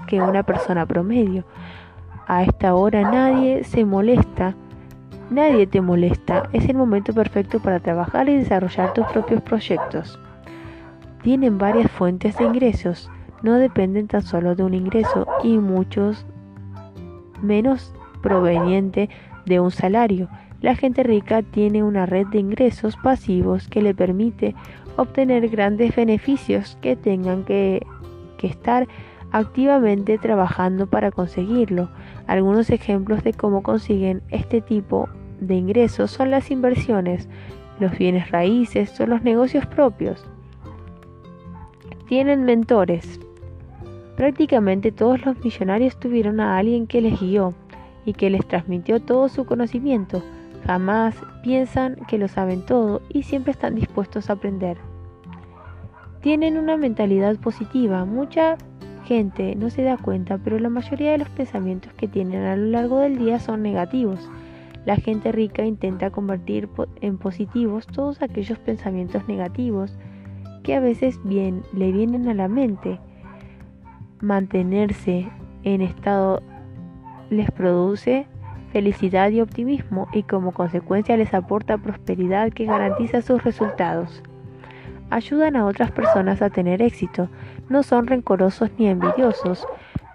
que 0.07 0.21
una 0.21 0.43
persona 0.43 0.87
promedio. 0.87 1.45
A 2.27 2.43
esta 2.43 2.75
hora 2.75 3.03
nadie 3.03 3.63
se 3.65 3.85
molesta, 3.85 4.55
nadie 5.31 5.67
te 5.67 5.81
molesta. 5.81 6.49
Es 6.53 6.69
el 6.69 6.77
momento 6.77 7.13
perfecto 7.13 7.61
para 7.61 7.81
trabajar 7.81 8.29
y 8.29 8.37
desarrollar 8.37 8.93
tus 8.95 9.07
propios 9.07 9.43
proyectos. 9.43 10.19
Tienen 11.23 11.59
varias 11.59 11.91
fuentes 11.91 12.37
de 12.39 12.45
ingresos, 12.45 13.11
no 13.43 13.55
dependen 13.55 14.09
tan 14.09 14.23
solo 14.23 14.57
de 14.57 14.65
un 14.65 14.75
ingreso 14.75 15.27
y 15.45 15.59
muchos 15.59 16.27
menos 17.43 17.95
proveniente 18.23 19.09
de 19.49 19.61
un 19.61 19.71
salario 19.71 20.29
la 20.61 20.75
gente 20.75 21.05
rica 21.05 21.43
tiene 21.43 21.85
una 21.85 22.05
red 22.05 22.27
de 22.27 22.41
ingresos 22.41 22.97
pasivos 22.97 23.69
que 23.69 23.81
le 23.81 23.95
permite 23.95 24.57
obtener 24.97 25.49
grandes 25.49 25.95
beneficios 25.95 26.77
que 26.81 26.97
tengan 26.97 27.45
que, 27.45 27.87
estar 28.43 28.89
activamente 29.31 30.17
trabajando 30.17 30.87
para 30.87 31.11
conseguirlo. 31.11 31.91
Algunos 32.27 32.71
ejemplos 32.71 33.23
de 33.25 33.33
cómo 33.33 33.63
consiguen 33.63 34.23
este 34.31 34.61
tipo 34.61 35.09
de 35.41 35.55
ingresos 35.55 36.11
son 36.11 36.31
las 36.31 36.51
inversiones, 36.51 37.29
los 37.79 37.97
bienes 37.99 38.31
raíces 38.31 38.99
o 39.01 39.07
los 39.07 39.23
negocios 39.23 39.67
propios. 39.67 40.25
Tienen 42.09 42.45
mentores. 42.45 43.21
Prácticamente 44.17 44.91
todos 44.91 45.25
los 45.25 45.39
millonarios 45.45 45.99
tuvieron 46.01 46.41
a 46.41 46.59
alguien 46.59 46.87
que 46.87 47.01
les 47.01 47.21
guió 47.21 47.55
y 48.09 48.15
que 48.15 48.31
les 48.31 48.47
transmitió 48.49 49.01
todo 49.01 49.29
su 49.29 49.45
conocimiento 49.45 50.23
Jamás 50.67 51.15
piensan 51.43 51.97
que 52.09 52.19
lo 52.19 52.29
saben 52.29 52.65
todo 52.67 53.01
y 53.09 53.23
siempre 53.23 53.53
están 53.53 53.75
dispuestos 53.75 54.29
a 54.29 54.35
aprender. 54.35 54.77
Tienen 56.21 56.59
una 56.59 56.77
mentalidad 56.77 57.37
positiva. 57.37 58.05
Mucha 58.05 58.57
gente 59.05 59.55
no 59.55 59.71
se 59.71 59.83
da 59.83 59.97
cuenta, 59.97 60.39
pero 60.39 60.59
la 60.59 60.69
mayoría 60.69 61.13
de 61.13 61.19
los 61.19 61.29
pensamientos 61.31 61.93
que 61.95 62.09
tienen 62.09 62.43
a 62.43 62.57
lo 62.57 62.67
largo 62.67 62.99
del 62.99 63.19
día 63.19 63.39
son 63.39 63.63
negativos. 63.63 64.29
La 64.85 64.97
gente 64.97 65.33
rica 65.33 65.65
intenta 65.65 66.11
convertir 66.11 66.69
en 67.01 67.19
positivos 67.19 67.87
todos 67.87 68.21
aquellos 68.21 68.59
pensamientos 68.59 69.27
negativos 69.29 69.97
que 70.63 70.75
a 70.75 70.81
veces 70.81 71.19
bien 71.25 71.63
le 71.73 71.93
vienen 71.93 72.29
a 72.29 72.35
la 72.35 72.49
mente. 72.49 72.99
Mantenerse 74.21 75.29
en 75.63 75.81
estado 75.83 76.43
les 77.31 77.51
produce 77.51 78.27
felicidad 78.73 79.31
y 79.31 79.41
optimismo 79.41 80.09
y 80.13 80.23
como 80.25 80.53
consecuencia 80.53 81.17
les 81.17 81.35
aporta 81.35 81.79
prosperidad 81.79 82.53
que 82.53 82.67
garantiza 82.67 83.23
sus 83.23 83.43
resultados. 83.43 84.23
Ayudan 85.11 85.57
a 85.57 85.65
otras 85.65 85.91
personas 85.91 86.43
a 86.43 86.51
tener 86.51 86.83
éxito, 86.83 87.29
no 87.69 87.83
son 87.83 88.07
rencorosos 88.07 88.71
ni 88.79 88.89
envidiosos, 88.89 89.67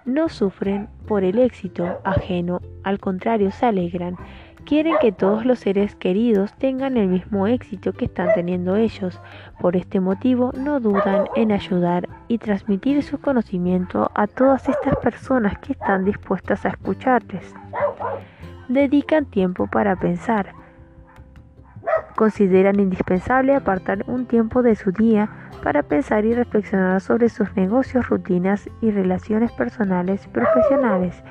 no 0.04 0.28
sufren 0.28 0.88
por 1.06 1.24
el 1.24 1.38
éxito 1.38 1.98
ajeno, 2.04 2.60
al 2.84 3.00
contrario 3.00 3.50
se 3.50 3.66
alegran, 3.66 4.16
quieren 4.64 4.94
que 5.00 5.12
todos 5.12 5.44
los 5.44 5.60
seres 5.60 5.94
queridos 5.94 6.52
tengan 6.54 6.96
el 6.96 7.08
mismo 7.08 7.46
éxito 7.46 7.92
que 7.92 8.06
están 8.06 8.28
teniendo 8.34 8.76
ellos. 8.76 9.20
Por 9.60 9.76
este 9.76 10.00
motivo 10.00 10.52
no 10.56 10.80
dudan 10.80 11.26
en 11.36 11.52
ayudar 11.52 12.08
y 12.28 12.38
transmitir 12.38 13.02
su 13.02 13.18
conocimiento 13.18 14.10
a 14.14 14.26
todas 14.26 14.68
estas 14.68 14.96
personas 14.96 15.58
que 15.58 15.72
están 15.72 16.04
dispuestas 16.04 16.64
a 16.64 16.70
escucharles 16.70 17.54
dedican 18.68 19.24
tiempo 19.26 19.66
para 19.66 19.96
pensar. 19.96 20.54
Consideran 22.16 22.80
indispensable 22.80 23.54
apartar 23.54 24.04
un 24.06 24.26
tiempo 24.26 24.62
de 24.62 24.74
su 24.74 24.92
día 24.92 25.28
para 25.62 25.82
pensar 25.82 26.24
y 26.24 26.34
reflexionar 26.34 27.00
sobre 27.00 27.28
sus 27.28 27.54
negocios, 27.56 28.08
rutinas 28.08 28.68
y 28.80 28.90
relaciones 28.90 29.52
personales 29.52 30.26
profesionales. 30.28 31.22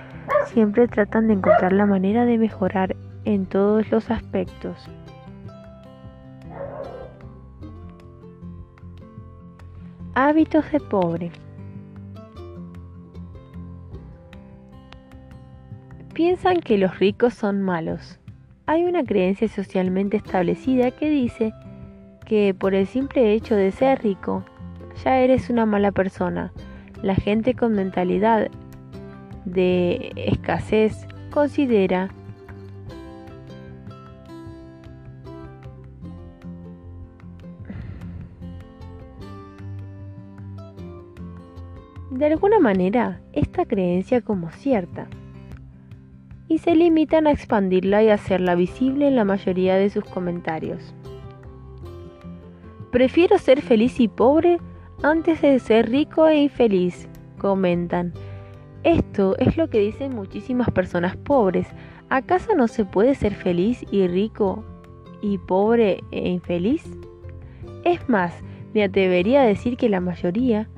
Siempre 0.46 0.88
tratan 0.88 1.28
de 1.28 1.34
encontrar 1.34 1.74
la 1.74 1.86
manera 1.86 2.26
de 2.26 2.38
mejorar 2.38 2.96
en 3.26 3.46
todos 3.46 3.90
los 3.92 4.10
aspectos. 4.12 4.78
Hábitos 10.16 10.72
de 10.72 10.80
pobre. 10.80 11.32
Piensan 16.14 16.60
que 16.62 16.78
los 16.78 17.00
ricos 17.00 17.34
son 17.34 17.64
malos. 17.64 18.20
Hay 18.68 18.84
una 18.84 19.04
creencia 19.04 19.48
socialmente 19.48 20.18
establecida 20.18 20.92
que 20.92 21.10
dice 21.10 21.54
que 22.26 22.54
por 22.54 22.76
el 22.76 22.86
simple 22.86 23.34
hecho 23.34 23.56
de 23.56 23.72
ser 23.72 24.04
rico, 24.04 24.46
ya 25.04 25.18
eres 25.18 25.50
una 25.50 25.66
mala 25.66 25.92
persona. 25.92 26.54
La 27.02 27.16
gente 27.16 27.56
con 27.56 27.74
mentalidad 27.74 28.50
de 29.46 30.12
escasez 30.16 31.08
considera 31.32 32.10
de 42.14 42.28
alguna 42.28 42.60
manera 42.60 43.22
esta 43.34 43.66
creencia 43.66 44.22
como 44.22 44.52
cierta 44.52 45.08
y 46.48 46.60
se 46.60 46.76
limitan 46.76 47.26
a 47.26 47.32
expandirla 47.32 48.04
y 48.04 48.10
hacerla 48.10 48.54
visible 48.54 49.08
en 49.08 49.16
la 49.16 49.26
mayoría 49.26 49.76
de 49.76 49.90
sus 49.90 50.04
comentarios. 50.04 50.94
Prefiero 52.92 53.40
ser 53.40 53.62
feliz 53.62 54.00
y 54.00 54.08
pobre 54.08 54.60
antes 55.02 55.42
de 55.42 55.58
ser 55.58 55.90
rico 55.90 56.28
e 56.28 56.44
infeliz, 56.44 57.08
comentan. 57.40 58.14
Esto 58.84 59.36
es 59.40 59.58
lo 59.58 59.70
que 59.70 59.80
dicen 59.80 60.14
muchísimas 60.14 60.70
personas 60.70 61.18
pobres. 61.18 61.68
¿Acaso 62.10 62.54
no 62.56 62.68
se 62.68 62.86
puede 62.86 63.16
ser 63.16 63.34
feliz 63.34 63.84
y 63.90 64.08
rico 64.08 64.64
y 65.22 65.40
pobre 65.40 66.04
e 66.12 66.30
infeliz? 66.30 66.86
Es 67.84 68.08
más, 68.08 68.34
me 68.74 68.84
atrevería 68.84 69.42
a 69.42 69.46
decir 69.46 69.78
que 69.78 69.90
la 69.90 70.00
mayoría 70.00 70.70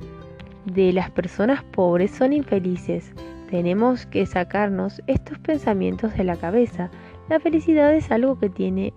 de 0.65 0.93
las 0.93 1.11
personas 1.11 1.63
pobres 1.63 2.11
son 2.11 2.33
infelices. 2.33 3.13
Tenemos 3.49 4.05
que 4.05 4.25
sacarnos 4.25 5.01
estos 5.07 5.37
pensamientos 5.39 6.15
de 6.15 6.23
la 6.23 6.35
cabeza. 6.35 6.89
La 7.29 7.39
felicidad 7.39 7.93
es 7.93 8.11
algo 8.11 8.39
que 8.39 8.49
tiene 8.49 8.93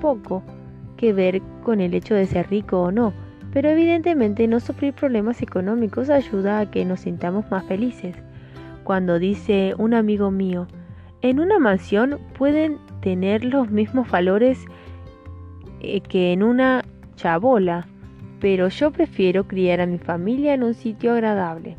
poco 0.00 0.42
que 0.96 1.12
ver 1.12 1.42
con 1.62 1.80
el 1.80 1.94
hecho 1.94 2.14
de 2.14 2.26
ser 2.26 2.48
rico 2.50 2.80
o 2.80 2.90
no, 2.90 3.12
pero 3.52 3.68
evidentemente 3.68 4.48
no 4.48 4.60
sufrir 4.60 4.94
problemas 4.94 5.42
económicos 5.42 6.10
ayuda 6.10 6.60
a 6.60 6.70
que 6.70 6.84
nos 6.84 7.00
sintamos 7.00 7.50
más 7.50 7.64
felices. 7.64 8.16
Cuando 8.84 9.18
dice 9.18 9.74
un 9.78 9.94
amigo 9.94 10.30
mío, 10.30 10.66
en 11.22 11.40
una 11.40 11.58
mansión 11.58 12.18
pueden 12.36 12.78
tener 13.00 13.44
los 13.44 13.70
mismos 13.70 14.10
valores 14.10 14.64
eh, 15.80 16.00
que 16.00 16.32
en 16.32 16.42
una 16.42 16.84
chabola, 17.16 17.86
pero 18.44 18.68
yo 18.68 18.90
prefiero 18.90 19.48
criar 19.48 19.80
a 19.80 19.86
mi 19.86 19.96
familia 19.96 20.52
en 20.52 20.64
un 20.64 20.74
sitio 20.74 21.12
agradable. 21.12 21.78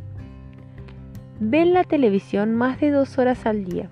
Ven 1.39 1.75
la 1.75 1.83
televisión 1.83 2.55
más 2.55 2.79
de 2.79 2.89
dos 2.89 3.19
horas 3.19 3.45
al 3.45 3.65
día. 3.65 3.87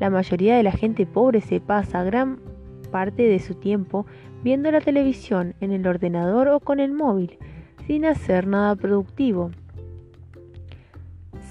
La 0.00 0.10
mayoría 0.10 0.56
de 0.56 0.64
la 0.64 0.72
gente 0.72 1.06
pobre 1.06 1.40
se 1.40 1.60
pasa 1.60 2.02
gran 2.02 2.40
parte 2.90 3.22
de 3.22 3.38
su 3.38 3.54
tiempo 3.54 4.04
viendo 4.42 4.72
la 4.72 4.80
televisión 4.80 5.54
en 5.60 5.70
el 5.70 5.86
ordenador 5.86 6.48
o 6.48 6.58
con 6.58 6.80
el 6.80 6.92
móvil, 6.92 7.38
sin 7.86 8.04
hacer 8.04 8.48
nada 8.48 8.74
productivo. 8.74 9.52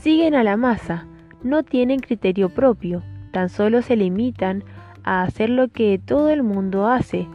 Siguen 0.01 0.35
a 0.35 0.43
la 0.43 0.57
masa, 0.57 1.07
no 1.43 1.63
tienen 1.63 2.01
criterio 2.01 2.49
propio, 2.49 3.03
tan 3.31 3.47
solo 3.47 3.81
se 3.81 3.95
limitan 3.95 4.65
a 5.05 5.23
hacer 5.23 5.49
lo 5.49 5.69
que 5.69 5.97
todo 5.97 6.29
el 6.29 6.43
mundo 6.43 6.87
hace. 6.87 7.25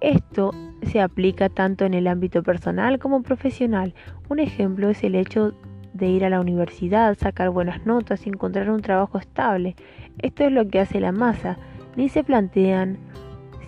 Esto 0.00 0.50
se 0.82 1.00
aplica 1.00 1.48
tanto 1.48 1.84
en 1.84 1.94
el 1.94 2.06
ámbito 2.06 2.42
personal 2.42 2.98
como 2.98 3.22
profesional. 3.22 3.94
Un 4.28 4.38
ejemplo 4.38 4.90
es 4.90 5.02
el 5.04 5.14
hecho 5.14 5.54
de 5.92 6.08
ir 6.08 6.24
a 6.24 6.30
la 6.30 6.40
universidad, 6.40 7.16
sacar 7.18 7.50
buenas 7.50 7.84
notas 7.84 8.26
encontrar 8.26 8.70
un 8.70 8.82
trabajo 8.82 9.18
estable. 9.18 9.76
Esto 10.18 10.44
es 10.44 10.52
lo 10.52 10.68
que 10.68 10.80
hace 10.80 11.00
la 11.00 11.12
masa. 11.12 11.58
Ni 11.96 12.08
se 12.08 12.24
plantean 12.24 12.98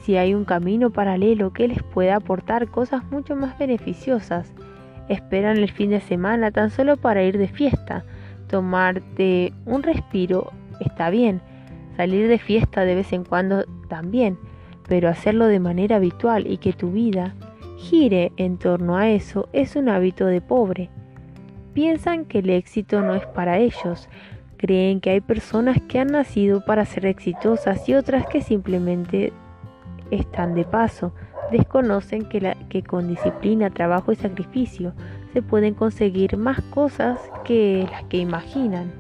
si 0.00 0.16
hay 0.16 0.34
un 0.34 0.44
camino 0.44 0.90
paralelo 0.90 1.52
que 1.52 1.68
les 1.68 1.82
pueda 1.82 2.16
aportar 2.16 2.68
cosas 2.68 3.04
mucho 3.10 3.36
más 3.36 3.58
beneficiosas. 3.58 4.52
Esperan 5.08 5.58
el 5.58 5.70
fin 5.70 5.90
de 5.90 6.00
semana 6.00 6.50
tan 6.50 6.70
solo 6.70 6.96
para 6.96 7.22
ir 7.22 7.38
de 7.38 7.48
fiesta. 7.48 8.04
Tomarte 8.48 9.52
un 9.66 9.82
respiro 9.82 10.52
está 10.80 11.10
bien. 11.10 11.40
Salir 11.96 12.28
de 12.28 12.38
fiesta 12.38 12.84
de 12.84 12.94
vez 12.94 13.12
en 13.12 13.24
cuando 13.24 13.64
también. 13.88 14.38
Pero 14.92 15.08
hacerlo 15.08 15.46
de 15.46 15.58
manera 15.58 15.96
habitual 15.96 16.46
y 16.46 16.58
que 16.58 16.74
tu 16.74 16.92
vida 16.92 17.34
gire 17.78 18.30
en 18.36 18.58
torno 18.58 18.98
a 18.98 19.08
eso 19.08 19.48
es 19.54 19.74
un 19.74 19.88
hábito 19.88 20.26
de 20.26 20.42
pobre. 20.42 20.90
Piensan 21.72 22.26
que 22.26 22.40
el 22.40 22.50
éxito 22.50 23.00
no 23.00 23.14
es 23.14 23.24
para 23.24 23.56
ellos. 23.56 24.10
Creen 24.58 25.00
que 25.00 25.08
hay 25.08 25.22
personas 25.22 25.80
que 25.88 25.98
han 25.98 26.08
nacido 26.08 26.62
para 26.66 26.84
ser 26.84 27.06
exitosas 27.06 27.88
y 27.88 27.94
otras 27.94 28.26
que 28.26 28.42
simplemente 28.42 29.32
están 30.10 30.54
de 30.54 30.66
paso. 30.66 31.14
Desconocen 31.50 32.28
que, 32.28 32.54
que 32.68 32.82
con 32.82 33.08
disciplina, 33.08 33.70
trabajo 33.70 34.12
y 34.12 34.16
sacrificio 34.16 34.92
se 35.32 35.40
pueden 35.40 35.72
conseguir 35.72 36.36
más 36.36 36.60
cosas 36.64 37.18
que 37.44 37.88
las 37.90 38.04
que 38.10 38.18
imaginan. 38.18 38.92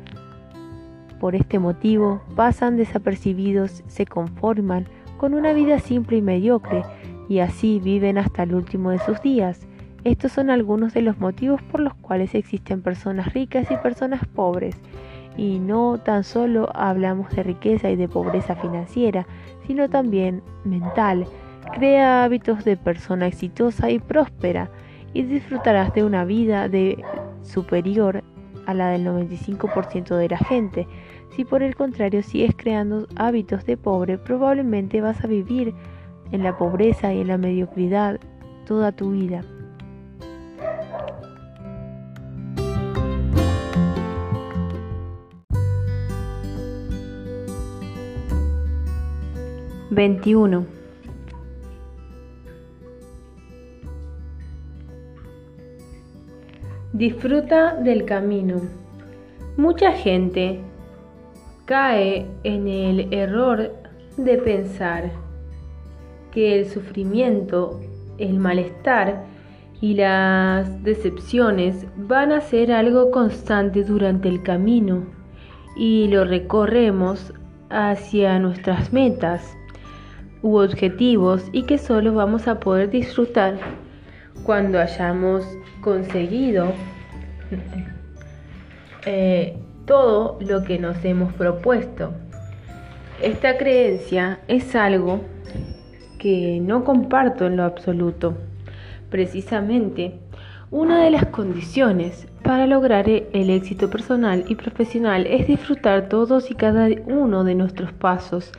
Por 1.20 1.34
este 1.34 1.58
motivo 1.58 2.22
pasan 2.34 2.78
desapercibidos, 2.78 3.84
se 3.88 4.06
conforman 4.06 4.86
con 5.22 5.34
una 5.34 5.52
vida 5.52 5.78
simple 5.78 6.16
y 6.16 6.20
mediocre 6.20 6.82
y 7.28 7.38
así 7.38 7.78
viven 7.78 8.18
hasta 8.18 8.42
el 8.42 8.56
último 8.56 8.90
de 8.90 8.98
sus 8.98 9.22
días. 9.22 9.68
Estos 10.02 10.32
son 10.32 10.50
algunos 10.50 10.94
de 10.94 11.02
los 11.02 11.16
motivos 11.20 11.62
por 11.62 11.78
los 11.78 11.94
cuales 11.94 12.34
existen 12.34 12.82
personas 12.82 13.32
ricas 13.32 13.70
y 13.70 13.76
personas 13.76 14.26
pobres. 14.26 14.74
Y 15.36 15.60
no 15.60 15.98
tan 15.98 16.24
solo 16.24 16.70
hablamos 16.74 17.30
de 17.36 17.44
riqueza 17.44 17.88
y 17.88 17.94
de 17.94 18.08
pobreza 18.08 18.56
financiera, 18.56 19.28
sino 19.64 19.88
también 19.88 20.42
mental. 20.64 21.24
Crea 21.72 22.24
hábitos 22.24 22.64
de 22.64 22.76
persona 22.76 23.28
exitosa 23.28 23.92
y 23.92 24.00
próspera 24.00 24.70
y 25.14 25.22
disfrutarás 25.22 25.94
de 25.94 26.02
una 26.02 26.24
vida 26.24 26.68
de 26.68 27.00
superior 27.42 28.24
a 28.66 28.74
la 28.74 28.88
del 28.88 29.06
95% 29.06 30.16
de 30.16 30.28
la 30.28 30.38
gente. 30.38 30.88
Si 31.34 31.44
por 31.44 31.62
el 31.62 31.74
contrario 31.74 32.22
sigues 32.22 32.54
creando 32.56 33.06
hábitos 33.16 33.64
de 33.64 33.76
pobre, 33.76 34.18
probablemente 34.18 35.00
vas 35.00 35.24
a 35.24 35.26
vivir 35.26 35.74
en 36.30 36.42
la 36.42 36.56
pobreza 36.56 37.12
y 37.12 37.20
en 37.20 37.28
la 37.28 37.38
mediocridad 37.38 38.20
toda 38.66 38.92
tu 38.92 39.12
vida. 39.12 39.42
21. 49.92 50.64
Disfruta 56.94 57.74
del 57.74 58.06
camino. 58.06 58.62
Mucha 59.58 59.92
gente 59.92 60.60
cae 61.64 62.26
en 62.44 62.68
el 62.68 63.12
error 63.12 63.72
de 64.16 64.38
pensar 64.38 65.10
que 66.30 66.58
el 66.58 66.66
sufrimiento, 66.66 67.80
el 68.18 68.38
malestar 68.38 69.24
y 69.80 69.94
las 69.94 70.82
decepciones 70.82 71.86
van 71.96 72.32
a 72.32 72.40
ser 72.40 72.72
algo 72.72 73.10
constante 73.10 73.84
durante 73.84 74.28
el 74.28 74.42
camino 74.42 75.04
y 75.76 76.08
lo 76.08 76.24
recorremos 76.24 77.32
hacia 77.70 78.38
nuestras 78.38 78.92
metas 78.92 79.56
u 80.42 80.58
objetivos 80.58 81.48
y 81.52 81.62
que 81.62 81.78
solo 81.78 82.12
vamos 82.14 82.48
a 82.48 82.60
poder 82.60 82.90
disfrutar 82.90 83.56
cuando 84.44 84.78
hayamos 84.78 85.44
conseguido 85.80 86.72
eh, 89.06 89.61
todo 89.86 90.38
lo 90.40 90.64
que 90.64 90.78
nos 90.78 91.04
hemos 91.04 91.32
propuesto. 91.34 92.12
Esta 93.20 93.56
creencia 93.56 94.40
es 94.48 94.74
algo 94.74 95.20
que 96.18 96.60
no 96.60 96.84
comparto 96.84 97.46
en 97.46 97.56
lo 97.56 97.64
absoluto. 97.64 98.34
Precisamente, 99.10 100.18
una 100.70 101.04
de 101.04 101.10
las 101.10 101.26
condiciones 101.26 102.26
para 102.42 102.66
lograr 102.66 103.08
el 103.08 103.50
éxito 103.50 103.90
personal 103.90 104.44
y 104.48 104.54
profesional 104.54 105.26
es 105.26 105.46
disfrutar 105.46 106.08
todos 106.08 106.50
y 106.50 106.54
cada 106.54 106.88
uno 107.06 107.44
de 107.44 107.54
nuestros 107.54 107.92
pasos 107.92 108.52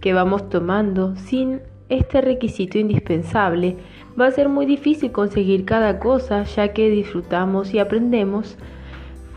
que 0.00 0.12
vamos 0.12 0.48
tomando 0.48 1.16
sin 1.16 1.60
este 1.88 2.20
requisito 2.20 2.78
indispensable, 2.78 3.76
va 4.18 4.26
a 4.26 4.30
ser 4.30 4.48
muy 4.48 4.66
difícil 4.66 5.12
conseguir 5.12 5.64
cada 5.64 5.98
cosa 5.98 6.44
ya 6.44 6.72
que 6.72 6.90
disfrutamos 6.90 7.74
y 7.74 7.78
aprendemos 7.78 8.56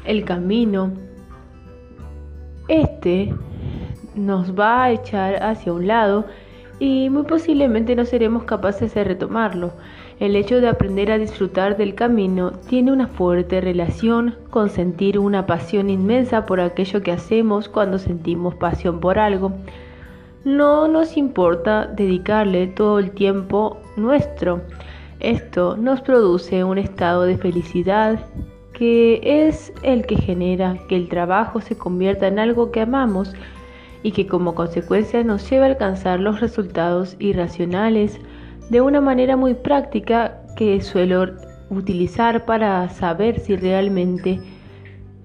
el 0.05 0.25
camino. 0.25 0.91
Este 2.69 3.33
nos 4.15 4.57
va 4.57 4.83
a 4.83 4.91
echar 4.91 5.43
hacia 5.43 5.73
un 5.73 5.87
lado 5.87 6.25
y 6.79 7.09
muy 7.09 7.23
posiblemente 7.23 7.95
no 7.95 8.05
seremos 8.05 8.45
capaces 8.45 8.93
de 8.93 9.03
retomarlo. 9.03 9.73
El 10.21 10.37
hecho 10.37 10.61
de 10.61 10.69
aprender 10.69 11.11
a 11.11 11.17
disfrutar 11.17 11.75
del 11.75 11.95
camino 11.95 12.51
tiene 12.69 12.93
una 12.93 13.07
fuerte 13.07 13.59
relación 13.59 14.35
con 14.49 14.69
sentir 14.69 15.19
una 15.19 15.45
pasión 15.45 15.89
inmensa 15.89 16.45
por 16.45 16.61
aquello 16.61 17.01
que 17.01 17.11
hacemos 17.11 17.67
cuando 17.67 17.99
sentimos 17.99 18.55
pasión 18.55 19.01
por 19.01 19.19
algo 19.19 19.51
no 20.45 20.87
nos 20.87 21.17
importa 21.17 21.85
dedicarle 21.85 22.67
todo 22.67 22.99
el 22.99 23.11
tiempo 23.11 23.77
nuestro. 23.97 24.61
Esto 25.19 25.75
nos 25.75 26.01
produce 26.01 26.63
un 26.63 26.77
estado 26.77 27.23
de 27.23 27.37
felicidad 27.37 28.19
que 28.79 29.19
es 29.21 29.73
el 29.83 30.05
que 30.05 30.15
genera 30.15 30.77
que 30.87 30.95
el 30.95 31.09
trabajo 31.09 31.59
se 31.59 31.77
convierta 31.77 32.27
en 32.27 32.39
algo 32.39 32.71
que 32.71 32.79
amamos 32.79 33.33
y 34.03 34.13
que 34.13 34.25
como 34.25 34.55
consecuencia 34.55 35.21
nos 35.21 35.49
lleva 35.49 35.65
a 35.65 35.69
alcanzar 35.69 36.21
los 36.21 36.39
resultados 36.39 37.17
irracionales 37.19 38.21
de 38.69 38.79
una 38.79 39.01
manera 39.01 39.35
muy 39.35 39.53
práctica 39.53 40.41
que 40.55 40.79
suelo 40.79 41.25
utilizar 41.69 42.45
para 42.45 42.87
saber 42.87 43.41
si 43.41 43.57
realmente 43.57 44.39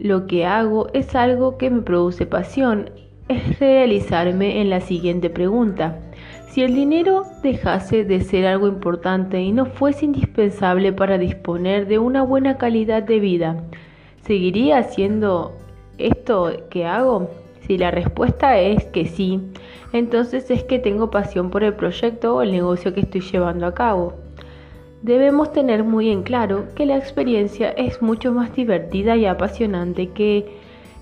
lo 0.01 0.26
que 0.26 0.44
hago 0.44 0.89
es 0.93 1.14
algo 1.14 1.56
que 1.56 1.70
me 1.70 1.82
produce 1.82 2.26
pasión 2.26 2.90
es 3.28 3.60
realizarme 3.60 4.60
en 4.60 4.68
la 4.68 4.81
siguiente 4.81 5.31
pregunta. 5.31 6.01
Si 6.55 6.62
el 6.62 6.72
dinero 6.72 7.24
dejase 7.43 8.05
de 8.05 8.20
ser 8.20 8.47
algo 8.47 8.68
importante 8.68 9.40
y 9.40 9.51
no 9.51 9.66
fuese 9.66 10.05
indispensable 10.05 10.93
para 10.93 11.18
disponer 11.18 11.89
de 11.89 11.98
una 11.98 12.22
buena 12.22 12.59
calidad 12.59 13.02
de 13.02 13.18
vida, 13.18 13.64
¿seguiría 14.22 14.78
haciendo 14.78 15.56
esto 15.98 16.52
que 16.70 16.86
hago? 16.86 17.28
Si 17.62 17.76
la 17.76 17.90
respuesta 17.90 18.56
es 18.60 18.85
que 18.85 19.06
sí, 19.06 19.40
entonces 19.93 20.48
es 20.48 20.62
que 20.62 20.78
tengo 20.78 21.10
pasión 21.10 21.51
por 21.51 21.64
el 21.64 21.74
proyecto 21.74 22.36
o 22.36 22.43
el 22.43 22.52
negocio 22.52 22.94
que 22.94 23.01
estoy 23.01 23.22
llevando 23.22 23.66
a 23.66 23.74
cabo. 23.74 24.14
Debemos 25.02 25.52
tener 25.52 25.82
muy 25.82 26.09
en 26.09 26.22
claro 26.22 26.66
que 26.76 26.86
la 26.86 26.97
experiencia 26.97 27.70
es 27.70 28.01
mucho 28.01 28.31
más 28.31 28.55
divertida 28.55 29.16
y 29.16 29.26
apasionante 29.26 30.10
que 30.10 30.47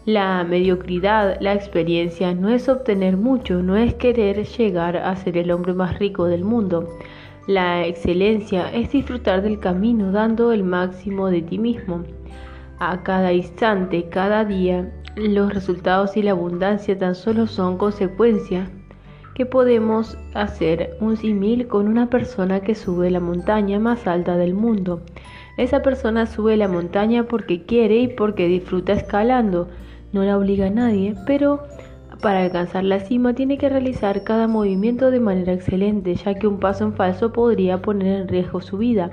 la 0.05 0.43
mediocridad. 0.45 1.37
La 1.41 1.55
experiencia 1.55 2.35
no 2.35 2.49
es 2.49 2.69
obtener 2.69 3.17
mucho, 3.17 3.63
no 3.63 3.77
es 3.77 3.95
querer 3.95 4.45
llegar 4.45 4.97
a 4.97 5.15
ser 5.17 5.37
el 5.37 5.51
hombre 5.51 5.75
más 5.75 5.99
rico 5.99 6.27
del 6.27 6.45
mundo. 6.45 6.89
La 7.47 7.87
excelencia 7.87 8.73
es 8.73 8.93
disfrutar 8.93 9.43
del 9.43 9.59
camino 9.59 10.13
dando 10.13 10.53
el 10.53 10.65
máximo 10.65 11.29
de 11.29 11.43
ti 11.43 11.59
mismo. 11.59 12.05
A 12.79 13.03
cada 13.03 13.33
instante, 13.33 14.09
cada 14.09 14.45
día, 14.45 14.93
los 15.17 15.53
resultados 15.53 16.17
y 16.17 16.23
la 16.23 16.33
abundancia 16.33 16.99
tan 16.99 17.15
solo 17.15 17.47
son 17.47 17.79
consecuencia 17.79 18.71
que 19.35 19.47
podemos 19.47 20.19
hacer 20.35 20.97
un 21.01 21.17
símil 21.17 21.67
con 21.67 21.89
una 21.89 22.11
persona 22.11 22.61
que 22.61 22.75
sube 22.75 23.11
la 23.11 23.21
montaña 23.21 23.79
más 23.79 24.07
alta 24.07 24.37
del 24.37 24.55
mundo. 24.55 25.01
Esa 25.57 25.83
persona 25.83 26.27
sube 26.27 26.57
la 26.57 26.69
montaña 26.69 27.25
porque 27.25 27.63
quiere 27.65 27.97
y 27.99 28.09
porque 28.09 28.47
disfruta 28.47 28.93
escalando. 28.93 29.69
No 30.13 30.23
la 30.25 30.37
obliga 30.37 30.67
a 30.67 30.71
nadie, 30.71 31.15
pero 31.27 31.63
para 32.21 32.43
alcanzar 32.43 32.85
la 32.85 33.01
cima 33.01 33.35
tiene 33.35 33.59
que 33.59 33.69
realizar 33.69 34.23
cada 34.23 34.47
movimiento 34.47 35.11
de 35.11 35.21
manera 35.21 35.53
excelente, 35.53 36.15
ya 36.15 36.35
que 36.35 36.47
un 36.47 36.61
paso 36.61 36.85
en 36.85 36.93
falso 36.93 37.33
podría 37.33 37.83
poner 37.83 38.21
en 38.21 38.29
riesgo 38.29 38.61
su 38.61 38.79
vida. 38.79 39.11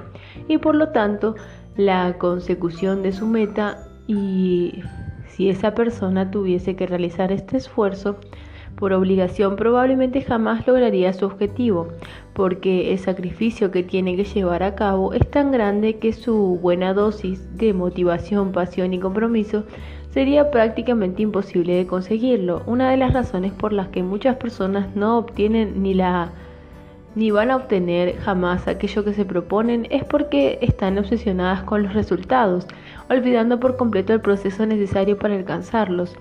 Y 0.47 0.57
por 0.57 0.75
lo 0.75 0.89
tanto 0.89 1.35
la 1.75 2.17
consecución 2.17 3.01
de 3.01 3.11
su 3.11 3.25
meta 3.25 3.77
y 4.07 4.83
si 5.27 5.49
esa 5.49 5.73
persona 5.73 6.29
tuviese 6.29 6.75
que 6.75 6.85
realizar 6.85 7.31
este 7.31 7.57
esfuerzo, 7.57 8.17
por 8.75 8.93
obligación 8.93 9.55
probablemente 9.55 10.21
jamás 10.21 10.65
lograría 10.67 11.11
su 11.13 11.25
objetivo, 11.25 11.87
porque 12.33 12.91
el 12.91 12.99
sacrificio 12.99 13.71
que 13.71 13.83
tiene 13.83 14.15
que 14.15 14.23
llevar 14.23 14.63
a 14.63 14.75
cabo 14.75 15.13
es 15.13 15.29
tan 15.29 15.51
grande 15.51 15.97
que 15.97 16.13
su 16.13 16.59
buena 16.61 16.93
dosis 16.93 17.57
de 17.57 17.73
motivación, 17.73 18.51
pasión 18.51 18.93
y 18.93 18.99
compromiso 18.99 19.65
sería 20.11 20.51
prácticamente 20.51 21.21
imposible 21.21 21.73
de 21.73 21.87
conseguirlo. 21.87 22.63
Una 22.65 22.91
de 22.91 22.97
las 22.97 23.13
razones 23.13 23.51
por 23.53 23.73
las 23.73 23.89
que 23.89 24.03
muchas 24.03 24.37
personas 24.37 24.95
no 24.95 25.17
obtienen 25.17 25.81
ni 25.81 25.93
la 25.93 26.31
ni 27.15 27.31
van 27.31 27.49
a 27.49 27.55
obtener 27.55 28.17
jamás 28.19 28.67
aquello 28.67 29.03
que 29.03 29.13
se 29.13 29.25
proponen 29.25 29.87
es 29.89 30.03
porque 30.03 30.59
están 30.61 30.97
obsesionadas 30.99 31.63
con 31.63 31.83
los 31.83 31.93
resultados, 31.93 32.67
olvidando 33.09 33.59
por 33.59 33.77
completo 33.77 34.13
el 34.13 34.21
proceso 34.21 34.65
necesario 34.65 35.17
para 35.17 35.35
alcanzarlos 35.35 36.15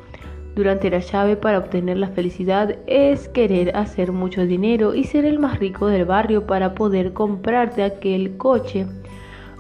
durante 0.59 0.91
la 0.91 0.99
llave 0.99 1.37
para 1.37 1.59
obtener 1.59 1.99
la 1.99 2.09
felicidad 2.09 2.75
es 2.89 3.29
querer 3.29 3.77
hacer 3.77 4.11
mucho 4.11 4.45
dinero 4.45 4.93
y 4.93 5.05
ser 5.05 5.25
el 5.25 5.39
más 5.39 5.61
rico 5.61 5.87
del 5.87 6.05
barrio 6.05 6.49
para 6.49 6.75
poder 6.75 7.13
comprarte 7.13 7.85
aquel 7.85 8.37
coche 8.37 8.85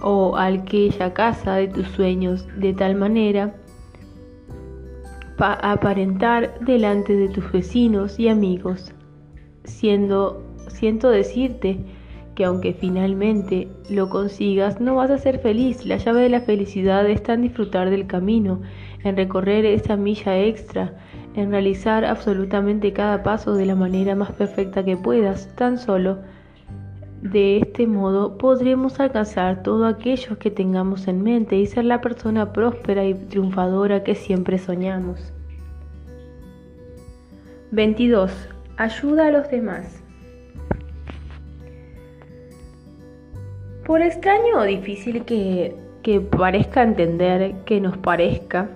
o 0.02 0.36
aquella 0.36 1.14
casa 1.14 1.55
de 1.55 1.68
tus 1.68 1.86
sueños 1.88 2.48
de 2.56 2.72
tal 2.72 2.96
manera 2.96 3.55
aparentar 5.39 6.59
delante 6.60 7.16
de 7.16 7.28
tus 7.28 7.51
vecinos 7.52 8.19
y 8.19 8.28
amigos, 8.28 8.93
siendo 9.65 10.43
siento 10.69 11.10
decirte 11.10 11.78
que 12.35 12.44
aunque 12.44 12.73
finalmente 12.73 13.69
lo 13.90 14.09
consigas, 14.10 14.81
no 14.81 14.94
vas 14.94 15.10
a 15.10 15.19
ser 15.19 15.40
feliz. 15.40 15.85
La 15.85 15.97
llave 15.97 16.23
de 16.23 16.28
la 16.28 16.40
felicidad 16.40 17.09
está 17.09 17.35
en 17.35 17.43
disfrutar 17.43 17.90
del 17.90 18.06
camino 18.06 18.60
en 19.02 19.16
recorrer 19.16 19.65
esa 19.65 19.97
milla 19.97 20.39
extra, 20.39 20.94
en 21.35 21.51
realizar 21.51 22.05
absolutamente 22.05 22.93
cada 22.93 23.23
paso 23.23 23.55
de 23.55 23.66
la 23.66 23.74
manera 23.74 24.15
más 24.15 24.31
perfecta 24.32 24.85
que 24.85 24.97
puedas, 24.97 25.52
tan 25.56 25.78
solo 25.78 26.19
de 27.23 27.59
este 27.59 27.86
modo 27.86 28.39
podremos 28.39 29.01
alcanzar 29.01 29.62
todo 29.62 29.86
aquello 29.86 30.39
que 30.39 30.51
tengamos 30.51 31.09
en 31.09 31.23
mente 31.23 31.57
y 31.57 31.66
ser 31.66 31.85
la 31.85 32.01
persona 32.01 32.53
próspera 32.53 33.05
y 33.05 33.15
triunfadora 33.15 34.05
que 34.05 34.15
siempre 34.15 34.59
soñamos. 34.59 35.32
22. 37.73 38.31
Ayuda 38.77 39.27
a 39.27 39.31
los 39.32 39.51
demás. 39.51 40.03
Por 43.85 44.01
extraño 44.01 44.59
o 44.59 44.62
difícil 44.62 45.24
que, 45.24 45.74
que 46.03 46.20
parezca 46.20 46.82
entender, 46.82 47.55
que 47.65 47.81
nos 47.81 47.97
parezca, 47.97 48.70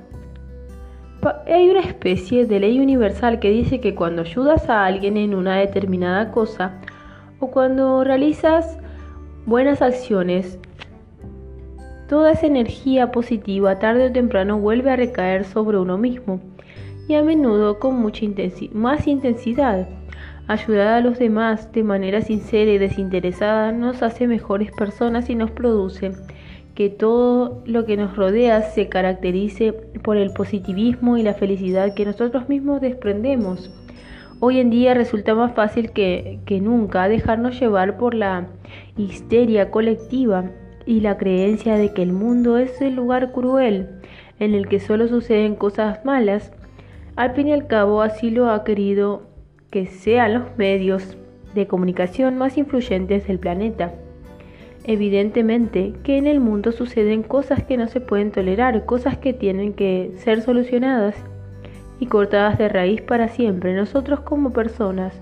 hay 1.47 1.70
una 1.70 1.81
especie 1.81 2.47
de 2.47 2.59
ley 2.59 2.81
universal 2.81 3.39
que 3.39 3.51
dice 3.51 3.81
que 3.81 3.94
cuando 3.94 4.23
ayudas 4.23 4.69
a 4.69 4.85
alguien 4.85 5.16
en 5.16 5.35
una 5.35 5.56
determinada 5.59 6.32
cosa 6.32 6.81
o 7.43 7.51
cuando 7.51 8.05
realizas 8.05 8.78
buenas 9.47 9.82
acciones, 9.82 10.60
toda 12.09 12.31
esa 12.31 12.47
energía 12.47 13.10
positiva 13.10 13.81
tarde 13.81 14.06
o 14.06 14.12
temprano 14.12 14.60
vuelve 14.60 14.93
a 14.93 14.97
recaer 14.97 15.44
sobre 15.44 15.78
uno 15.78 15.98
mismo 15.98 16.40
y 17.09 17.14
a 17.14 17.23
menudo 17.24 17.81
con 17.81 17.97
mucha 17.97 18.27
más 18.73 19.09
intensidad. 19.09 19.89
Ayudar 20.47 20.86
a 20.86 21.01
los 21.01 21.19
demás 21.19 21.73
de 21.73 21.82
manera 21.82 22.23
sincera 22.23 22.70
y 22.70 22.78
desinteresada 22.78 23.73
nos 23.73 24.05
hace 24.05 24.28
mejores 24.28 24.70
personas 24.70 25.28
y 25.28 25.35
nos 25.35 25.51
produce 25.51 26.12
que 26.77 26.90
todo 26.90 27.60
lo 27.66 27.86
que 27.86 27.97
nos 27.97 28.16
rodea 28.16 28.62
se 28.62 28.89
caracterice 28.89 29.73
por 29.73 30.16
el 30.16 30.32
positivismo 30.32 31.19
y 31.19 31.24
la 31.24 31.35
felicidad 31.35 31.94
que 31.94 32.05
nosotros 32.05 32.48
mismos 32.48 32.81
desprendemos. 32.81 33.81
Hoy 34.44 34.59
en 34.59 34.70
día 34.70 34.93
resulta 34.93 35.36
más 35.36 35.55
fácil 35.55 35.93
que, 35.93 36.40
nunca 36.60 37.09
dejarnos 37.09 37.60
llevar 37.60 37.97
por 37.97 38.12
la 38.12 38.48
histeria 38.97 39.70
colectiva 39.70 40.51
y 40.85 40.98
la 40.98 41.16
creencia 41.16 41.77
de 41.77 41.94
que 41.94 42.02
el 42.02 42.12
mundo 42.12 42.59
es 42.59 42.82
el 42.82 42.97
lugar 42.97 43.31
cruel 43.31 44.01
en 44.40 44.55
el 44.55 44.66
que 44.66 44.81
solo 44.81 45.06
suceden 45.06 45.55
cosas 45.55 46.05
malas. 46.05 46.52
Al 47.14 47.35
fin 47.35 47.47
y 47.47 47.52
al 47.52 47.69
cabo 47.69 48.02
así 48.02 48.31
lo 48.31 48.51
ha 48.51 48.64
querido 48.64 49.23
que 49.70 49.86
sean 49.86 50.35
los 50.35 50.59
medios 50.59 51.16
de 51.55 51.69
comunicación 51.69 52.36
más 52.36 52.59
influyentes 52.59 53.28
del 53.28 53.39
planeta. 53.39 53.94
Evidentemente 54.82 55.93
que 56.02 56.19
en 56.19 56.27
el 56.27 56.40
mundo 56.40 56.73
suceden 56.73 57.23
cosas 57.23 57.62
que 57.62 57.77
no 57.77 57.86
se 57.86 58.01
pueden 58.01 58.32
tolerar, 58.32 58.86
cosas 58.86 59.19
que 59.19 59.35
tienen 59.35 59.73
que 59.73 60.10
ser 60.16 60.43
solucionadas 60.43 61.14
y 61.98 62.06
cortadas 62.06 62.59
de 62.59 62.69
raíz 62.69 63.02
para 63.02 63.28
siempre. 63.28 63.74
Nosotros 63.74 64.20
como 64.20 64.52
personas 64.52 65.14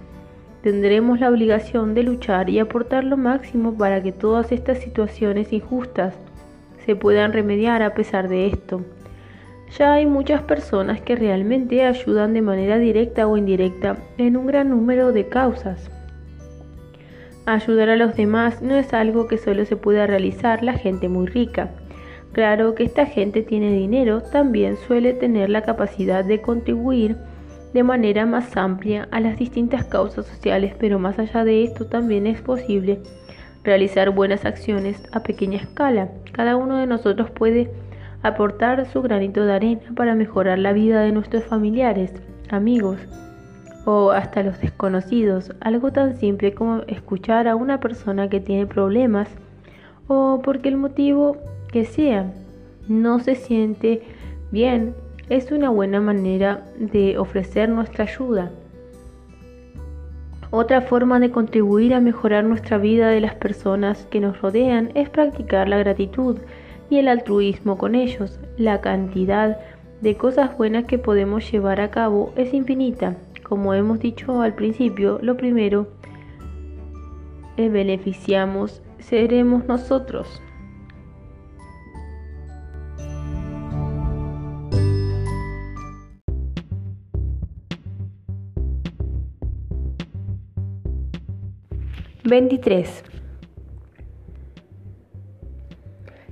tendremos 0.63 1.21
la 1.21 1.31
obligación 1.31 1.95
de 1.95 2.03
luchar 2.03 2.51
y 2.51 2.59
aportar 2.59 3.05
lo 3.05 3.17
máximo 3.17 3.75
para 3.77 4.03
que 4.03 4.13
todas 4.13 4.53
estas 4.53 4.79
situaciones 4.79 5.53
injustas 5.53 6.15
se 6.85 6.97
puedan 6.97 7.33
remediar 7.33 7.83
a 7.83 7.95
pesar 7.95 8.29
de 8.29 8.47
esto. 8.49 8.83
Ya 9.79 9.93
hay 9.93 10.07
muchas 10.07 10.43
personas 10.43 11.01
que 11.01 11.15
realmente 11.15 11.85
ayudan 11.85 12.35
de 12.35 12.43
manera 12.43 12.79
directa 12.79 13.27
o 13.27 13.37
indirecta 13.37 13.97
en 14.19 14.37
un 14.37 14.47
gran 14.47 14.71
número 14.71 15.13
de 15.13 15.29
causas. 15.29 15.91
Ayudar 17.47 17.89
a 17.89 17.97
los 17.97 18.17
demás 18.17 18.63
no 18.63 18.75
es 18.75 18.93
algo 18.93 19.27
que 19.27 19.39
solo 19.39 19.65
se 19.65 19.77
pueda 19.77 20.07
realizar 20.07 20.63
la 20.63 20.75
gente 20.75 21.09
muy 21.09 21.27
rica. 21.27 21.71
Claro 22.32 22.74
que 22.74 22.85
esta 22.85 23.07
gente 23.07 23.43
tiene 23.43 23.73
dinero, 23.73 24.20
también 24.20 24.77
suele 24.77 25.12
tener 25.15 25.51
la 25.51 25.62
capacidad 25.62 26.24
de 26.24 26.40
contribuir 26.40 27.16
de 27.73 27.82
manera 27.82 28.27
más 28.27 28.57
amplia 28.57 29.09
a 29.11 29.20
las 29.20 29.39
distintas 29.39 29.85
causas 29.85 30.27
sociales, 30.27 30.74
pero 30.78 30.98
más 30.98 31.19
allá 31.19 31.44
de 31.44 31.65
esto 31.65 31.86
también 31.86 32.27
es 32.27 32.40
posible 32.40 33.01
realizar 33.65 34.11
buenas 34.11 34.44
acciones 34.44 35.02
a 35.12 35.23
pequeña 35.23 35.59
escala. 35.59 36.11
Cada 36.32 36.57
uno 36.57 36.78
de 36.78 36.86
nosotros 36.86 37.31
puede 37.31 37.70
aportar 38.23 38.86
su 38.86 39.02
granito 39.02 39.44
de 39.44 39.52
arena 39.52 39.82
para 39.97 40.15
mejorar 40.15 40.59
la 40.59 40.73
vida 40.73 41.02
de 41.02 41.12
nuestros 41.12 41.44
familiares, 41.44 42.12
amigos, 42.51 42.98
o 43.86 44.11
hasta 44.11 44.43
los 44.43 44.61
desconocidos, 44.61 45.52
algo 45.61 45.90
tan 45.90 46.16
simple 46.16 46.55
como 46.55 46.82
escuchar 46.86 47.48
a 47.48 47.57
una 47.57 47.81
persona 47.81 48.28
que 48.28 48.40
tiene 48.40 48.66
problemas 48.66 49.28
o 50.07 50.40
porque 50.43 50.69
el 50.69 50.77
motivo 50.77 51.39
que 51.71 51.85
sea 51.85 52.33
no 52.89 53.21
se 53.21 53.35
siente 53.35 54.03
bien, 54.51 54.95
es 55.29 55.53
una 55.53 55.71
buena 55.71 56.01
manera 56.01 56.67
de 56.79 57.19
ofrecer 57.19 57.69
nuestra 57.69 58.05
ayuda. 58.05 58.51
Otra 60.51 60.81
forma 60.81 61.21
de 61.21 61.31
contribuir 61.31 61.95
a 61.95 62.01
mejorar 62.01 62.45
nuestra 62.45 62.79
vida 62.79 63.09
de 63.09 63.21
las 63.21 63.37
personas 63.37 64.07
que 64.11 64.21
nos 64.21 64.41
rodean 64.41 64.91
es 64.95 65.09
practicar 65.09 65.69
la 65.69 65.79
gratitud 65.79 66.39
y 66.91 66.99
el 66.99 67.07
altruismo 67.07 67.79
con 67.79 67.95
ellos. 67.95 68.41
La 68.57 68.81
cantidad 68.81 69.61
de 70.01 70.17
cosas 70.17 70.57
buenas 70.57 70.87
que 70.87 70.99
podemos 70.99 71.51
llevar 71.53 71.81
a 71.81 71.91
cabo 71.91 72.33
es 72.37 72.53
infinita 72.53 73.17
como 73.51 73.75
hemos 73.75 73.99
dicho 73.99 74.43
al 74.43 74.55
principio, 74.55 75.19
lo 75.23 75.37
primero 75.37 75.89
que 77.57 77.69
beneficiamos 77.69 78.81
seremos 79.01 79.67
nosotros. 79.67 80.41
Veintitrés. 92.23 93.03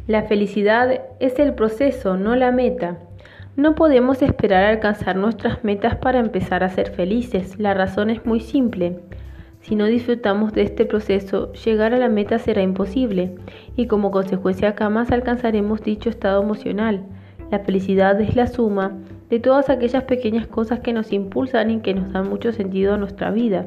La 0.06 0.24
felicidad 0.24 1.00
es 1.18 1.38
el 1.38 1.54
proceso, 1.54 2.18
no 2.18 2.36
la 2.36 2.52
meta. 2.52 2.98
No 3.56 3.74
podemos 3.74 4.20
esperar 4.20 4.64
a 4.64 4.68
alcanzar 4.68 5.16
nuestras 5.16 5.64
metas 5.64 5.96
para 5.96 6.18
empezar 6.18 6.62
a 6.62 6.68
ser 6.68 6.90
felices. 6.90 7.58
La 7.58 7.72
razón 7.72 8.10
es 8.10 8.26
muy 8.26 8.40
simple. 8.40 9.00
Si 9.62 9.76
no 9.76 9.86
disfrutamos 9.86 10.52
de 10.52 10.62
este 10.62 10.84
proceso, 10.84 11.54
llegar 11.54 11.94
a 11.94 11.98
la 11.98 12.10
meta 12.10 12.38
será 12.38 12.60
imposible 12.60 13.36
y 13.74 13.86
como 13.86 14.10
consecuencia 14.10 14.74
jamás 14.78 15.10
alcanzaremos 15.10 15.82
dicho 15.82 16.10
estado 16.10 16.42
emocional. 16.42 17.06
La 17.50 17.60
felicidad 17.60 18.20
es 18.20 18.36
la 18.36 18.46
suma 18.46 18.98
de 19.30 19.40
todas 19.40 19.70
aquellas 19.70 20.04
pequeñas 20.04 20.46
cosas 20.46 20.80
que 20.80 20.92
nos 20.92 21.14
impulsan 21.14 21.70
y 21.70 21.80
que 21.80 21.94
nos 21.94 22.12
dan 22.12 22.28
mucho 22.28 22.52
sentido 22.52 22.92
a 22.92 22.98
nuestra 22.98 23.30
vida. 23.30 23.64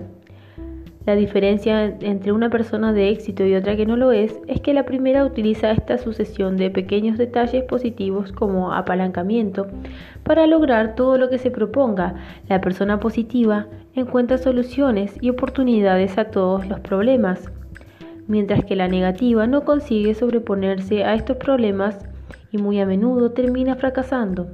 La 1.06 1.16
diferencia 1.16 1.86
entre 1.86 2.32
una 2.32 2.52
persona 2.52 2.94
de 2.94 3.10
éxito 3.10 3.44
y 3.44 3.56
otra 3.56 3.76
que 3.76 3.88
no 3.88 3.98
lo 3.98 4.12
es 4.12 4.40
es 4.48 4.62
que 4.62 4.74
la 4.74 4.86
primera 4.86 5.26
utiliza 5.26 5.72
esta 5.72 5.98
sucesión 5.98 6.58
de 6.58 6.70
pequeños 6.70 7.18
detalles 7.18 7.64
positivos 7.64 8.32
como 8.32 8.72
apalancamiento 8.72 9.66
para 10.24 10.46
lograr 10.46 10.94
todo 10.94 11.18
lo 11.18 11.30
que 11.30 11.40
se 11.40 11.50
proponga. 11.50 12.14
La 12.48 12.62
persona 12.62 13.00
positiva 13.00 13.66
encuentra 13.96 14.38
soluciones 14.38 15.18
y 15.22 15.32
oportunidades 15.32 16.20
a 16.20 16.26
todos 16.26 16.68
los 16.68 16.80
problemas, 16.82 17.52
mientras 18.28 18.64
que 18.64 18.76
la 18.76 18.88
negativa 18.88 19.48
no 19.48 19.66
consigue 19.66 20.14
sobreponerse 20.14 21.04
a 21.04 21.16
estos 21.16 21.38
problemas 21.38 21.98
y 22.52 22.60
muy 22.60 22.80
a 22.80 22.86
menudo 22.86 23.32
termina 23.32 23.76
fracasando. 23.76 24.50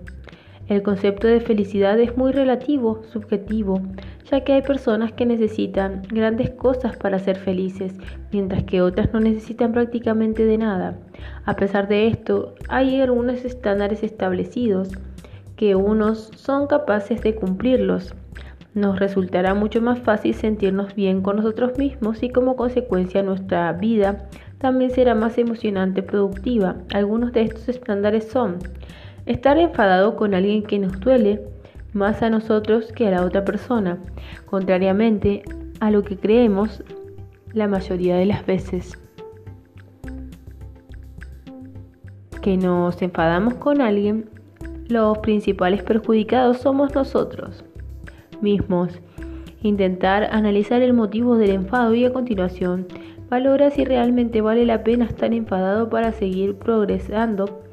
El 0.68 0.84
concepto 0.84 1.28
de 1.28 1.40
felicidad 1.40 1.98
es 1.98 2.18
muy 2.18 2.34
relativo, 2.34 3.02
subjetivo, 3.14 3.82
ya 4.30 4.44
que 4.44 4.52
hay 4.52 4.62
personas 4.62 5.14
que 5.14 5.26
necesitan 5.26 6.02
grandes 6.10 6.50
cosas 6.50 6.98
para 6.98 7.20
ser 7.20 7.38
felices, 7.38 7.94
mientras 8.34 8.64
que 8.64 8.82
otras 8.82 9.14
no 9.14 9.22
necesitan 9.22 9.72
prácticamente 9.72 10.44
de 10.44 10.58
nada. 10.58 10.98
A 11.46 11.56
pesar 11.56 11.88
de 11.88 12.08
esto, 12.08 12.54
hay 12.68 13.00
algunos 13.00 13.46
estándares 13.46 14.04
establecidos 14.04 14.92
que 15.56 15.76
unos 15.76 16.32
son 16.36 16.68
capaces 16.68 17.22
de 17.22 17.34
cumplirlos. 17.34 18.14
Nos 18.74 19.00
resultará 19.00 19.54
mucho 19.54 19.82
más 19.82 20.00
fácil 20.00 20.34
sentirnos 20.34 20.94
bien 20.94 21.22
con 21.22 21.38
nosotros 21.38 21.78
mismos 21.78 22.22
y 22.22 22.30
como 22.30 22.58
consecuencia 22.58 23.24
nuestra 23.24 23.72
vida 23.72 24.28
también 24.60 24.92
será 24.92 25.16
más 25.16 25.38
emocionante 25.38 26.02
y 26.02 26.04
productiva. 26.04 26.76
Algunos 26.94 27.32
de 27.32 27.44
estos 27.44 27.70
estándares 27.70 28.28
son 28.28 28.60
estar 29.28 29.58
enfadado 29.58 30.16
con 30.16 30.34
alguien 30.34 30.64
que 30.64 30.80
nos 30.80 31.00
duele 31.00 31.42
más 31.94 32.22
a 32.22 32.30
nosotros 32.30 32.92
que 32.94 33.08
a 33.08 33.12
la 33.12 33.26
otra 33.26 33.46
persona, 33.46 33.98
contrariamente 34.46 35.44
a 35.80 35.92
lo 35.92 36.04
que 36.04 36.18
creemos 36.18 36.84
la 37.54 37.68
mayoría 37.68 38.16
de 38.16 38.26
las 38.26 38.46
veces. 38.46 38.98
Que 42.42 42.58
nos 42.58 43.02
enfadamos 43.02 43.56
con 43.56 43.82
alguien, 43.82 44.30
los 44.88 45.18
principales 45.20 45.84
perjudicados 45.84 46.60
somos 46.60 46.96
nosotros 46.96 47.66
mismos. 48.42 49.00
Intentar 49.62 50.30
analizar 50.32 50.82
el 50.82 50.94
motivo 50.94 51.36
del 51.36 51.50
enfado 51.50 51.94
y 51.94 52.06
a 52.06 52.14
continuación 52.14 52.88
valora 53.30 53.72
si 53.72 53.84
realmente 53.84 54.42
vale 54.42 54.66
la 54.66 54.84
pena 54.84 55.06
estar 55.06 55.34
enfadado 55.34 55.90
para 55.90 56.14
seguir 56.14 56.56
progresando. 56.56 57.67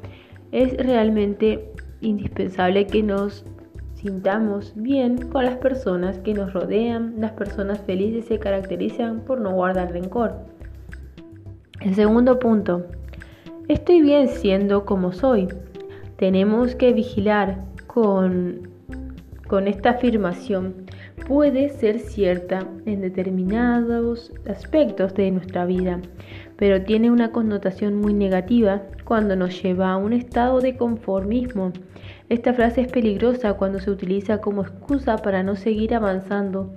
Es 0.55 0.77
realmente 0.77 1.69
indispensable 1.99 2.87
que 2.87 3.03
nos 3.03 3.43
sintamos 3.95 4.71
bien 4.77 5.17
con 5.27 5.43
las 5.43 5.57
personas 5.57 6.17
que 6.19 6.33
nos 6.33 6.53
rodean. 6.53 7.15
Las 7.17 7.33
personas 7.33 7.81
felices 7.81 8.23
se 8.23 8.39
caracterizan 8.39 9.19
por 9.25 9.41
no 9.41 9.51
guardar 9.51 9.91
rencor. 9.91 10.33
El 11.81 11.93
segundo 11.93 12.39
punto. 12.39 12.85
Estoy 13.67 14.01
bien 14.01 14.29
siendo 14.29 14.85
como 14.85 15.11
soy. 15.11 15.49
Tenemos 16.15 16.73
que 16.75 16.93
vigilar 16.93 17.65
con, 17.85 18.69
con 19.49 19.67
esta 19.67 19.89
afirmación. 19.89 20.85
Puede 21.27 21.67
ser 21.67 21.99
cierta 21.99 22.65
en 22.85 23.01
determinados 23.01 24.31
aspectos 24.47 25.15
de 25.15 25.31
nuestra 25.31 25.65
vida, 25.65 25.99
pero 26.57 26.83
tiene 26.83 27.11
una 27.11 27.31
connotación 27.31 27.95
muy 27.95 28.13
negativa 28.13 28.83
cuando 29.03 29.35
nos 29.35 29.61
lleva 29.61 29.91
a 29.91 29.97
un 29.97 30.13
estado 30.13 30.61
de 30.61 30.77
conformismo 30.77 31.73
esta 32.27 32.53
frase 32.53 32.81
es 32.81 32.87
peligrosa 32.87 33.53
cuando 33.53 33.79
se 33.79 33.91
utiliza 33.91 34.41
como 34.41 34.63
excusa 34.63 35.17
para 35.17 35.43
no 35.43 35.55
seguir 35.55 35.93
avanzando 35.93 36.73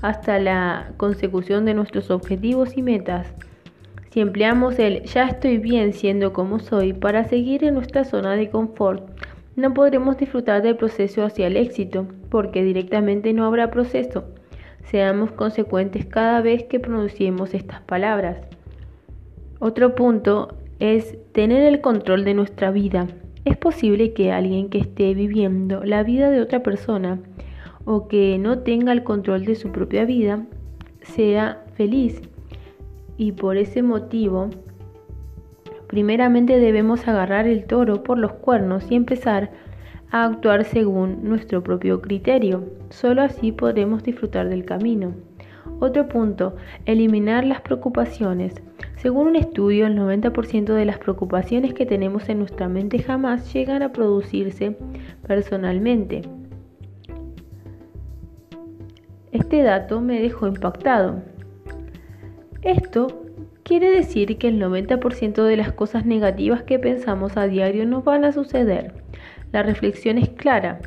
hasta 0.00 0.38
la 0.38 0.92
consecución 0.96 1.64
de 1.64 1.74
nuestros 1.74 2.10
objetivos 2.10 2.76
y 2.76 2.82
metas. 2.82 3.34
Si 4.10 4.20
empleamos 4.20 4.78
el 4.78 5.02
ya 5.02 5.26
estoy 5.26 5.58
bien 5.58 5.92
siendo 5.92 6.32
como 6.32 6.60
soy 6.60 6.92
para 6.92 7.24
seguir 7.24 7.64
en 7.64 7.74
nuestra 7.74 8.04
zona 8.04 8.36
de 8.36 8.50
confort, 8.50 9.10
no 9.56 9.74
podremos 9.74 10.18
disfrutar 10.18 10.62
del 10.62 10.76
proceso 10.76 11.24
hacia 11.24 11.48
el 11.48 11.56
éxito, 11.56 12.06
porque 12.30 12.62
directamente 12.62 13.32
no 13.32 13.44
habrá 13.44 13.70
proceso. 13.70 14.24
Seamos 14.84 15.32
consecuentes 15.32 16.06
cada 16.06 16.40
vez 16.40 16.62
que 16.64 16.78
pronunciemos 16.78 17.54
estas 17.54 17.80
palabras. 17.80 18.38
Otro 19.64 19.94
punto 19.94 20.56
es 20.80 21.16
tener 21.30 21.62
el 21.62 21.80
control 21.80 22.24
de 22.24 22.34
nuestra 22.34 22.72
vida. 22.72 23.06
Es 23.44 23.56
posible 23.56 24.12
que 24.12 24.32
alguien 24.32 24.68
que 24.68 24.78
esté 24.78 25.14
viviendo 25.14 25.84
la 25.84 26.02
vida 26.02 26.32
de 26.32 26.40
otra 26.40 26.64
persona 26.64 27.20
o 27.84 28.08
que 28.08 28.38
no 28.40 28.58
tenga 28.58 28.90
el 28.90 29.04
control 29.04 29.44
de 29.44 29.54
su 29.54 29.70
propia 29.70 30.04
vida 30.04 30.44
sea 31.02 31.62
feliz 31.74 32.22
y 33.16 33.30
por 33.30 33.56
ese 33.56 33.84
motivo 33.84 34.50
primeramente 35.86 36.58
debemos 36.58 37.06
agarrar 37.06 37.46
el 37.46 37.64
toro 37.64 38.02
por 38.02 38.18
los 38.18 38.32
cuernos 38.32 38.90
y 38.90 38.96
empezar 38.96 39.52
a 40.10 40.24
actuar 40.24 40.64
según 40.64 41.22
nuestro 41.22 41.62
propio 41.62 42.00
criterio. 42.02 42.64
Solo 42.90 43.22
así 43.22 43.52
podremos 43.52 44.02
disfrutar 44.02 44.48
del 44.48 44.64
camino. 44.64 45.14
Otro 45.80 46.08
punto, 46.08 46.56
eliminar 46.86 47.44
las 47.44 47.60
preocupaciones. 47.60 48.54
Según 48.96 49.28
un 49.28 49.36
estudio, 49.36 49.86
el 49.86 49.98
90% 49.98 50.74
de 50.74 50.84
las 50.84 50.98
preocupaciones 50.98 51.74
que 51.74 51.86
tenemos 51.86 52.28
en 52.28 52.38
nuestra 52.38 52.68
mente 52.68 53.00
jamás 53.00 53.52
llegan 53.52 53.82
a 53.82 53.92
producirse 53.92 54.76
personalmente. 55.26 56.22
Este 59.32 59.62
dato 59.62 60.00
me 60.00 60.20
dejó 60.20 60.46
impactado. 60.46 61.22
Esto 62.62 63.24
quiere 63.62 63.90
decir 63.90 64.38
que 64.38 64.48
el 64.48 64.60
90% 64.60 65.42
de 65.44 65.56
las 65.56 65.72
cosas 65.72 66.04
negativas 66.04 66.62
que 66.62 66.78
pensamos 66.78 67.36
a 67.36 67.46
diario 67.46 67.86
nos 67.86 68.04
van 68.04 68.24
a 68.24 68.32
suceder. 68.32 68.94
La 69.50 69.62
reflexión 69.62 70.18
es 70.18 70.28
clara. 70.28 70.80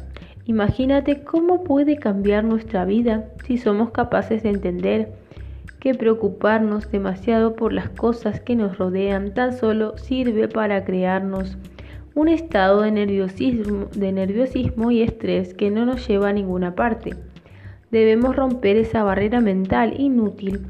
Imagínate 0.47 1.23
cómo 1.23 1.63
puede 1.63 1.97
cambiar 1.97 2.43
nuestra 2.43 2.85
vida 2.85 3.26
si 3.45 3.57
somos 3.57 3.89
capaces 3.89 4.43
de 4.43 4.49
entender 4.49 5.13
que 5.80 5.95
preocuparnos 5.95 6.91
demasiado 6.91 7.55
por 7.55 7.73
las 7.73 7.89
cosas 7.89 8.41
que 8.41 8.55
nos 8.55 8.77
rodean 8.77 9.34
tan 9.34 9.53
solo 9.53 9.97
sirve 9.97 10.47
para 10.47 10.85
crearnos 10.85 11.57
un 12.13 12.27
estado 12.27 12.81
de 12.81 12.91
nerviosismo, 12.91 13.88
de 13.95 14.11
nerviosismo 14.11 14.91
y 14.91 15.01
estrés 15.01 15.55
que 15.55 15.72
no 15.72 15.84
nos 15.85 16.07
lleva 16.07 16.30
a 16.30 16.34
ninguna 16.34 16.76
parte. 16.76 17.15
Debemos 17.89 18.35
romper 18.35 18.77
esa 18.77 19.03
barrera 19.03 19.41
mental 19.41 19.99
inútil 19.99 20.61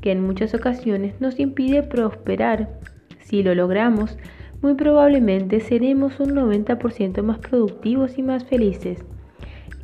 que 0.00 0.12
en 0.12 0.20
muchas 0.20 0.54
ocasiones 0.54 1.20
nos 1.20 1.40
impide 1.40 1.82
prosperar. 1.82 2.68
Si 3.20 3.42
lo 3.42 3.54
logramos, 3.54 4.16
muy 4.62 4.74
probablemente 4.74 5.60
seremos 5.60 6.20
un 6.20 6.36
90% 6.36 7.22
más 7.22 7.38
productivos 7.38 8.16
y 8.16 8.22
más 8.22 8.44
felices. 8.44 9.04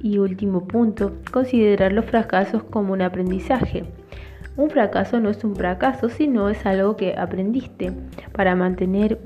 Y 0.02 0.18
último 0.18 0.66
punto, 0.66 1.12
considerar 1.31 1.93
los 1.93 2.06
fracasos 2.06 2.62
como 2.62 2.94
un 2.94 3.02
aprendizaje. 3.02 3.85
Un 4.56 4.70
fracaso 4.70 5.20
no 5.20 5.31
es 5.31 5.44
un 5.44 5.55
fracaso, 5.55 6.09
sino 6.09 6.48
es 6.48 6.66
algo 6.66 6.97
que 6.97 7.14
aprendiste 7.16 7.93
para 8.32 8.55
mantener 8.55 9.18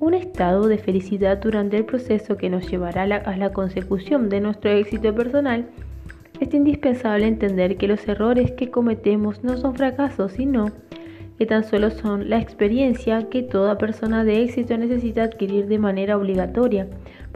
un, 0.00 0.14
estado 0.14 0.66
de 0.66 0.78
felicidad 0.78 1.38
durante 1.38 1.76
el 1.76 1.84
proceso 1.84 2.36
que 2.36 2.50
nos 2.50 2.68
llevará 2.68 3.02
a 3.02 3.36
la, 3.36 3.52
consecución 3.52 4.28
de 4.28 4.40
nuestro 4.40 4.70
éxito 4.70 5.14
personal. 5.14 5.66
Es 6.40 6.52
indispensable 6.52 7.26
entender 7.26 7.76
que 7.76 7.86
los 7.86 8.06
errores 8.08 8.50
que 8.52 8.70
cometemos 8.70 9.44
no 9.44 9.56
son 9.56 9.74
fracasos, 9.76 10.32
sino 10.32 10.72
que 11.38 11.46
tan 11.46 11.64
solo 11.64 11.90
son 11.90 12.28
la 12.28 12.40
experiencia 12.40 13.28
que 13.28 13.42
toda 13.42 13.78
persona 13.78 14.24
de 14.24 14.42
éxito 14.42 14.76
necesita 14.76 15.22
adquirir 15.22 15.66
de 15.66 15.78
manera 15.78 16.16
obligatoria 16.16 16.88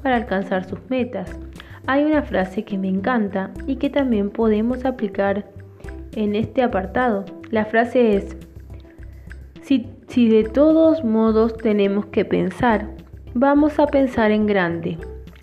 para 0.02 0.16
alcanzar 0.16 0.68
sus 0.68 0.80
metas. 0.90 1.38
Hay 1.88 2.04
una 2.04 2.22
frase 2.22 2.64
que 2.64 2.78
me 2.78 2.88
encanta 2.88 3.52
y 3.66 3.76
que 3.76 3.90
también 3.90 4.30
podemos 4.30 4.84
aplicar 4.84 5.46
en 6.16 6.34
este 6.34 6.62
apartado. 6.62 7.24
La 7.50 7.64
frase 7.64 8.16
es, 8.16 8.36
si, 9.62 9.88
si 10.08 10.28
de 10.28 10.42
todos 10.42 11.04
modos 11.04 11.56
tenemos 11.56 12.06
que 12.06 12.24
pensar, 12.24 12.90
vamos 13.34 13.78
a 13.78 13.86
pensar 13.86 14.32
en 14.32 14.46
grande. 14.46 14.98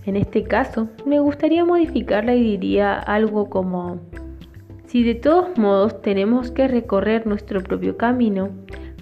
En 0.06 0.18
este 0.18 0.44
caso, 0.44 0.90
me 1.06 1.20
gustaría 1.20 1.64
modificarla 1.64 2.36
y 2.36 2.44
diría 2.44 3.00
algo 3.00 3.50
como, 3.50 4.02
si 4.86 5.02
de 5.04 5.16
todos 5.16 5.58
modos 5.58 6.02
tenemos 6.02 6.52
que 6.52 6.68
recorrer 6.68 7.26
nuestro 7.26 7.64
propio 7.64 7.96
camino, 7.96 8.50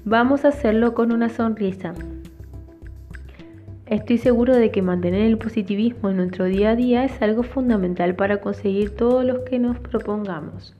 vamos 0.05 0.45
a 0.45 0.49
hacerlo 0.49 0.93
con 0.93 1.11
una 1.11 1.29
sonrisa. 1.29 1.95
Estoy 3.91 4.19
seguro 4.19 4.55
de 4.55 4.71
que 4.71 4.81
mantener 4.81 5.23
el 5.23 5.37
positivismo 5.37 6.09
en 6.09 6.15
nuestro 6.15 6.45
día 6.45 6.69
a 6.69 6.75
día 6.77 7.03
es 7.03 7.21
algo 7.21 7.43
fundamental 7.43 8.15
para 8.15 8.39
conseguir 8.39 8.95
todo 8.95 9.21
lo 9.23 9.43
que 9.43 9.59
nos 9.59 9.79
propongamos. 9.79 10.73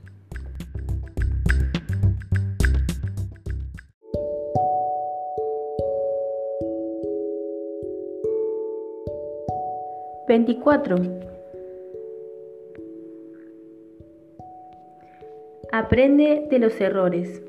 ¿24? 10.26 11.22
Aprende 15.70 16.46
de 16.50 16.58
los 16.58 16.80
errores. 16.80 17.42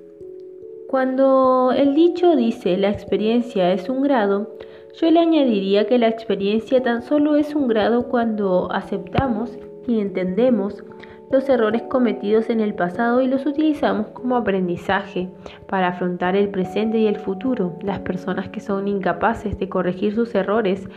Cuando 0.89 1.71
el 1.71 1.95
dicho 1.95 2.35
dice 2.35 2.75
la 2.75 2.89
experiencia 2.89 3.71
es 3.71 3.87
un 3.87 4.03
grado, 4.03 4.57
yo 4.99 5.09
le 5.09 5.19
añadiría 5.19 5.87
que 5.87 5.97
la 5.97 6.07
experiencia 6.07 6.83
tan 6.83 7.01
solo 7.01 7.35
es 7.35 7.55
un 7.55 7.67
grado 7.67 8.07
cuando 8.09 8.71
aceptamos 8.71 9.57
y 9.87 9.99
entendemos 9.99 10.83
los 11.31 11.49
errores 11.49 11.81
cometidos 11.83 12.51
en 12.51 12.59
el 12.59 12.75
pasado 12.75 13.21
y 13.21 13.27
los 13.27 13.45
utilizamos 13.47 14.07
como 14.09 14.35
aprendizaje 14.35 15.31
para 15.67 15.87
afrontar 15.87 16.35
el 16.35 16.49
presente 16.49 16.99
y 16.99 17.07
el 17.07 17.17
futuro. 17.17 17.75
Las 17.81 17.99
personas 17.99 18.49
que 18.49 18.59
son 18.59 18.87
incapaces 18.87 19.57
de 19.57 19.67
corregir 19.67 20.13
sus 20.13 20.35
errores 20.35 20.87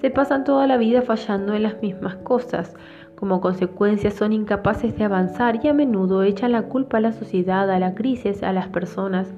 se 0.00 0.10
pasan 0.10 0.44
toda 0.44 0.68
la 0.68 0.76
vida 0.76 1.02
fallando 1.02 1.54
en 1.54 1.64
las 1.64 1.82
mismas 1.82 2.14
cosas, 2.16 2.74
como 3.16 3.40
consecuencia 3.40 4.10
son 4.10 4.32
incapaces 4.32 4.96
de 4.96 5.04
avanzar 5.04 5.60
y 5.62 5.68
a 5.68 5.74
menudo 5.74 6.22
echan 6.22 6.52
la 6.52 6.62
culpa 6.62 6.98
a 6.98 7.00
la 7.00 7.12
sociedad, 7.12 7.68
a 7.68 7.78
la 7.78 7.94
crisis, 7.94 8.42
a 8.42 8.52
las 8.52 8.68
personas 8.68 9.34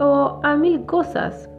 o 0.00 0.40
a 0.42 0.56
mil 0.56 0.84
cosas. 0.84 1.49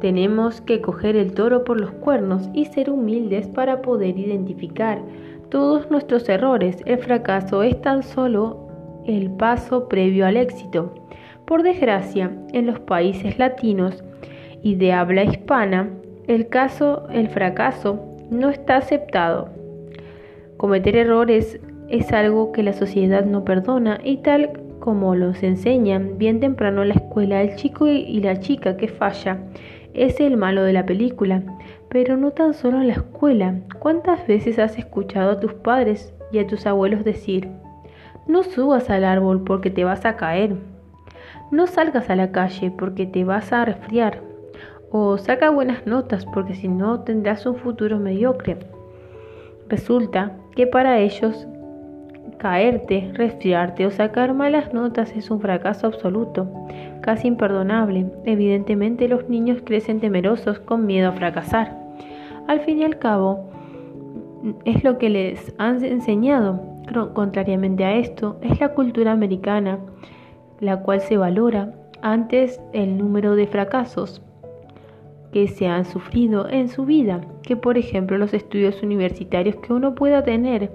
Tenemos 0.00 0.60
que 0.60 0.82
coger 0.82 1.16
el 1.16 1.32
toro 1.32 1.64
por 1.64 1.80
los 1.80 1.90
cuernos 1.90 2.50
y 2.52 2.66
ser 2.66 2.90
humildes 2.90 3.48
para 3.48 3.80
poder 3.80 4.18
identificar 4.18 5.00
todos 5.48 5.90
nuestros 5.90 6.28
errores. 6.28 6.82
El 6.84 6.98
fracaso 6.98 7.62
es 7.62 7.80
tan 7.80 8.02
solo 8.02 8.68
el 9.06 9.30
paso 9.30 9.88
previo 9.88 10.26
al 10.26 10.36
éxito. 10.36 10.92
Por 11.46 11.62
desgracia, 11.62 12.30
en 12.52 12.66
los 12.66 12.80
países 12.80 13.38
latinos 13.38 14.04
y 14.62 14.74
de 14.74 14.92
habla 14.92 15.24
hispana, 15.24 15.88
el 16.26 16.48
caso, 16.48 17.06
el 17.10 17.28
fracaso 17.28 18.00
no 18.30 18.50
está 18.50 18.76
aceptado. 18.76 19.48
Cometer 20.56 20.96
errores 20.96 21.60
es 21.88 22.12
algo 22.12 22.52
que 22.52 22.64
la 22.64 22.72
sociedad 22.72 23.24
no 23.24 23.44
perdona 23.44 24.00
y 24.02 24.18
tal 24.18 24.50
como 24.80 25.14
los 25.14 25.42
enseñan 25.42 26.18
bien 26.18 26.40
temprano 26.40 26.84
la 26.84 26.94
escuela, 26.94 27.42
el 27.42 27.56
chico 27.56 27.86
y 27.86 28.20
la 28.20 28.40
chica 28.40 28.76
que 28.76 28.88
falla 28.88 29.38
es 29.96 30.20
el 30.20 30.36
malo 30.36 30.62
de 30.62 30.72
la 30.72 30.86
película. 30.86 31.42
Pero 31.88 32.16
no 32.16 32.30
tan 32.30 32.54
solo 32.54 32.80
en 32.80 32.88
la 32.88 32.94
escuela. 32.94 33.60
¿Cuántas 33.78 34.26
veces 34.26 34.58
has 34.58 34.78
escuchado 34.78 35.32
a 35.32 35.40
tus 35.40 35.54
padres 35.54 36.14
y 36.30 36.38
a 36.38 36.46
tus 36.46 36.66
abuelos 36.66 37.04
decir, 37.04 37.48
no 38.26 38.42
subas 38.42 38.90
al 38.90 39.04
árbol 39.04 39.42
porque 39.42 39.70
te 39.70 39.84
vas 39.84 40.04
a 40.04 40.16
caer? 40.16 40.56
No 41.50 41.66
salgas 41.66 42.10
a 42.10 42.16
la 42.16 42.32
calle 42.32 42.70
porque 42.70 43.06
te 43.06 43.24
vas 43.24 43.52
a 43.52 43.64
resfriar. 43.64 44.20
O 44.90 45.16
saca 45.16 45.50
buenas 45.50 45.86
notas 45.86 46.26
porque 46.26 46.54
si 46.54 46.68
no 46.68 47.00
tendrás 47.00 47.46
un 47.46 47.56
futuro 47.56 47.98
mediocre. 47.98 48.58
Resulta 49.68 50.32
que 50.54 50.66
para 50.66 50.98
ellos 50.98 51.46
caerte, 52.38 53.10
resfriarte 53.14 53.86
o 53.86 53.90
sacar 53.90 54.34
malas 54.34 54.72
notas 54.72 55.12
es 55.16 55.30
un 55.30 55.40
fracaso 55.40 55.86
absoluto, 55.86 56.48
casi 57.00 57.28
imperdonable. 57.28 58.06
Evidentemente 58.24 59.08
los 59.08 59.28
niños 59.28 59.62
crecen 59.64 60.00
temerosos 60.00 60.58
con 60.58 60.86
miedo 60.86 61.08
a 61.08 61.12
fracasar. 61.12 61.76
Al 62.46 62.60
fin 62.60 62.78
y 62.78 62.84
al 62.84 62.98
cabo, 62.98 63.50
es 64.64 64.84
lo 64.84 64.98
que 64.98 65.10
les 65.10 65.54
han 65.58 65.84
enseñado. 65.84 66.60
Contrariamente 67.14 67.84
a 67.84 67.96
esto, 67.96 68.38
es 68.42 68.60
la 68.60 68.68
cultura 68.74 69.12
americana 69.12 69.80
la 70.60 70.80
cual 70.82 71.00
se 71.00 71.16
valora 71.16 71.74
antes 72.02 72.60
el 72.72 72.98
número 72.98 73.36
de 73.36 73.46
fracasos 73.46 74.22
que 75.32 75.48
se 75.48 75.66
han 75.66 75.84
sufrido 75.84 76.48
en 76.48 76.68
su 76.68 76.86
vida, 76.86 77.20
que 77.42 77.56
por 77.56 77.76
ejemplo 77.76 78.16
los 78.16 78.32
estudios 78.32 78.82
universitarios 78.82 79.56
que 79.56 79.72
uno 79.72 79.94
pueda 79.94 80.22
tener. 80.24 80.72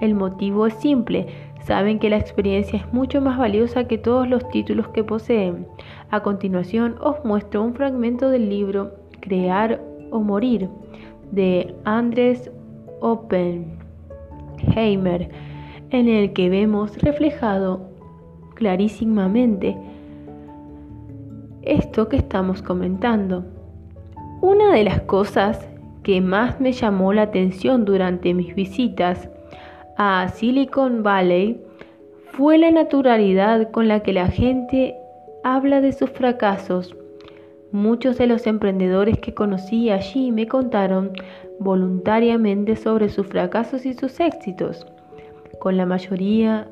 El 0.00 0.14
motivo 0.14 0.66
es 0.66 0.74
simple, 0.74 1.26
saben 1.60 1.98
que 1.98 2.10
la 2.10 2.16
experiencia 2.16 2.78
es 2.78 2.92
mucho 2.92 3.20
más 3.20 3.36
valiosa 3.38 3.84
que 3.84 3.98
todos 3.98 4.28
los 4.28 4.48
títulos 4.50 4.88
que 4.88 5.04
poseen. 5.04 5.66
A 6.10 6.20
continuación 6.22 6.94
os 7.00 7.16
muestro 7.24 7.62
un 7.62 7.74
fragmento 7.74 8.30
del 8.30 8.48
libro 8.48 8.92
Crear 9.20 9.80
o 10.10 10.20
Morir 10.20 10.68
de 11.32 11.74
Andrés 11.84 12.50
Oppenheimer, 13.00 13.78
en 15.90 16.08
el 16.08 16.32
que 16.32 16.48
vemos 16.48 16.96
reflejado 16.98 17.88
clarísimamente 18.54 19.76
esto 21.62 22.08
que 22.08 22.16
estamos 22.16 22.62
comentando. 22.62 23.44
Una 24.40 24.72
de 24.72 24.84
las 24.84 25.00
cosas 25.02 25.68
que 26.02 26.20
más 26.20 26.60
me 26.60 26.72
llamó 26.72 27.12
la 27.12 27.22
atención 27.22 27.84
durante 27.84 28.32
mis 28.32 28.54
visitas 28.54 29.28
a 29.98 30.28
Silicon 30.28 31.02
Valley 31.02 31.60
fue 32.32 32.56
la 32.56 32.70
naturalidad 32.70 33.72
con 33.72 33.88
la 33.88 34.00
que 34.00 34.12
la 34.12 34.28
gente 34.28 34.94
habla 35.42 35.80
de 35.80 35.92
sus 35.92 36.08
fracasos. 36.10 36.96
Muchos 37.72 38.16
de 38.16 38.28
los 38.28 38.46
emprendedores 38.46 39.18
que 39.18 39.34
conocí 39.34 39.90
allí 39.90 40.30
me 40.30 40.46
contaron 40.46 41.10
voluntariamente 41.58 42.76
sobre 42.76 43.08
sus 43.08 43.26
fracasos 43.26 43.84
y 43.84 43.94
sus 43.94 44.20
éxitos, 44.20 44.86
con 45.58 45.76
la 45.76 45.84
mayoría 45.84 46.70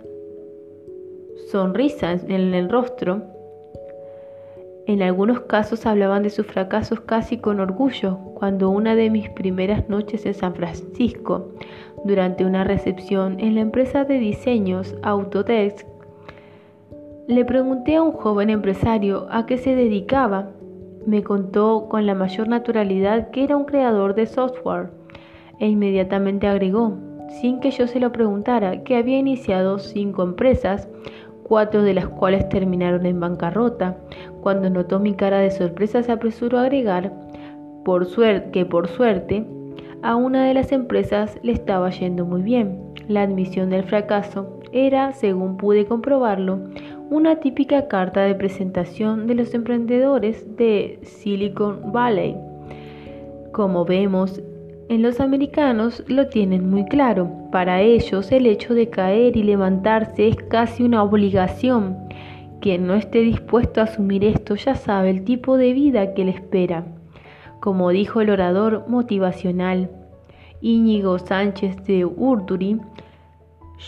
sonrisas 1.50 2.22
en 2.28 2.54
el 2.54 2.70
rostro 2.70 3.36
en 4.86 5.02
algunos 5.02 5.40
casos 5.40 5.84
hablaban 5.84 6.22
de 6.22 6.30
sus 6.30 6.46
fracasos 6.46 7.00
casi 7.00 7.38
con 7.38 7.58
orgullo, 7.58 8.18
cuando 8.34 8.70
una 8.70 8.94
de 8.94 9.10
mis 9.10 9.28
primeras 9.30 9.88
noches 9.88 10.24
en 10.26 10.34
San 10.34 10.54
Francisco, 10.54 11.50
durante 12.04 12.44
una 12.44 12.64
recepción 12.64 13.40
en 13.40 13.54
la 13.54 13.60
empresa 13.60 14.04
de 14.04 14.18
diseños 14.18 14.94
Autodesk, 15.02 15.86
le 17.28 17.44
pregunté 17.44 17.96
a 17.96 18.02
un 18.02 18.12
joven 18.12 18.50
empresario 18.50 19.26
a 19.30 19.46
qué 19.46 19.58
se 19.58 19.74
dedicaba. 19.74 20.50
Me 21.06 21.22
contó 21.22 21.88
con 21.88 22.06
la 22.06 22.14
mayor 22.14 22.48
naturalidad 22.48 23.30
que 23.30 23.44
era 23.44 23.56
un 23.56 23.64
creador 23.64 24.14
de 24.14 24.26
software 24.26 24.90
e 25.58 25.68
inmediatamente 25.68 26.46
agregó, 26.46 26.96
sin 27.40 27.60
que 27.60 27.70
yo 27.70 27.86
se 27.86 27.98
lo 27.98 28.12
preguntara, 28.12 28.84
que 28.84 28.96
había 28.96 29.18
iniciado 29.18 29.78
cinco 29.78 30.22
empresas, 30.22 30.88
cuatro 31.42 31.82
de 31.82 31.94
las 31.94 32.06
cuales 32.06 32.48
terminaron 32.48 33.06
en 33.06 33.18
bancarrota. 33.18 33.96
Cuando 34.40 34.70
notó 34.70 35.00
mi 35.00 35.14
cara 35.14 35.38
de 35.38 35.50
sorpresa 35.50 36.02
se 36.02 36.12
apresuró 36.12 36.58
a 36.58 36.62
agregar 36.62 37.12
que 38.52 38.66
por 38.66 38.88
suerte 38.88 39.46
a 40.02 40.16
una 40.16 40.46
de 40.46 40.54
las 40.54 40.72
empresas 40.72 41.38
le 41.42 41.52
estaba 41.52 41.90
yendo 41.90 42.24
muy 42.24 42.42
bien. 42.42 42.80
La 43.08 43.22
admisión 43.22 43.70
del 43.70 43.84
fracaso 43.84 44.60
era, 44.72 45.12
según 45.12 45.56
pude 45.56 45.86
comprobarlo, 45.86 46.60
una 47.10 47.36
típica 47.36 47.88
carta 47.88 48.22
de 48.22 48.34
presentación 48.34 49.26
de 49.26 49.34
los 49.34 49.54
emprendedores 49.54 50.44
de 50.56 50.98
Silicon 51.02 51.92
Valley. 51.92 52.36
Como 53.52 53.84
vemos, 53.84 54.42
en 54.88 55.02
los 55.02 55.20
americanos 55.20 56.04
lo 56.06 56.28
tienen 56.28 56.68
muy 56.68 56.84
claro. 56.84 57.28
Para 57.50 57.80
ellos 57.80 58.30
el 58.32 58.46
hecho 58.46 58.74
de 58.74 58.88
caer 58.88 59.36
y 59.36 59.42
levantarse 59.42 60.28
es 60.28 60.36
casi 60.36 60.82
una 60.82 61.02
obligación. 61.02 61.96
Quien 62.60 62.86
no 62.86 62.94
esté 62.94 63.20
dispuesto 63.20 63.80
a 63.80 63.84
asumir 63.84 64.24
esto 64.24 64.54
ya 64.54 64.74
sabe 64.74 65.10
el 65.10 65.24
tipo 65.24 65.56
de 65.56 65.72
vida 65.72 66.14
que 66.14 66.24
le 66.24 66.32
espera. 66.32 66.84
Como 67.66 67.90
dijo 67.90 68.20
el 68.20 68.30
orador 68.30 68.84
motivacional 68.86 69.90
Íñigo 70.60 71.18
Sánchez 71.18 71.82
de 71.82 72.04
Urduri, 72.04 72.80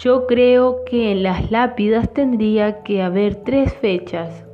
yo 0.03 0.27
creo 0.27 0.85
que 0.85 1.13
en 1.13 1.23
las 1.23 1.53
lápidas 1.53 2.13
tendría 2.13 2.83
que 2.83 3.03
haber 3.03 3.37
tres 3.45 3.73
fechas. 3.75 4.45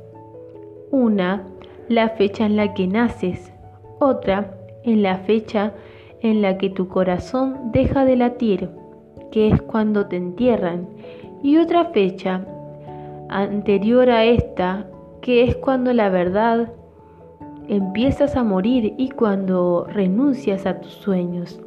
Una, 0.91 1.41
la 1.89 2.09
fecha 2.09 2.45
en 2.45 2.55
la 2.55 2.75
que 2.75 2.85
naces. 2.85 3.51
Otra, 3.99 4.59
en 4.83 5.01
la 5.01 5.17
fecha 5.17 5.73
en 6.21 6.43
la 6.43 6.59
que 6.59 6.69
tu 6.69 6.87
corazón 6.87 7.71
deja 7.71 8.05
de 8.05 8.17
latir, 8.17 8.69
que 9.31 9.47
es 9.47 9.59
cuando 9.59 10.05
te 10.05 10.17
entierran, 10.17 10.87
y 11.41 11.57
otra 11.57 11.85
fecha 11.85 12.45
anterior 13.29 14.07
a 14.11 14.23
esta, 14.23 14.85
que 15.23 15.45
es 15.45 15.55
cuando 15.55 15.93
la 15.93 16.09
verdad 16.09 16.71
empiezas 17.67 18.35
a 18.35 18.43
morir 18.43 18.93
y 18.97 19.09
cuando 19.09 19.87
renuncias 19.89 20.65
a 20.65 20.79
tus 20.81 20.93
sueños. 20.93 21.59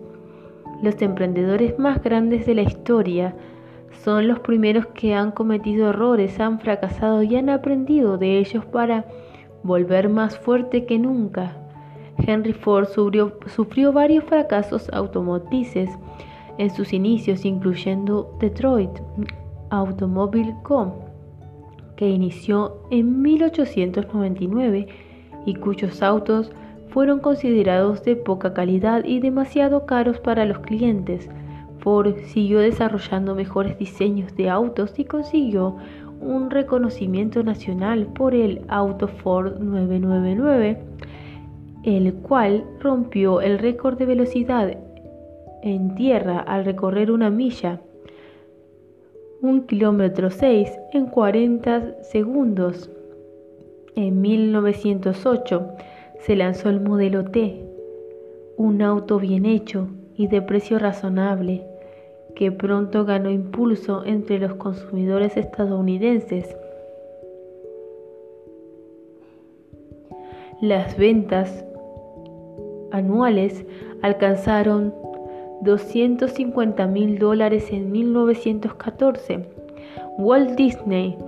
Los 0.82 1.00
emprendedores 1.02 1.78
más 1.78 2.02
grandes 2.02 2.46
de 2.46 2.54
la 2.54 2.62
historia 2.62 3.34
son 4.04 4.28
los 4.28 4.40
primeros 4.40 4.86
que 4.86 5.14
han 5.14 5.32
cometido 5.32 5.90
errores, 5.90 6.38
han 6.40 6.60
fracasado 6.60 7.22
y 7.22 7.36
han 7.36 7.50
aprendido 7.50 8.18
de 8.18 8.38
ellos 8.38 8.64
para 8.66 9.06
volver 9.62 10.08
más 10.08 10.38
fuerte 10.38 10.84
que 10.84 10.98
nunca 10.98 11.56
Henry 12.18 12.52
Ford 12.52 12.88
sufrió, 13.46 13.92
varios 13.92 14.24
fracasos 14.24 14.90
automotrices 14.92 15.90
en 16.58 16.70
sus 16.70 16.92
inicios, 16.92 17.44
incluyendo 17.44 18.36
Detroit 18.40 18.90
Automobile 19.70 20.54
Co., 20.62 20.94
que 21.96 22.08
inició 22.08 22.82
en 22.90 23.22
1899 23.22 24.88
y 25.46 25.54
cuyos 25.54 26.02
autos 26.02 26.52
fueron 26.88 27.20
considerados 27.20 28.02
de 28.02 28.16
poca 28.16 28.54
calidad 28.54 29.04
y 29.04 29.20
demasiado 29.20 29.86
caros 29.86 30.18
para 30.20 30.44
los 30.44 30.58
clientes. 30.60 31.28
Ford 31.80 32.16
siguió 32.26 32.58
desarrollando 32.58 33.34
mejores 33.34 33.78
diseños 33.78 34.34
de 34.36 34.50
autos 34.50 34.98
y 34.98 35.04
consiguió 35.04 35.76
un 36.20 36.50
reconocimiento 36.50 37.42
nacional 37.42 38.06
por 38.06 38.34
el 38.34 38.62
Auto 38.68 39.06
Ford 39.08 39.58
999, 39.60 40.78
el 41.84 42.14
cual 42.14 42.64
rompió 42.80 43.40
el 43.40 43.58
récord 43.58 43.96
de 43.96 44.06
velocidad 44.06 44.76
en 45.62 45.94
tierra 45.94 46.40
al 46.40 46.64
recorrer 46.64 47.10
una 47.10 47.30
milla, 47.30 47.80
un 49.40 49.66
kilómetro 49.66 50.30
6 50.30 50.70
en 50.92 51.06
40 51.06 52.02
segundos. 52.02 52.90
En 53.98 54.20
1908 54.20 55.70
se 56.20 56.36
lanzó 56.36 56.70
el 56.70 56.78
modelo 56.80 57.24
T, 57.24 57.66
un 58.56 58.80
auto 58.80 59.18
bien 59.18 59.44
hecho 59.44 59.88
y 60.14 60.28
de 60.28 60.40
precio 60.40 60.78
razonable 60.78 61.66
que 62.36 62.52
pronto 62.52 63.04
ganó 63.04 63.28
impulso 63.28 64.04
entre 64.04 64.38
los 64.38 64.54
consumidores 64.54 65.36
estadounidenses. 65.36 66.56
Las 70.60 70.96
ventas 70.96 71.64
anuales 72.92 73.66
alcanzaron 74.02 74.94
250 75.62 76.86
mil 76.86 77.18
dólares 77.18 77.72
en 77.72 77.90
1914. 77.90 79.44
Walt 80.18 80.50
Disney, 80.50 81.18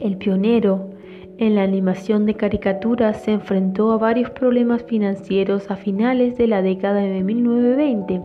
el 0.00 0.16
pionero 0.18 0.93
en 1.38 1.56
la 1.56 1.62
animación 1.62 2.26
de 2.26 2.34
caricaturas, 2.34 3.22
se 3.22 3.32
enfrentó 3.32 3.92
a 3.92 3.98
varios 3.98 4.30
problemas 4.30 4.84
financieros 4.84 5.70
a 5.70 5.76
finales 5.76 6.38
de 6.38 6.46
la 6.46 6.62
década 6.62 7.00
de 7.00 7.22
1920 7.22 8.22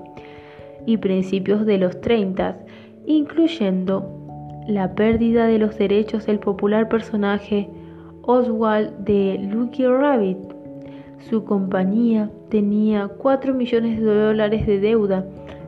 y 0.85 0.97
principios 0.97 1.65
de 1.65 1.77
los 1.77 1.99
30, 2.01 2.57
incluyendo 3.05 4.19
la 4.67 4.93
pérdida 4.93 5.47
de 5.47 5.57
los 5.57 5.77
derechos 5.77 6.27
del 6.27 6.39
popular 6.39 6.87
personaje 6.89 7.69
Oswald 8.21 8.91
de 8.99 9.39
Lucky 9.39 9.87
Rabbit. 9.87 10.37
Su 11.19 11.43
compañía 11.43 12.29
tenía 12.49 13.07
4 13.07 13.53
millones 13.53 13.99
de 13.99 14.05
dólares 14.05 14.67
de 14.67 14.79
deuda 14.79 15.25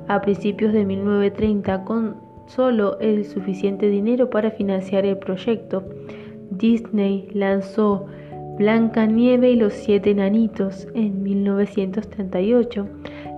a 0.07 0.21
principios 0.21 0.73
de 0.73 0.85
1930 0.85 1.83
con 1.85 2.15
solo 2.45 2.99
el 2.99 3.25
suficiente 3.25 3.89
dinero 3.89 4.29
para 4.29 4.51
financiar 4.51 5.05
el 5.05 5.17
proyecto. 5.17 5.83
Disney 6.51 7.29
lanzó 7.33 8.05
Blanca 8.57 9.05
Nieve 9.05 9.51
y 9.51 9.55
los 9.55 9.73
Siete 9.73 10.11
Enanitos 10.11 10.87
en 10.93 11.23
1938 11.23 12.87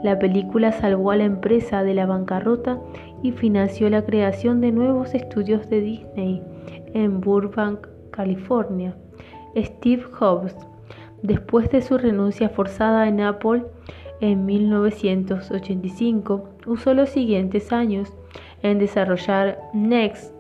la 0.04 0.20
película 0.20 0.72
salvó 0.74 1.12
a 1.12 1.16
la 1.16 1.24
empresa 1.24 1.82
de 1.82 1.94
la 1.94 2.06
bancarrota 2.06 2.78
y 3.24 3.32
financió 3.32 3.90
la 3.90 4.06
creación 4.06 4.60
de 4.60 4.74
nuevos 4.74 5.16
estudios 5.16 5.70
de 5.70 5.80
Disney 5.80 6.44
en 6.94 7.22
Burbank, 7.22 7.88
California. 8.12 8.98
Steve 9.56 10.04
Jobs, 10.12 10.58
después 11.22 11.72
de 11.72 11.82
su 11.82 11.98
renuncia 11.98 12.50
forzada 12.50 13.08
en 13.08 13.22
Apple 13.22 13.64
en 14.20 14.46
1985, 14.46 16.50
usó 16.66 16.94
los 16.94 17.10
siguientes 17.10 17.72
años 17.72 18.12
en 18.62 18.80
desarrollar 18.80 19.58
Next, 19.74 20.33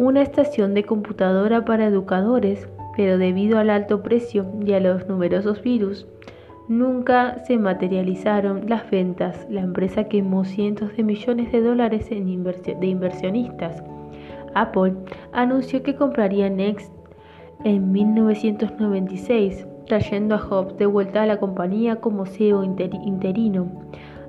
una 0.00 0.22
estación 0.22 0.72
de 0.72 0.84
computadora 0.84 1.66
para 1.66 1.86
educadores, 1.86 2.66
pero 2.96 3.18
debido 3.18 3.58
al 3.58 3.68
alto 3.68 4.02
precio 4.02 4.46
y 4.64 4.72
a 4.72 4.80
los 4.80 5.06
numerosos 5.06 5.62
virus, 5.62 6.06
Nunca 6.70 7.42
se 7.46 7.58
materializaron 7.58 8.68
las 8.68 8.88
ventas. 8.88 9.44
La 9.50 9.60
empresa 9.60 10.04
quemó 10.04 10.44
cientos 10.44 10.96
de 10.96 11.02
millones 11.02 11.50
de 11.50 11.62
dólares 11.62 12.08
de 12.08 12.86
inversionistas. 12.86 13.82
Apple 14.54 14.94
anunció 15.32 15.82
que 15.82 15.96
compraría 15.96 16.48
Next 16.48 16.92
en 17.64 17.90
1996, 17.90 19.66
trayendo 19.86 20.36
a 20.36 20.38
Jobs 20.38 20.78
de 20.78 20.86
vuelta 20.86 21.24
a 21.24 21.26
la 21.26 21.40
compañía 21.40 21.96
como 21.96 22.24
CEO 22.24 22.62
interino. 22.62 23.66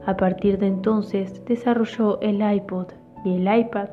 A 0.08 0.18
partir 0.18 0.58
de 0.58 0.66
entonces 0.66 1.46
desarrolló 1.46 2.20
el 2.22 2.42
iPod 2.42 2.88
y 3.24 3.36
el 3.36 3.60
iPad, 3.60 3.90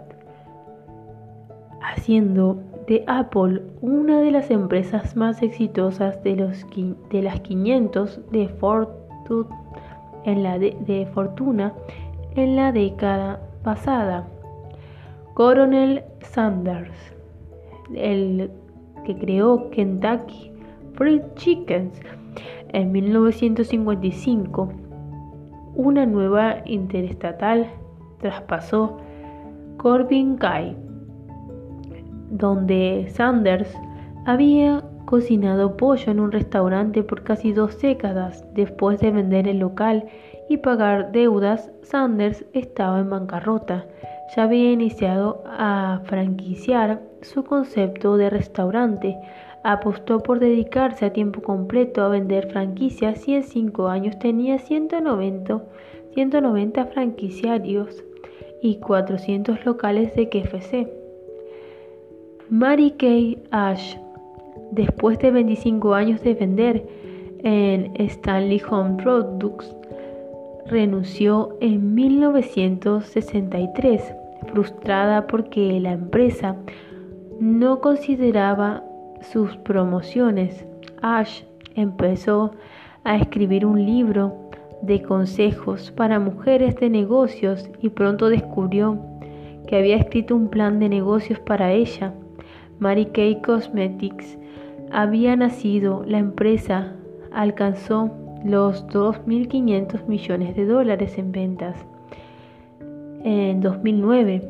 haciendo 1.83 2.63
de 2.87 3.05
Apple, 3.07 3.63
una 3.81 4.21
de 4.21 4.31
las 4.31 4.51
empresas 4.51 5.17
más 5.17 5.43
exitosas 5.43 6.23
de, 6.23 6.37
las 6.37 6.65
500 7.41 8.21
de, 8.31 8.51
en 10.25 10.43
la 10.43 10.59
fortuna 11.13 11.75
en 12.35 12.57
la 12.57 12.73
década 12.73 13.41
pasada. 13.63 14.27
Coronel 15.35 16.03
Sanders, 16.21 17.15
el 17.95 18.51
que 19.05 19.17
creó 19.17 19.71
Kentucky 19.71 20.53
Fried 20.95 21.23
Chickens 21.35 22.01
en 22.73 22.91
1955, 22.93 24.73
una 25.75 26.07
nueva 26.07 26.57
interestatal 26.65 27.69
traspasó 28.19 28.97
Corbin 29.77 30.37
Kai 30.37 30.88
donde 32.31 33.09
Sanders 33.11 33.73
había 34.27 34.83
cocinado 35.09 35.79
pollo 35.79 36.13
en 36.13 36.21
un 36.21 36.33
restaurante 36.33 37.03
por 37.03 37.23
casi 37.23 37.53
dos 37.53 37.81
décadas. 37.81 38.45
Después 38.53 39.01
de 39.01 39.11
vender 39.11 39.49
el 39.49 39.59
local 39.59 40.05
y 40.51 40.59
pagar 40.59 41.13
deudas, 41.13 41.71
Sanders 41.83 42.45
estaba 42.53 43.01
en 43.01 43.09
bancarrota. 43.09 43.87
Ya 44.37 44.43
había 44.43 44.71
iniciado 44.71 45.43
a 45.47 46.03
franquiciar 46.05 47.01
su 47.23 47.45
concepto 47.45 48.19
de 48.19 48.29
restaurante. 48.29 49.17
Apostó 49.65 50.23
por 50.23 50.41
dedicarse 50.41 51.07
a 51.07 51.13
tiempo 51.15 51.41
completo 51.41 52.03
a 52.03 52.09
vender 52.09 52.51
franquicias 52.51 53.27
y 53.27 53.35
en 53.35 53.45
cinco 53.45 53.89
años 53.89 54.19
tenía 54.19 54.59
190, 54.59 55.63
190 56.13 56.87
franquiciarios 56.87 58.05
y 58.61 58.77
400 58.81 59.65
locales 59.65 60.15
de 60.15 60.29
KFC. 60.29 61.08
Mary 62.51 62.93
Kay 62.93 63.43
Ash, 63.51 63.97
después 64.71 65.19
de 65.19 65.31
25 65.31 65.93
años 65.93 66.23
de 66.23 66.33
vender 66.33 66.89
en 67.45 67.93
Stanley 68.01 68.63
Home 68.71 69.03
Products, 69.03 69.77
renunció 70.65 71.59
en 71.61 71.95
1963, 71.95 74.15
frustrada 74.51 75.27
porque 75.27 75.79
la 75.79 75.93
empresa 75.93 76.57
no 77.39 77.83
consideraba 77.83 78.83
sus 79.21 79.55
promociones. 79.59 80.65
Ash 81.03 81.43
empezó 81.75 82.53
a 83.05 83.19
escribir 83.19 83.67
un 83.67 83.85
libro 83.85 84.49
de 84.81 85.03
consejos 85.03 85.91
para 85.91 86.19
mujeres 86.19 86.77
de 86.77 86.89
negocios 86.89 87.69
y 87.83 87.91
pronto 87.91 88.31
descubrió 88.31 88.99
que 89.67 89.77
había 89.77 89.97
escrito 89.97 90.35
un 90.35 90.49
plan 90.49 90.81
de 90.81 90.89
negocios 90.89 91.39
para 91.41 91.73
ella 91.73 92.15
Mary 92.79 93.07
Kay 93.07 93.41
Cosmetics 93.43 94.39
había 94.91 95.37
nacido, 95.37 96.05
la 96.07 96.19
empresa 96.19 96.95
alcanzó 97.33 98.11
los 98.45 98.87
2.500 98.89 100.07
millones 100.07 100.57
de 100.57 100.67
dólares 100.67 101.19
en 101.19 101.33
ventas 101.33 101.77
en 103.25 103.61
2009. 103.61 104.43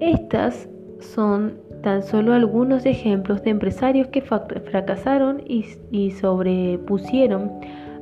Estas 0.00 0.68
son 1.00 1.54
tan 1.82 2.02
solo 2.02 2.34
algunos 2.34 2.84
ejemplos 2.84 3.42
de 3.42 3.50
empresarios 3.50 4.08
que 4.08 4.22
fracasaron 4.22 5.42
y, 5.46 5.64
y 5.90 6.10
sobrepusieron 6.10 7.52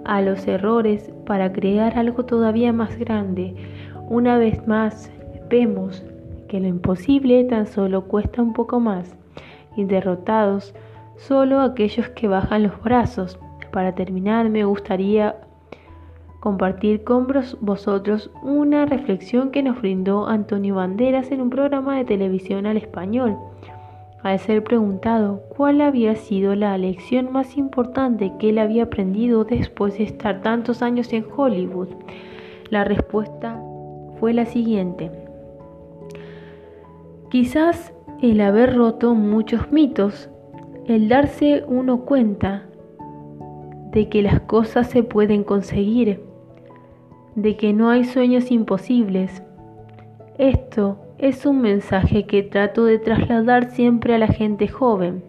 a 0.05 0.21
los 0.21 0.47
errores 0.47 1.13
para 1.27 1.53
crear 1.53 1.99
algo 1.99 2.25
todavía 2.25 2.73
más 2.73 2.99
grande. 2.99 3.55
Una 4.09 4.37
vez 4.37 4.67
más, 4.67 5.11
vemos 5.49 6.05
que 6.49 6.61
lo 6.61 6.69
imposible 6.69 7.45
tan 7.45 7.66
solo 7.66 8.05
cuesta 8.05 8.43
un 8.43 8.53
poco 8.53 8.81
más, 8.81 9.16
y 9.77 9.85
derrotados 9.85 10.75
solo 11.16 11.61
aquellos 11.61 12.09
que 12.11 12.29
bajan 12.29 12.65
los 12.65 12.83
brazos. 12.83 13.39
Para 13.73 13.95
terminar, 13.95 14.49
me 14.51 14.65
gustaría 14.65 15.37
compartir 16.41 17.05
con 17.05 17.27
vosotros 17.61 18.31
una 18.43 18.85
reflexión 18.85 19.51
que 19.51 19.62
nos 19.62 19.81
brindó 19.81 20.27
Antonio 20.27 20.75
Banderas 20.75 21.31
en 21.31 21.41
un 21.41 21.51
programa 21.51 21.97
de 21.97 22.05
televisión 22.05 22.66
al 22.66 22.77
español. 22.77 23.37
al 24.23 24.39
ser 24.39 24.65
preguntado 24.65 25.43
cuál 25.55 25.83
había 25.83 26.16
sido 26.16 26.55
la 26.55 26.79
lección 26.79 27.31
más 27.31 27.59
importante 27.59 28.33
que 28.39 28.49
él 28.49 28.59
había 28.59 28.85
aprendido 28.85 29.45
después 29.45 29.99
de 29.99 30.05
estar 30.05 30.41
tantos 30.41 30.81
años 30.81 31.12
en 31.12 31.27
Hollywood. 31.37 31.89
La 32.71 32.85
respuesta 32.85 33.61
fue 34.19 34.33
la 34.33 34.47
siguiente. 34.47 35.24
Quizás 37.35 37.93
el 38.23 38.40
haber 38.40 38.77
roto 38.77 39.16
muchos 39.16 39.73
mitos, 39.73 40.31
el 40.86 41.09
darse 41.09 41.65
uno 41.66 42.02
cuenta 42.02 42.62
de 43.90 44.09
que 44.09 44.23
las 44.23 44.39
cosas 44.43 44.89
se 44.89 45.02
pueden 45.02 45.43
conseguir, 45.43 46.20
de 47.35 47.56
que 47.56 47.73
no 47.73 47.90
hay 47.90 48.05
sueños 48.05 48.52
imposibles. 48.52 49.43
Esto 50.39 50.97
es 51.19 51.44
un 51.44 51.61
mensaje 51.61 52.24
que 52.24 52.44
trato 52.44 52.85
de 52.85 53.01
trasladar 53.01 53.73
siempre 53.73 54.15
a 54.15 54.19
la 54.19 54.28
gente 54.28 54.69
joven. 54.69 55.24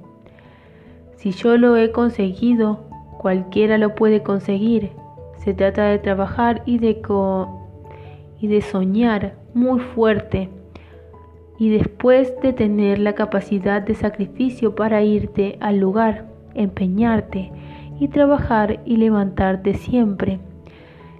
Si 1.15 1.31
yo 1.31 1.57
lo 1.57 1.75
he 1.75 1.91
conseguido, 1.91 2.81
cualquiera 3.17 3.79
lo 3.79 3.95
puede 3.95 4.21
conseguir. 4.21 4.91
Se 5.37 5.55
trata 5.55 5.85
de 5.85 5.97
trabajar 5.97 6.61
y 6.67 6.77
de, 6.77 7.01
y 8.39 8.47
de 8.47 8.61
soñar 8.61 9.33
muy 9.55 9.79
fuerte 9.79 10.51
y 11.57 11.69
después 11.69 12.33
de 12.41 12.53
tener 12.53 12.99
la 12.99 13.13
capacidad 13.13 13.81
de 13.81 13.95
sacrificio 13.95 14.75
para 14.75 15.03
irte 15.03 15.57
al 15.61 15.79
lugar, 15.79 16.25
empeñarte 16.53 17.51
y 17.99 18.07
trabajar 18.09 18.81
y 18.85 18.97
levantarte 18.97 19.73
siempre. 19.73 20.39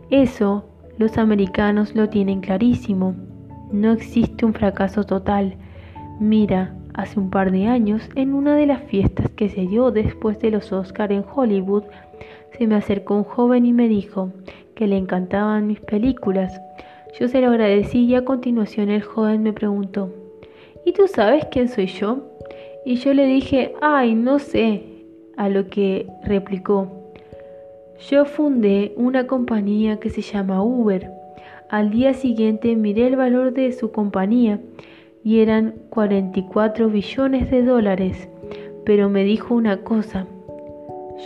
Eso 0.10 0.66
los 0.98 1.18
americanos 1.18 1.96
lo 1.96 2.10
tienen 2.10 2.42
clarísimo. 2.42 3.16
No 3.72 3.92
existe 3.92 4.46
un 4.46 4.54
fracaso 4.54 5.04
total. 5.04 5.56
Mira, 6.20 6.76
hace 6.94 7.20
un 7.20 7.30
par 7.30 7.52
de 7.52 7.68
años, 7.68 8.10
en 8.16 8.34
una 8.34 8.56
de 8.56 8.66
las 8.66 8.84
fiestas 8.84 9.30
que 9.32 9.50
se 9.50 9.62
dio 9.62 9.92
después 9.92 10.40
de 10.40 10.52
los 10.52 10.72
Oscar 10.72 11.12
en 11.12 11.26
Hollywood, 11.34 11.84
se 12.58 12.68
me 12.68 12.76
acercó 12.76 13.16
un 13.16 13.24
joven 13.24 13.66
y 13.66 13.74
me 13.74 13.88
dijo 13.88 14.32
que 14.76 14.88
le 14.88 14.98
encantaban 14.98 15.68
mis 15.68 15.80
películas. 15.80 16.62
Yo 17.20 17.28
se 17.28 17.42
lo 17.42 17.50
agradecí 17.50 18.06
y 18.06 18.16
a 18.16 18.26
continuación 18.26 18.90
el 18.90 19.02
joven 19.02 19.44
me 19.44 19.54
preguntó, 19.54 20.14
¿y 20.86 20.94
tú 20.94 21.08
sabes 21.08 21.46
quién 21.52 21.68
soy 21.68 21.88
yo? 21.88 22.24
Y 22.86 22.96
yo 22.96 23.14
le 23.14 23.26
dije, 23.26 23.74
ay, 23.82 24.16
no 24.16 24.40
sé, 24.40 24.84
a 25.36 25.50
lo 25.50 25.68
que 25.68 26.08
replicó, 26.24 26.92
yo 28.10 28.26
fundé 28.26 28.94
una 28.96 29.26
compañía 29.26 30.00
que 30.00 30.10
se 30.10 30.22
llama 30.22 30.62
Uber. 30.62 31.12
Al 31.70 31.90
día 31.90 32.14
siguiente 32.14 32.76
miré 32.76 33.08
el 33.08 33.16
valor 33.16 33.54
de 33.54 33.72
su 33.72 33.92
compañía 33.92 34.60
y 35.24 35.40
eran 35.40 35.76
44 35.90 36.90
billones 36.90 37.50
de 37.50 37.64
dólares, 37.64 38.30
pero 38.86 39.10
me 39.10 39.24
dijo 39.24 39.56
una 39.56 39.78
cosa, 39.78 40.28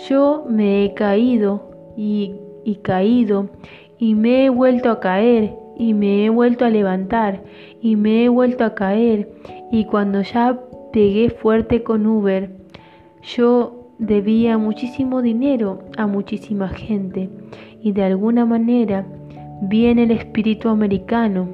yo 0.08 0.46
me 0.48 0.86
he 0.86 0.94
caído 0.94 1.70
y, 1.98 2.36
y 2.64 2.76
caído 2.76 3.50
y 3.98 4.16
me 4.16 4.46
he 4.46 4.50
vuelto 4.50 4.90
a 4.92 5.00
caer 5.02 5.54
y 5.80 5.96
me 5.96 6.26
he 6.26 6.30
vuelto 6.30 6.66
a 6.66 6.70
levantar 6.70 7.42
y 7.82 7.96
me 7.96 8.26
he 8.26 8.30
vuelto 8.30 8.64
a 8.64 8.76
caer 8.76 9.32
y 9.72 9.86
cuando 9.86 10.22
ya 10.22 10.60
pegué 10.94 11.32
fuerte 11.32 11.82
con 11.82 12.06
Uber, 12.06 12.52
yo 13.24 13.88
debía 13.98 14.60
muchísimo 14.60 15.24
dinero 15.24 15.80
a 15.98 16.06
muchísima 16.06 16.70
gente 16.70 17.30
y 17.82 17.94
de 17.94 18.04
alguna 18.04 18.46
manera 18.46 19.06
Viene 19.62 20.04
el 20.04 20.12
espíritu 20.12 20.70
americano, 20.70 21.50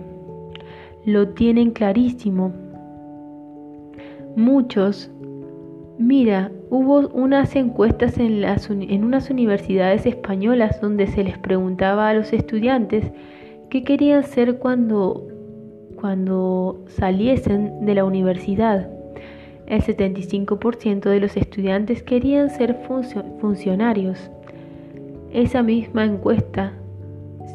lo 1.06 1.30
tienen 1.30 1.72
clarísimo. 1.72 2.54
Muchos, 4.36 5.10
mira, 5.98 6.52
hubo 6.70 7.08
unas 7.08 7.56
encuestas 7.56 8.20
en, 8.20 8.44
en 8.44 9.04
unas 9.04 9.32
universidades 9.32 10.06
españolas 10.06 10.80
donde 10.82 11.08
se 11.08 11.24
les 11.24 11.40
preguntaba 11.40 12.08
a 12.08 12.14
los 12.14 12.32
estudiantes 12.32 13.12
qué 13.76 13.84
querían 13.84 14.24
ser 14.24 14.58
cuando, 14.58 15.28
cuando 15.98 16.86
saliesen 16.88 17.86
de 17.86 17.94
la 17.94 18.06
universidad. 18.06 18.90
El 19.68 19.82
75% 19.82 21.10
de 21.10 21.20
los 21.20 21.36
estudiantes 21.36 22.02
querían 22.02 22.50
ser 22.50 22.78
funcionarios. 23.42 24.32
Esa 25.34 25.62
misma 25.62 26.06
encuesta 26.06 26.72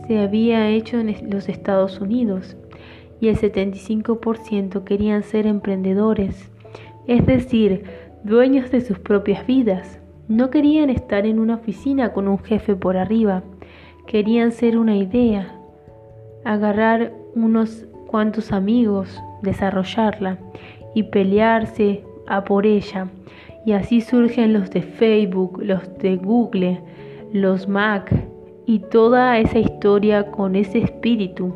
se 0.06 0.18
había 0.18 0.68
hecho 0.68 1.00
en 1.00 1.30
los 1.30 1.48
Estados 1.48 2.02
Unidos 2.02 2.54
y 3.18 3.28
el 3.28 3.38
75% 3.38 4.84
querían 4.84 5.22
ser 5.22 5.46
emprendedores, 5.46 6.50
es 7.06 7.24
decir, 7.24 7.84
dueños 8.24 8.70
de 8.70 8.82
sus 8.82 8.98
propias 8.98 9.46
vidas. 9.46 9.98
No 10.28 10.50
querían 10.50 10.90
estar 10.90 11.24
en 11.24 11.38
una 11.38 11.54
oficina 11.54 12.12
con 12.12 12.28
un 12.28 12.40
jefe 12.40 12.76
por 12.76 12.98
arriba, 12.98 13.42
querían 14.06 14.52
ser 14.52 14.76
una 14.76 14.96
idea, 14.96 15.56
agarrar 16.44 17.12
unos 17.34 17.86
cuantos 18.06 18.52
amigos, 18.52 19.20
desarrollarla 19.42 20.38
y 20.94 21.04
pelearse 21.04 22.02
a 22.26 22.44
por 22.44 22.66
ella. 22.66 23.08
Y 23.64 23.72
así 23.72 24.00
surgen 24.00 24.52
los 24.52 24.70
de 24.70 24.82
Facebook, 24.82 25.60
los 25.62 25.96
de 25.98 26.16
Google, 26.16 26.80
los 27.32 27.68
Mac, 27.68 28.10
y 28.66 28.78
toda 28.78 29.38
esa 29.38 29.58
historia 29.58 30.30
con 30.30 30.54
ese 30.54 30.78
espíritu, 30.78 31.54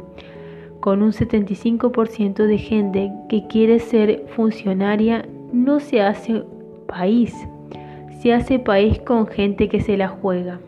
con 0.80 1.02
un 1.02 1.12
75% 1.12 2.46
de 2.46 2.58
gente 2.58 3.12
que 3.28 3.46
quiere 3.46 3.78
ser 3.78 4.24
funcionaria, 4.34 5.24
no 5.52 5.80
se 5.80 6.02
hace 6.02 6.42
país, 6.86 7.32
se 8.20 8.34
hace 8.34 8.58
país 8.58 8.98
con 9.00 9.26
gente 9.26 9.68
que 9.68 9.80
se 9.80 9.96
la 9.96 10.08
juega. 10.08 10.58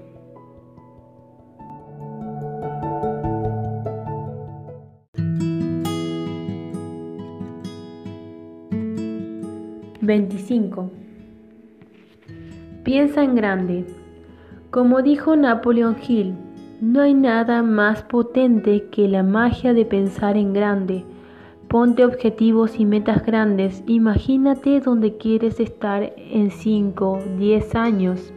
¿25? 10.07 10.89
Piensa 12.85 13.25
en 13.25 13.35
grande. 13.35 13.85
Como 14.71 15.03
dijo 15.03 15.35
Napoleon 15.35 15.97
Hill, 16.07 16.35
no 16.81 17.01
hay 17.01 17.15
nada 17.15 17.63
más 17.63 18.03
potente 18.03 18.85
que 18.91 19.09
la 19.09 19.25
magia 19.25 19.75
de 19.75 19.85
pensar 19.85 20.37
en 20.37 20.53
grande. 20.53 21.05
Ponte 21.67 22.05
objetivos 22.05 22.79
y 22.79 22.85
metas 22.85 23.27
grandes. 23.27 23.83
Imagínate 23.89 24.79
donde 24.81 25.17
quieres 25.17 25.59
estar 25.59 26.13
en 26.17 26.53
5, 26.53 27.19
10 27.39 27.75
años. 27.75 28.33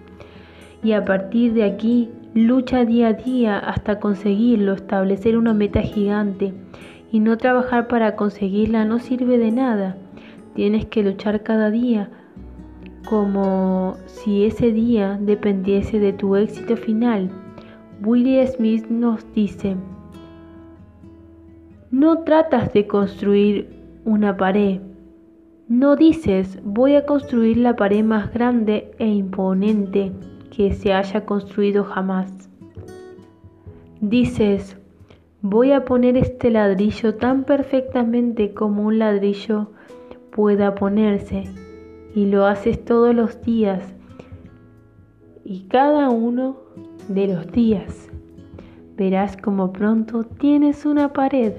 Y 0.82 0.94
a 0.94 1.06
partir 1.06 1.54
de 1.54 1.66
aquí, 1.66 2.10
lucha 2.34 2.86
día 2.86 3.10
a 3.10 3.14
día 3.14 3.60
hasta 3.60 4.00
conseguirlo, 4.00 4.74
establecer 4.74 5.38
una 5.38 5.54
meta 5.54 5.82
gigante. 5.82 6.54
Y 7.12 7.20
no 7.20 7.38
trabajar 7.38 7.88
para 7.88 8.16
conseguirla 8.16 8.86
no 8.86 8.98
sirve 8.98 9.38
de 9.38 9.52
nada. 9.52 9.98
Tienes 10.56 10.86
que 10.86 11.04
luchar 11.04 11.44
cada 11.44 11.70
día 11.70 12.10
como 13.10 13.96
si 14.06 14.46
ese 14.46 14.72
día 14.72 15.18
dependiese 15.22 16.00
de 16.00 16.14
tu 16.14 16.36
éxito 16.36 16.78
final. 16.78 17.30
Willie 18.04 18.46
Smith 18.48 18.88
nos 18.88 19.26
dice, 19.34 19.76
no 21.92 22.20
tratas 22.20 22.72
de 22.72 22.88
construir 22.88 23.70
una 24.06 24.38
pared, 24.38 24.80
no 25.68 25.96
dices 25.96 26.60
voy 26.64 26.96
a 26.96 27.06
construir 27.06 27.58
la 27.58 27.76
pared 27.76 28.04
más 28.04 28.34
grande 28.34 28.92
e 29.00 29.08
imponente 29.08 30.12
que 30.56 30.74
se 30.74 30.94
haya 30.94 31.26
construido 31.26 31.84
jamás. 31.84 32.50
Dices, 34.02 34.78
voy 35.42 35.72
a 35.72 35.86
poner 35.86 36.16
este 36.16 36.50
ladrillo 36.50 37.16
tan 37.16 37.44
perfectamente 37.44 38.54
como 38.54 38.84
un 38.84 39.00
ladrillo 39.00 39.72
pueda 40.32 40.76
ponerse 40.76 41.44
y 42.16 42.26
lo 42.26 42.46
haces 42.46 42.84
todos 42.84 43.14
los 43.16 43.42
días 43.42 43.94
y 45.44 45.62
cada 45.64 46.10
uno 46.10 46.58
de 47.08 47.28
los 47.28 47.52
días. 47.52 48.10
Verás 48.96 49.38
como 49.38 49.72
pronto 49.72 50.24
tienes 50.24 50.86
una 50.86 51.14
pared. 51.14 51.54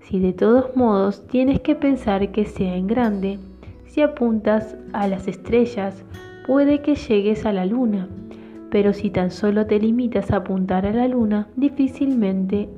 Si 0.00 0.18
de 0.18 0.32
todos 0.32 0.74
modos 0.74 1.26
tienes 1.26 1.60
que 1.60 1.74
pensar 1.74 2.32
que 2.32 2.44
sea 2.44 2.74
en 2.74 2.86
grande, 2.86 3.38
si 3.86 4.00
apuntas 4.00 4.76
a 4.92 5.06
las 5.06 5.28
estrellas, 5.28 6.04
puede 6.46 6.80
que 6.80 6.94
llegues 6.94 7.44
a 7.46 7.52
la 7.52 7.66
luna, 7.66 8.08
pero 8.70 8.92
si 8.92 9.10
tan 9.10 9.30
solo 9.30 9.66
te 9.66 9.78
limitas 9.78 10.30
a 10.30 10.36
apuntar 10.36 10.86
a 10.86 10.92
la 10.92 11.06
luna, 11.08 11.48
difícilmente 11.56 12.70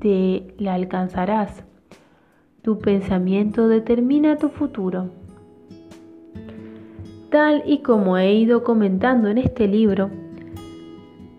te 0.00 0.54
la 0.58 0.74
alcanzarás. 0.74 1.63
Tu 2.64 2.78
pensamiento 2.78 3.68
determina 3.68 4.38
tu 4.38 4.48
futuro. 4.48 5.10
Tal 7.28 7.62
y 7.66 7.82
como 7.82 8.16
he 8.16 8.32
ido 8.32 8.64
comentando 8.64 9.28
en 9.28 9.36
este 9.36 9.68
libro, 9.68 10.08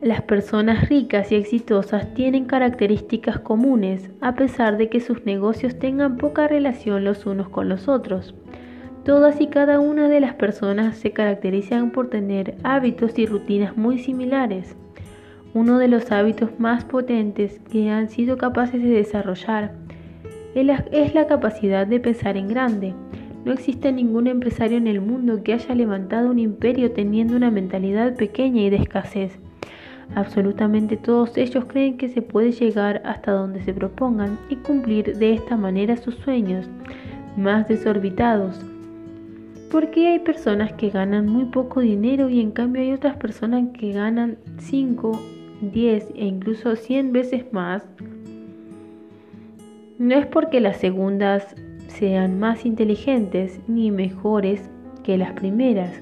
las 0.01 0.21
personas 0.21 0.87
ricas 0.87 1.31
y 1.31 1.35
exitosas 1.35 2.13
tienen 2.13 2.45
características 2.45 3.39
comunes 3.39 4.11
a 4.21 4.35
pesar 4.35 4.77
de 4.77 4.87
que 4.87 4.99
sus 4.99 5.25
negocios 5.25 5.79
tengan 5.79 6.17
poca 6.17 6.47
relación 6.47 7.03
los 7.03 7.25
unos 7.25 7.49
con 7.49 7.69
los 7.69 7.87
otros. 7.87 8.35
Todas 9.03 9.41
y 9.41 9.47
cada 9.47 9.79
una 9.79 10.07
de 10.09 10.19
las 10.19 10.35
personas 10.35 10.95
se 10.95 11.09
caracterizan 11.09 11.89
por 11.89 12.11
tener 12.11 12.55
hábitos 12.61 13.17
y 13.17 13.25
rutinas 13.25 13.75
muy 13.75 13.97
similares. 13.97 14.75
Uno 15.55 15.79
de 15.79 15.87
los 15.87 16.11
hábitos 16.11 16.59
más 16.59 16.85
potentes 16.85 17.59
que 17.71 17.89
han 17.89 18.09
sido 18.09 18.37
capaces 18.37 18.83
de 18.83 18.89
desarrollar 18.89 19.84
es 20.55 21.13
la 21.13 21.27
capacidad 21.27 21.85
de 21.85 21.99
pensar 21.99 22.37
en 22.37 22.47
grande. 22.47 22.93
No 23.43 23.51
existe 23.51 23.91
ningún 23.91 24.27
empresario 24.27 24.77
en 24.77 24.87
el 24.87 25.01
mundo 25.01 25.43
que 25.43 25.53
haya 25.53 25.75
levantado 25.75 26.31
un 26.31 26.39
imperio 26.39 26.91
teniendo 26.91 27.35
una 27.35 27.51
mentalidad 27.51 28.15
pequeña 28.15 28.61
y 28.61 28.69
de 28.69 28.77
escasez. 28.77 29.37
Absolutamente 30.15 30.97
todos 30.97 31.35
ellos 31.37 31.65
creen 31.65 31.97
que 31.97 32.09
se 32.09 32.21
puede 32.21 32.51
llegar 32.51 33.01
hasta 33.05 33.31
donde 33.31 33.61
se 33.61 33.73
propongan 33.73 34.39
y 34.49 34.55
cumplir 34.55 35.17
de 35.17 35.33
esta 35.33 35.57
manera 35.57 35.97
sus 35.97 36.15
sueños 36.15 36.69
más 37.37 37.67
desorbitados. 37.67 38.59
Porque 39.71 40.07
hay 40.07 40.19
personas 40.19 40.73
que 40.73 40.89
ganan 40.89 41.27
muy 41.27 41.45
poco 41.45 41.81
dinero 41.81 42.29
y 42.29 42.39
en 42.39 42.51
cambio 42.51 42.81
hay 42.81 42.93
otras 42.93 43.17
personas 43.17 43.65
que 43.77 43.91
ganan 43.91 44.37
5, 44.57 45.19
10 45.73 46.11
e 46.15 46.25
incluso 46.25 46.75
100 46.75 47.11
veces 47.11 47.51
más. 47.51 47.83
No 49.97 50.15
es 50.15 50.25
porque 50.25 50.59
las 50.59 50.77
segundas 50.77 51.55
sean 51.87 52.37
más 52.37 52.65
inteligentes 52.65 53.61
ni 53.67 53.91
mejores 53.91 54.69
que 55.03 55.17
las 55.17 55.31
primeras. 55.33 56.01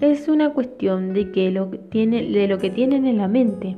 Es 0.00 0.28
una 0.28 0.54
cuestión 0.54 1.12
de, 1.12 1.50
lo 1.50 1.70
que 2.58 2.70
tienen 2.70 3.06
en 3.06 3.18
la 3.18 3.28
mente. 3.28 3.76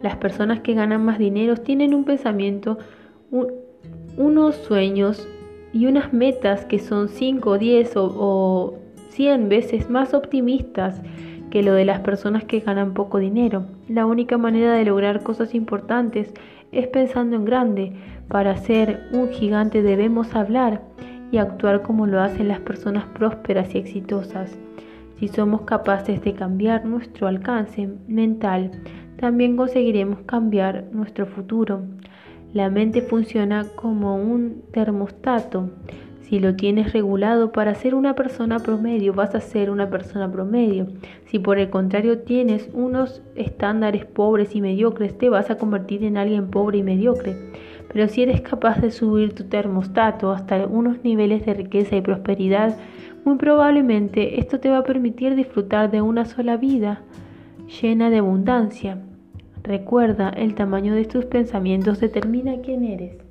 Las 0.00 0.16
personas 0.16 0.60
que 0.60 0.72
ganan 0.72 1.04
más 1.04 1.18
dinero 1.18 1.56
tienen 1.56 1.94
un 1.94 2.04
pensamiento, 2.04 2.78
unos 4.16 4.56
sueños 4.56 5.28
y 5.74 5.84
unas 5.84 6.14
metas 6.14 6.64
que 6.64 6.78
son 6.78 7.10
5, 7.10 7.58
10 7.58 7.96
o, 7.96 8.04
o 8.04 8.74
100 9.10 9.50
veces 9.50 9.90
más 9.90 10.14
optimistas 10.14 11.02
que 11.50 11.62
lo 11.62 11.74
de 11.74 11.84
las 11.84 12.00
personas 12.00 12.44
que 12.44 12.60
ganan 12.60 12.94
poco 12.94 13.18
dinero. 13.18 13.66
La 13.88 14.06
única 14.06 14.38
manera 14.38 14.72
de 14.72 14.84
lograr 14.86 15.22
cosas 15.22 15.54
importantes 15.54 16.32
es 16.72 16.86
pensando 16.88 17.36
en 17.36 17.44
grande. 17.44 17.92
Para 18.28 18.56
ser 18.56 19.08
un 19.12 19.28
gigante 19.30 19.82
debemos 19.82 20.34
hablar 20.34 20.82
y 21.32 21.38
actuar 21.38 21.82
como 21.82 22.06
lo 22.06 22.20
hacen 22.20 22.48
las 22.48 22.60
personas 22.60 23.04
prósperas 23.06 23.74
y 23.74 23.78
exitosas. 23.78 24.56
Si 25.18 25.28
somos 25.28 25.62
capaces 25.62 26.22
de 26.22 26.34
cambiar 26.34 26.86
nuestro 26.86 27.26
alcance 27.26 27.88
mental, 28.08 28.70
también 29.18 29.56
conseguiremos 29.56 30.20
cambiar 30.22 30.86
nuestro 30.92 31.26
futuro. 31.26 31.82
La 32.54 32.70
mente 32.70 33.02
funciona 33.02 33.66
como 33.76 34.16
un 34.16 34.62
termostato. 34.72 35.70
Si 36.30 36.38
lo 36.38 36.54
tienes 36.54 36.92
regulado 36.92 37.50
para 37.50 37.74
ser 37.74 37.96
una 37.96 38.14
persona 38.14 38.60
promedio, 38.60 39.12
vas 39.12 39.34
a 39.34 39.40
ser 39.40 39.68
una 39.68 39.90
persona 39.90 40.30
promedio. 40.30 40.86
Si 41.26 41.40
por 41.40 41.58
el 41.58 41.70
contrario 41.70 42.20
tienes 42.20 42.70
unos 42.72 43.20
estándares 43.34 44.04
pobres 44.04 44.54
y 44.54 44.60
mediocres, 44.60 45.18
te 45.18 45.28
vas 45.28 45.50
a 45.50 45.58
convertir 45.58 46.04
en 46.04 46.16
alguien 46.16 46.48
pobre 46.48 46.78
y 46.78 46.82
mediocre. 46.84 47.34
Pero 47.92 48.06
si 48.06 48.22
eres 48.22 48.42
capaz 48.42 48.80
de 48.80 48.92
subir 48.92 49.34
tu 49.34 49.48
termostato 49.48 50.30
hasta 50.30 50.68
unos 50.68 51.02
niveles 51.02 51.44
de 51.44 51.54
riqueza 51.54 51.96
y 51.96 52.00
prosperidad, 52.00 52.78
muy 53.24 53.36
probablemente 53.36 54.38
esto 54.38 54.60
te 54.60 54.70
va 54.70 54.78
a 54.78 54.84
permitir 54.84 55.34
disfrutar 55.34 55.90
de 55.90 56.00
una 56.00 56.26
sola 56.26 56.56
vida 56.56 57.02
llena 57.82 58.08
de 58.08 58.18
abundancia. 58.18 58.98
Recuerda, 59.64 60.28
el 60.28 60.54
tamaño 60.54 60.94
de 60.94 61.06
tus 61.06 61.24
pensamientos 61.24 61.98
determina 61.98 62.60
quién 62.60 62.84
eres. 62.84 63.29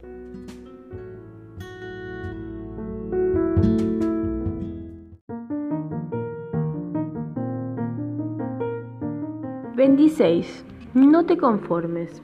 Bendiceis. 9.80 10.66
No 10.94 11.26
te 11.26 11.38
conformes. 11.38 12.22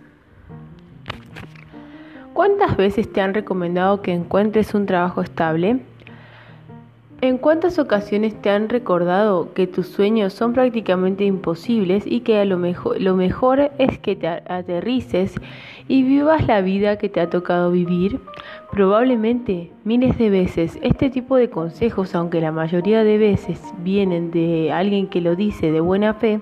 ¿Cuántas 2.34 2.76
veces 2.76 3.10
te 3.14 3.22
han 3.22 3.34
recomendado 3.34 4.02
que 4.02 4.12
encuentres 4.12 4.74
un 4.74 4.86
trabajo 4.86 5.22
estable? 5.22 5.80
¿En 7.22 7.38
cuántas 7.38 7.80
ocasiones 7.80 8.36
te 8.42 8.50
han 8.50 8.68
recordado 8.68 9.54
que 9.54 9.68
tus 9.68 9.88
sueños 9.88 10.34
son 10.34 10.52
prácticamente 10.52 11.24
imposibles 11.24 12.04
y 12.06 12.20
que 12.20 12.40
a 12.40 12.44
lo, 12.44 12.58
mejor, 12.58 13.02
lo 13.02 13.16
mejor 13.16 13.72
es 13.78 14.00
que 14.00 14.18
te 14.18 14.28
aterrices 14.28 15.34
y 15.88 16.04
vivas 16.04 16.46
la 16.48 16.60
vida 16.60 16.98
que 16.98 17.08
te 17.08 17.22
ha 17.22 17.30
tocado 17.30 17.72
vivir? 17.72 18.20
Probablemente 18.70 19.72
miles 19.86 20.18
de 20.18 20.30
veces 20.30 20.78
este 20.82 21.10
tipo 21.10 21.38
de 21.38 21.50
consejos, 21.50 22.16
aunque 22.16 22.42
la 22.42 22.52
mayoría 22.52 23.06
de 23.06 23.18
veces 23.18 23.62
vienen 23.78 24.30
de 24.30 24.74
alguien 24.74 25.08
que 25.08 25.22
lo 25.22 25.38
dice 25.38 25.72
de 25.72 25.80
buena 25.80 26.16
fe, 26.16 26.42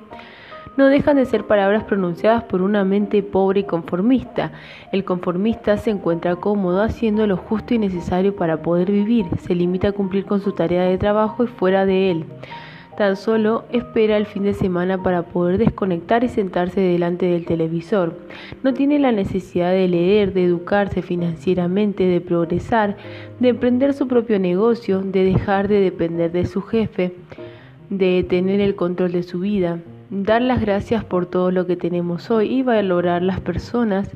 no 0.77 0.87
dejan 0.87 1.17
de 1.17 1.25
ser 1.25 1.45
palabras 1.45 1.83
pronunciadas 1.83 2.43
por 2.43 2.61
una 2.61 2.83
mente 2.83 3.21
pobre 3.21 3.61
y 3.61 3.63
conformista. 3.63 4.51
El 4.91 5.03
conformista 5.03 5.77
se 5.77 5.91
encuentra 5.91 6.35
cómodo 6.35 6.81
haciendo 6.81 7.27
lo 7.27 7.37
justo 7.37 7.73
y 7.73 7.77
necesario 7.77 8.35
para 8.35 8.61
poder 8.61 8.91
vivir, 8.91 9.25
se 9.39 9.55
limita 9.55 9.89
a 9.89 9.91
cumplir 9.91 10.25
con 10.25 10.41
su 10.41 10.53
tarea 10.53 10.83
de 10.83 10.97
trabajo 10.97 11.43
y 11.43 11.47
fuera 11.47 11.85
de 11.85 12.11
él. 12.11 12.25
Tan 12.97 13.15
solo 13.15 13.65
espera 13.71 14.17
el 14.17 14.27
fin 14.27 14.43
de 14.43 14.53
semana 14.53 15.01
para 15.01 15.23
poder 15.23 15.57
desconectar 15.57 16.23
y 16.23 16.29
sentarse 16.29 16.79
delante 16.79 17.25
del 17.25 17.45
televisor. 17.45 18.19
No 18.61 18.75
tiene 18.75 18.99
la 18.99 19.11
necesidad 19.11 19.71
de 19.71 19.87
leer, 19.87 20.33
de 20.33 20.45
educarse 20.45 21.01
financieramente, 21.01 22.03
de 22.03 22.21
progresar, 22.21 22.97
de 23.39 23.49
emprender 23.49 23.95
su 23.95 24.07
propio 24.07 24.37
negocio, 24.37 25.01
de 25.01 25.23
dejar 25.23 25.67
de 25.67 25.79
depender 25.79 26.31
de 26.31 26.45
su 26.45 26.61
jefe, 26.61 27.15
de 27.89 28.23
tener 28.29 28.59
el 28.59 28.75
control 28.75 29.11
de 29.11 29.23
su 29.23 29.39
vida 29.39 29.79
dar 30.21 30.43
las 30.43 30.61
gracias 30.61 31.03
por 31.03 31.25
todo 31.25 31.49
lo 31.49 31.65
que 31.65 31.75
tenemos 31.75 32.29
hoy 32.29 32.47
y 32.53 32.61
valorar 32.61 33.23
las 33.23 33.39
personas 33.39 34.11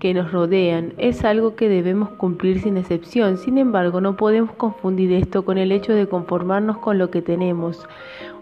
que 0.00 0.12
nos 0.12 0.32
rodean 0.32 0.92
es 0.98 1.24
algo 1.24 1.54
que 1.54 1.68
debemos 1.68 2.10
cumplir 2.10 2.60
sin 2.60 2.76
excepción. 2.76 3.38
Sin 3.38 3.56
embargo, 3.56 4.00
no 4.00 4.16
podemos 4.16 4.50
confundir 4.52 5.12
esto 5.12 5.44
con 5.44 5.56
el 5.56 5.70
hecho 5.70 5.92
de 5.92 6.08
conformarnos 6.08 6.78
con 6.78 6.98
lo 6.98 7.10
que 7.10 7.22
tenemos. 7.22 7.86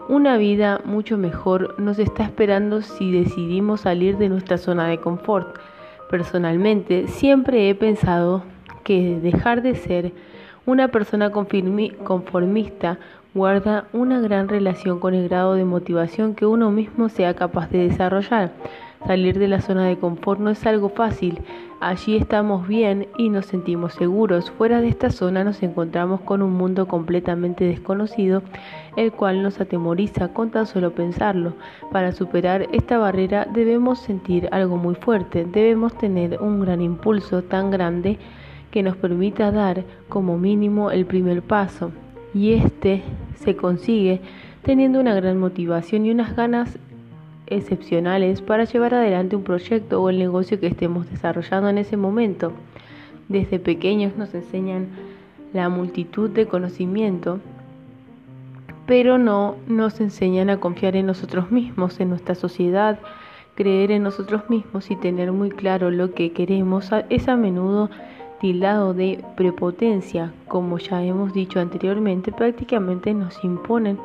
Una 0.09 0.37
vida 0.37 0.81
mucho 0.83 1.17
mejor 1.17 1.79
nos 1.79 1.99
está 1.99 2.23
esperando 2.23 2.81
si 2.81 3.11
decidimos 3.11 3.81
salir 3.81 4.17
de 4.17 4.29
nuestra 4.29 4.57
zona 4.57 4.87
de 4.87 4.97
confort. 4.97 5.57
Personalmente, 6.09 7.07
siempre 7.07 7.69
he 7.69 7.75
pensado 7.75 8.43
que 8.83 9.19
dejar 9.19 9.61
de 9.61 9.75
ser 9.75 10.11
una 10.65 10.87
persona 10.87 11.29
conformista 11.31 12.97
guarda 13.35 13.85
una 13.91 14.21
gran 14.21 14.47
relación 14.47 15.01
con 15.01 15.13
el 15.13 15.27
grado 15.27 15.55
de 15.55 15.65
motivación 15.65 16.35
que 16.35 16.45
uno 16.45 16.71
mismo 16.71 17.09
sea 17.09 17.33
capaz 17.33 17.69
de 17.69 17.89
desarrollar. 17.89 18.53
Salir 19.05 19.37
de 19.37 19.49
la 19.49 19.59
zona 19.59 19.85
de 19.85 19.97
confort 19.97 20.39
no 20.39 20.49
es 20.51 20.65
algo 20.65 20.87
fácil. 20.87 21.41
Allí 21.81 22.15
estamos 22.15 22.65
bien 22.65 23.07
y 23.17 23.27
nos 23.27 23.47
sentimos 23.47 23.93
seguros. 23.93 24.49
Fuera 24.51 24.79
de 24.79 24.87
esta 24.87 25.11
zona 25.11 25.43
nos 25.43 25.61
encontramos 25.63 26.21
con 26.21 26.41
un 26.41 26.53
mundo 26.53 26.87
completamente 26.87 27.65
desconocido, 27.65 28.41
el 28.95 29.11
cual 29.11 29.43
nos 29.43 29.59
atemoriza 29.59 30.29
con 30.29 30.49
tan 30.49 30.65
solo 30.65 30.91
pensarlo. 30.91 31.55
Para 31.91 32.13
superar 32.13 32.69
esta 32.71 32.97
barrera 32.97 33.45
debemos 33.53 33.99
sentir 33.99 34.47
algo 34.51 34.77
muy 34.77 34.95
fuerte, 34.95 35.43
debemos 35.43 35.93
tener 35.97 36.41
un 36.41 36.61
gran 36.61 36.81
impulso 36.81 37.43
tan 37.43 37.69
grande 37.69 38.17
que 38.71 38.81
nos 38.81 38.95
permita 38.95 39.51
dar 39.51 39.83
como 40.07 40.37
mínimo 40.37 40.89
el 40.89 41.05
primer 41.05 41.41
paso 41.41 41.91
y 42.35 42.51
este 42.53 43.01
se 43.35 43.55
consigue 43.55 44.21
teniendo 44.63 44.99
una 44.99 45.13
gran 45.13 45.37
motivación 45.37 46.05
y 46.05 46.11
unas 46.11 46.35
ganas 46.35 46.77
excepcionales 47.47 48.41
para 48.41 48.63
llevar 48.63 48.95
adelante 48.95 49.35
un 49.35 49.43
proyecto 49.43 50.01
o 50.01 50.09
el 50.09 50.17
negocio 50.17 50.59
que 50.59 50.67
estemos 50.67 51.09
desarrollando 51.09 51.69
en 51.69 51.77
ese 51.77 51.97
momento. 51.97 52.51
Desde 53.27 53.59
pequeños 53.59 54.17
nos 54.17 54.33
enseñan 54.33 54.87
la 55.53 55.69
multitud 55.69 56.29
de 56.29 56.47
conocimiento, 56.47 57.39
pero 58.85 59.17
no 59.17 59.55
nos 59.67 59.99
enseñan 59.99 60.49
a 60.49 60.59
confiar 60.59 60.95
en 60.95 61.05
nosotros 61.05 61.51
mismos, 61.51 61.99
en 61.99 62.09
nuestra 62.09 62.35
sociedad, 62.35 62.99
creer 63.55 63.91
en 63.91 64.03
nosotros 64.03 64.49
mismos 64.49 64.91
y 64.91 64.95
tener 64.95 65.31
muy 65.31 65.49
claro 65.49 65.89
lo 65.91 66.13
que 66.13 66.33
queremos 66.33 66.89
es 67.09 67.27
a 67.27 67.35
menudo 67.35 67.89
tildado 68.39 68.93
de 68.93 69.23
prepotencia, 69.35 70.33
como 70.47 70.77
ya 70.77 71.03
hemos 71.03 71.33
dicho 71.33 71.59
anteriormente, 71.59 72.31
prácticamente 72.31 73.13
nos 73.13 73.43
imponen 73.43 73.97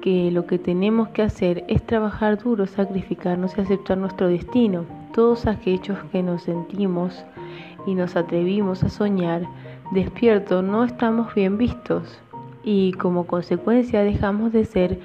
que 0.00 0.30
lo 0.30 0.46
que 0.46 0.58
tenemos 0.58 1.08
que 1.08 1.22
hacer 1.22 1.64
es 1.68 1.84
trabajar 1.84 2.42
duro, 2.42 2.66
sacrificarnos 2.66 3.56
y 3.56 3.60
aceptar 3.60 3.98
nuestro 3.98 4.28
destino. 4.28 4.84
Todos 5.12 5.46
aquellos 5.46 5.98
que 6.12 6.22
nos 6.22 6.42
sentimos 6.42 7.24
y 7.86 7.94
nos 7.94 8.16
atrevimos 8.16 8.84
a 8.84 8.88
soñar 8.88 9.42
despierto 9.90 10.62
no 10.62 10.84
estamos 10.84 11.34
bien 11.34 11.58
vistos 11.58 12.20
y 12.62 12.92
como 12.92 13.26
consecuencia 13.26 14.02
dejamos 14.02 14.52
de 14.52 14.64
ser 14.64 15.00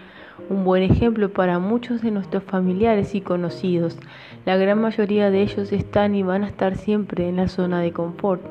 un 0.50 0.66
buen 0.66 0.84
ejemplo 0.84 1.32
para 1.32 1.60
muchos 1.60 2.02
de 2.02 2.12
nuestros 2.12 2.44
familiares 2.44 3.16
y 3.16 3.22
conocidos. 3.22 3.98
La 4.46 4.58
gran 4.58 4.82
mayoría 4.82 5.32
de 5.32 5.42
ellos 5.42 5.72
están 5.72 6.16
y 6.16 6.24
van 6.24 6.44
a 6.44 6.48
estar 6.48 6.76
siempre 6.76 7.30
en 7.30 7.38
la 7.38 7.48
zona 7.48 7.80
de 7.82 7.94
confort. 7.94 8.42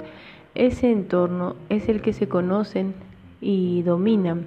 Ese 0.55 0.90
entorno 0.90 1.56
es 1.69 1.89
el 1.89 2.01
que 2.01 2.12
se 2.12 2.28
conocen 2.28 2.94
y 3.40 3.82
dominan 3.82 4.47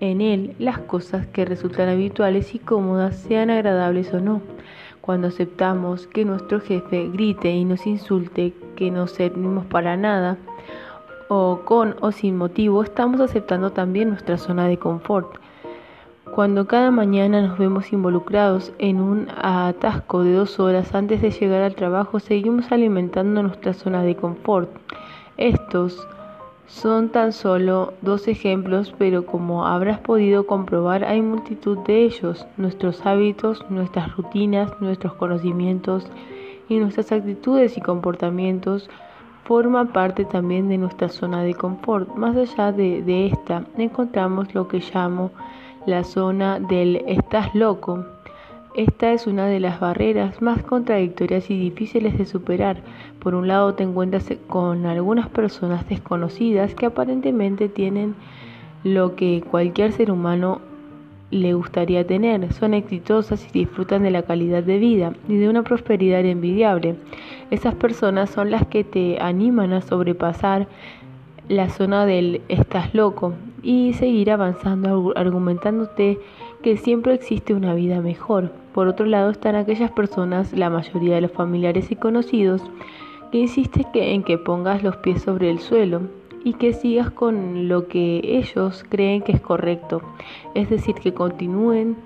en 0.00 0.20
él 0.20 0.54
las 0.58 0.78
cosas 0.78 1.26
que 1.26 1.44
resultan 1.44 1.88
habituales 1.88 2.54
y 2.54 2.58
cómodas, 2.58 3.16
sean 3.16 3.50
agradables 3.50 4.12
o 4.12 4.20
no. 4.20 4.42
Cuando 5.00 5.28
aceptamos 5.28 6.06
que 6.06 6.24
nuestro 6.24 6.60
jefe 6.60 7.08
grite 7.08 7.50
y 7.50 7.64
nos 7.64 7.86
insulte, 7.86 8.52
que 8.76 8.90
no 8.90 9.06
servimos 9.06 9.64
para 9.66 9.96
nada, 9.96 10.36
o 11.28 11.60
con 11.64 11.96
o 12.00 12.12
sin 12.12 12.36
motivo, 12.36 12.82
estamos 12.82 13.20
aceptando 13.20 13.72
también 13.72 14.10
nuestra 14.10 14.36
zona 14.36 14.68
de 14.68 14.78
confort. 14.78 15.38
Cuando 16.36 16.66
cada 16.66 16.90
mañana 16.90 17.40
nos 17.40 17.56
vemos 17.56 17.94
involucrados 17.94 18.70
en 18.78 19.00
un 19.00 19.28
atasco 19.38 20.22
de 20.22 20.34
dos 20.34 20.60
horas 20.60 20.94
antes 20.94 21.22
de 21.22 21.30
llegar 21.30 21.62
al 21.62 21.74
trabajo, 21.74 22.20
seguimos 22.20 22.70
alimentando 22.72 23.42
nuestra 23.42 23.72
zona 23.72 24.02
de 24.02 24.16
confort. 24.16 24.68
Estos 25.38 26.06
son 26.66 27.08
tan 27.08 27.32
solo 27.32 27.94
dos 28.02 28.28
ejemplos, 28.28 28.94
pero 28.98 29.24
como 29.24 29.66
habrás 29.66 29.98
podido 30.00 30.46
comprobar, 30.46 31.04
hay 31.04 31.22
multitud 31.22 31.78
de 31.86 32.04
ellos. 32.04 32.46
Nuestros 32.58 33.06
hábitos, 33.06 33.64
nuestras 33.70 34.14
rutinas, 34.14 34.70
nuestros 34.78 35.14
conocimientos 35.14 36.06
y 36.68 36.76
nuestras 36.76 37.12
actitudes 37.12 37.78
y 37.78 37.80
comportamientos 37.80 38.90
forman 39.44 39.88
parte 39.88 40.26
también 40.26 40.68
de 40.68 40.76
nuestra 40.76 41.08
zona 41.08 41.42
de 41.44 41.54
confort. 41.54 42.14
Más 42.14 42.36
allá 42.36 42.72
de, 42.72 43.00
de 43.00 43.28
esta, 43.28 43.64
encontramos 43.78 44.54
lo 44.54 44.68
que 44.68 44.82
llamo 44.92 45.30
la 45.86 46.02
zona 46.04 46.58
del 46.58 46.96
estás 47.06 47.54
loco. 47.54 48.04
Esta 48.74 49.12
es 49.12 49.26
una 49.26 49.46
de 49.46 49.60
las 49.60 49.80
barreras 49.80 50.42
más 50.42 50.62
contradictorias 50.62 51.48
y 51.50 51.58
difíciles 51.58 52.18
de 52.18 52.26
superar. 52.26 52.82
Por 53.20 53.34
un 53.34 53.48
lado 53.48 53.74
te 53.74 53.84
encuentras 53.84 54.28
con 54.48 54.84
algunas 54.84 55.28
personas 55.28 55.88
desconocidas 55.88 56.74
que 56.74 56.86
aparentemente 56.86 57.68
tienen 57.68 58.14
lo 58.84 59.16
que 59.16 59.42
cualquier 59.50 59.92
ser 59.92 60.10
humano 60.10 60.60
le 61.30 61.54
gustaría 61.54 62.06
tener. 62.06 62.52
Son 62.52 62.74
exitosas 62.74 63.46
y 63.48 63.60
disfrutan 63.60 64.02
de 64.02 64.10
la 64.10 64.22
calidad 64.22 64.62
de 64.62 64.78
vida 64.78 65.12
y 65.28 65.36
de 65.36 65.48
una 65.48 65.62
prosperidad 65.62 66.24
envidiable. 66.24 66.96
Esas 67.50 67.74
personas 67.74 68.30
son 68.30 68.50
las 68.50 68.66
que 68.66 68.84
te 68.84 69.18
animan 69.20 69.72
a 69.72 69.80
sobrepasar 69.80 70.68
la 71.48 71.68
zona 71.68 72.06
del 72.06 72.42
estás 72.48 72.94
loco 72.94 73.34
y 73.62 73.92
seguir 73.94 74.30
avanzando 74.30 75.12
argumentándote 75.16 76.18
que 76.62 76.76
siempre 76.76 77.14
existe 77.14 77.54
una 77.54 77.74
vida 77.74 78.00
mejor. 78.00 78.52
Por 78.74 78.88
otro 78.88 79.06
lado 79.06 79.30
están 79.30 79.54
aquellas 79.54 79.90
personas, 79.90 80.52
la 80.52 80.70
mayoría 80.70 81.14
de 81.14 81.20
los 81.22 81.32
familiares 81.32 81.90
y 81.90 81.96
conocidos, 81.96 82.62
que 83.30 83.38
insisten 83.38 83.86
que, 83.92 84.14
en 84.14 84.22
que 84.22 84.38
pongas 84.38 84.82
los 84.82 84.96
pies 84.96 85.22
sobre 85.22 85.50
el 85.50 85.60
suelo 85.60 86.02
y 86.44 86.54
que 86.54 86.72
sigas 86.72 87.10
con 87.10 87.68
lo 87.68 87.88
que 87.88 88.20
ellos 88.22 88.84
creen 88.88 89.22
que 89.22 89.32
es 89.32 89.40
correcto. 89.40 90.02
Es 90.54 90.70
decir, 90.70 90.94
que 90.96 91.14
continúen 91.14 91.96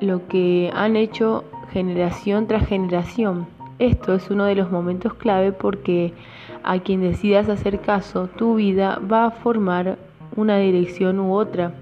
lo 0.00 0.26
que 0.28 0.70
han 0.74 0.96
hecho 0.96 1.44
generación 1.72 2.46
tras 2.46 2.66
generación. 2.66 3.46
Esto 3.78 4.14
es 4.14 4.30
uno 4.30 4.44
de 4.44 4.54
los 4.54 4.70
momentos 4.70 5.14
clave 5.14 5.52
porque 5.52 6.12
a 6.62 6.78
quien 6.78 7.00
decidas 7.00 7.48
hacer 7.48 7.80
caso, 7.80 8.28
tu 8.28 8.56
vida 8.56 9.00
va 9.00 9.26
a 9.26 9.30
formar 9.30 9.98
una 10.36 10.58
dirección 10.58 11.20
u 11.20 11.34
otra. 11.34 11.72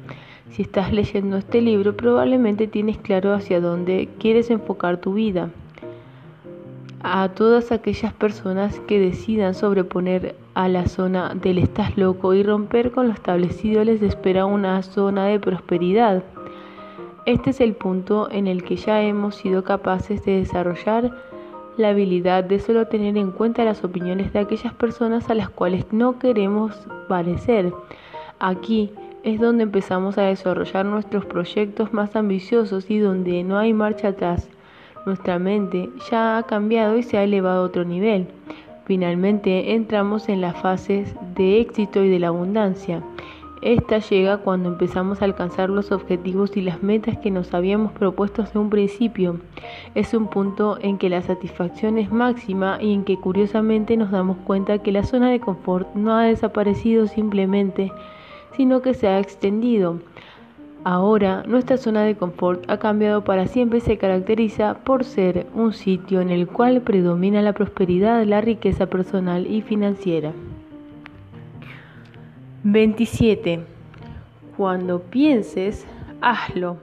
Si 0.51 0.63
estás 0.63 0.93
leyendo 0.93 1.37
este 1.37 1.61
libro, 1.61 1.97
probablemente 1.97 2.67
tienes 2.67 2.99
claro 2.99 3.35
hacia 3.35 3.61
dónde 3.61 4.09
quieres 4.19 4.51
enfocar 4.51 4.99
tu 4.99 5.15
vida. 5.15 5.51
A 7.03 7.29
todas 7.29 7.71
aquellas 7.71 8.13
personas 8.13 8.81
que 8.81 8.99
decidan 8.99 9.55
sobreponer 9.55 10.35
a 10.55 10.69
la 10.69 10.89
zona 10.89 11.35
del 11.35 11.59
estás 11.59 11.97
loco 11.97 12.35
y 12.35 12.43
romper 12.43 12.91
con 12.91 13.07
lo 13.07 13.15
establecido 13.15 13.85
les 13.85 14.03
espera 14.03 14.47
una 14.47 14.83
zona 14.83 15.27
de 15.27 15.39
prosperidad. 15.39 16.25
Este 17.27 17.51
es 17.51 17.61
el 17.61 17.75
punto 17.75 18.29
en 18.31 18.47
el 18.47 18.65
que 18.65 18.77
ya 18.77 19.03
hemos 19.03 19.37
sido 19.37 19.63
capaces 19.63 20.25
de 20.25 20.39
desarrollar 20.39 21.13
la 21.79 21.91
habilidad 21.91 22.45
de 22.45 22.59
solo 22.59 22.89
tener 22.89 23.17
en 23.17 23.31
cuenta 23.31 23.65
las 23.65 23.85
opiniones 23.85 24.33
de 24.33 24.41
aquellas 24.41 24.75
personas 24.75 25.31
a 25.31 25.35
las 25.35 25.49
cuales 25.49 25.87
no 25.93 26.19
queremos 26.19 26.75
parecer. 27.09 27.73
Aquí 28.39 28.91
es 29.23 29.41
donde 29.41 29.63
empezamos 29.63 30.19
a 30.19 30.23
desarrollar 30.23 30.85
nuestros 30.85 31.25
proyectos 31.25 31.93
más 31.93 32.17
ambiciosos 32.17 32.91
y 32.91 32.99
donde 32.99 33.45
no 33.45 33.59
hay 33.59 33.73
marcha 33.73 34.09
atrás. 34.09 34.49
Nuestra 35.07 35.39
mente 35.39 35.89
ya 36.11 36.39
ha 36.39 36.43
cambiado 36.43 36.99
y 36.99 37.03
se 37.03 37.19
ha 37.19 37.25
elevado 37.25 37.63
a 37.63 37.67
otro 37.67 37.85
nivel. 37.85 38.27
Finalmente 38.85 39.75
entramos 39.75 40.29
en 40.29 40.41
las 40.41 40.61
fases 40.61 41.15
de 41.35 41.61
éxito 41.61 42.03
y 42.03 42.09
de 42.09 42.19
la 42.19 42.29
abundancia. 42.29 43.03
Esta 43.61 43.99
llega 43.99 44.39
cuando 44.39 44.69
empezamos 44.69 45.21
a 45.21 45.25
alcanzar 45.25 45.69
los 45.69 45.91
objetivos 45.91 46.57
y 46.57 46.61
las 46.61 46.83
metas 46.83 47.19
que 47.19 47.33
nos 47.33 47.53
habíamos 47.55 47.91
propuesto 47.93 48.43
desde 48.43 48.59
un 48.59 48.71
principio. 48.71 49.41
Es 49.97 50.15
un 50.15 50.29
punto 50.29 50.79
en 50.81 50.97
que 50.97 51.09
la 51.09 51.23
satisfacción 51.23 51.99
es 51.99 52.13
máxima 52.13 52.79
y 52.81 52.95
en 52.95 53.03
que 53.03 53.19
curiosamente 53.19 53.97
nos 53.97 54.13
damos 54.13 54.37
cuenta 54.39 54.79
que 54.79 54.93
la 54.93 55.03
zona 55.03 55.31
de 55.31 55.41
confort 55.41 55.93
no 55.97 56.17
ha 56.17 56.25
desaparecido 56.25 57.09
simplemente, 57.09 57.91
sino 58.57 58.81
que 58.81 58.95
se 58.95 59.09
ha 59.09 59.19
extendido. 59.19 59.99
Ahora 60.85 61.43
nuestra 61.47 61.77
zona 61.77 62.05
de 62.05 62.15
confort 62.15 62.65
ha 62.71 62.79
cambiado 62.79 63.25
para 63.25 63.49
siempre 63.49 63.79
y 63.79 63.81
se 63.81 63.99
caracteriza 63.99 64.75
por 64.85 65.03
ser 65.03 65.47
un 65.53 65.73
sitio 65.73 66.21
en 66.21 66.31
el 66.31 66.47
cual 66.47 66.83
predomina 66.83 67.43
la 67.43 67.53
prosperidad, 67.53 68.25
la 68.25 68.41
riqueza 68.41 68.87
personal 68.87 69.49
y 69.49 69.63
financiera. 69.63 70.33
27. 72.65 73.61
Cuando 74.57 75.01
pienses, 75.01 75.87
hazlo. 76.21 76.79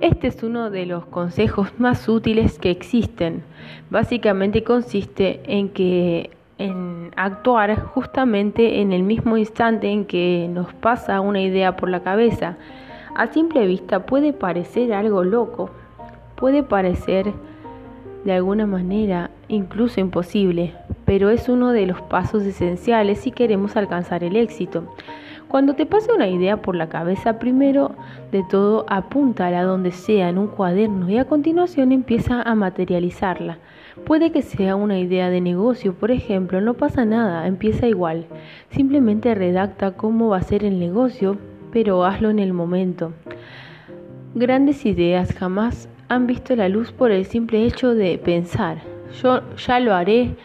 Este 0.00 0.28
es 0.28 0.42
uno 0.42 0.70
de 0.70 0.86
los 0.86 1.04
consejos 1.04 1.68
más 1.78 2.08
útiles 2.08 2.58
que 2.58 2.70
existen. 2.70 3.44
Básicamente 3.90 4.64
consiste 4.64 5.42
en 5.44 5.68
que 5.68 6.30
en 6.56 7.10
actuar 7.16 7.78
justamente 7.80 8.80
en 8.80 8.92
el 8.92 9.02
mismo 9.02 9.36
instante 9.36 9.90
en 9.90 10.06
que 10.06 10.48
nos 10.50 10.72
pasa 10.72 11.20
una 11.20 11.42
idea 11.42 11.76
por 11.76 11.90
la 11.90 12.02
cabeza. 12.02 12.56
A 13.14 13.26
simple 13.26 13.66
vista 13.66 14.06
puede 14.06 14.32
parecer 14.32 14.94
algo 14.94 15.22
loco, 15.22 15.70
puede 16.36 16.62
parecer 16.62 17.32
de 18.24 18.32
alguna 18.32 18.66
manera 18.66 19.30
incluso 19.48 20.00
imposible, 20.00 20.74
pero 21.04 21.30
es 21.30 21.48
uno 21.48 21.70
de 21.70 21.86
los 21.86 22.00
pasos 22.02 22.44
esenciales 22.44 23.20
si 23.20 23.30
queremos 23.30 23.76
alcanzar 23.76 24.24
el 24.24 24.36
éxito. 24.36 24.84
Cuando 25.48 25.74
te 25.74 25.84
pase 25.84 26.10
una 26.10 26.28
idea 26.28 26.62
por 26.62 26.74
la 26.74 26.88
cabeza, 26.88 27.38
primero 27.38 27.94
de 28.30 28.42
todo 28.48 28.86
apúntala 28.88 29.64
donde 29.64 29.90
sea 29.90 30.30
en 30.30 30.38
un 30.38 30.46
cuaderno 30.46 31.10
y 31.10 31.18
a 31.18 31.26
continuación 31.26 31.92
empieza 31.92 32.40
a 32.40 32.54
materializarla. 32.54 33.58
Puede 34.06 34.32
que 34.32 34.40
sea 34.40 34.76
una 34.76 34.98
idea 34.98 35.28
de 35.28 35.42
negocio, 35.42 35.92
por 35.92 36.10
ejemplo, 36.10 36.62
no 36.62 36.72
pasa 36.72 37.04
nada, 37.04 37.46
empieza 37.46 37.86
igual. 37.86 38.24
Simplemente 38.70 39.34
redacta 39.34 39.92
cómo 39.92 40.30
va 40.30 40.38
a 40.38 40.42
ser 40.42 40.64
el 40.64 40.78
negocio, 40.78 41.36
pero 41.70 42.02
hazlo 42.06 42.30
en 42.30 42.38
el 42.38 42.54
momento. 42.54 43.12
Grandes 44.34 44.86
ideas 44.86 45.34
jamás 45.34 45.90
han 46.12 46.26
visto 46.26 46.54
la 46.54 46.68
luz 46.68 46.92
por 46.92 47.10
el 47.10 47.24
simple 47.24 47.64
hecho 47.64 47.94
de 47.94 48.18
pensar. 48.18 48.82
Yo 49.22 49.40
ya 49.56 49.80
lo 49.80 49.94
haré 49.94 50.36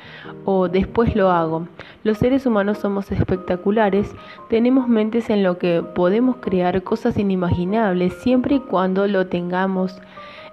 o 0.45 0.69
después 0.69 1.15
lo 1.15 1.30
hago. 1.30 1.68
Los 2.03 2.18
seres 2.19 2.45
humanos 2.45 2.77
somos 2.77 3.11
espectaculares, 3.11 4.15
tenemos 4.49 4.88
mentes 4.88 5.30
en 5.30 5.44
lo 5.44 5.57
que 5.57 5.84
podemos 5.84 6.38
crear 6.38 6.81
cosas 6.84 7.18
inimaginables 7.18 8.14
siempre 8.14 8.56
y 8.56 8.60
cuando 8.60 9.07
lo 9.07 9.27
tengamos 9.27 9.99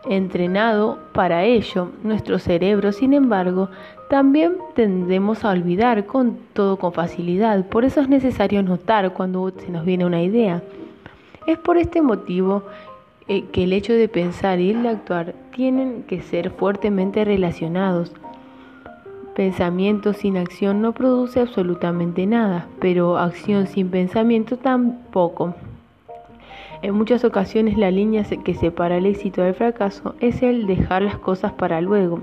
entrenado 0.09 0.99
para 1.13 1.45
ello. 1.45 1.91
Nuestro 2.03 2.39
cerebro, 2.39 2.93
sin 2.93 3.13
embargo, 3.13 3.69
también 4.11 4.57
tendemos 4.75 5.45
a 5.45 5.51
olvidar 5.51 6.07
con 6.07 6.39
todo 6.53 6.77
con 6.77 6.93
facilidad. 6.93 7.65
Por 7.69 7.85
eso 7.85 8.01
es 8.01 8.09
necesario 8.09 8.63
notar 8.63 9.13
cuando 9.13 9.51
se 9.51 9.71
nos 9.71 9.85
viene 9.85 10.05
una 10.05 10.23
idea. 10.23 10.63
Es 11.47 11.59
por 11.59 11.79
este 11.79 12.03
motivo 12.03 12.65
eh, 13.27 13.45
que 13.53 13.65
el 13.65 13.73
hecho 13.73 13.95
de 13.95 14.09
pensar 14.09 14.61
y 14.61 14.71
el 14.71 14.83
de 14.83 14.91
actuar 14.91 15.35
tienen 15.55 16.03
que 16.03 16.21
ser 16.21 16.51
fuertemente 16.51 17.25
relacionados. 17.25 18.13
Pensamiento 19.35 20.13
sin 20.13 20.37
acción 20.37 20.83
no 20.83 20.93
produce 20.93 21.41
absolutamente 21.41 22.27
nada, 22.27 22.69
pero 22.81 23.17
acción 23.17 23.67
sin 23.67 23.89
pensamiento 23.89 24.59
tampoco. 24.59 25.55
En 26.83 26.95
muchas 26.95 27.25
ocasiones 27.25 27.79
la 27.79 27.91
línea 27.91 28.25
que 28.25 28.55
separa 28.55 28.99
el 28.99 29.07
éxito 29.07 29.41
del 29.41 29.55
fracaso 29.55 30.15
es 30.21 30.43
el 30.43 30.67
dejar 30.67 31.01
las 31.01 31.17
cosas 31.17 31.53
para 31.53 31.81
luego. 31.81 32.21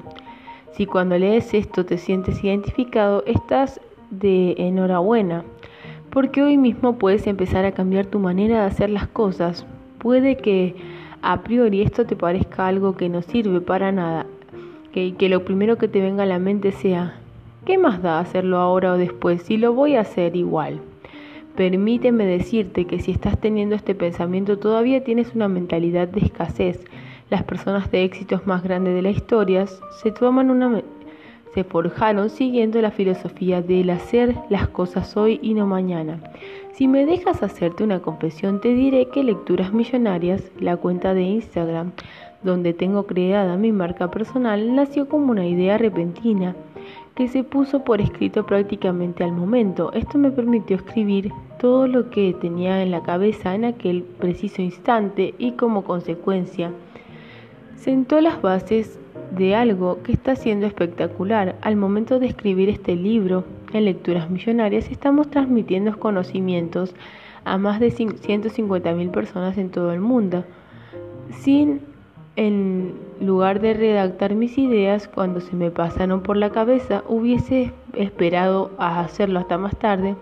Si 0.74 0.86
cuando 0.86 1.18
lees 1.18 1.54
esto 1.56 1.84
te 1.84 1.98
sientes 1.98 2.44
identificado, 2.44 3.24
estás 3.26 3.82
de 4.12 4.54
enhorabuena, 4.58 5.44
porque 6.12 6.44
hoy 6.44 6.58
mismo 6.58 6.98
puedes 6.98 7.26
empezar 7.26 7.66
a 7.66 7.72
cambiar 7.72 8.06
tu 8.06 8.20
manera 8.20 8.62
de 8.62 8.68
hacer 8.68 8.92
las 8.92 9.08
cosas. 9.08 9.66
Puede 10.02 10.36
que 10.36 10.74
a 11.22 11.44
priori 11.44 11.84
esto 11.84 12.08
te 12.08 12.16
parezca 12.16 12.66
algo 12.66 12.98
que 12.98 13.08
no 13.08 13.22
sirve 13.22 13.62
para 13.62 13.92
nada, 13.92 14.26
que, 14.92 15.16
lo 15.30 15.46
primero 15.46 15.78
que 15.78 15.88
te 15.88 16.02
venga 16.02 16.24
a 16.24 16.26
la 16.26 16.40
mente 16.40 16.72
sea, 16.72 17.20
¿qué 17.66 17.78
más 17.78 18.02
da 18.02 18.18
hacerlo 18.18 18.58
ahora 18.58 18.94
o 18.94 18.98
después 18.98 19.44
si 19.44 19.58
lo 19.58 19.74
voy 19.74 19.96
a 19.96 20.02
hacer 20.02 20.36
igual? 20.36 20.82
Permíteme 21.56 22.26
decirte 22.26 22.86
que 22.86 23.00
si 23.00 23.12
estás 23.12 23.40
teniendo 23.40 23.76
este 23.76 23.94
pensamiento 23.94 24.58
todavía 24.58 25.04
tienes 25.04 25.36
una 25.36 25.48
mentalidad 25.48 26.08
de 26.08 26.22
escasez. 26.22 26.84
Las 27.30 27.44
personas 27.44 27.92
de 27.92 28.04
éxitos 28.04 28.48
más 28.48 28.64
grandes 28.64 28.96
de 28.96 29.04
la 29.04 29.12
historia 29.12 29.68
se 29.68 30.12
toman 30.12 30.50
una 30.50 30.82
se 31.54 31.64
forjaron 31.64 32.30
siguiendo 32.30 32.82
la 32.82 32.92
filosofía 32.92 33.62
del 33.62 33.90
hacer 33.90 34.36
las 34.50 34.70
cosas 34.70 35.18
hoy 35.18 35.40
y 35.42 35.54
no 35.54 35.68
mañana. 35.68 36.20
Si 36.74 36.88
me 36.88 37.06
dejas 37.06 37.44
hacerte 37.44 37.84
una 37.84 38.02
confesión, 38.02 38.62
te 38.62 38.74
diré 38.74 39.08
que 39.08 39.24
Lecturas 39.24 39.74
Millonarias, 39.74 40.52
la 40.60 40.78
cuenta 40.78 41.14
de 41.14 41.24
Instagram, 41.24 41.92
donde 42.44 42.74
tengo 42.74 43.06
creada 43.06 43.58
mi 43.58 43.72
marca 43.72 44.10
personal, 44.10 44.74
nació 44.74 45.08
como 45.08 45.32
una 45.32 45.46
idea 45.46 45.78
repentina 45.78 46.56
que 47.16 47.28
se 47.28 47.44
puso 47.44 47.84
por 47.84 48.02
escrito 48.02 48.46
prácticamente 48.46 49.24
al 49.24 49.34
momento. 49.34 49.92
Esto 49.94 50.18
me 50.18 50.32
permitió 50.32 50.78
escribir 50.78 51.32
todo 51.60 51.86
lo 51.86 52.10
que 52.10 52.34
tenía 52.40 52.82
en 52.82 52.92
la 52.92 53.04
cabeza 53.04 53.54
en 53.54 53.66
aquel 53.66 54.04
preciso 54.04 54.62
instante 54.62 55.36
y 55.38 55.52
como 55.52 55.84
consecuencia 55.84 56.72
sentó 57.76 58.22
las 58.22 58.42
bases 58.42 59.00
de 59.32 59.56
algo 59.56 60.02
que 60.04 60.12
está 60.12 60.36
siendo 60.36 60.66
espectacular. 60.66 61.56
Al 61.62 61.76
momento 61.76 62.20
de 62.20 62.28
escribir 62.28 62.70
este 62.70 62.96
libro 62.96 63.46
en 63.74 63.86
Lecturas 63.86 64.30
Millonarias 64.30 64.92
estamos 64.92 65.30
transmitiendo 65.30 65.98
conocimientos 65.98 66.94
a 67.46 67.58
más 67.58 67.80
de 67.80 67.88
150.000 67.88 69.12
personas 69.12 69.58
en 69.58 69.72
todo 69.72 69.94
el 69.94 70.02
mundo, 70.02 70.44
sin 71.32 71.82
en 72.36 72.94
lugar 73.20 73.60
de 73.60 73.74
redactar 73.74 74.36
mis 74.36 74.58
ideas 74.58 75.08
cuando 75.08 75.42
se 75.42 75.56
me 75.56 75.70
pasaron 75.70 76.22
por 76.22 76.38
la 76.38 76.50
cabeza, 76.52 77.04
hubiese 77.08 77.74
esperado 77.94 78.72
a 78.78 79.02
hacerlo 79.02 79.40
hasta 79.40 79.58
más 79.58 79.78
tarde, 79.78 80.16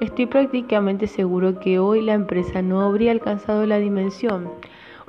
estoy 0.00 0.26
prácticamente 0.26 1.06
seguro 1.06 1.58
que 1.58 1.78
hoy 1.78 2.00
la 2.00 2.14
empresa 2.14 2.62
no 2.62 2.80
habría 2.80 3.10
alcanzado 3.10 3.66
la 3.66 3.78
dimensión. 3.78 4.48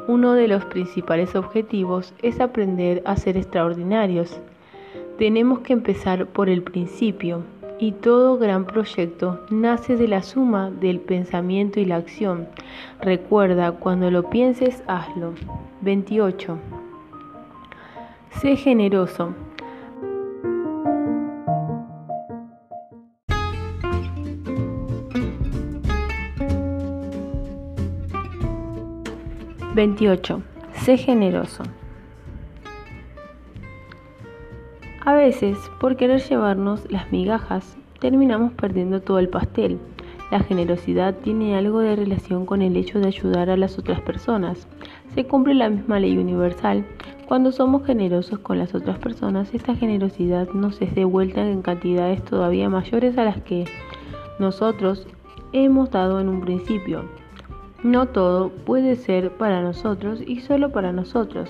Uno 0.10 0.34
de 0.34 0.48
los 0.48 0.66
principales 0.66 1.36
objetivos 1.36 2.16
es 2.24 2.40
aprender 2.40 3.04
a 3.06 3.16
ser 3.16 3.38
extraordinarios. 3.38 4.42
Tenemos 5.20 5.60
que 5.60 5.74
empezar 5.74 6.26
por 6.26 6.50
el 6.50 6.64
principio 6.64 7.44
y 7.78 7.92
todo 7.92 8.40
gran 8.40 8.66
proyecto 8.66 9.40
nace 9.52 9.98
de 9.98 10.08
la 10.08 10.24
suma 10.24 10.72
del 10.72 11.00
pensamiento 11.00 11.80
y 11.80 11.86
la 11.86 11.98
acción. 11.98 12.48
Recuerda, 13.00 13.74
cuando 13.74 14.10
lo 14.10 14.32
pienses, 14.32 14.82
hazlo. 14.88 15.36
28. 15.82 16.58
Sé 18.32 18.56
generoso. 18.56 19.36
Veintiocho. 29.80 30.42
Sé 30.74 30.98
generoso. 30.98 31.64
A 35.06 35.14
veces, 35.14 35.58
por 35.80 35.96
querer 35.96 36.22
llevarnos 36.22 36.92
las 36.92 37.10
migajas, 37.14 37.78
terminamos 38.02 38.52
perdiendo 38.52 39.02
todo 39.02 39.20
el 39.20 39.30
pastel. 39.30 39.80
La 40.32 40.42
generosidad 40.42 41.16
tiene 41.16 41.56
algo 41.56 41.80
de 41.80 41.96
relación 41.96 42.46
con 42.46 42.62
el 42.62 42.76
hecho 42.76 43.00
de 43.00 43.08
ayudar 43.08 43.50
a 43.50 43.56
las 43.56 43.80
otras 43.80 44.02
personas. 44.02 44.68
Se 45.16 45.24
cumple 45.24 45.54
la 45.54 45.70
misma 45.70 45.98
ley 46.02 46.18
universal. 46.18 46.86
Cuando 47.30 47.54
somos 47.54 47.86
generosos 47.86 48.40
con 48.40 48.60
las 48.60 48.76
otras 48.76 49.00
personas, 49.00 49.54
esta 49.54 49.76
generosidad 49.76 50.50
nos 50.50 50.82
es 50.82 50.94
devuelta 50.94 51.50
en 51.50 51.62
cantidades 51.62 52.22
todavía 52.26 52.68
mayores 52.68 53.18
a 53.18 53.24
las 53.24 53.42
que 53.44 53.64
nosotros 54.40 55.08
hemos 55.54 55.90
dado 55.90 56.20
en 56.20 56.28
un 56.28 56.42
principio. 56.42 57.19
No 57.84 58.08
todo 58.08 58.50
puede 58.50 58.98
ser 58.98 59.32
para 59.32 59.62
nosotros 59.62 60.22
y 60.28 60.42
solo 60.42 60.70
para 60.70 60.92
nosotros. 60.92 61.50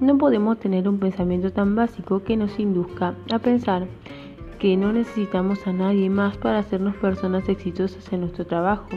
No 0.00 0.18
podemos 0.18 0.58
tener 0.58 0.86
un 0.86 0.98
pensamiento 0.98 1.50
tan 1.50 1.74
básico 1.74 2.22
que 2.22 2.36
nos 2.36 2.58
induzca 2.58 3.14
a 3.32 3.38
pensar 3.38 3.86
que 4.58 4.76
no 4.76 4.92
necesitamos 4.92 5.66
a 5.66 5.72
nadie 5.72 6.10
más 6.10 6.36
para 6.36 6.58
hacernos 6.58 6.94
personas 6.96 7.48
exitosas 7.48 8.12
en 8.12 8.20
nuestro 8.20 8.44
trabajo 8.44 8.90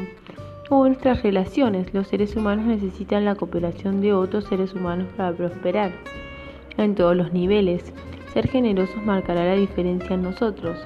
o 0.69 0.85
en 0.85 0.91
nuestras 0.91 1.23
relaciones. 1.23 1.93
Los 1.93 2.09
seres 2.09 2.35
humanos 2.35 2.65
necesitan 2.65 3.23
la 3.23 3.35
cooperación 3.35 4.01
de 4.01 4.13
otros 4.13 4.43
seres 4.43 4.73
humanos 4.73 5.07
para 5.15 5.31
prosperar 5.31 5.93
en 6.75 6.93
todos 6.93 7.15
los 7.15 7.31
niveles. 7.31 7.93
Ser 8.33 8.49
generosos 8.49 9.01
marcará 9.05 9.45
la 9.45 9.55
diferencia 9.55 10.13
en 10.13 10.23
nosotros. 10.23 10.85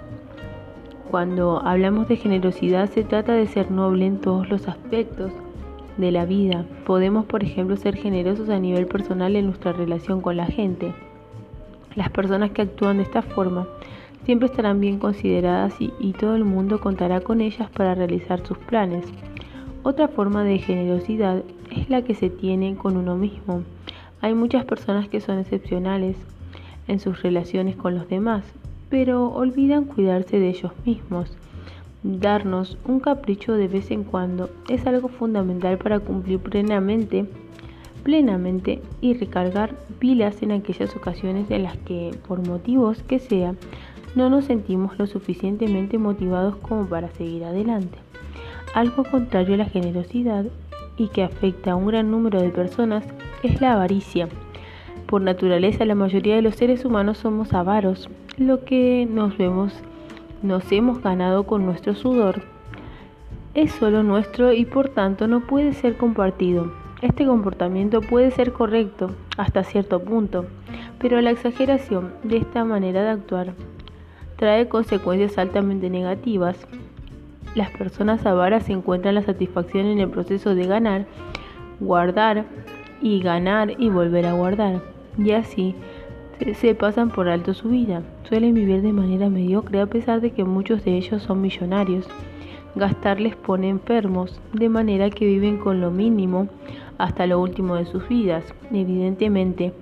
Cuando 1.10 1.66
hablamos 1.66 2.07
de 2.07 2.18
generosidad 2.18 2.91
se 2.91 3.03
trata 3.03 3.34
de 3.34 3.48
ser 3.48 3.72
noble 3.72 4.06
en 4.06 4.22
todos 4.22 4.48
los 4.49 4.68
aspectos 4.68 5.32
de 5.99 6.11
la 6.11 6.26
vida. 6.26 6.65
Podemos, 6.85 7.26
por 7.26 7.43
ejemplo, 7.43 7.76
ser 7.76 7.95
generosos 7.95 8.49
a 8.49 8.59
nivel 8.59 8.88
personal 8.88 9.35
en 9.35 9.45
nuestra 9.45 9.73
relación 9.73 10.21
con 10.21 10.38
la 10.38 10.45
gente. 10.45 10.93
Las 11.95 12.09
personas 12.09 12.51
que 12.51 12.61
actúan 12.61 12.97
de 12.97 13.03
esta 13.03 13.21
forma 13.21 13.67
siempre 14.26 14.47
estarán 14.47 14.80
bien 14.80 14.99
consideradas 14.99 15.76
y, 15.80 16.13
todo 16.13 16.35
el 16.35 16.45
mundo 16.45 16.80
contará 16.80 17.21
con 17.21 17.41
ellas 17.41 17.69
para 17.69 17.95
realizar 17.95 18.45
sus 18.45 18.57
planes. 18.57 19.05
Otra 19.84 20.07
forma 20.07 20.43
de 20.43 20.59
generosidad 20.59 21.43
es 21.71 21.89
la 21.89 22.01
que 22.03 22.15
se 22.15 22.30
tiene 22.30 22.76
con 22.76 22.97
uno 22.97 23.15
mismo. 23.15 23.63
Hay 24.21 24.34
muchas 24.34 24.65
personas 24.65 25.07
que 25.09 25.21
son 25.21 25.39
excepcionales 25.39 26.17
en 26.88 26.99
sus 26.99 27.21
relaciones 27.21 27.76
con 27.76 27.95
los 27.95 28.07
demás, 28.09 28.43
pero 28.89 29.27
olvidan 29.30 29.85
cuidarse 29.85 30.39
de 30.39 30.49
ellos 30.49 30.71
mismos. 30.85 31.31
Darnos 32.03 32.77
un 32.85 32.99
capricho 32.99 33.53
de 33.53 33.67
vez 33.67 33.91
en 33.91 34.03
cuando 34.03 34.49
es 34.69 34.85
algo 34.88 35.09
fundamental 35.09 35.77
para 35.77 35.99
cumplir 35.99 36.39
plenamente 36.39 37.26
plenamente 38.03 38.81
y 39.01 39.13
recargar 39.13 39.76
pilas 39.99 40.41
en 40.41 40.51
aquellas 40.51 40.95
ocasiones 40.95 41.49
en 41.51 41.63
las 41.63 41.77
que, 41.77 42.11
por 42.27 42.45
motivos 42.47 43.03
que 43.03 43.19
sea, 43.19 43.53
no 44.15 44.30
nos 44.30 44.45
sentimos 44.45 44.97
lo 44.97 45.05
suficientemente 45.05 45.97
motivados 45.97 46.55
como 46.57 46.85
para 46.88 47.09
seguir 47.09 47.43
adelante. 47.43 47.97
Algo 48.73 49.03
contrario 49.03 49.55
a 49.55 49.57
la 49.57 49.65
generosidad 49.65 50.45
y 50.97 51.07
que 51.09 51.23
afecta 51.23 51.71
a 51.71 51.76
un 51.76 51.88
gran 51.88 52.09
número 52.11 52.41
de 52.41 52.49
personas 52.49 53.03
es 53.43 53.61
la 53.61 53.73
avaricia. 53.73 54.27
Por 55.05 55.21
naturaleza 55.21 55.85
la 55.85 55.95
mayoría 55.95 56.35
de 56.35 56.41
los 56.41 56.55
seres 56.55 56.85
humanos 56.85 57.19
somos 57.19 57.53
avaros, 57.53 58.09
lo 58.38 58.63
que 58.63 59.07
nos 59.09 59.38
vemos 59.38 59.73
nos 60.41 60.72
hemos 60.72 61.02
ganado 61.02 61.44
con 61.44 61.66
nuestro 61.66 61.95
sudor 61.95 62.41
es 63.56 63.72
solo 63.72 64.03
nuestro 64.03 64.53
y 64.53 64.66
por 64.66 64.90
tanto 64.90 65.28
no 65.28 65.41
puede 65.41 65.74
ser 65.74 65.98
compartido. 65.98 66.72
Este 67.02 67.26
comportamiento 67.26 68.02
puede 68.02 68.32
ser 68.32 68.53
correcto 68.53 69.11
hasta 69.38 69.64
cierto 69.64 70.02
punto, 70.02 70.45
pero 70.99 71.20
la 71.22 71.32
exageración 71.32 72.14
de 72.24 72.38
esta 72.38 72.64
manera 72.64 73.03
de 73.03 73.10
actuar 73.10 73.53
trae 74.36 74.70
consecuencias 74.70 75.38
altamente 75.38 75.90
negativas. 75.90 76.57
Las 77.56 77.72
personas 77.72 78.26
avaras 78.26 78.70
encuentran 78.70 79.16
la 79.16 79.24
satisfacción 79.24 79.88
en 79.88 79.99
el 79.99 80.10
proceso 80.10 80.53
de 80.53 80.68
ganar, 80.68 81.06
guardar 81.80 82.45
y 83.02 83.22
ganar 83.22 83.74
y 83.80 83.90
volver 83.90 84.26
a 84.26 84.34
guardar. 84.34 84.82
Y 85.18 85.32
así 85.32 85.76
se 86.56 86.76
pasan 86.76 87.10
por 87.10 87.28
alto 87.28 87.53
su 87.53 87.70
vida. 87.70 88.02
Suelen 88.24 88.53
vivir 88.53 88.82
de 88.82 88.94
manera 88.94 89.30
mediocre 89.30 89.82
a 89.82 89.88
pesar 89.88 90.22
de 90.22 90.32
que 90.32 90.44
muchos 90.44 90.84
de 90.86 90.98
ellos 90.98 91.24
son 91.24 91.41
millonarios. 91.41 92.07
Gastar 92.76 93.20
les 93.20 93.36
pone 93.36 93.70
enfermos, 93.70 94.40
de 94.53 94.70
manera 94.70 95.10
que 95.10 95.26
viven 95.26 95.57
con 95.57 95.82
lo 95.82 95.91
mínimo 95.91 96.48
hasta 96.98 97.28
lo 97.28 97.40
último 97.40 97.76
de 97.76 97.86
sus 97.86 98.07
vidas. 98.07 98.44
Evidentemente, 98.72 99.74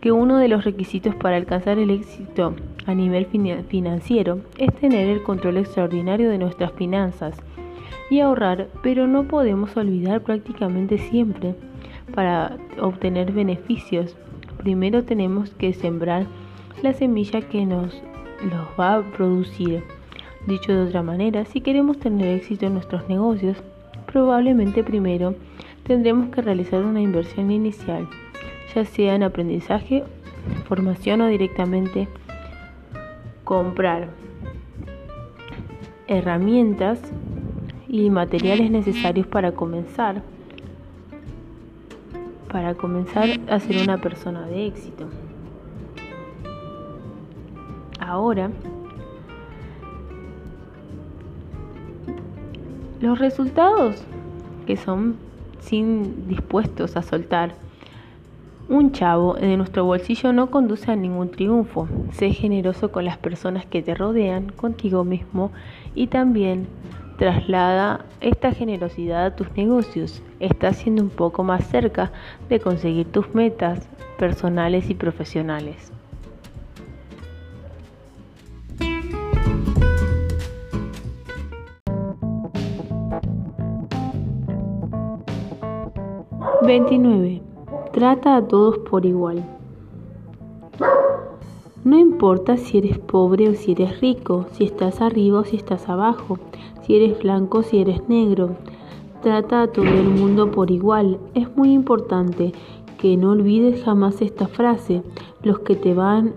que 0.00 0.12
uno 0.12 0.38
de 0.38 0.48
los 0.48 0.64
requisitos 0.64 1.14
para 1.14 1.36
alcanzar 1.36 1.78
el 1.78 1.90
éxito 1.90 2.54
a 2.86 2.94
nivel 2.94 3.26
financiero 3.68 4.40
es 4.58 4.72
tener 4.74 5.08
el 5.08 5.22
control 5.22 5.56
extraordinario 5.56 6.30
de 6.30 6.38
nuestras 6.38 6.72
finanzas 6.72 7.34
y 8.10 8.20
ahorrar, 8.20 8.68
pero 8.82 9.06
no 9.06 9.24
podemos 9.24 9.76
olvidar 9.76 10.20
prácticamente 10.20 10.98
siempre 10.98 11.54
para 12.14 12.56
obtener 12.80 13.32
beneficios. 13.32 14.16
Primero 14.66 15.04
tenemos 15.04 15.50
que 15.50 15.72
sembrar 15.72 16.26
la 16.82 16.92
semilla 16.92 17.40
que 17.40 17.64
nos 17.64 17.94
los 18.42 18.66
va 18.76 18.96
a 18.96 19.02
producir. 19.12 19.84
Dicho 20.48 20.72
de 20.72 20.88
otra 20.88 21.04
manera, 21.04 21.44
si 21.44 21.60
queremos 21.60 22.00
tener 22.00 22.34
éxito 22.34 22.66
en 22.66 22.74
nuestros 22.74 23.08
negocios, 23.08 23.58
probablemente 24.10 24.82
primero 24.82 25.36
tendremos 25.84 26.30
que 26.30 26.42
realizar 26.42 26.84
una 26.84 27.00
inversión 27.00 27.52
inicial 27.52 28.08
ya 28.74 28.84
sea 28.84 29.14
en 29.14 29.22
aprendizaje, 29.22 30.02
formación 30.66 31.20
o 31.20 31.28
directamente 31.28 32.08
comprar 33.44 34.08
herramientas 36.08 37.00
y 37.86 38.10
materiales 38.10 38.72
necesarios 38.72 39.28
para 39.28 39.52
comenzar 39.52 40.22
para 42.50 42.74
comenzar 42.74 43.28
a 43.48 43.60
ser 43.60 43.82
una 43.82 43.98
persona 43.98 44.46
de 44.46 44.66
éxito. 44.66 45.06
Ahora 48.00 48.50
los 53.00 53.18
resultados 53.18 54.02
que 54.66 54.76
son 54.76 55.16
sin 55.60 56.28
dispuestos 56.28 56.96
a 56.96 57.02
soltar. 57.02 57.54
Un 58.68 58.92
chavo 58.92 59.34
de 59.34 59.56
nuestro 59.56 59.84
bolsillo 59.84 60.32
no 60.32 60.50
conduce 60.50 60.90
a 60.90 60.96
ningún 60.96 61.30
triunfo. 61.30 61.88
Sé 62.12 62.32
generoso 62.32 62.90
con 62.90 63.04
las 63.04 63.16
personas 63.16 63.64
que 63.64 63.82
te 63.82 63.94
rodean, 63.94 64.50
contigo 64.50 65.04
mismo 65.04 65.52
y 65.94 66.08
también 66.08 66.66
traslada 67.16 68.04
esta 68.20 68.52
generosidad 68.52 69.26
a 69.26 69.36
tus 69.36 69.50
negocios. 69.56 70.22
Estás 70.40 70.76
siendo 70.76 71.02
un 71.02 71.10
poco 71.10 71.42
más 71.42 71.66
cerca 71.66 72.12
de 72.48 72.60
conseguir 72.60 73.10
tus 73.10 73.34
metas 73.34 73.88
personales 74.18 74.90
y 74.90 74.94
profesionales. 74.94 75.92
¿29? 86.62 87.42
Trata 87.92 88.36
a 88.36 88.42
todos 88.42 88.78
por 88.78 89.06
igual. 89.06 89.44
No 91.84 91.96
importa 91.96 92.56
si 92.56 92.78
eres 92.78 92.98
pobre 92.98 93.48
o 93.48 93.54
si 93.54 93.72
eres 93.72 94.00
rico, 94.00 94.46
si 94.50 94.64
estás 94.64 95.00
arriba 95.00 95.40
o 95.40 95.44
si 95.44 95.54
estás 95.54 95.88
abajo, 95.88 96.38
si 96.86 96.96
eres 96.96 97.18
blanco 97.18 97.62
si 97.62 97.78
eres 97.78 98.08
negro. 98.08 98.56
Trata 99.22 99.62
a 99.62 99.66
todo 99.66 99.86
el 99.86 100.08
mundo 100.08 100.52
por 100.52 100.70
igual. 100.70 101.18
Es 101.34 101.54
muy 101.56 101.72
importante 101.72 102.52
que 102.98 103.16
no 103.16 103.32
olvides 103.32 103.82
jamás 103.82 104.22
esta 104.22 104.46
frase. 104.46 105.02
Los 105.42 105.58
que 105.60 105.74
te 105.74 105.94
van 105.94 106.34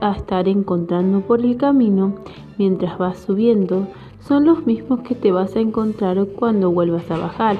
a 0.00 0.12
estar 0.12 0.46
encontrando 0.46 1.20
por 1.22 1.40
el 1.40 1.56
camino 1.56 2.14
mientras 2.58 2.98
vas 2.98 3.18
subiendo 3.18 3.86
son 4.20 4.44
los 4.44 4.66
mismos 4.66 5.00
que 5.00 5.14
te 5.14 5.32
vas 5.32 5.56
a 5.56 5.60
encontrar 5.60 6.26
cuando 6.36 6.70
vuelvas 6.70 7.10
a 7.10 7.16
bajar. 7.16 7.56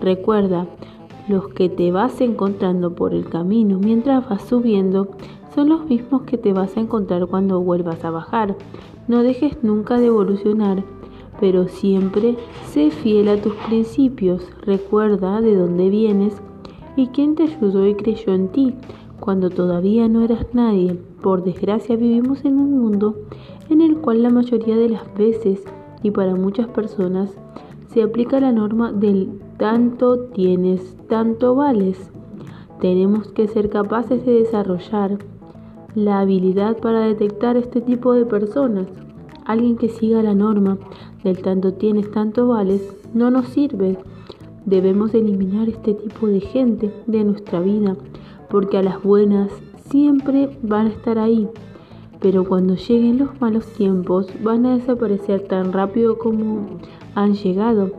Recuerda, 0.00 0.66
los 1.28 1.48
que 1.48 1.68
te 1.68 1.90
vas 1.92 2.20
encontrando 2.20 2.94
por 2.94 3.14
el 3.14 3.28
camino 3.28 3.78
mientras 3.78 4.28
vas 4.28 4.42
subiendo 4.42 5.08
son 5.54 5.70
los 5.70 5.86
mismos 5.86 6.22
que 6.22 6.36
te 6.36 6.52
vas 6.52 6.76
a 6.76 6.80
encontrar 6.80 7.26
cuando 7.26 7.60
vuelvas 7.60 8.04
a 8.04 8.10
bajar. 8.10 8.56
No 9.08 9.22
dejes 9.22 9.62
nunca 9.62 9.98
de 9.98 10.06
evolucionar, 10.06 10.84
pero 11.40 11.68
siempre 11.68 12.36
sé 12.66 12.90
fiel 12.90 13.28
a 13.28 13.40
tus 13.40 13.54
principios. 13.66 14.48
Recuerda 14.62 15.40
de 15.40 15.56
dónde 15.56 15.90
vienes 15.90 16.40
y 16.96 17.08
quién 17.08 17.34
te 17.34 17.44
ayudó 17.44 17.86
y 17.86 17.94
creyó 17.94 18.34
en 18.34 18.48
ti 18.48 18.74
cuando 19.20 19.50
todavía 19.50 20.08
no 20.08 20.22
eras 20.22 20.46
nadie. 20.52 20.98
Por 21.22 21.44
desgracia 21.44 21.96
vivimos 21.96 22.44
en 22.44 22.58
un 22.58 22.78
mundo 22.78 23.16
en 23.70 23.80
el 23.80 23.96
cual 23.98 24.22
la 24.22 24.30
mayoría 24.30 24.76
de 24.76 24.88
las 24.88 25.14
veces 25.14 25.62
y 26.02 26.10
para 26.10 26.34
muchas 26.34 26.68
personas 26.68 27.36
se 27.92 28.02
aplica 28.02 28.40
la 28.40 28.52
norma 28.52 28.90
del 28.92 29.38
tanto 29.58 30.24
tienes, 30.26 30.96
tanto 31.08 31.54
vales. 31.54 32.10
Tenemos 32.80 33.28
que 33.28 33.46
ser 33.46 33.68
capaces 33.68 34.24
de 34.26 34.32
desarrollar 34.32 35.18
la 35.94 36.20
habilidad 36.20 36.78
para 36.78 37.00
detectar 37.00 37.56
este 37.56 37.80
tipo 37.80 38.14
de 38.14 38.24
personas. 38.24 38.88
Alguien 39.44 39.76
que 39.76 39.88
siga 39.88 40.22
la 40.22 40.34
norma 40.34 40.78
del 41.24 41.40
tanto 41.42 41.74
tienes, 41.74 42.10
tanto 42.10 42.48
vales, 42.48 42.96
no 43.14 43.30
nos 43.30 43.46
sirve. 43.48 43.98
Debemos 44.64 45.14
eliminar 45.14 45.68
este 45.68 45.94
tipo 45.94 46.26
de 46.26 46.40
gente 46.40 46.92
de 47.06 47.24
nuestra 47.24 47.60
vida, 47.60 47.96
porque 48.48 48.78
a 48.78 48.82
las 48.82 49.02
buenas 49.02 49.50
siempre 49.90 50.56
van 50.62 50.86
a 50.86 50.90
estar 50.90 51.18
ahí, 51.18 51.48
pero 52.20 52.44
cuando 52.44 52.76
lleguen 52.76 53.18
los 53.18 53.40
malos 53.40 53.66
tiempos 53.66 54.26
van 54.42 54.64
a 54.66 54.76
desaparecer 54.76 55.48
tan 55.48 55.72
rápido 55.72 56.18
como 56.18 56.78
han 57.14 57.34
llegado. 57.34 57.90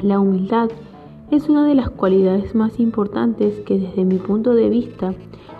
La 0.00 0.20
humildad 0.20 0.70
es 1.30 1.48
una 1.48 1.66
de 1.66 1.74
las 1.74 1.90
cualidades 1.90 2.54
más 2.54 2.78
importantes 2.78 3.60
que 3.60 3.78
desde 3.78 4.04
mi 4.04 4.16
punto 4.16 4.54
de 4.54 4.70
vista 4.70 5.14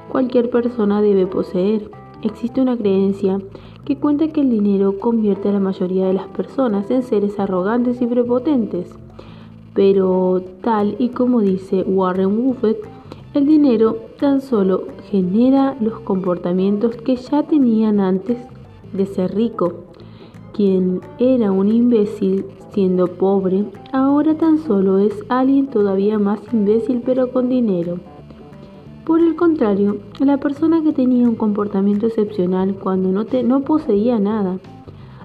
cualquier 0.09 0.51
persona 0.51 1.03
debe 1.03 1.27
poseer. 1.27 1.91
Existe 2.23 2.61
una 2.61 2.77
creencia 2.77 3.41
que 3.89 3.97
cuenta 3.97 4.29
que 4.29 4.43
el 4.43 4.51
dinero 4.51 4.99
convierte 4.99 5.49
a 5.49 5.53
la 5.53 5.61
mayoría 5.61 6.09
de 6.09 6.13
las 6.13 6.27
personas 6.27 6.91
en 6.91 7.03
seres 7.03 7.41
arrogantes 7.41 8.03
y 8.03 8.07
prepotentes. 8.07 8.95
Pero 9.73 10.43
tal 10.61 10.97
y 10.99 11.09
como 11.09 11.41
dice 11.41 11.85
Warren 11.85 12.37
Buffett, 12.37 12.77
el 13.33 13.47
dinero 13.47 13.97
tan 14.21 14.43
solo 14.43 14.89
genera 15.11 15.75
los 15.81 16.01
comportamientos 16.01 16.97
que 16.97 17.17
ya 17.17 17.45
tenían 17.45 17.99
antes 17.99 18.37
de 18.93 19.07
ser 19.07 19.35
rico. 19.35 19.73
Quien 20.53 21.01
era 21.19 21.51
un 21.51 21.73
imbécil 21.73 22.45
siendo 22.75 23.07
pobre, 23.07 23.65
ahora 23.95 24.35
tan 24.35 24.59
solo 24.59 24.99
es 24.99 25.15
alguien 25.31 25.69
todavía 25.69 26.19
más 26.19 26.41
imbécil 26.53 27.01
pero 27.07 27.33
con 27.33 27.49
dinero. 27.49 28.01
Por 29.09 29.21
el 29.21 29.37
contrario, 29.37 29.97
la 30.21 30.37
persona 30.37 30.83
que 30.83 30.93
tenía 30.93 31.27
un 31.27 31.35
comportamiento 31.35 32.09
excepcional 32.09 32.75
cuando 32.75 33.09
no, 33.11 33.61
poseía 33.63 34.19
nada, 34.19 34.59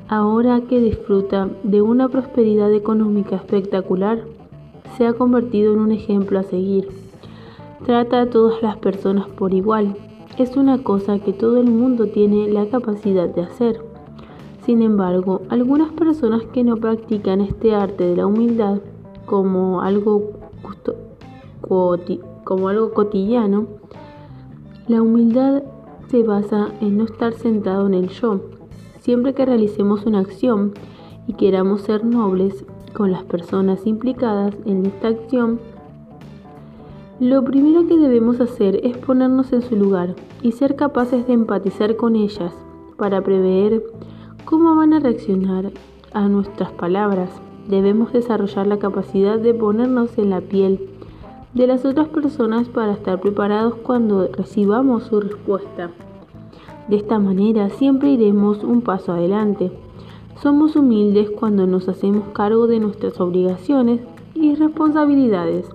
ahora 0.08 0.62
que 0.70 0.80
disfruta 0.80 1.50
de 1.64 1.82
una 1.82 2.08
prosperidad 2.08 2.72
económica 2.72 3.36
espectacular, 3.36 4.24
se 4.96 5.06
ha 5.06 5.12
convertido 5.12 5.74
en 5.74 5.82
un 5.82 5.92
ejemplo 5.92 6.40
a 6.40 6.44
seguir. 6.44 6.88
Trata 7.86 8.22
a 8.22 8.30
todas 8.30 8.64
las 8.64 8.78
personas 8.78 9.28
por 9.28 9.54
igual. 9.54 9.98
Es 10.38 10.56
una 10.56 10.82
cosa 10.82 11.20
que 11.20 11.34
todo 11.34 11.58
el 11.58 11.70
mundo 11.70 12.08
tiene 12.08 12.48
la 12.48 12.68
capacidad 12.68 13.28
de 13.28 13.42
hacer. 13.42 13.82
Sin 14.66 14.82
embargo, 14.82 15.42
algunas 15.50 15.92
personas 15.92 16.44
que 16.54 16.64
no 16.64 16.78
practican 16.78 17.42
este 17.42 17.76
arte 17.76 18.06
de 18.06 18.16
la 18.16 18.28
humildad 18.28 18.80
como 19.26 19.82
algo, 19.82 20.32
como 22.44 22.70
algo 22.70 22.94
cotidiano, 22.94 23.68
la 24.88 25.02
humildad 25.02 25.64
se 26.10 26.24
basa 26.24 26.70
en 26.82 26.98
no 26.98 27.06
estar 27.06 27.34
sentado 27.34 27.88
en 27.88 27.94
el 27.94 28.10
yo. 28.10 28.42
Siempre 29.00 29.34
que 29.34 29.46
realicemos 29.46 30.06
una 30.06 30.20
acción 30.20 30.74
y 31.28 31.34
queramos 31.34 31.82
ser 31.82 32.06
nobles 32.06 32.66
con 32.94 33.12
las 33.12 33.24
personas 33.24 33.86
implicadas 33.86 34.56
en 34.66 34.86
esta 34.86 35.10
acción, 35.10 35.60
lo 37.20 37.44
primero 37.44 37.88
que 37.88 37.98
debemos 37.98 38.40
hacer 38.42 38.80
es 38.84 38.98
ponernos 38.98 39.54
en 39.54 39.62
su 39.62 39.76
lugar 39.76 40.16
y 40.42 40.52
ser 40.52 40.76
capaces 40.76 41.26
de 41.28 41.34
empatizar 41.34 41.96
con 41.96 42.16
ellas 42.16 42.54
para 42.98 43.22
prever 43.22 43.84
¿Cómo 44.46 44.76
van 44.76 44.94
a 44.94 45.00
reaccionar 45.00 45.72
a 46.12 46.28
nuestras 46.28 46.72
palabras? 46.74 47.30
Debemos 47.70 48.12
desarrollar 48.12 48.68
la 48.68 48.78
capacidad 48.78 49.40
de 49.40 49.54
ponernos 49.54 50.18
en 50.18 50.30
la 50.30 50.42
piel 50.42 50.90
de 51.54 51.68
las 51.68 51.86
otras 51.86 52.08
personas 52.08 52.68
para 52.68 52.94
estar 52.94 53.20
preparados 53.20 53.76
cuando 53.76 54.28
recibamos 54.28 55.04
su 55.04 55.20
respuesta. 55.20 55.92
De 56.88 56.96
esta 56.98 57.20
manera 57.20 57.70
siempre 57.70 58.10
iremos 58.10 58.64
un 58.64 58.82
paso 58.82 59.14
adelante. 59.14 59.72
Somos 60.42 60.76
humildes 60.76 61.30
cuando 61.30 61.68
nos 61.68 61.88
hacemos 61.88 62.30
cargo 62.30 62.68
de 62.68 62.80
nuestras 62.80 63.20
obligaciones 63.20 64.02
y 64.34 64.56
responsabilidades 64.56 65.70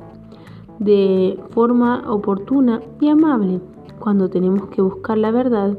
de 0.79 1.39
forma 1.51 2.05
oportuna 2.11 2.83
y 3.01 3.09
amable. 3.09 3.61
Cuando 3.99 4.29
tenemos 4.29 4.69
que 4.69 4.83
buscar 4.83 5.19
la 5.19 5.31
verdad 5.31 5.79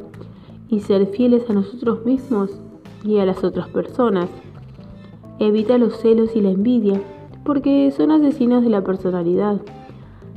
y 0.69 0.79
ser 0.81 1.07
fieles 1.07 1.49
a 1.49 1.53
nosotros 1.53 2.05
mismos, 2.05 2.59
y 3.03 3.19
a 3.19 3.25
las 3.25 3.43
otras 3.43 3.67
personas. 3.69 4.29
Evita 5.39 5.77
los 5.77 5.97
celos 5.97 6.35
y 6.35 6.41
la 6.41 6.49
envidia, 6.49 7.01
porque 7.45 7.91
son 7.91 8.11
asesinos 8.11 8.63
de 8.63 8.69
la 8.69 8.83
personalidad. 8.83 9.61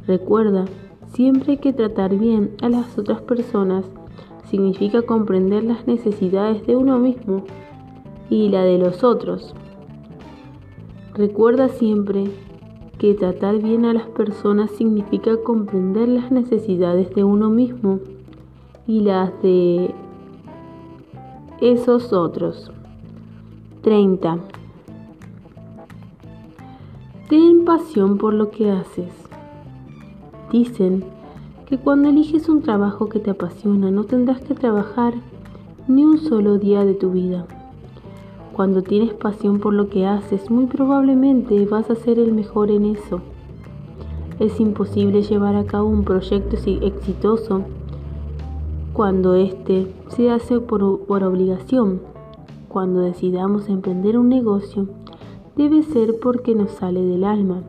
Recuerda, 0.07 0.65
siempre 1.13 1.59
que 1.59 1.73
tratar 1.73 2.17
bien 2.17 2.57
a 2.61 2.69
las 2.69 2.99
otras 2.99 3.21
personas 3.21 3.85
significa 4.51 5.03
comprender 5.03 5.63
las 5.63 5.87
necesidades 5.87 6.67
de 6.67 6.77
uno 6.77 6.99
mismo 6.99 7.45
y 8.29 8.49
la 8.49 8.63
de 8.63 8.79
los 8.79 9.05
otros. 9.05 9.55
Recuerda 11.15 11.69
siempre 11.69 12.25
que 12.99 13.15
tratar 13.15 13.59
bien 13.59 13.85
a 13.85 13.93
las 13.93 14.07
personas 14.09 14.71
significa 14.73 15.37
comprender 15.37 16.09
las 16.09 16.31
necesidades 16.33 17.15
de 17.15 17.23
uno 17.25 17.51
mismo 17.51 18.01
y 18.87 19.01
las 19.01 19.31
de 19.43 19.95
esos 21.61 22.13
otros. 22.13 22.73
30. 23.83 24.39
Ten 27.29 27.65
pasión 27.65 28.19
por 28.19 28.35
lo 28.35 28.51
que 28.51 28.71
haces. 28.71 29.22
Dicen 30.53 31.03
que 31.65 31.79
cuando 31.79 32.11
eliges 32.11 32.51
un 32.51 32.61
trabajo 32.61 33.09
que 33.09 33.19
te 33.19 33.31
apasiona 33.31 33.91
no 33.91 34.05
tendrás 34.05 34.43
que 34.43 34.53
trabajar 34.55 35.15
ni 35.89 36.05
un 36.05 36.19
solo 36.19 36.59
día 36.59 36.85
de 36.85 36.93
tu 36.93 37.11
vida. 37.11 37.47
Cuando 38.53 38.83
tienes 38.83 39.15
pasión 39.15 39.61
por 39.61 39.73
lo 39.73 39.89
que 39.89 40.07
haces, 40.07 40.51
muy 40.51 40.67
probablemente 40.67 41.65
vas 41.65 41.89
a 41.89 41.95
ser 41.95 42.19
el 42.19 42.33
mejor 42.33 42.71
en 42.71 42.85
eso. 42.85 43.23
Es 44.41 44.61
imposible 44.61 45.23
llevar 45.23 45.57
a 45.57 45.65
cabo 45.65 45.89
un 45.89 46.05
proyecto 46.05 46.57
exitoso 46.57 47.63
cuando 48.93 49.35
éste 49.37 49.91
se 50.09 50.31
hace 50.31 50.61
por, 50.61 51.07
por 51.07 51.25
obligación. 51.25 52.03
Cuando 52.69 53.01
decidamos 53.01 53.71
emprender 53.71 54.19
un 54.19 54.29
negocio, 54.29 54.87
debe 55.57 55.83
ser 55.83 56.19
porque 56.21 56.55
nos 56.55 56.73
sale 56.73 57.01
del 57.01 57.25
alma, 57.25 57.63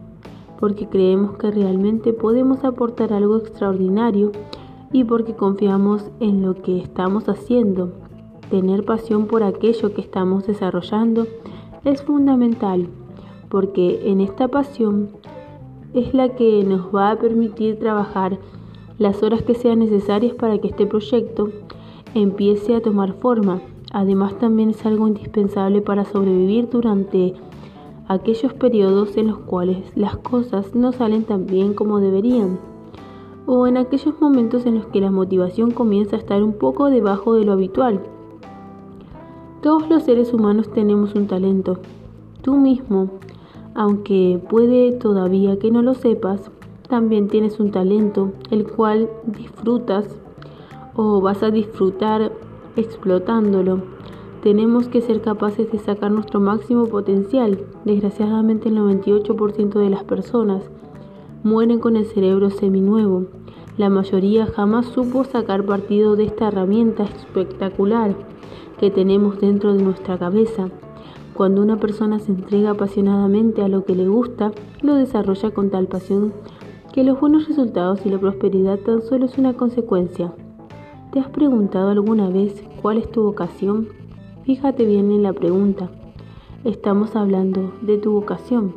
porque 0.64 0.88
creemos 0.88 1.36
que 1.36 1.52
realmente 1.52 2.14
podemos 2.14 2.64
aportar 2.64 3.12
algo 3.12 3.36
extraordinario 3.36 4.32
y 4.94 5.04
porque 5.04 5.34
confiamos 5.34 6.10
en 6.22 6.42
lo 6.42 6.54
que 6.62 6.78
estamos 6.78 7.28
haciendo. 7.28 7.92
Tener 8.50 8.86
pasión 8.86 9.26
por 9.26 9.44
aquello 9.44 9.94
que 9.94 10.00
estamos 10.00 10.48
desarrollando 10.48 11.28
es 11.84 12.02
fundamental, 12.02 12.88
porque 13.50 14.10
en 14.10 14.22
esta 14.22 14.48
pasión 14.48 15.10
es 15.94 16.14
la 16.14 16.30
que 16.30 16.64
nos 16.64 16.96
va 16.96 17.12
a 17.12 17.20
permitir 17.20 17.78
trabajar 17.78 18.40
las 18.98 19.22
horas 19.22 19.42
que 19.42 19.56
sean 19.56 19.80
necesarias 19.80 20.34
para 20.34 20.60
que 20.60 20.70
este 20.70 20.86
proyecto 20.86 21.50
empiece 22.16 22.74
a 22.74 22.82
tomar 22.82 23.16
forma. 23.16 23.60
Además 23.92 24.40
también 24.40 24.70
es 24.70 24.86
algo 24.86 25.10
indispensable 25.10 25.82
para 25.82 26.06
sobrevivir 26.06 26.70
durante 26.70 27.34
aquellos 28.14 28.54
periodos 28.54 29.18
en 29.18 29.28
los 29.28 29.40
cuales 29.40 29.92
las 29.96 30.18
cosas 30.18 30.74
no 30.76 30.92
salen 30.92 31.24
tan 31.24 31.46
bien 31.46 31.74
como 31.74 32.00
deberían, 32.00 32.60
o 33.46 33.68
en 33.68 33.78
aquellos 33.78 34.20
momentos 34.22 34.66
en 34.66 34.76
los 34.76 34.86
que 34.88 35.02
la 35.02 35.12
motivación 35.12 35.72
comienza 35.72 36.16
a 36.16 36.20
estar 36.20 36.42
un 36.44 36.54
poco 36.54 36.90
debajo 36.90 37.34
de 37.34 37.44
lo 37.44 37.54
habitual. 37.54 38.00
Todos 39.62 39.90
los 39.90 40.04
seres 40.04 40.34
humanos 40.34 40.72
tenemos 40.72 41.16
un 41.16 41.28
talento. 41.28 41.80
Tú 42.42 42.56
mismo, 42.56 43.10
aunque 43.76 44.42
puede 44.50 44.92
todavía 44.92 45.58
que 45.58 45.72
no 45.72 45.82
lo 45.82 45.94
sepas, 45.94 46.52
también 46.90 47.28
tienes 47.28 47.60
un 47.60 47.72
talento, 47.72 48.32
el 48.52 48.68
cual 48.68 49.10
disfrutas 49.26 50.06
o 50.96 51.22
vas 51.22 51.42
a 51.44 51.50
disfrutar 51.50 52.32
explotándolo 52.76 53.82
tenemos 54.44 54.90
que 54.90 55.00
ser 55.00 55.22
capaces 55.22 55.72
de 55.72 55.80
sacar 55.80 56.12
nuestro 56.12 56.42
máximo 56.42 56.88
potencial. 56.88 57.60
Desgraciadamente 57.86 58.68
el 58.68 58.78
98% 58.78 59.80
de 59.80 59.90
las 59.90 60.04
personas 60.04 60.70
mueren 61.44 61.80
con 61.80 61.96
el 61.96 62.06
cerebro 62.06 62.50
seminuevo. 62.50 63.28
La 63.78 63.90
mayoría 63.90 64.46
jamás 64.46 64.88
supo 64.88 65.24
sacar 65.24 65.66
partido 65.66 66.18
de 66.18 66.26
esta 66.26 66.50
herramienta 66.50 67.04
espectacular 67.04 68.16
que 68.82 68.92
tenemos 68.92 69.40
dentro 69.40 69.74
de 69.74 69.82
nuestra 69.82 70.18
cabeza. 70.20 70.70
Cuando 71.34 71.62
una 71.62 71.80
persona 71.80 72.20
se 72.20 72.34
entrega 72.34 72.72
apasionadamente 72.72 73.62
a 73.62 73.70
lo 73.70 73.86
que 73.86 73.96
le 73.96 74.10
gusta, 74.10 74.52
lo 74.82 74.96
desarrolla 74.96 75.52
con 75.52 75.70
tal 75.70 75.88
pasión 75.88 76.34
que 76.92 77.06
los 77.06 77.18
buenos 77.18 77.48
resultados 77.48 78.06
y 78.06 78.10
la 78.10 78.20
prosperidad 78.20 78.78
tan 78.80 79.02
solo 79.04 79.26
es 79.26 79.38
una 79.38 79.54
consecuencia. 79.54 80.34
¿Te 81.14 81.22
has 81.22 81.30
preguntado 81.30 81.90
alguna 81.90 82.30
vez 82.30 82.62
cuál 82.82 82.98
es 82.98 83.10
tu 83.10 83.24
vocación? 83.24 84.03
Fíjate 84.46 84.86
bien 84.86 85.10
en 85.10 85.24
la 85.24 85.32
pregunta. 85.32 85.90
Estamos 86.66 87.16
hablando 87.16 87.72
de 87.82 87.98
tu 87.98 88.12
vocación, 88.12 88.76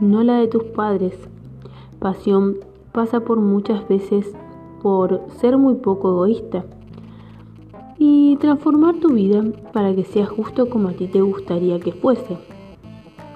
no 0.00 0.22
la 0.22 0.36
de 0.36 0.48
tus 0.48 0.64
padres. 0.64 1.14
Pasión 1.98 2.58
pasa 2.92 3.20
por 3.20 3.40
muchas 3.40 3.88
veces 3.88 4.30
por 4.82 5.22
ser 5.40 5.56
muy 5.56 5.76
poco 5.76 6.10
egoísta 6.10 6.66
y 7.96 8.36
transformar 8.36 8.96
tu 8.96 9.14
vida 9.14 9.42
para 9.72 9.94
que 9.94 10.04
sea 10.04 10.26
justo 10.26 10.68
como 10.68 10.88
a 10.88 10.92
ti 10.92 11.06
te 11.06 11.22
gustaría 11.22 11.80
que 11.80 11.92
fuese. 11.92 12.36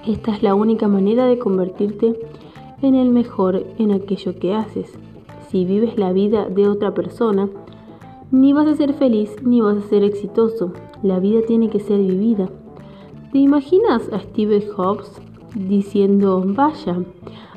Esta 0.05 0.31
es 0.35 0.43
la 0.43 0.53
única 0.53 0.87
manera 0.87 1.25
de 1.25 1.39
convertirte 1.39 2.19
en 2.83 2.93
el 2.93 3.09
mejor 3.09 3.65
en 3.79 3.93
aquello 3.93 4.37
que 4.37 4.53
haces. 4.53 4.93
Si 5.49 5.65
vives 5.65 5.97
la 5.97 6.13
vida 6.13 6.47
de 6.49 6.67
otra 6.67 6.93
persona, 6.93 7.49
ni 8.29 8.53
vas 8.53 8.67
a 8.67 8.75
ser 8.75 8.93
feliz 8.93 9.35
ni 9.43 9.59
vas 9.59 9.77
a 9.77 9.89
ser 9.89 10.03
exitoso. 10.03 10.71
La 11.03 11.19
vida 11.19 11.41
tiene 11.45 11.69
que 11.69 11.81
ser 11.81 11.99
vivida. 11.99 12.49
¿Te 13.33 13.37
imaginas 13.37 14.07
a 14.13 14.19
Steve 14.19 14.61
Jobs 14.61 15.21
diciendo, 15.53 16.41
vaya, 16.45 17.03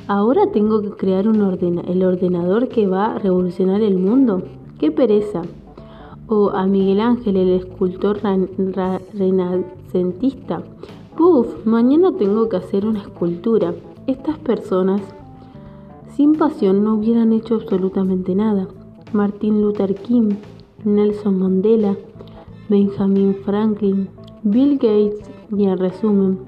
ahora 0.09 0.51
tengo 0.51 0.83
que 0.83 0.91
crear 0.91 1.29
un 1.29 1.41
el 1.87 2.03
ordenador 2.03 2.69
que 2.69 2.89
va 2.89 3.15
a 3.15 3.19
revolucionar 3.21 3.83
el 3.83 3.99
mundo? 3.99 4.43
¡Qué 4.81 4.91
pereza! 4.91 5.43
O 6.27 6.51
a 6.51 6.67
Miguel 6.67 6.99
Ángel, 6.99 7.37
el 7.37 7.51
escultor 7.51 8.21
renacentista. 9.15 10.65
Puf, 11.17 11.65
mañana 11.65 12.13
tengo 12.19 12.49
que 12.49 12.57
hacer 12.57 12.85
una 12.85 13.03
escultura. 13.03 13.75
Estas 14.09 14.39
personas 14.39 15.01
sin 16.17 16.35
pasión 16.35 16.83
no 16.83 16.95
hubieran 16.95 17.33
hecho 17.33 17.55
absolutamente 17.55 18.35
nada. 18.35 18.67
Martin 19.13 19.63
Luther 19.63 19.95
King, 19.95 20.31
Nelson 20.85 21.39
Mandela, 21.39 21.97
Benjamin 22.69 23.37
Franklin, 23.45 24.09
Bill 24.43 24.75
Gates 24.79 25.31
y 25.57 25.67
en 25.67 25.79
resumen, 25.79 26.41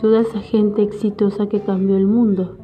toda 0.00 0.22
esa 0.22 0.40
gente 0.40 0.82
exitosa 0.82 1.48
que 1.50 1.60
cambió 1.60 1.98
el 1.98 2.06
mundo. 2.06 2.56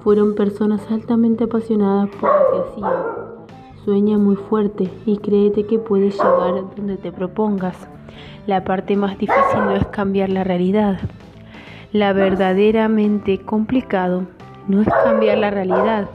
Fueron 0.00 0.34
personas 0.34 0.90
altamente 0.90 1.44
apasionadas 1.44 2.08
por 2.16 2.30
lo 2.30 2.50
que 2.50 2.70
hacían. 2.70 3.02
Sueña 3.84 4.16
muy 4.16 4.36
fuerte 4.36 4.90
y 5.04 5.18
créete 5.18 5.66
que 5.66 5.78
puedes 5.78 6.14
llegar 6.14 6.64
donde 6.76 6.96
te 6.96 7.12
propongas. 7.12 7.76
La 8.46 8.64
parte 8.64 8.96
más 8.96 9.18
difícil 9.18 9.60
no 9.64 9.72
es 9.72 9.86
cambiar 9.88 10.30
la 10.30 10.44
realidad. 10.44 10.98
La 11.92 12.14
verdaderamente 12.14 13.38
complicado 13.38 14.26
no 14.66 14.80
es 14.80 14.88
cambiar 15.04 15.36
la 15.36 15.50
realidad. 15.50 16.08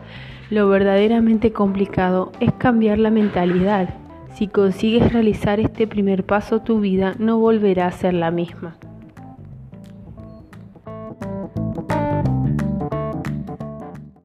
Lo 0.49 0.67
verdaderamente 0.69 1.51
complicado 1.51 2.31
es 2.39 2.51
cambiar 2.53 2.97
la 2.97 3.11
mentalidad. 3.11 4.02
Si 4.33 4.47
consigues 4.47 5.13
realizar 5.13 5.59
este 5.59 5.85
primer 5.85 6.25
paso, 6.25 6.61
tu 6.61 6.79
vida 6.79 7.15
no 7.19 7.39
volverá 7.39 7.87
a 7.87 7.91
ser 7.91 8.15
la 8.15 8.31
misma. 8.31 8.75